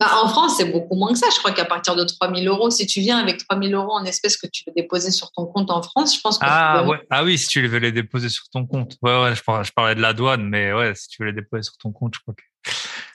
Bah, 0.00 0.08
en 0.24 0.28
France, 0.28 0.56
c'est 0.56 0.64
beaucoup 0.72 0.96
moins 0.96 1.12
que 1.12 1.18
ça. 1.18 1.26
Je 1.32 1.38
crois 1.38 1.52
qu'à 1.52 1.64
partir 1.64 1.94
de 1.94 2.04
3 2.04 2.34
000 2.34 2.52
euros, 2.52 2.70
si 2.70 2.86
tu 2.86 3.00
viens 3.00 3.18
avec 3.18 3.38
3 3.38 3.60
000 3.60 3.72
euros 3.80 3.92
en 3.92 4.04
espèces 4.04 4.36
que 4.36 4.48
tu 4.48 4.64
veux 4.66 4.72
déposer 4.74 5.12
sur 5.12 5.30
ton 5.30 5.46
compte 5.46 5.70
en 5.70 5.82
France, 5.82 6.16
je 6.16 6.20
pense 6.20 6.38
que. 6.38 6.44
Ah, 6.46 6.84
ouais. 6.84 6.98
ah 7.10 7.22
oui, 7.22 7.38
si 7.38 7.46
tu 7.46 7.66
veux 7.66 7.78
les 7.78 7.92
déposer 7.92 8.28
sur 8.28 8.48
ton 8.48 8.66
compte. 8.66 8.96
Ouais, 9.02 9.22
ouais, 9.22 9.34
je 9.34 9.72
parlais, 9.72 9.94
de 9.94 10.00
la 10.00 10.12
douane, 10.12 10.48
mais 10.48 10.72
ouais, 10.72 10.94
si 10.96 11.08
tu 11.08 11.22
veux 11.22 11.28
les 11.28 11.34
déposer 11.34 11.62
sur 11.62 11.76
ton 11.76 11.92
compte, 11.92 12.14
je 12.16 12.20
crois 12.20 12.34
que. 12.34 12.42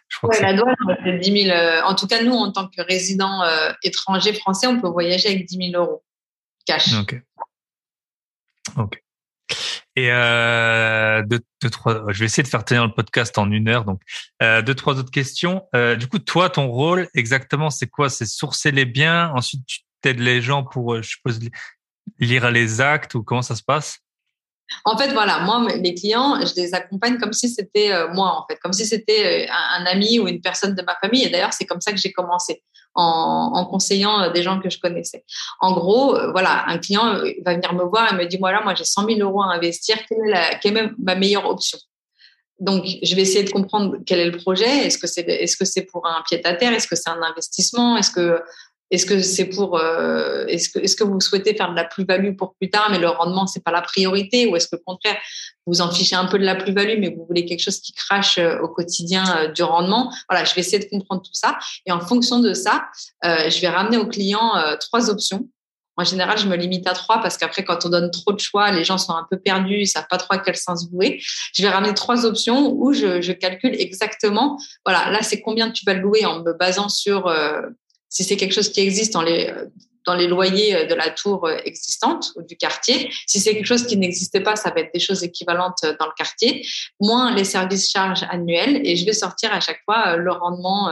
Je 0.07 0.17
crois 0.17 0.29
ouais, 0.29 0.41
la 0.41 0.53
douane, 0.53 0.75
c'est 1.03 1.19
10 1.19 1.43
000. 1.43 1.55
Euh, 1.55 1.81
en 1.83 1.95
tout 1.95 2.07
cas, 2.07 2.23
nous, 2.23 2.33
en 2.33 2.51
tant 2.51 2.67
que 2.67 2.81
résidents 2.81 3.43
euh, 3.43 3.71
étrangers 3.83 4.33
français, 4.33 4.67
on 4.67 4.79
peut 4.79 4.87
voyager 4.87 5.27
avec 5.29 5.45
10 5.45 5.71
000 5.71 5.83
euros 5.83 6.03
cash. 6.65 6.93
Ok. 6.99 7.21
Ok. 8.77 9.03
Et 9.95 10.11
euh, 10.11 11.23
deux, 11.23 11.41
trois, 11.69 12.05
je 12.09 12.19
vais 12.19 12.25
essayer 12.25 12.43
de 12.43 12.47
faire 12.47 12.63
tenir 12.63 12.85
le 12.85 12.93
podcast 12.93 13.37
en 13.37 13.51
une 13.51 13.67
heure. 13.67 13.85
Donc, 13.85 14.01
euh, 14.41 14.61
deux, 14.61 14.75
trois 14.75 14.97
autres 14.97 15.11
questions. 15.11 15.63
Euh, 15.75 15.95
du 15.95 16.07
coup, 16.07 16.19
toi, 16.19 16.49
ton 16.49 16.67
rôle 16.67 17.09
exactement, 17.15 17.69
c'est 17.69 17.87
quoi? 17.87 18.09
C'est 18.09 18.25
sourcer 18.25 18.71
les 18.71 18.85
biens. 18.85 19.31
Ensuite, 19.35 19.61
tu 19.65 19.81
aides 20.09 20.19
les 20.19 20.41
gens 20.41 20.63
pour, 20.63 21.01
je 21.01 21.09
suppose, 21.09 21.39
lire 22.19 22.51
les 22.51 22.81
actes 22.81 23.15
ou 23.15 23.23
comment 23.23 23.41
ça 23.41 23.55
se 23.55 23.63
passe? 23.63 23.99
En 24.85 24.95
fait, 24.95 25.11
voilà, 25.13 25.39
moi, 25.39 25.67
les 25.75 25.95
clients, 25.95 26.39
je 26.45 26.53
les 26.55 26.75
accompagne 26.75 27.17
comme 27.17 27.33
si 27.33 27.49
c'était 27.49 27.91
moi, 28.13 28.39
en 28.39 28.45
fait, 28.47 28.59
comme 28.59 28.71
si 28.71 28.85
c'était 28.85 29.49
un, 29.49 29.85
ami 29.87 30.19
ou 30.19 30.27
une 30.27 30.41
personne 30.41 30.75
de 30.75 30.83
ma 30.83 30.95
famille. 31.01 31.23
Et 31.23 31.29
d'ailleurs, 31.29 31.53
c'est 31.53 31.65
comme 31.65 31.81
ça 31.81 31.91
que 31.91 31.97
j'ai 31.97 32.11
commencé, 32.11 32.61
en, 32.99 33.65
conseillant 33.65 34.21
euh, 34.21 34.29
des 34.29 34.43
gens 34.43 34.59
que 34.59 34.69
je 34.69 34.79
connaissais. 34.79 35.23
En 35.59 35.73
gros, 35.73 36.17
voilà, 36.31 36.65
un 36.67 36.77
client 36.77 37.21
va 37.45 37.55
venir 37.55 37.73
me 37.73 37.83
voir 37.83 38.11
et 38.11 38.15
me 38.15 38.25
dit, 38.25 38.37
voilà, 38.37 38.61
moi, 38.61 38.75
j'ai 38.75 38.85
100 38.85 39.05
000 39.05 39.19
euros 39.19 39.41
à 39.41 39.53
investir, 39.53 39.97
quelle 40.61 40.77
est, 40.77 40.91
ma 40.97 41.15
meilleure 41.15 41.49
option? 41.49 41.77
Donc, 42.59 42.83
je 42.85 43.15
vais 43.15 43.21
essayer 43.21 43.43
de 43.43 43.51
comprendre 43.51 43.97
quel 44.05 44.19
est 44.19 44.29
le 44.29 44.37
projet. 44.37 44.85
Est-ce 44.85 44.97
que 44.97 45.07
c'est 45.07 45.21
est-ce 45.21 45.79
pour 45.89 46.05
un 46.05 46.21
pied 46.27 46.45
à 46.45 46.53
terre? 46.53 46.73
Est-ce 46.73 46.87
que 46.87 46.97
c'est 46.97 47.09
un 47.09 47.21
investissement? 47.21 47.95
Est-ce 47.95 48.11
que 48.11 48.41
est-ce 48.91 49.05
que 49.05 49.21
c'est 49.21 49.45
pour 49.45 49.77
euh, 49.77 50.45
est-ce 50.47 50.69
que 50.69 50.79
est-ce 50.79 50.95
que 50.95 51.03
vous 51.03 51.19
souhaitez 51.21 51.55
faire 51.55 51.69
de 51.71 51.75
la 51.75 51.83
plus-value 51.83 52.35
pour 52.35 52.55
plus 52.55 52.69
tard, 52.69 52.89
mais 52.91 52.99
le 52.99 53.09
rendement 53.09 53.47
c'est 53.47 53.63
pas 53.63 53.71
la 53.71 53.81
priorité, 53.81 54.47
ou 54.47 54.55
est-ce 54.55 54.67
que 54.67 54.75
au 54.75 54.83
contraire 54.85 55.17
vous 55.65 55.81
en 55.81 55.91
fichez 55.91 56.15
un 56.15 56.25
peu 56.25 56.39
de 56.39 56.45
la 56.45 56.55
plus-value, 56.55 56.99
mais 56.99 57.09
vous 57.09 57.25
voulez 57.27 57.45
quelque 57.45 57.61
chose 57.61 57.79
qui 57.79 57.93
crache 57.93 58.37
euh, 58.37 58.59
au 58.61 58.67
quotidien 58.67 59.23
euh, 59.37 59.47
du 59.47 59.63
rendement? 59.63 60.11
Voilà, 60.29 60.43
je 60.45 60.53
vais 60.55 60.61
essayer 60.61 60.79
de 60.79 60.89
comprendre 60.89 61.21
tout 61.21 61.33
ça, 61.33 61.59
et 61.85 61.91
en 61.91 61.99
fonction 61.99 62.39
de 62.39 62.53
ça, 62.53 62.85
je 63.23 63.61
vais 63.61 63.67
ramener 63.67 63.97
au 63.97 64.07
client 64.07 64.53
trois 64.79 65.09
options. 65.09 65.47
En 65.97 66.05
général, 66.05 66.37
je 66.37 66.47
me 66.47 66.55
limite 66.55 66.87
à 66.87 66.93
trois 66.93 67.21
parce 67.21 67.35
qu'après, 67.37 67.65
quand 67.65 67.85
on 67.85 67.89
donne 67.89 68.09
trop 68.09 68.31
de 68.31 68.39
choix, 68.39 68.71
les 68.71 68.85
gens 68.85 68.97
sont 68.97 69.11
un 69.11 69.27
peu 69.29 69.37
perdus, 69.37 69.81
ils 69.81 69.87
savent 69.87 70.07
pas 70.09 70.17
trop 70.17 70.33
à 70.33 70.37
quel 70.37 70.55
sens 70.55 70.89
vouer. 70.89 71.21
Je 71.53 71.61
vais 71.61 71.67
ramener 71.67 71.93
trois 71.93 72.25
options 72.25 72.71
où 72.71 72.93
je, 72.93 73.19
je 73.19 73.33
calcule 73.33 73.75
exactement. 73.77 74.57
Voilà, 74.85 75.11
là, 75.11 75.21
c'est 75.23 75.41
combien 75.41 75.71
tu 75.71 75.83
vas 75.85 75.93
louer 75.93 76.25
en 76.25 76.41
me 76.41 76.53
basant 76.53 76.87
sur 76.87 77.27
si 78.09 78.23
c'est 78.23 78.37
quelque 78.37 78.53
chose 78.53 78.69
qui 78.69 78.81
existe 78.81 79.13
dans 79.13 79.21
les, 79.21 79.53
dans 80.05 80.15
les 80.15 80.27
loyers 80.27 80.75
euh, 80.75 80.85
de 80.85 80.95
la 80.95 81.09
tour 81.09 81.45
euh, 81.45 81.57
existante 81.65 82.31
ou 82.35 82.41
du 82.41 82.57
quartier. 82.57 83.11
Si 83.27 83.39
c'est 83.39 83.53
quelque 83.53 83.65
chose 83.65 83.85
qui 83.85 83.97
n'existait 83.97 84.41
pas, 84.41 84.55
ça 84.55 84.71
va 84.71 84.81
être 84.81 84.93
des 84.93 84.99
choses 84.99 85.23
équivalentes 85.23 85.83
euh, 85.83 85.95
dans 85.99 86.07
le 86.07 86.13
quartier, 86.17 86.65
moins 86.99 87.33
les 87.33 87.43
services 87.43 87.89
charges 87.91 88.25
annuels 88.29 88.81
et 88.83 88.95
je 88.95 89.05
vais 89.05 89.13
sortir 89.13 89.53
à 89.53 89.59
chaque 89.59 89.81
fois 89.85 90.15
le 90.15 90.31
rendement 90.31 90.91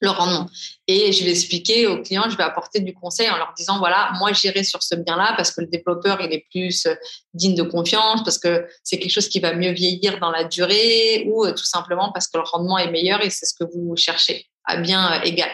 le 0.00 0.10
rendement. 0.10 0.50
Et 0.86 1.12
je 1.12 1.24
vais 1.24 1.30
expliquer 1.30 1.86
aux 1.86 2.02
clients, 2.02 2.28
je 2.28 2.36
vais 2.36 2.42
apporter 2.42 2.80
du 2.80 2.92
conseil 2.92 3.30
en 3.30 3.38
leur 3.38 3.54
disant, 3.56 3.78
voilà, 3.78 4.10
moi 4.18 4.32
j'irai 4.32 4.62
sur 4.62 4.82
ce 4.82 4.96
bien-là 4.96 5.32
parce 5.36 5.50
que 5.50 5.62
le 5.62 5.68
développeur, 5.68 6.20
il 6.20 6.30
est 6.30 6.44
plus 6.50 6.86
digne 7.32 7.54
de 7.54 7.62
confiance, 7.62 8.22
parce 8.22 8.38
que 8.38 8.66
c'est 8.82 8.98
quelque 8.98 9.12
chose 9.12 9.28
qui 9.28 9.40
va 9.40 9.54
mieux 9.54 9.70
vieillir 9.70 10.18
dans 10.18 10.30
la 10.30 10.44
durée 10.44 11.24
ou 11.30 11.48
tout 11.52 11.64
simplement 11.64 12.10
parce 12.12 12.26
que 12.26 12.36
le 12.36 12.44
rendement 12.44 12.76
est 12.76 12.90
meilleur 12.90 13.24
et 13.24 13.30
c'est 13.30 13.46
ce 13.46 13.54
que 13.54 13.64
vous 13.64 13.96
cherchez 13.96 14.46
à 14.64 14.76
bien 14.76 15.20
égal. 15.22 15.50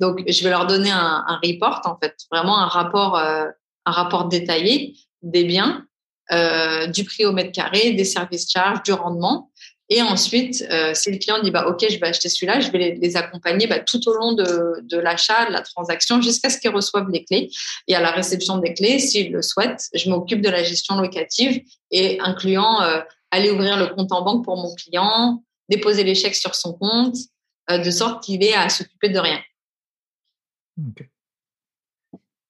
Donc, 0.00 0.22
je 0.26 0.44
vais 0.44 0.50
leur 0.50 0.66
donner 0.66 0.90
un, 0.90 1.40
report, 1.42 1.82
en 1.84 1.96
fait, 2.02 2.14
vraiment 2.30 2.58
un 2.58 2.66
rapport, 2.66 3.16
euh, 3.16 3.46
un 3.84 3.90
rapport 3.90 4.28
détaillé 4.28 4.96
des 5.22 5.44
biens, 5.44 5.84
euh, 6.32 6.86
du 6.86 7.04
prix 7.04 7.24
au 7.24 7.32
mètre 7.32 7.52
carré, 7.52 7.92
des 7.92 8.04
services 8.04 8.50
charges, 8.50 8.82
du 8.82 8.92
rendement. 8.92 9.50
Et 9.88 10.02
ensuite, 10.02 10.66
euh, 10.70 10.94
si 10.94 11.12
le 11.12 11.18
client 11.18 11.40
dit 11.40 11.52
bah 11.52 11.68
ok, 11.68 11.86
je 11.88 11.98
vais 12.00 12.08
acheter 12.08 12.28
celui-là, 12.28 12.58
je 12.58 12.72
vais 12.72 12.98
les, 13.00 13.16
accompagner 13.16 13.68
bah, 13.68 13.78
tout 13.78 14.00
au 14.08 14.14
long 14.14 14.32
de, 14.32 14.80
de 14.82 14.98
l'achat, 14.98 15.46
de 15.46 15.52
la 15.52 15.60
transaction, 15.60 16.20
jusqu'à 16.20 16.50
ce 16.50 16.58
qu'ils 16.58 16.72
reçoivent 16.72 17.08
les 17.10 17.24
clés. 17.24 17.50
Et 17.86 17.94
à 17.94 18.00
la 18.00 18.10
réception 18.10 18.58
des 18.58 18.74
clés, 18.74 18.98
s'ils 18.98 19.30
le 19.30 19.42
souhaitent, 19.42 19.84
je 19.94 20.10
m'occupe 20.10 20.40
de 20.40 20.48
la 20.48 20.64
gestion 20.64 20.96
locative 20.96 21.62
et 21.92 22.18
incluant 22.20 22.82
euh, 22.82 23.00
aller 23.30 23.50
ouvrir 23.50 23.76
le 23.76 23.86
compte 23.94 24.10
en 24.10 24.22
banque 24.22 24.44
pour 24.44 24.56
mon 24.56 24.74
client, 24.74 25.44
déposer 25.68 26.02
les 26.02 26.16
chèques 26.16 26.34
sur 26.34 26.56
son 26.56 26.72
compte, 26.72 27.14
euh, 27.14 27.35
de 27.68 27.90
sorte 27.90 28.22
qu'il 28.22 28.42
ait 28.44 28.54
à 28.54 28.68
s'occuper 28.68 29.08
de 29.08 29.18
rien. 29.18 29.40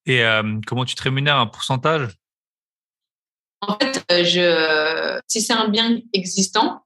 Et 0.04 0.22
euh, 0.24 0.60
comment 0.66 0.84
tu 0.84 0.94
te 0.94 1.02
rémunères 1.02 1.36
un 1.36 1.46
pourcentage? 1.46 2.10
En 3.60 3.76
fait, 3.78 4.04
euh, 4.12 4.24
je, 4.24 5.20
si 5.26 5.40
c'est 5.40 5.52
un 5.52 5.68
bien 5.68 5.98
existant, 6.12 6.84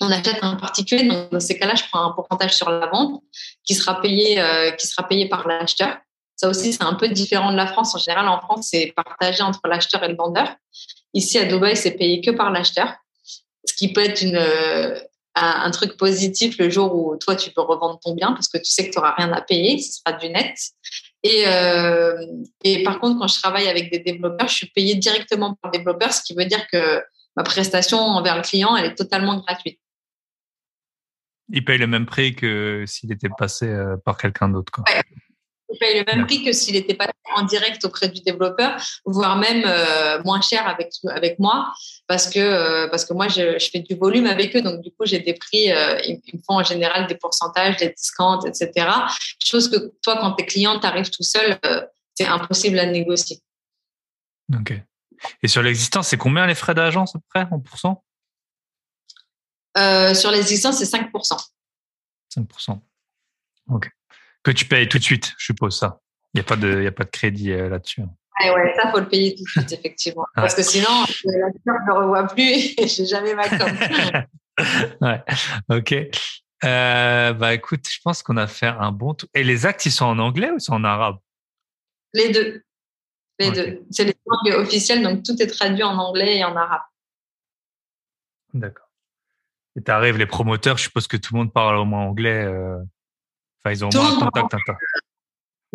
on 0.00 0.10
achète 0.10 0.38
un 0.42 0.56
particulier. 0.56 1.06
Donc, 1.06 1.30
dans 1.30 1.40
ces 1.40 1.58
cas-là, 1.58 1.74
je 1.74 1.84
prends 1.90 2.04
un 2.04 2.12
pourcentage 2.12 2.56
sur 2.56 2.70
la 2.70 2.86
vente 2.86 3.22
qui 3.64 3.74
sera 3.74 4.00
payé, 4.00 4.42
qui 4.78 4.86
sera 4.86 5.06
payé 5.06 5.28
par 5.28 5.46
l'acheteur. 5.46 5.98
Ça 6.36 6.48
aussi, 6.48 6.72
c'est 6.72 6.82
un 6.82 6.94
peu 6.94 7.08
différent 7.08 7.52
de 7.52 7.56
la 7.56 7.66
France. 7.66 7.94
En 7.94 7.98
général, 7.98 8.26
en 8.26 8.40
France, 8.40 8.68
c'est 8.70 8.94
partagé 8.96 9.42
entre 9.42 9.60
l'acheteur 9.68 10.02
et 10.02 10.08
le 10.08 10.16
vendeur. 10.16 10.56
Ici, 11.12 11.38
à 11.38 11.44
Dubaï, 11.44 11.76
c'est 11.76 11.98
payé 11.98 12.22
que 12.22 12.30
par 12.30 12.50
l'acheteur, 12.50 12.94
ce 13.66 13.74
qui 13.74 13.92
peut 13.92 14.02
être 14.02 14.22
une, 14.22 14.38
un, 15.34 15.70
truc 15.70 15.96
positif 15.96 16.58
le 16.58 16.70
jour 16.70 16.94
où 16.94 17.16
toi, 17.16 17.36
tu 17.36 17.50
peux 17.50 17.60
revendre 17.60 17.98
ton 18.00 18.14
bien 18.14 18.32
parce 18.32 18.48
que 18.48 18.58
tu 18.58 18.70
sais 18.70 18.88
que 18.88 18.92
tu 18.92 18.98
n'auras 18.98 19.14
rien 19.14 19.32
à 19.32 19.40
payer, 19.40 19.78
ce 19.78 20.00
sera 20.00 20.16
du 20.16 20.28
net. 20.28 20.56
Et, 21.22 21.44
euh, 21.46 22.16
et 22.64 22.82
par 22.82 22.98
contre, 22.98 23.18
quand 23.18 23.28
je 23.28 23.38
travaille 23.38 23.68
avec 23.68 23.90
des 23.90 24.00
développeurs, 24.00 24.48
je 24.48 24.54
suis 24.54 24.70
payée 24.70 24.94
directement 24.94 25.54
par 25.60 25.70
le 25.70 25.78
développeur, 25.78 26.12
ce 26.12 26.22
qui 26.22 26.34
veut 26.34 26.46
dire 26.46 26.66
que 26.68 27.02
ma 27.36 27.42
prestation 27.42 27.98
envers 27.98 28.36
le 28.36 28.42
client, 28.42 28.76
elle 28.76 28.86
est 28.86 28.94
totalement 28.94 29.36
gratuite. 29.38 29.78
Il 31.52 31.64
paye 31.64 31.78
le 31.78 31.86
même 31.86 32.06
prix 32.06 32.34
que 32.34 32.84
s'il 32.86 33.12
était 33.12 33.28
passé 33.36 33.66
euh, 33.66 33.96
par 34.04 34.16
quelqu'un 34.16 34.48
d'autre. 34.48 34.72
Quoi 34.72 34.84
il 35.72 35.78
paye 35.78 35.98
le 35.98 36.04
même 36.04 36.26
prix 36.26 36.44
que 36.44 36.52
s'il 36.52 36.74
n'était 36.74 36.94
pas 36.94 37.06
en 37.34 37.42
direct 37.42 37.84
auprès 37.84 38.08
du 38.08 38.20
développeur, 38.20 38.76
voire 39.04 39.36
même 39.36 39.62
euh, 39.64 40.22
moins 40.24 40.40
cher 40.40 40.66
avec 40.66 40.92
avec 41.08 41.38
moi, 41.38 41.72
parce 42.06 42.28
que 42.28 42.38
euh, 42.38 42.88
parce 42.88 43.04
que 43.04 43.12
moi 43.12 43.28
je, 43.28 43.58
je, 43.58 43.70
fais 43.70 43.80
du 43.80 43.94
volume 43.94 44.26
avec 44.26 44.56
eux, 44.56 44.62
donc 44.62 44.80
du 44.80 44.90
coup 44.90 45.04
j'ai 45.04 45.20
des 45.20 45.34
prix, 45.34 45.70
euh, 45.70 46.00
ils, 46.04 46.20
me 46.34 46.40
font 46.44 46.54
en 46.54 46.64
général 46.64 47.06
des 47.06 47.14
pourcentages, 47.14 47.76
des 47.76 47.90
discounts, 47.90 48.40
etc. 48.46 48.88
Chose 49.44 49.70
que 49.70 49.92
toi 50.02 50.18
quand 50.20 50.32
tes 50.32 50.46
clients 50.46 50.78
t'arrivent 50.78 51.10
tout 51.10 51.22
seul, 51.22 51.58
c'est 52.14 52.26
impossible 52.26 52.78
à 52.78 52.86
négocier. 52.86 53.40
Ok. 54.52 54.72
Et 55.42 55.48
sur 55.48 55.62
l'existence, 55.62 56.08
c'est 56.08 56.16
combien 56.16 56.46
les 56.46 56.54
frais 56.54 56.74
d'agence 56.74 57.14
à 57.14 57.18
peu 57.18 57.24
près 57.28 57.46
en 57.50 57.60
pourcent? 57.60 58.02
Sur 59.76 60.30
l'existence, 60.30 60.78
c'est 60.78 60.84
5%. 60.84 61.10
5%. 62.36 62.80
Ok. 63.68 63.90
Que 64.42 64.50
tu 64.50 64.64
payes 64.64 64.88
tout 64.88 64.98
de 64.98 65.02
suite, 65.02 65.34
je 65.38 65.46
suppose 65.46 65.78
ça. 65.78 66.00
Il 66.32 66.38
n'y 66.38 66.40
a, 66.40 66.44
pas 66.44 66.56
de, 66.56 66.82
y 66.82 66.86
a 66.86 66.92
pas 66.92 67.04
de 67.04 67.10
crédit 67.10 67.52
euh, 67.52 67.68
là-dessus. 67.68 68.02
Ouais, 68.40 68.50
ouais, 68.50 68.74
ça, 68.76 68.90
faut 68.90 69.00
le 69.00 69.08
payer 69.08 69.34
tout 69.34 69.44
de 69.44 69.48
suite, 69.48 69.72
effectivement. 69.72 70.24
Parce 70.34 70.54
que 70.54 70.62
sinon, 70.62 70.88
la 71.24 71.48
je 71.52 71.70
ne 71.70 71.92
revois 71.92 72.26
plus 72.28 72.74
et 72.78 72.86
j'ai 72.86 73.04
jamais 73.04 73.34
ma 73.34 73.48
com. 73.48 73.70
ouais, 75.00 75.22
ok. 75.68 75.94
Euh, 76.64 77.32
bah 77.32 77.54
écoute, 77.54 77.88
je 77.88 77.98
pense 78.02 78.22
qu'on 78.22 78.36
a 78.36 78.46
fait 78.46 78.66
un 78.66 78.92
bon 78.92 79.14
tour. 79.14 79.28
Et 79.34 79.44
les 79.44 79.66
actes, 79.66 79.84
ils 79.86 79.92
sont 79.92 80.04
en 80.04 80.18
anglais 80.18 80.50
ou 80.50 80.56
ils 80.56 80.60
sont 80.60 80.74
en 80.74 80.84
arabe? 80.84 81.16
Les 82.12 82.30
deux. 82.30 82.62
Les 83.38 83.50
deux. 83.50 83.82
C'est 83.90 84.04
les 84.04 84.14
langues 84.26 84.60
officielles, 84.60 85.02
donc 85.02 85.22
tout 85.22 85.40
est 85.40 85.46
traduit 85.46 85.82
en 85.82 85.96
anglais 85.96 86.38
et 86.38 86.44
en 86.44 86.54
arabe. 86.56 86.82
D'accord. 88.52 88.90
Et 89.76 89.82
tu 89.82 89.90
arrives, 89.90 90.18
les 90.18 90.26
promoteurs, 90.26 90.76
je 90.76 90.84
suppose 90.84 91.06
que 91.06 91.16
tout 91.16 91.34
le 91.34 91.40
monde 91.40 91.52
parle 91.52 91.76
au 91.76 91.84
moins 91.84 92.02
anglais. 92.02 92.44
Euh, 92.44 92.78
enfin, 93.64 93.74
ils 93.74 93.84
ont 93.84 93.90
moins 93.92 94.26
un 94.26 94.30
contact. 94.30 94.70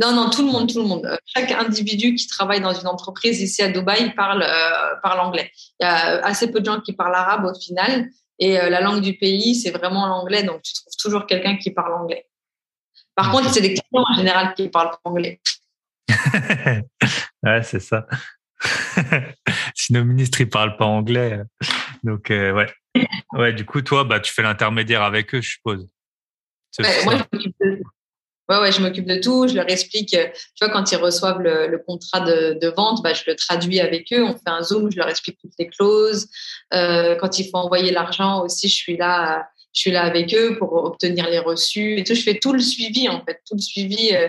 Non, 0.02 0.14
non, 0.14 0.30
tout 0.30 0.46
le 0.46 0.52
monde, 0.52 0.72
tout 0.72 0.82
le 0.82 0.88
monde. 0.88 1.06
Euh, 1.06 1.16
chaque 1.26 1.52
individu 1.52 2.16
qui 2.16 2.28
travaille 2.28 2.60
dans 2.60 2.74
une 2.74 2.88
entreprise 2.88 3.42
ici 3.42 3.62
à 3.62 3.70
Dubaï 3.70 4.14
parle, 4.14 4.44
euh, 4.44 4.96
parle 5.02 5.22
anglais. 5.22 5.52
Il 5.80 5.84
y 5.84 5.86
a 5.86 6.26
assez 6.26 6.52
peu 6.52 6.60
de 6.60 6.66
gens 6.66 6.82
qui 6.82 6.94
parlent 6.94 7.16
arabe 7.16 7.46
au 7.46 7.58
final. 7.58 8.10
Et 8.40 8.60
euh, 8.60 8.70
la 8.70 8.82
langue 8.82 9.02
du 9.02 9.14
pays, 9.18 9.56
c'est 9.56 9.72
vraiment 9.72 10.06
l'anglais. 10.08 10.44
Donc, 10.44 10.62
tu 10.64 10.74
trouves 10.74 10.96
toujours 11.00 11.26
quelqu'un 11.26 11.56
qui 11.56 11.72
parle 11.72 11.94
anglais. 11.94 12.28
Par 13.16 13.32
contre, 13.32 13.50
c'est 13.54 13.62
des 13.62 13.76
clients 13.76 14.04
en 14.10 14.16
général 14.16 14.54
qui 14.56 14.68
parlent 14.68 14.92
anglais. 15.06 15.40
ouais, 17.44 17.64
c'est 17.64 17.80
ça. 17.80 18.06
si 19.76 19.94
nos 19.94 20.04
ministres 20.04 20.42
ils 20.42 20.50
parlent 20.50 20.76
pas 20.76 20.86
anglais, 20.86 21.42
donc 22.04 22.28
ouais, 22.30 22.68
ouais. 23.34 23.54
Du 23.54 23.66
coup, 23.66 23.82
toi, 23.82 24.04
bah, 24.04 24.20
tu 24.20 24.34
fais 24.34 24.42
l'intermédiaire 24.42 25.04
avec 25.04 25.34
eux, 25.34 25.42
je 25.42 25.52
suppose. 25.52 25.88
Moi, 26.80 27.15
je 27.17 27.23
m'occupe 27.32 27.55
de 27.61 27.82
Ouais, 28.47 28.59
ouais, 28.59 28.71
je 28.71 28.80
m'occupe 28.80 29.07
de 29.07 29.15
tout. 29.15 29.47
Je 29.47 29.55
leur 29.55 29.67
explique, 29.69 30.13
euh, 30.13 30.28
tu 30.55 30.63
vois, 30.63 30.69
quand 30.69 30.91
ils 30.91 30.97
reçoivent 30.97 31.41
le, 31.41 31.82
contrat 31.86 32.19
de, 32.19 32.57
de, 32.61 32.67
vente, 32.67 33.01
bah, 33.01 33.13
je 33.13 33.23
le 33.28 33.36
traduis 33.36 33.80
avec 33.80 34.13
eux. 34.13 34.23
On 34.23 34.34
fait 34.34 34.41
un 34.47 34.61
zoom, 34.61 34.91
je 34.91 34.97
leur 34.97 35.09
explique 35.09 35.39
toutes 35.39 35.53
les 35.57 35.67
clauses. 35.67 36.28
Euh, 36.73 37.15
quand 37.15 37.39
il 37.39 37.49
faut 37.49 37.57
envoyer 37.57 37.91
l'argent 37.91 38.43
aussi, 38.43 38.69
je 38.69 38.76
suis 38.76 38.97
là, 38.97 39.47
je 39.73 39.82
suis 39.82 39.91
là 39.91 40.03
avec 40.03 40.34
eux 40.36 40.57
pour 40.59 40.73
obtenir 40.73 41.28
les 41.28 41.39
reçus 41.39 41.99
et 41.99 42.03
tout. 42.03 42.13
Je 42.13 42.21
fais 42.21 42.38
tout 42.38 42.53
le 42.53 42.59
suivi, 42.59 43.09
en 43.09 43.23
fait, 43.26 43.41
tout 43.47 43.55
le 43.55 43.61
suivi. 43.61 44.13
Euh, 44.13 44.28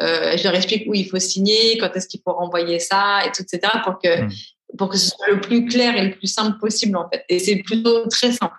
euh 0.00 0.36
je 0.38 0.44
leur 0.44 0.54
explique 0.54 0.88
où 0.88 0.94
il 0.94 1.06
faut 1.06 1.18
signer, 1.18 1.76
quand 1.76 1.94
est-ce 1.94 2.08
qu'il 2.08 2.22
faut 2.24 2.32
renvoyer 2.32 2.78
ça 2.78 3.20
et 3.26 3.32
tout, 3.32 3.42
etc. 3.42 3.70
pour 3.84 3.98
que, 3.98 4.22
mmh. 4.22 4.30
pour 4.78 4.88
que 4.88 4.96
ce 4.96 5.10
soit 5.10 5.28
le 5.28 5.40
plus 5.40 5.66
clair 5.66 5.94
et 5.94 6.08
le 6.08 6.14
plus 6.16 6.28
simple 6.28 6.58
possible, 6.58 6.96
en 6.96 7.06
fait. 7.10 7.22
Et 7.28 7.38
c'est 7.38 7.56
plutôt 7.56 8.06
très 8.06 8.32
simple, 8.32 8.56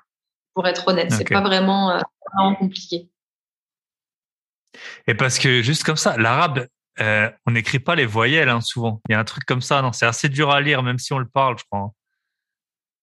pour 0.53 0.67
être 0.67 0.87
honnête. 0.87 1.11
C'est 1.11 1.27
pas 1.27 1.41
vraiment, 1.41 1.99
vraiment 2.35 2.55
compliqué. 2.55 3.09
Et 5.07 5.13
parce 5.13 5.39
que 5.39 5.61
juste 5.61 5.83
comme 5.83 5.97
ça, 5.97 6.17
l'arabe, 6.17 6.67
euh, 6.99 7.29
on 7.45 7.51
n'écrit 7.51 7.79
pas 7.79 7.95
les 7.95 8.05
voyelles 8.05 8.49
hein, 8.49 8.61
souvent. 8.61 9.01
Il 9.09 9.13
y 9.13 9.15
a 9.15 9.19
un 9.19 9.23
truc 9.23 9.45
comme 9.45 9.61
ça, 9.61 9.81
non 9.81 9.93
C'est 9.93 10.05
assez 10.05 10.29
dur 10.29 10.51
à 10.51 10.61
lire, 10.61 10.83
même 10.83 10.99
si 10.99 11.13
on 11.13 11.19
le 11.19 11.27
parle, 11.27 11.57
je 11.57 11.63
crois. 11.63 11.79
Hein. 11.79 11.91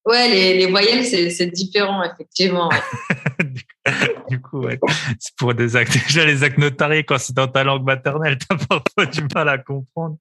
Ouais, 0.06 0.28
les, 0.28 0.66
voyelles, 0.66 1.04
c'est 1.04 1.46
différent, 1.48 2.00
effectivement. 2.04 2.70
du 4.30 4.40
coup, 4.40 4.60
ouais. 4.60 4.78
c'est 5.18 5.34
pour 5.36 5.52
des 5.52 5.74
actes. 5.74 5.92
Déjà, 6.06 6.24
les 6.24 6.44
actes 6.44 6.58
notariés, 6.58 7.02
quand 7.02 7.18
c'est 7.18 7.34
dans 7.34 7.48
ta 7.48 7.64
langue 7.64 7.84
maternelle, 7.84 8.38
t'as 8.48 8.56
parfois 8.56 9.06
du 9.06 9.26
mal 9.34 9.48
à 9.48 9.58
comprendre. 9.58 10.16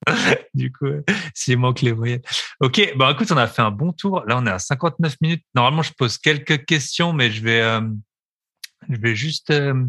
du 0.56 0.72
coup, 0.72 0.88
s'il 1.36 1.60
manque 1.60 1.82
les 1.82 1.92
voyelles. 1.92 2.24
Ok, 2.62 2.94
bah 2.96 3.12
écoute, 3.12 3.32
on 3.32 3.38
a 3.38 3.46
fait 3.46 3.62
un 3.62 3.70
bon 3.70 3.92
tour. 3.94 4.24
Là, 4.26 4.40
on 4.40 4.48
est 4.48 4.52
à 4.52 4.58
59 4.58 5.18
minutes. 5.22 5.44
Normalement, 5.54 5.84
je 5.84 5.94
pose 5.94 6.18
quelques 6.18 6.66
questions, 6.66 7.14
mais 7.14 7.30
je 7.30 7.44
vais, 7.44 7.62
euh, 7.62 7.82
je 8.90 8.98
vais 8.98 9.14
juste 9.14 9.52
euh, 9.52 9.86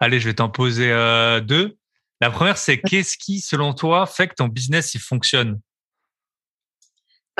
Allez, 0.00 0.20
je 0.20 0.28
vais 0.28 0.34
t'en 0.34 0.48
poser 0.48 0.90
euh, 0.90 1.40
deux. 1.40 1.76
La 2.20 2.30
première, 2.30 2.58
c'est 2.58 2.80
qu'est-ce 2.80 3.16
qui, 3.16 3.40
selon 3.40 3.72
toi, 3.74 4.06
fait 4.06 4.28
que 4.28 4.34
ton 4.34 4.48
business 4.48 4.94
il 4.94 5.00
fonctionne? 5.00 5.60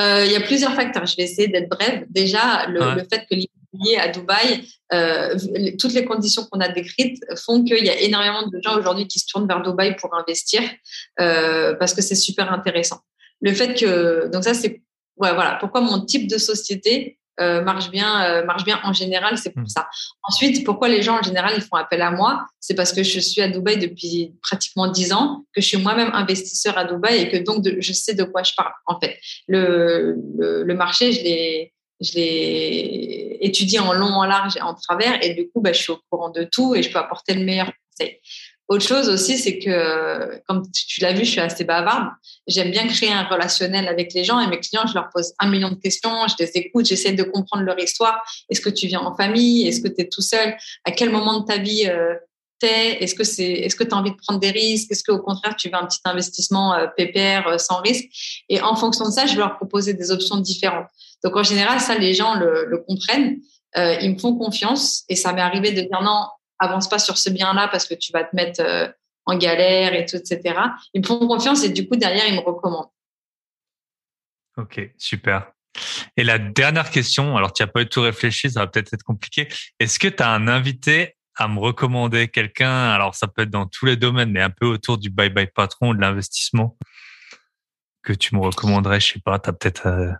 Euh, 0.00 0.24
Il 0.24 0.32
y 0.32 0.36
a 0.36 0.40
plusieurs 0.40 0.74
facteurs. 0.74 1.06
Je 1.06 1.16
vais 1.16 1.24
essayer 1.24 1.48
d'être 1.48 1.68
brève. 1.68 2.04
Déjà, 2.08 2.66
le, 2.66 2.98
fait 3.10 3.26
que 3.28 3.34
l'immobilier 3.34 3.96
à 3.96 4.08
Dubaï, 4.08 4.68
euh, 4.92 5.36
toutes 5.78 5.94
les 5.94 6.04
conditions 6.04 6.46
qu'on 6.46 6.60
a 6.60 6.68
décrites 6.68 7.24
font 7.36 7.64
qu'il 7.64 7.84
y 7.84 7.90
a 7.90 8.00
énormément 8.00 8.46
de 8.46 8.60
gens 8.62 8.78
aujourd'hui 8.78 9.08
qui 9.08 9.18
se 9.18 9.26
tournent 9.26 9.48
vers 9.48 9.62
Dubaï 9.62 9.96
pour 9.96 10.14
investir 10.14 10.62
parce 11.16 11.94
que 11.94 12.02
c'est 12.02 12.14
super 12.14 12.52
intéressant. 12.52 13.00
Le 13.40 13.52
fait 13.52 13.74
que, 13.74 14.28
donc 14.28 14.44
ça, 14.44 14.54
c'est 14.54 14.82
ouais, 15.18 15.34
voilà, 15.34 15.56
pourquoi 15.60 15.80
mon 15.80 16.04
type 16.04 16.28
de 16.28 16.38
société 16.38 17.17
euh, 17.40 17.62
marche 17.62 17.90
bien, 17.90 18.24
euh, 18.24 18.44
marche 18.44 18.64
bien 18.64 18.80
en 18.84 18.92
général, 18.92 19.38
c'est 19.38 19.50
pour 19.50 19.62
hmm. 19.62 19.68
ça. 19.68 19.88
Ensuite, 20.22 20.64
pourquoi 20.64 20.88
les 20.88 21.02
gens 21.02 21.18
en 21.18 21.22
général 21.22 21.52
ils 21.56 21.62
font 21.62 21.76
appel 21.76 22.02
à 22.02 22.10
moi? 22.10 22.46
C'est 22.60 22.74
parce 22.74 22.92
que 22.92 23.02
je 23.02 23.20
suis 23.20 23.40
à 23.40 23.48
Dubaï 23.48 23.78
depuis 23.78 24.34
pratiquement 24.42 24.88
dix 24.88 25.12
ans, 25.12 25.44
que 25.54 25.60
je 25.60 25.66
suis 25.66 25.78
moi-même 25.78 26.10
investisseur 26.12 26.76
à 26.76 26.84
Dubaï 26.84 27.22
et 27.22 27.28
que 27.28 27.36
donc 27.36 27.64
je 27.78 27.92
sais 27.92 28.14
de 28.14 28.24
quoi 28.24 28.42
je 28.42 28.52
parle. 28.56 28.72
En 28.86 28.98
fait, 29.00 29.18
le, 29.46 30.16
le, 30.38 30.74
marché, 30.74 31.12
je 31.12 31.22
l'ai 31.22 31.72
je 32.00 32.12
l'ai 32.14 33.38
étudié 33.40 33.80
en 33.80 33.92
long, 33.92 34.06
en 34.06 34.24
large 34.24 34.56
et 34.56 34.62
en 34.62 34.74
travers, 34.74 35.22
et 35.24 35.34
du 35.34 35.48
coup, 35.48 35.60
bah, 35.60 35.72
je 35.72 35.82
suis 35.82 35.92
au 35.92 35.98
courant 36.10 36.30
de 36.30 36.44
tout 36.44 36.74
et 36.74 36.82
je 36.82 36.90
peux 36.92 36.98
apporter 36.98 37.34
le 37.34 37.44
meilleur 37.44 37.66
conseil. 37.66 38.20
Autre 38.68 38.86
chose 38.86 39.08
aussi, 39.08 39.38
c'est 39.38 39.58
que, 39.58 40.40
comme 40.46 40.62
tu 40.70 41.00
l'as 41.00 41.14
vu, 41.14 41.24
je 41.24 41.30
suis 41.30 41.40
assez 41.40 41.64
bavarde. 41.64 42.08
J'aime 42.46 42.70
bien 42.70 42.86
créer 42.86 43.10
un 43.10 43.24
relationnel 43.24 43.88
avec 43.88 44.12
les 44.12 44.24
gens 44.24 44.40
et 44.40 44.46
mes 44.46 44.60
clients, 44.60 44.86
je 44.86 44.92
leur 44.92 45.08
pose 45.08 45.32
un 45.38 45.48
million 45.48 45.70
de 45.70 45.76
questions, 45.76 46.26
je 46.28 46.34
les 46.38 46.50
écoute, 46.54 46.84
j'essaie 46.86 47.12
de 47.12 47.22
comprendre 47.22 47.64
leur 47.64 47.78
histoire. 47.78 48.22
Est-ce 48.50 48.60
que 48.60 48.68
tu 48.68 48.86
viens 48.86 49.00
en 49.00 49.16
famille? 49.16 49.66
Est-ce 49.66 49.80
que 49.80 49.88
tu 49.88 50.02
es 50.02 50.08
tout 50.08 50.20
seul? 50.20 50.54
À 50.84 50.90
quel 50.90 51.10
moment 51.10 51.40
de 51.40 51.46
ta 51.46 51.56
vie 51.56 51.86
euh, 51.86 52.14
t'es? 52.58 53.02
Est-ce 53.02 53.14
que 53.14 53.24
c'est, 53.24 53.50
est-ce 53.50 53.74
que 53.74 53.84
tu 53.84 53.94
as 53.94 53.96
envie 53.96 54.10
de 54.10 54.16
prendre 54.16 54.38
des 54.38 54.50
risques? 54.50 54.90
Est-ce 54.90 55.02
qu'au 55.02 55.18
contraire, 55.18 55.56
tu 55.56 55.70
veux 55.70 55.76
un 55.76 55.86
petit 55.86 56.00
investissement 56.04 56.74
euh, 56.74 56.86
pépère, 56.94 57.48
euh, 57.48 57.56
sans 57.56 57.80
risque? 57.80 58.04
Et 58.50 58.60
en 58.60 58.76
fonction 58.76 59.06
de 59.06 59.12
ça, 59.12 59.24
je 59.24 59.32
vais 59.32 59.38
leur 59.38 59.56
proposer 59.56 59.94
des 59.94 60.10
options 60.10 60.36
différentes. 60.36 60.88
Donc, 61.24 61.36
en 61.36 61.42
général, 61.42 61.80
ça, 61.80 61.96
les 61.96 62.12
gens 62.12 62.34
le, 62.34 62.66
le 62.66 62.78
comprennent. 62.78 63.38
Euh, 63.76 63.96
ils 64.00 64.12
me 64.12 64.18
font 64.18 64.34
confiance 64.34 65.04
et 65.08 65.16
ça 65.16 65.32
m'est 65.34 65.42
arrivé 65.42 65.72
de 65.72 65.82
dire 65.82 66.02
non, 66.02 66.24
avance 66.58 66.88
pas 66.88 66.98
sur 66.98 67.18
ce 67.18 67.30
bien-là 67.30 67.68
parce 67.68 67.86
que 67.86 67.94
tu 67.94 68.12
vas 68.12 68.24
te 68.24 68.34
mettre 68.34 68.60
euh, 68.60 68.88
en 69.26 69.36
galère 69.36 69.94
et 69.94 70.06
tout, 70.06 70.16
etc. 70.16 70.58
Ils 70.94 71.02
me 71.02 71.06
font 71.06 71.18
confiance 71.26 71.62
et 71.64 71.70
du 71.70 71.88
coup, 71.88 71.96
derrière, 71.96 72.26
ils 72.26 72.34
me 72.34 72.40
recommandent. 72.40 72.90
Ok, 74.56 74.80
super. 74.98 75.52
Et 76.16 76.24
la 76.24 76.38
dernière 76.38 76.90
question, 76.90 77.36
alors 77.36 77.52
tu 77.52 77.62
n'as 77.62 77.68
pas 77.68 77.82
eu 77.82 77.88
tout 77.88 78.00
réfléchi, 78.00 78.50
ça 78.50 78.60
va 78.60 78.66
peut-être 78.66 78.92
être 78.94 79.02
compliqué. 79.02 79.48
Est-ce 79.78 79.98
que 79.98 80.08
tu 80.08 80.22
as 80.22 80.30
un 80.30 80.48
invité 80.48 81.16
à 81.36 81.46
me 81.46 81.60
recommander? 81.60 82.28
Quelqu'un 82.28 82.90
Alors 82.90 83.14
ça 83.14 83.28
peut 83.28 83.42
être 83.42 83.50
dans 83.50 83.66
tous 83.66 83.86
les 83.86 83.96
domaines, 83.96 84.32
mais 84.32 84.40
un 84.40 84.50
peu 84.50 84.66
autour 84.66 84.98
du 84.98 85.10
bye 85.10 85.30
bye 85.30 85.46
patron, 85.46 85.94
de 85.94 86.00
l'investissement, 86.00 86.76
que 88.02 88.12
tu 88.12 88.34
me 88.34 88.40
recommanderais? 88.40 88.98
Je 88.98 89.12
sais 89.12 89.20
pas, 89.20 89.38
tu 89.38 89.50
as 89.50 89.52
peut-être 89.52 89.86
euh, 89.86 90.12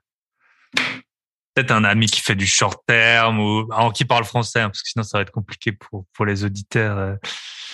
peut-être 1.59 1.71
un 1.73 1.85
ami 1.85 2.07
qui 2.07 2.21
fait 2.21 2.37
du 2.37 2.47
short 2.47 2.81
terme 2.87 3.41
ou 3.41 3.69
en 3.73 3.91
qui 3.91 4.05
parle 4.05 4.25
français, 4.25 4.61
hein, 4.61 4.69
parce 4.69 4.83
que 4.83 4.91
sinon 4.91 5.03
ça 5.03 5.19
va 5.19 5.23
être 5.23 5.33
compliqué 5.33 5.73
pour, 5.73 6.05
pour 6.15 6.25
les 6.25 6.45
auditeurs. 6.45 6.99
Euh. 6.99 7.15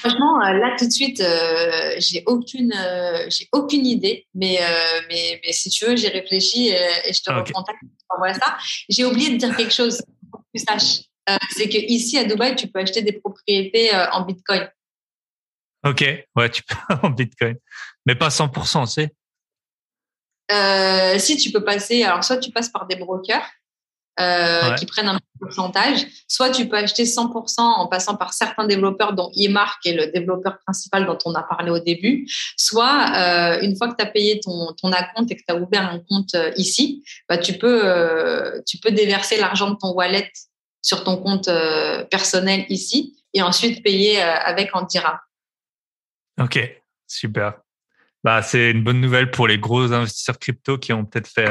Franchement, 0.00 0.42
euh, 0.42 0.52
là 0.54 0.74
tout 0.78 0.86
de 0.86 0.90
suite, 0.90 1.20
euh, 1.20 1.94
j'ai 1.98 2.22
aucune, 2.26 2.74
j'ai 3.28 3.48
aucune 3.52 3.86
idée, 3.86 4.26
mais, 4.34 4.58
mais, 5.08 5.40
mais, 5.44 5.52
si 5.52 5.68
tu 5.68 5.84
veux, 5.84 5.96
j'ai 5.96 6.08
réfléchi 6.08 6.68
et, 6.68 7.12
je 7.12 7.20
te 7.22 7.30
recontacte 7.30 7.80
pour 8.08 8.26
ça. 8.34 8.56
J'ai 8.88 9.04
oublié 9.04 9.30
de 9.30 9.36
dire 9.36 9.54
quelque 9.56 9.72
chose 9.72 10.02
pour 10.30 10.40
que 10.40 10.58
tu 10.58 10.64
saches. 10.64 11.04
c'est 11.50 11.68
que 11.68 11.78
ici 11.78 12.18
à 12.18 12.24
Dubaï, 12.24 12.56
tu 12.56 12.68
peux 12.68 12.80
acheter 12.80 13.02
des 13.02 13.12
propriétés 13.12 13.90
en 14.12 14.22
Bitcoin. 14.24 14.68
Ok, 15.86 16.04
ouais, 16.36 16.50
tu 16.50 16.62
peux 16.62 16.76
en 17.02 17.10
Bitcoin, 17.10 17.56
mais 18.06 18.14
pas 18.14 18.28
100%, 18.28 18.86
c'est? 18.86 19.14
si 21.18 21.36
tu 21.36 21.50
peux 21.50 21.64
passer, 21.64 22.02
alors 22.02 22.22
soit 22.22 22.36
tu 22.38 22.50
passes 22.50 22.68
par 22.68 22.86
des 22.86 22.96
brokers, 22.96 23.48
euh, 24.20 24.74
qui 24.74 24.86
prennent 24.86 25.08
un 25.08 25.18
pourcentage. 25.40 26.06
Soit 26.28 26.50
tu 26.50 26.68
peux 26.68 26.76
acheter 26.76 27.02
100% 27.02 27.60
en 27.60 27.88
passant 27.88 28.14
par 28.14 28.32
certains 28.32 28.64
développeurs, 28.64 29.12
dont 29.12 29.32
eMark 29.34 29.84
est 29.84 29.92
le 29.92 30.06
développeur 30.12 30.58
principal 30.60 31.04
dont 31.04 31.18
on 31.24 31.34
a 31.34 31.42
parlé 31.42 31.72
au 31.72 31.80
début. 31.80 32.24
Soit 32.56 33.10
euh, 33.16 33.60
une 33.62 33.76
fois 33.76 33.88
que 33.88 33.96
tu 33.96 34.04
as 34.04 34.08
payé 34.08 34.38
ton, 34.38 34.72
ton 34.80 34.92
compte 35.16 35.32
et 35.32 35.36
que 35.36 35.42
tu 35.46 35.52
as 35.52 35.56
ouvert 35.56 35.90
un 35.90 35.98
compte 35.98 36.36
euh, 36.36 36.52
ici, 36.56 37.04
bah, 37.28 37.38
tu, 37.38 37.54
peux, 37.54 38.62
tu 38.68 38.78
peux 38.78 38.92
déverser 38.92 39.36
l'argent 39.36 39.70
de 39.70 39.76
ton 39.76 39.92
wallet 39.92 40.30
sur 40.80 41.02
ton 41.02 41.16
compte 41.16 41.50
personnel 42.08 42.66
ici 42.68 43.16
et 43.32 43.42
ensuite 43.42 43.82
payer 43.82 44.20
avec 44.20 44.76
en 44.76 44.82
dirham. 44.82 45.18
Ok, 46.40 46.60
super. 47.08 47.54
Bah, 48.22 48.42
c'est 48.42 48.70
une 48.70 48.84
bonne 48.84 49.00
nouvelle 49.00 49.32
pour 49.32 49.48
les 49.48 49.58
gros 49.58 49.92
investisseurs 49.92 50.38
crypto 50.38 50.78
qui 50.78 50.92
ont 50.92 51.04
peut-être 51.04 51.26
fait 51.26 51.48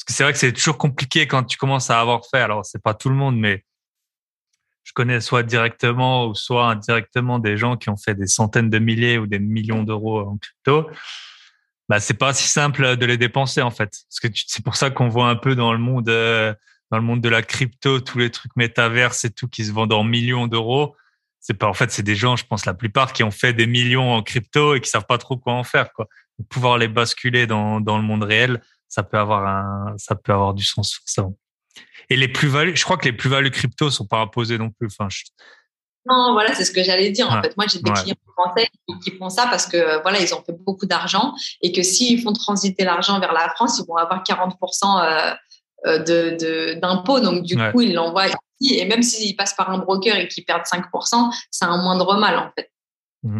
parce 0.00 0.04
que 0.06 0.12
c'est 0.14 0.22
vrai 0.22 0.32
que 0.32 0.38
c'est 0.38 0.52
toujours 0.54 0.78
compliqué 0.78 1.26
quand 1.26 1.44
tu 1.44 1.58
commences 1.58 1.90
à 1.90 2.00
avoir 2.00 2.22
fait. 2.24 2.38
Alors, 2.38 2.64
c'est 2.64 2.82
pas 2.82 2.94
tout 2.94 3.10
le 3.10 3.14
monde, 3.14 3.36
mais 3.36 3.66
je 4.82 4.92
connais 4.94 5.20
soit 5.20 5.42
directement 5.42 6.26
ou 6.26 6.34
soit 6.34 6.70
indirectement 6.70 7.38
des 7.38 7.58
gens 7.58 7.76
qui 7.76 7.90
ont 7.90 7.98
fait 7.98 8.14
des 8.14 8.26
centaines 8.26 8.70
de 8.70 8.78
milliers 8.78 9.18
ou 9.18 9.26
des 9.26 9.38
millions 9.38 9.82
d'euros 9.82 10.20
en 10.20 10.38
crypto. 10.38 10.88
bah 11.90 12.00
c'est 12.00 12.14
pas 12.14 12.32
si 12.32 12.48
simple 12.48 12.96
de 12.96 13.04
les 13.04 13.18
dépenser 13.18 13.60
en 13.60 13.70
fait. 13.70 13.90
Parce 14.08 14.20
que 14.20 14.28
c'est 14.46 14.64
pour 14.64 14.74
ça 14.74 14.88
qu'on 14.88 15.10
voit 15.10 15.28
un 15.28 15.36
peu 15.36 15.54
dans 15.54 15.74
le 15.74 15.78
monde 15.78 16.08
euh, 16.08 16.54
dans 16.90 16.96
le 16.96 17.04
monde 17.04 17.20
de 17.20 17.28
la 17.28 17.42
crypto 17.42 18.00
tous 18.00 18.18
les 18.18 18.30
trucs 18.30 18.56
métaverses 18.56 19.26
et 19.26 19.30
tout 19.30 19.48
qui 19.48 19.66
se 19.66 19.72
vendent 19.72 19.92
en 19.92 20.02
millions 20.02 20.46
d'euros. 20.46 20.96
C'est 21.40 21.54
pas 21.54 21.66
en 21.68 21.74
fait 21.74 21.90
c'est 21.90 22.02
des 22.02 22.16
gens, 22.16 22.36
je 22.36 22.46
pense 22.46 22.64
la 22.64 22.74
plupart 22.74 23.12
qui 23.12 23.22
ont 23.22 23.30
fait 23.30 23.52
des 23.52 23.66
millions 23.66 24.14
en 24.14 24.22
crypto 24.22 24.74
et 24.74 24.80
qui 24.80 24.88
savent 24.88 25.06
pas 25.06 25.18
trop 25.18 25.36
quoi 25.36 25.52
en 25.52 25.64
faire 25.64 25.92
quoi. 25.92 26.08
pouvoir 26.48 26.78
les 26.78 26.88
basculer 26.88 27.46
dans 27.46 27.82
dans 27.82 27.98
le 27.98 28.02
monde 28.02 28.24
réel, 28.24 28.62
ça 28.90 29.02
peut 29.02 29.18
avoir 29.18 29.46
un 29.46 29.94
ça 29.96 30.14
peut 30.14 30.32
avoir 30.32 30.52
du 30.52 30.64
sens 30.64 31.00
ça. 31.06 31.26
Et 32.10 32.16
les 32.16 32.28
plus-values, 32.28 32.76
je 32.76 32.84
crois 32.84 32.96
que 32.98 33.04
les 33.04 33.12
plus-values 33.12 33.52
crypto 33.52 33.90
sont 33.90 34.06
pas 34.06 34.18
imposées 34.18 34.58
non 34.58 34.70
plus. 34.70 34.88
Enfin, 34.88 35.08
non, 36.06 36.32
voilà, 36.32 36.54
c'est 36.54 36.64
ce 36.64 36.72
que 36.72 36.82
j'allais 36.82 37.10
dire. 37.10 37.30
En 37.30 37.40
fait, 37.40 37.56
moi, 37.56 37.66
j'ai 37.70 37.78
des 37.78 37.92
clients 37.92 38.16
français 38.36 38.68
qui, 39.04 39.16
font 39.16 39.28
ça 39.28 39.46
parce 39.46 39.66
que 39.66 40.02
voilà, 40.02 40.20
ils 40.20 40.34
ont 40.34 40.42
fait 40.42 40.56
beaucoup 40.58 40.86
d'argent 40.86 41.34
et 41.62 41.72
que 41.72 41.82
s'ils 41.82 42.20
font 42.22 42.32
transiter 42.32 42.84
l'argent 42.84 43.20
vers 43.20 43.32
la 43.32 43.48
France, 43.50 43.78
ils 43.78 43.86
vont 43.86 43.96
avoir 43.96 44.22
40% 44.24 45.04
euh, 45.04 45.34
euh, 45.86 45.98
de 45.98 46.80
d'impôts. 46.80 47.20
Donc, 47.20 47.44
du 47.44 47.56
coup, 47.56 47.82
ils 47.82 47.94
l'envoient 47.94 48.26
ici. 48.26 48.78
Et 48.78 48.86
même 48.86 49.02
s'ils 49.02 49.36
passent 49.36 49.54
par 49.54 49.70
un 49.70 49.78
broker 49.78 50.16
et 50.16 50.26
qu'ils 50.26 50.44
perdent 50.44 50.64
5%, 50.64 51.32
c'est 51.50 51.64
un 51.64 51.80
moindre 51.80 52.18
mal, 52.18 52.38
en 52.38 52.50
fait. 52.58 52.72
Mmh. 53.22 53.38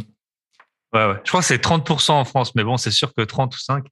Ouais, 0.92 1.06
ouais. 1.06 1.20
Je 1.24 1.30
crois 1.30 1.40
que 1.40 1.46
c'est 1.46 1.62
30% 1.62 2.12
en 2.12 2.24
France, 2.24 2.54
mais 2.54 2.64
bon, 2.64 2.76
c'est 2.76 2.90
sûr 2.90 3.12
que 3.14 3.22
30 3.22 3.54
ou 3.54 3.58
5, 3.58 3.84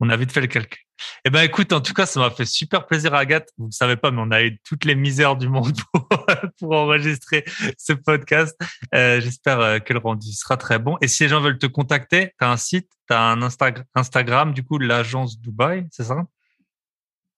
on 0.00 0.08
a 0.10 0.16
vite 0.16 0.32
fait 0.32 0.40
le 0.40 0.46
calcul. 0.46 0.80
Eh 1.24 1.30
ben, 1.30 1.42
écoute, 1.42 1.72
en 1.72 1.80
tout 1.80 1.92
cas, 1.92 2.06
ça 2.06 2.20
m'a 2.20 2.30
fait 2.30 2.44
super 2.44 2.86
plaisir, 2.86 3.14
Agathe. 3.14 3.48
Vous 3.58 3.66
ne 3.66 3.72
savez 3.72 3.96
pas, 3.96 4.10
mais 4.10 4.22
on 4.22 4.30
a 4.30 4.42
eu 4.42 4.58
toutes 4.64 4.84
les 4.84 4.94
misères 4.94 5.36
du 5.36 5.48
monde 5.48 5.76
pour, 6.58 6.72
enregistrer 6.72 7.44
ce 7.78 7.92
podcast. 7.92 8.56
Euh, 8.94 9.20
J'espère 9.20 9.60
euh, 9.60 9.78
que 9.78 9.92
le 9.92 9.98
rendu 9.98 10.32
sera 10.32 10.56
très 10.56 10.78
bon. 10.78 10.96
Et 11.00 11.08
si 11.08 11.22
les 11.22 11.28
gens 11.28 11.40
veulent 11.40 11.58
te 11.58 11.66
contacter, 11.66 12.32
tu 12.38 12.44
as 12.44 12.50
un 12.50 12.56
site, 12.56 12.88
tu 13.08 13.14
as 13.14 13.20
un 13.20 13.42
Instagram, 13.42 14.52
du 14.52 14.62
coup, 14.64 14.78
l'agence 14.78 15.38
Dubaï, 15.38 15.86
c'est 15.90 16.04
ça? 16.04 16.26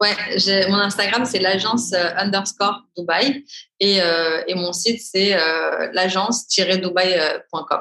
Ouais, 0.00 0.14
mon 0.68 0.78
Instagram, 0.78 1.24
c'est 1.24 1.40
l'agence 1.40 1.92
euh, 1.92 2.14
underscore 2.16 2.84
Dubaï 2.96 3.44
et, 3.80 4.00
euh, 4.00 4.44
et 4.46 4.54
mon 4.54 4.72
site, 4.72 5.00
c'est 5.02 5.34
euh, 5.34 5.90
l'agence-dubaï.com. 5.92 7.80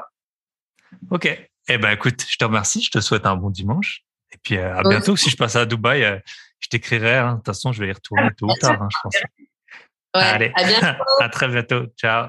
Ok. 1.10 1.48
Eh 1.68 1.78
ben, 1.78 1.90
écoute, 1.90 2.24
je 2.28 2.36
te 2.36 2.44
remercie. 2.44 2.82
Je 2.82 2.90
te 2.90 3.00
souhaite 3.00 3.26
un 3.26 3.36
bon 3.36 3.50
dimanche. 3.50 4.04
Et 4.32 4.38
puis 4.42 4.58
euh, 4.58 4.76
à 4.76 4.82
bientôt. 4.82 5.16
Si 5.16 5.30
je 5.30 5.36
passe 5.36 5.56
à 5.56 5.66
Dubaï, 5.66 6.04
euh, 6.04 6.18
je 6.60 6.68
t'écrirai. 6.68 7.16
Hein. 7.16 7.32
De 7.32 7.36
toute 7.36 7.46
façon, 7.46 7.72
je 7.72 7.82
vais 7.82 7.88
y 7.88 7.92
retourner 7.92 8.30
tôt 8.36 8.46
ou 8.46 8.54
tard, 8.60 8.82
hein, 8.82 8.88
je 8.90 8.96
pense. 9.02 9.16
Allez, 10.12 10.52
à 10.54 10.64
bientôt. 10.64 11.02
à 11.20 11.28
très 11.28 11.48
bientôt. 11.48 11.86
Ciao. 11.96 12.28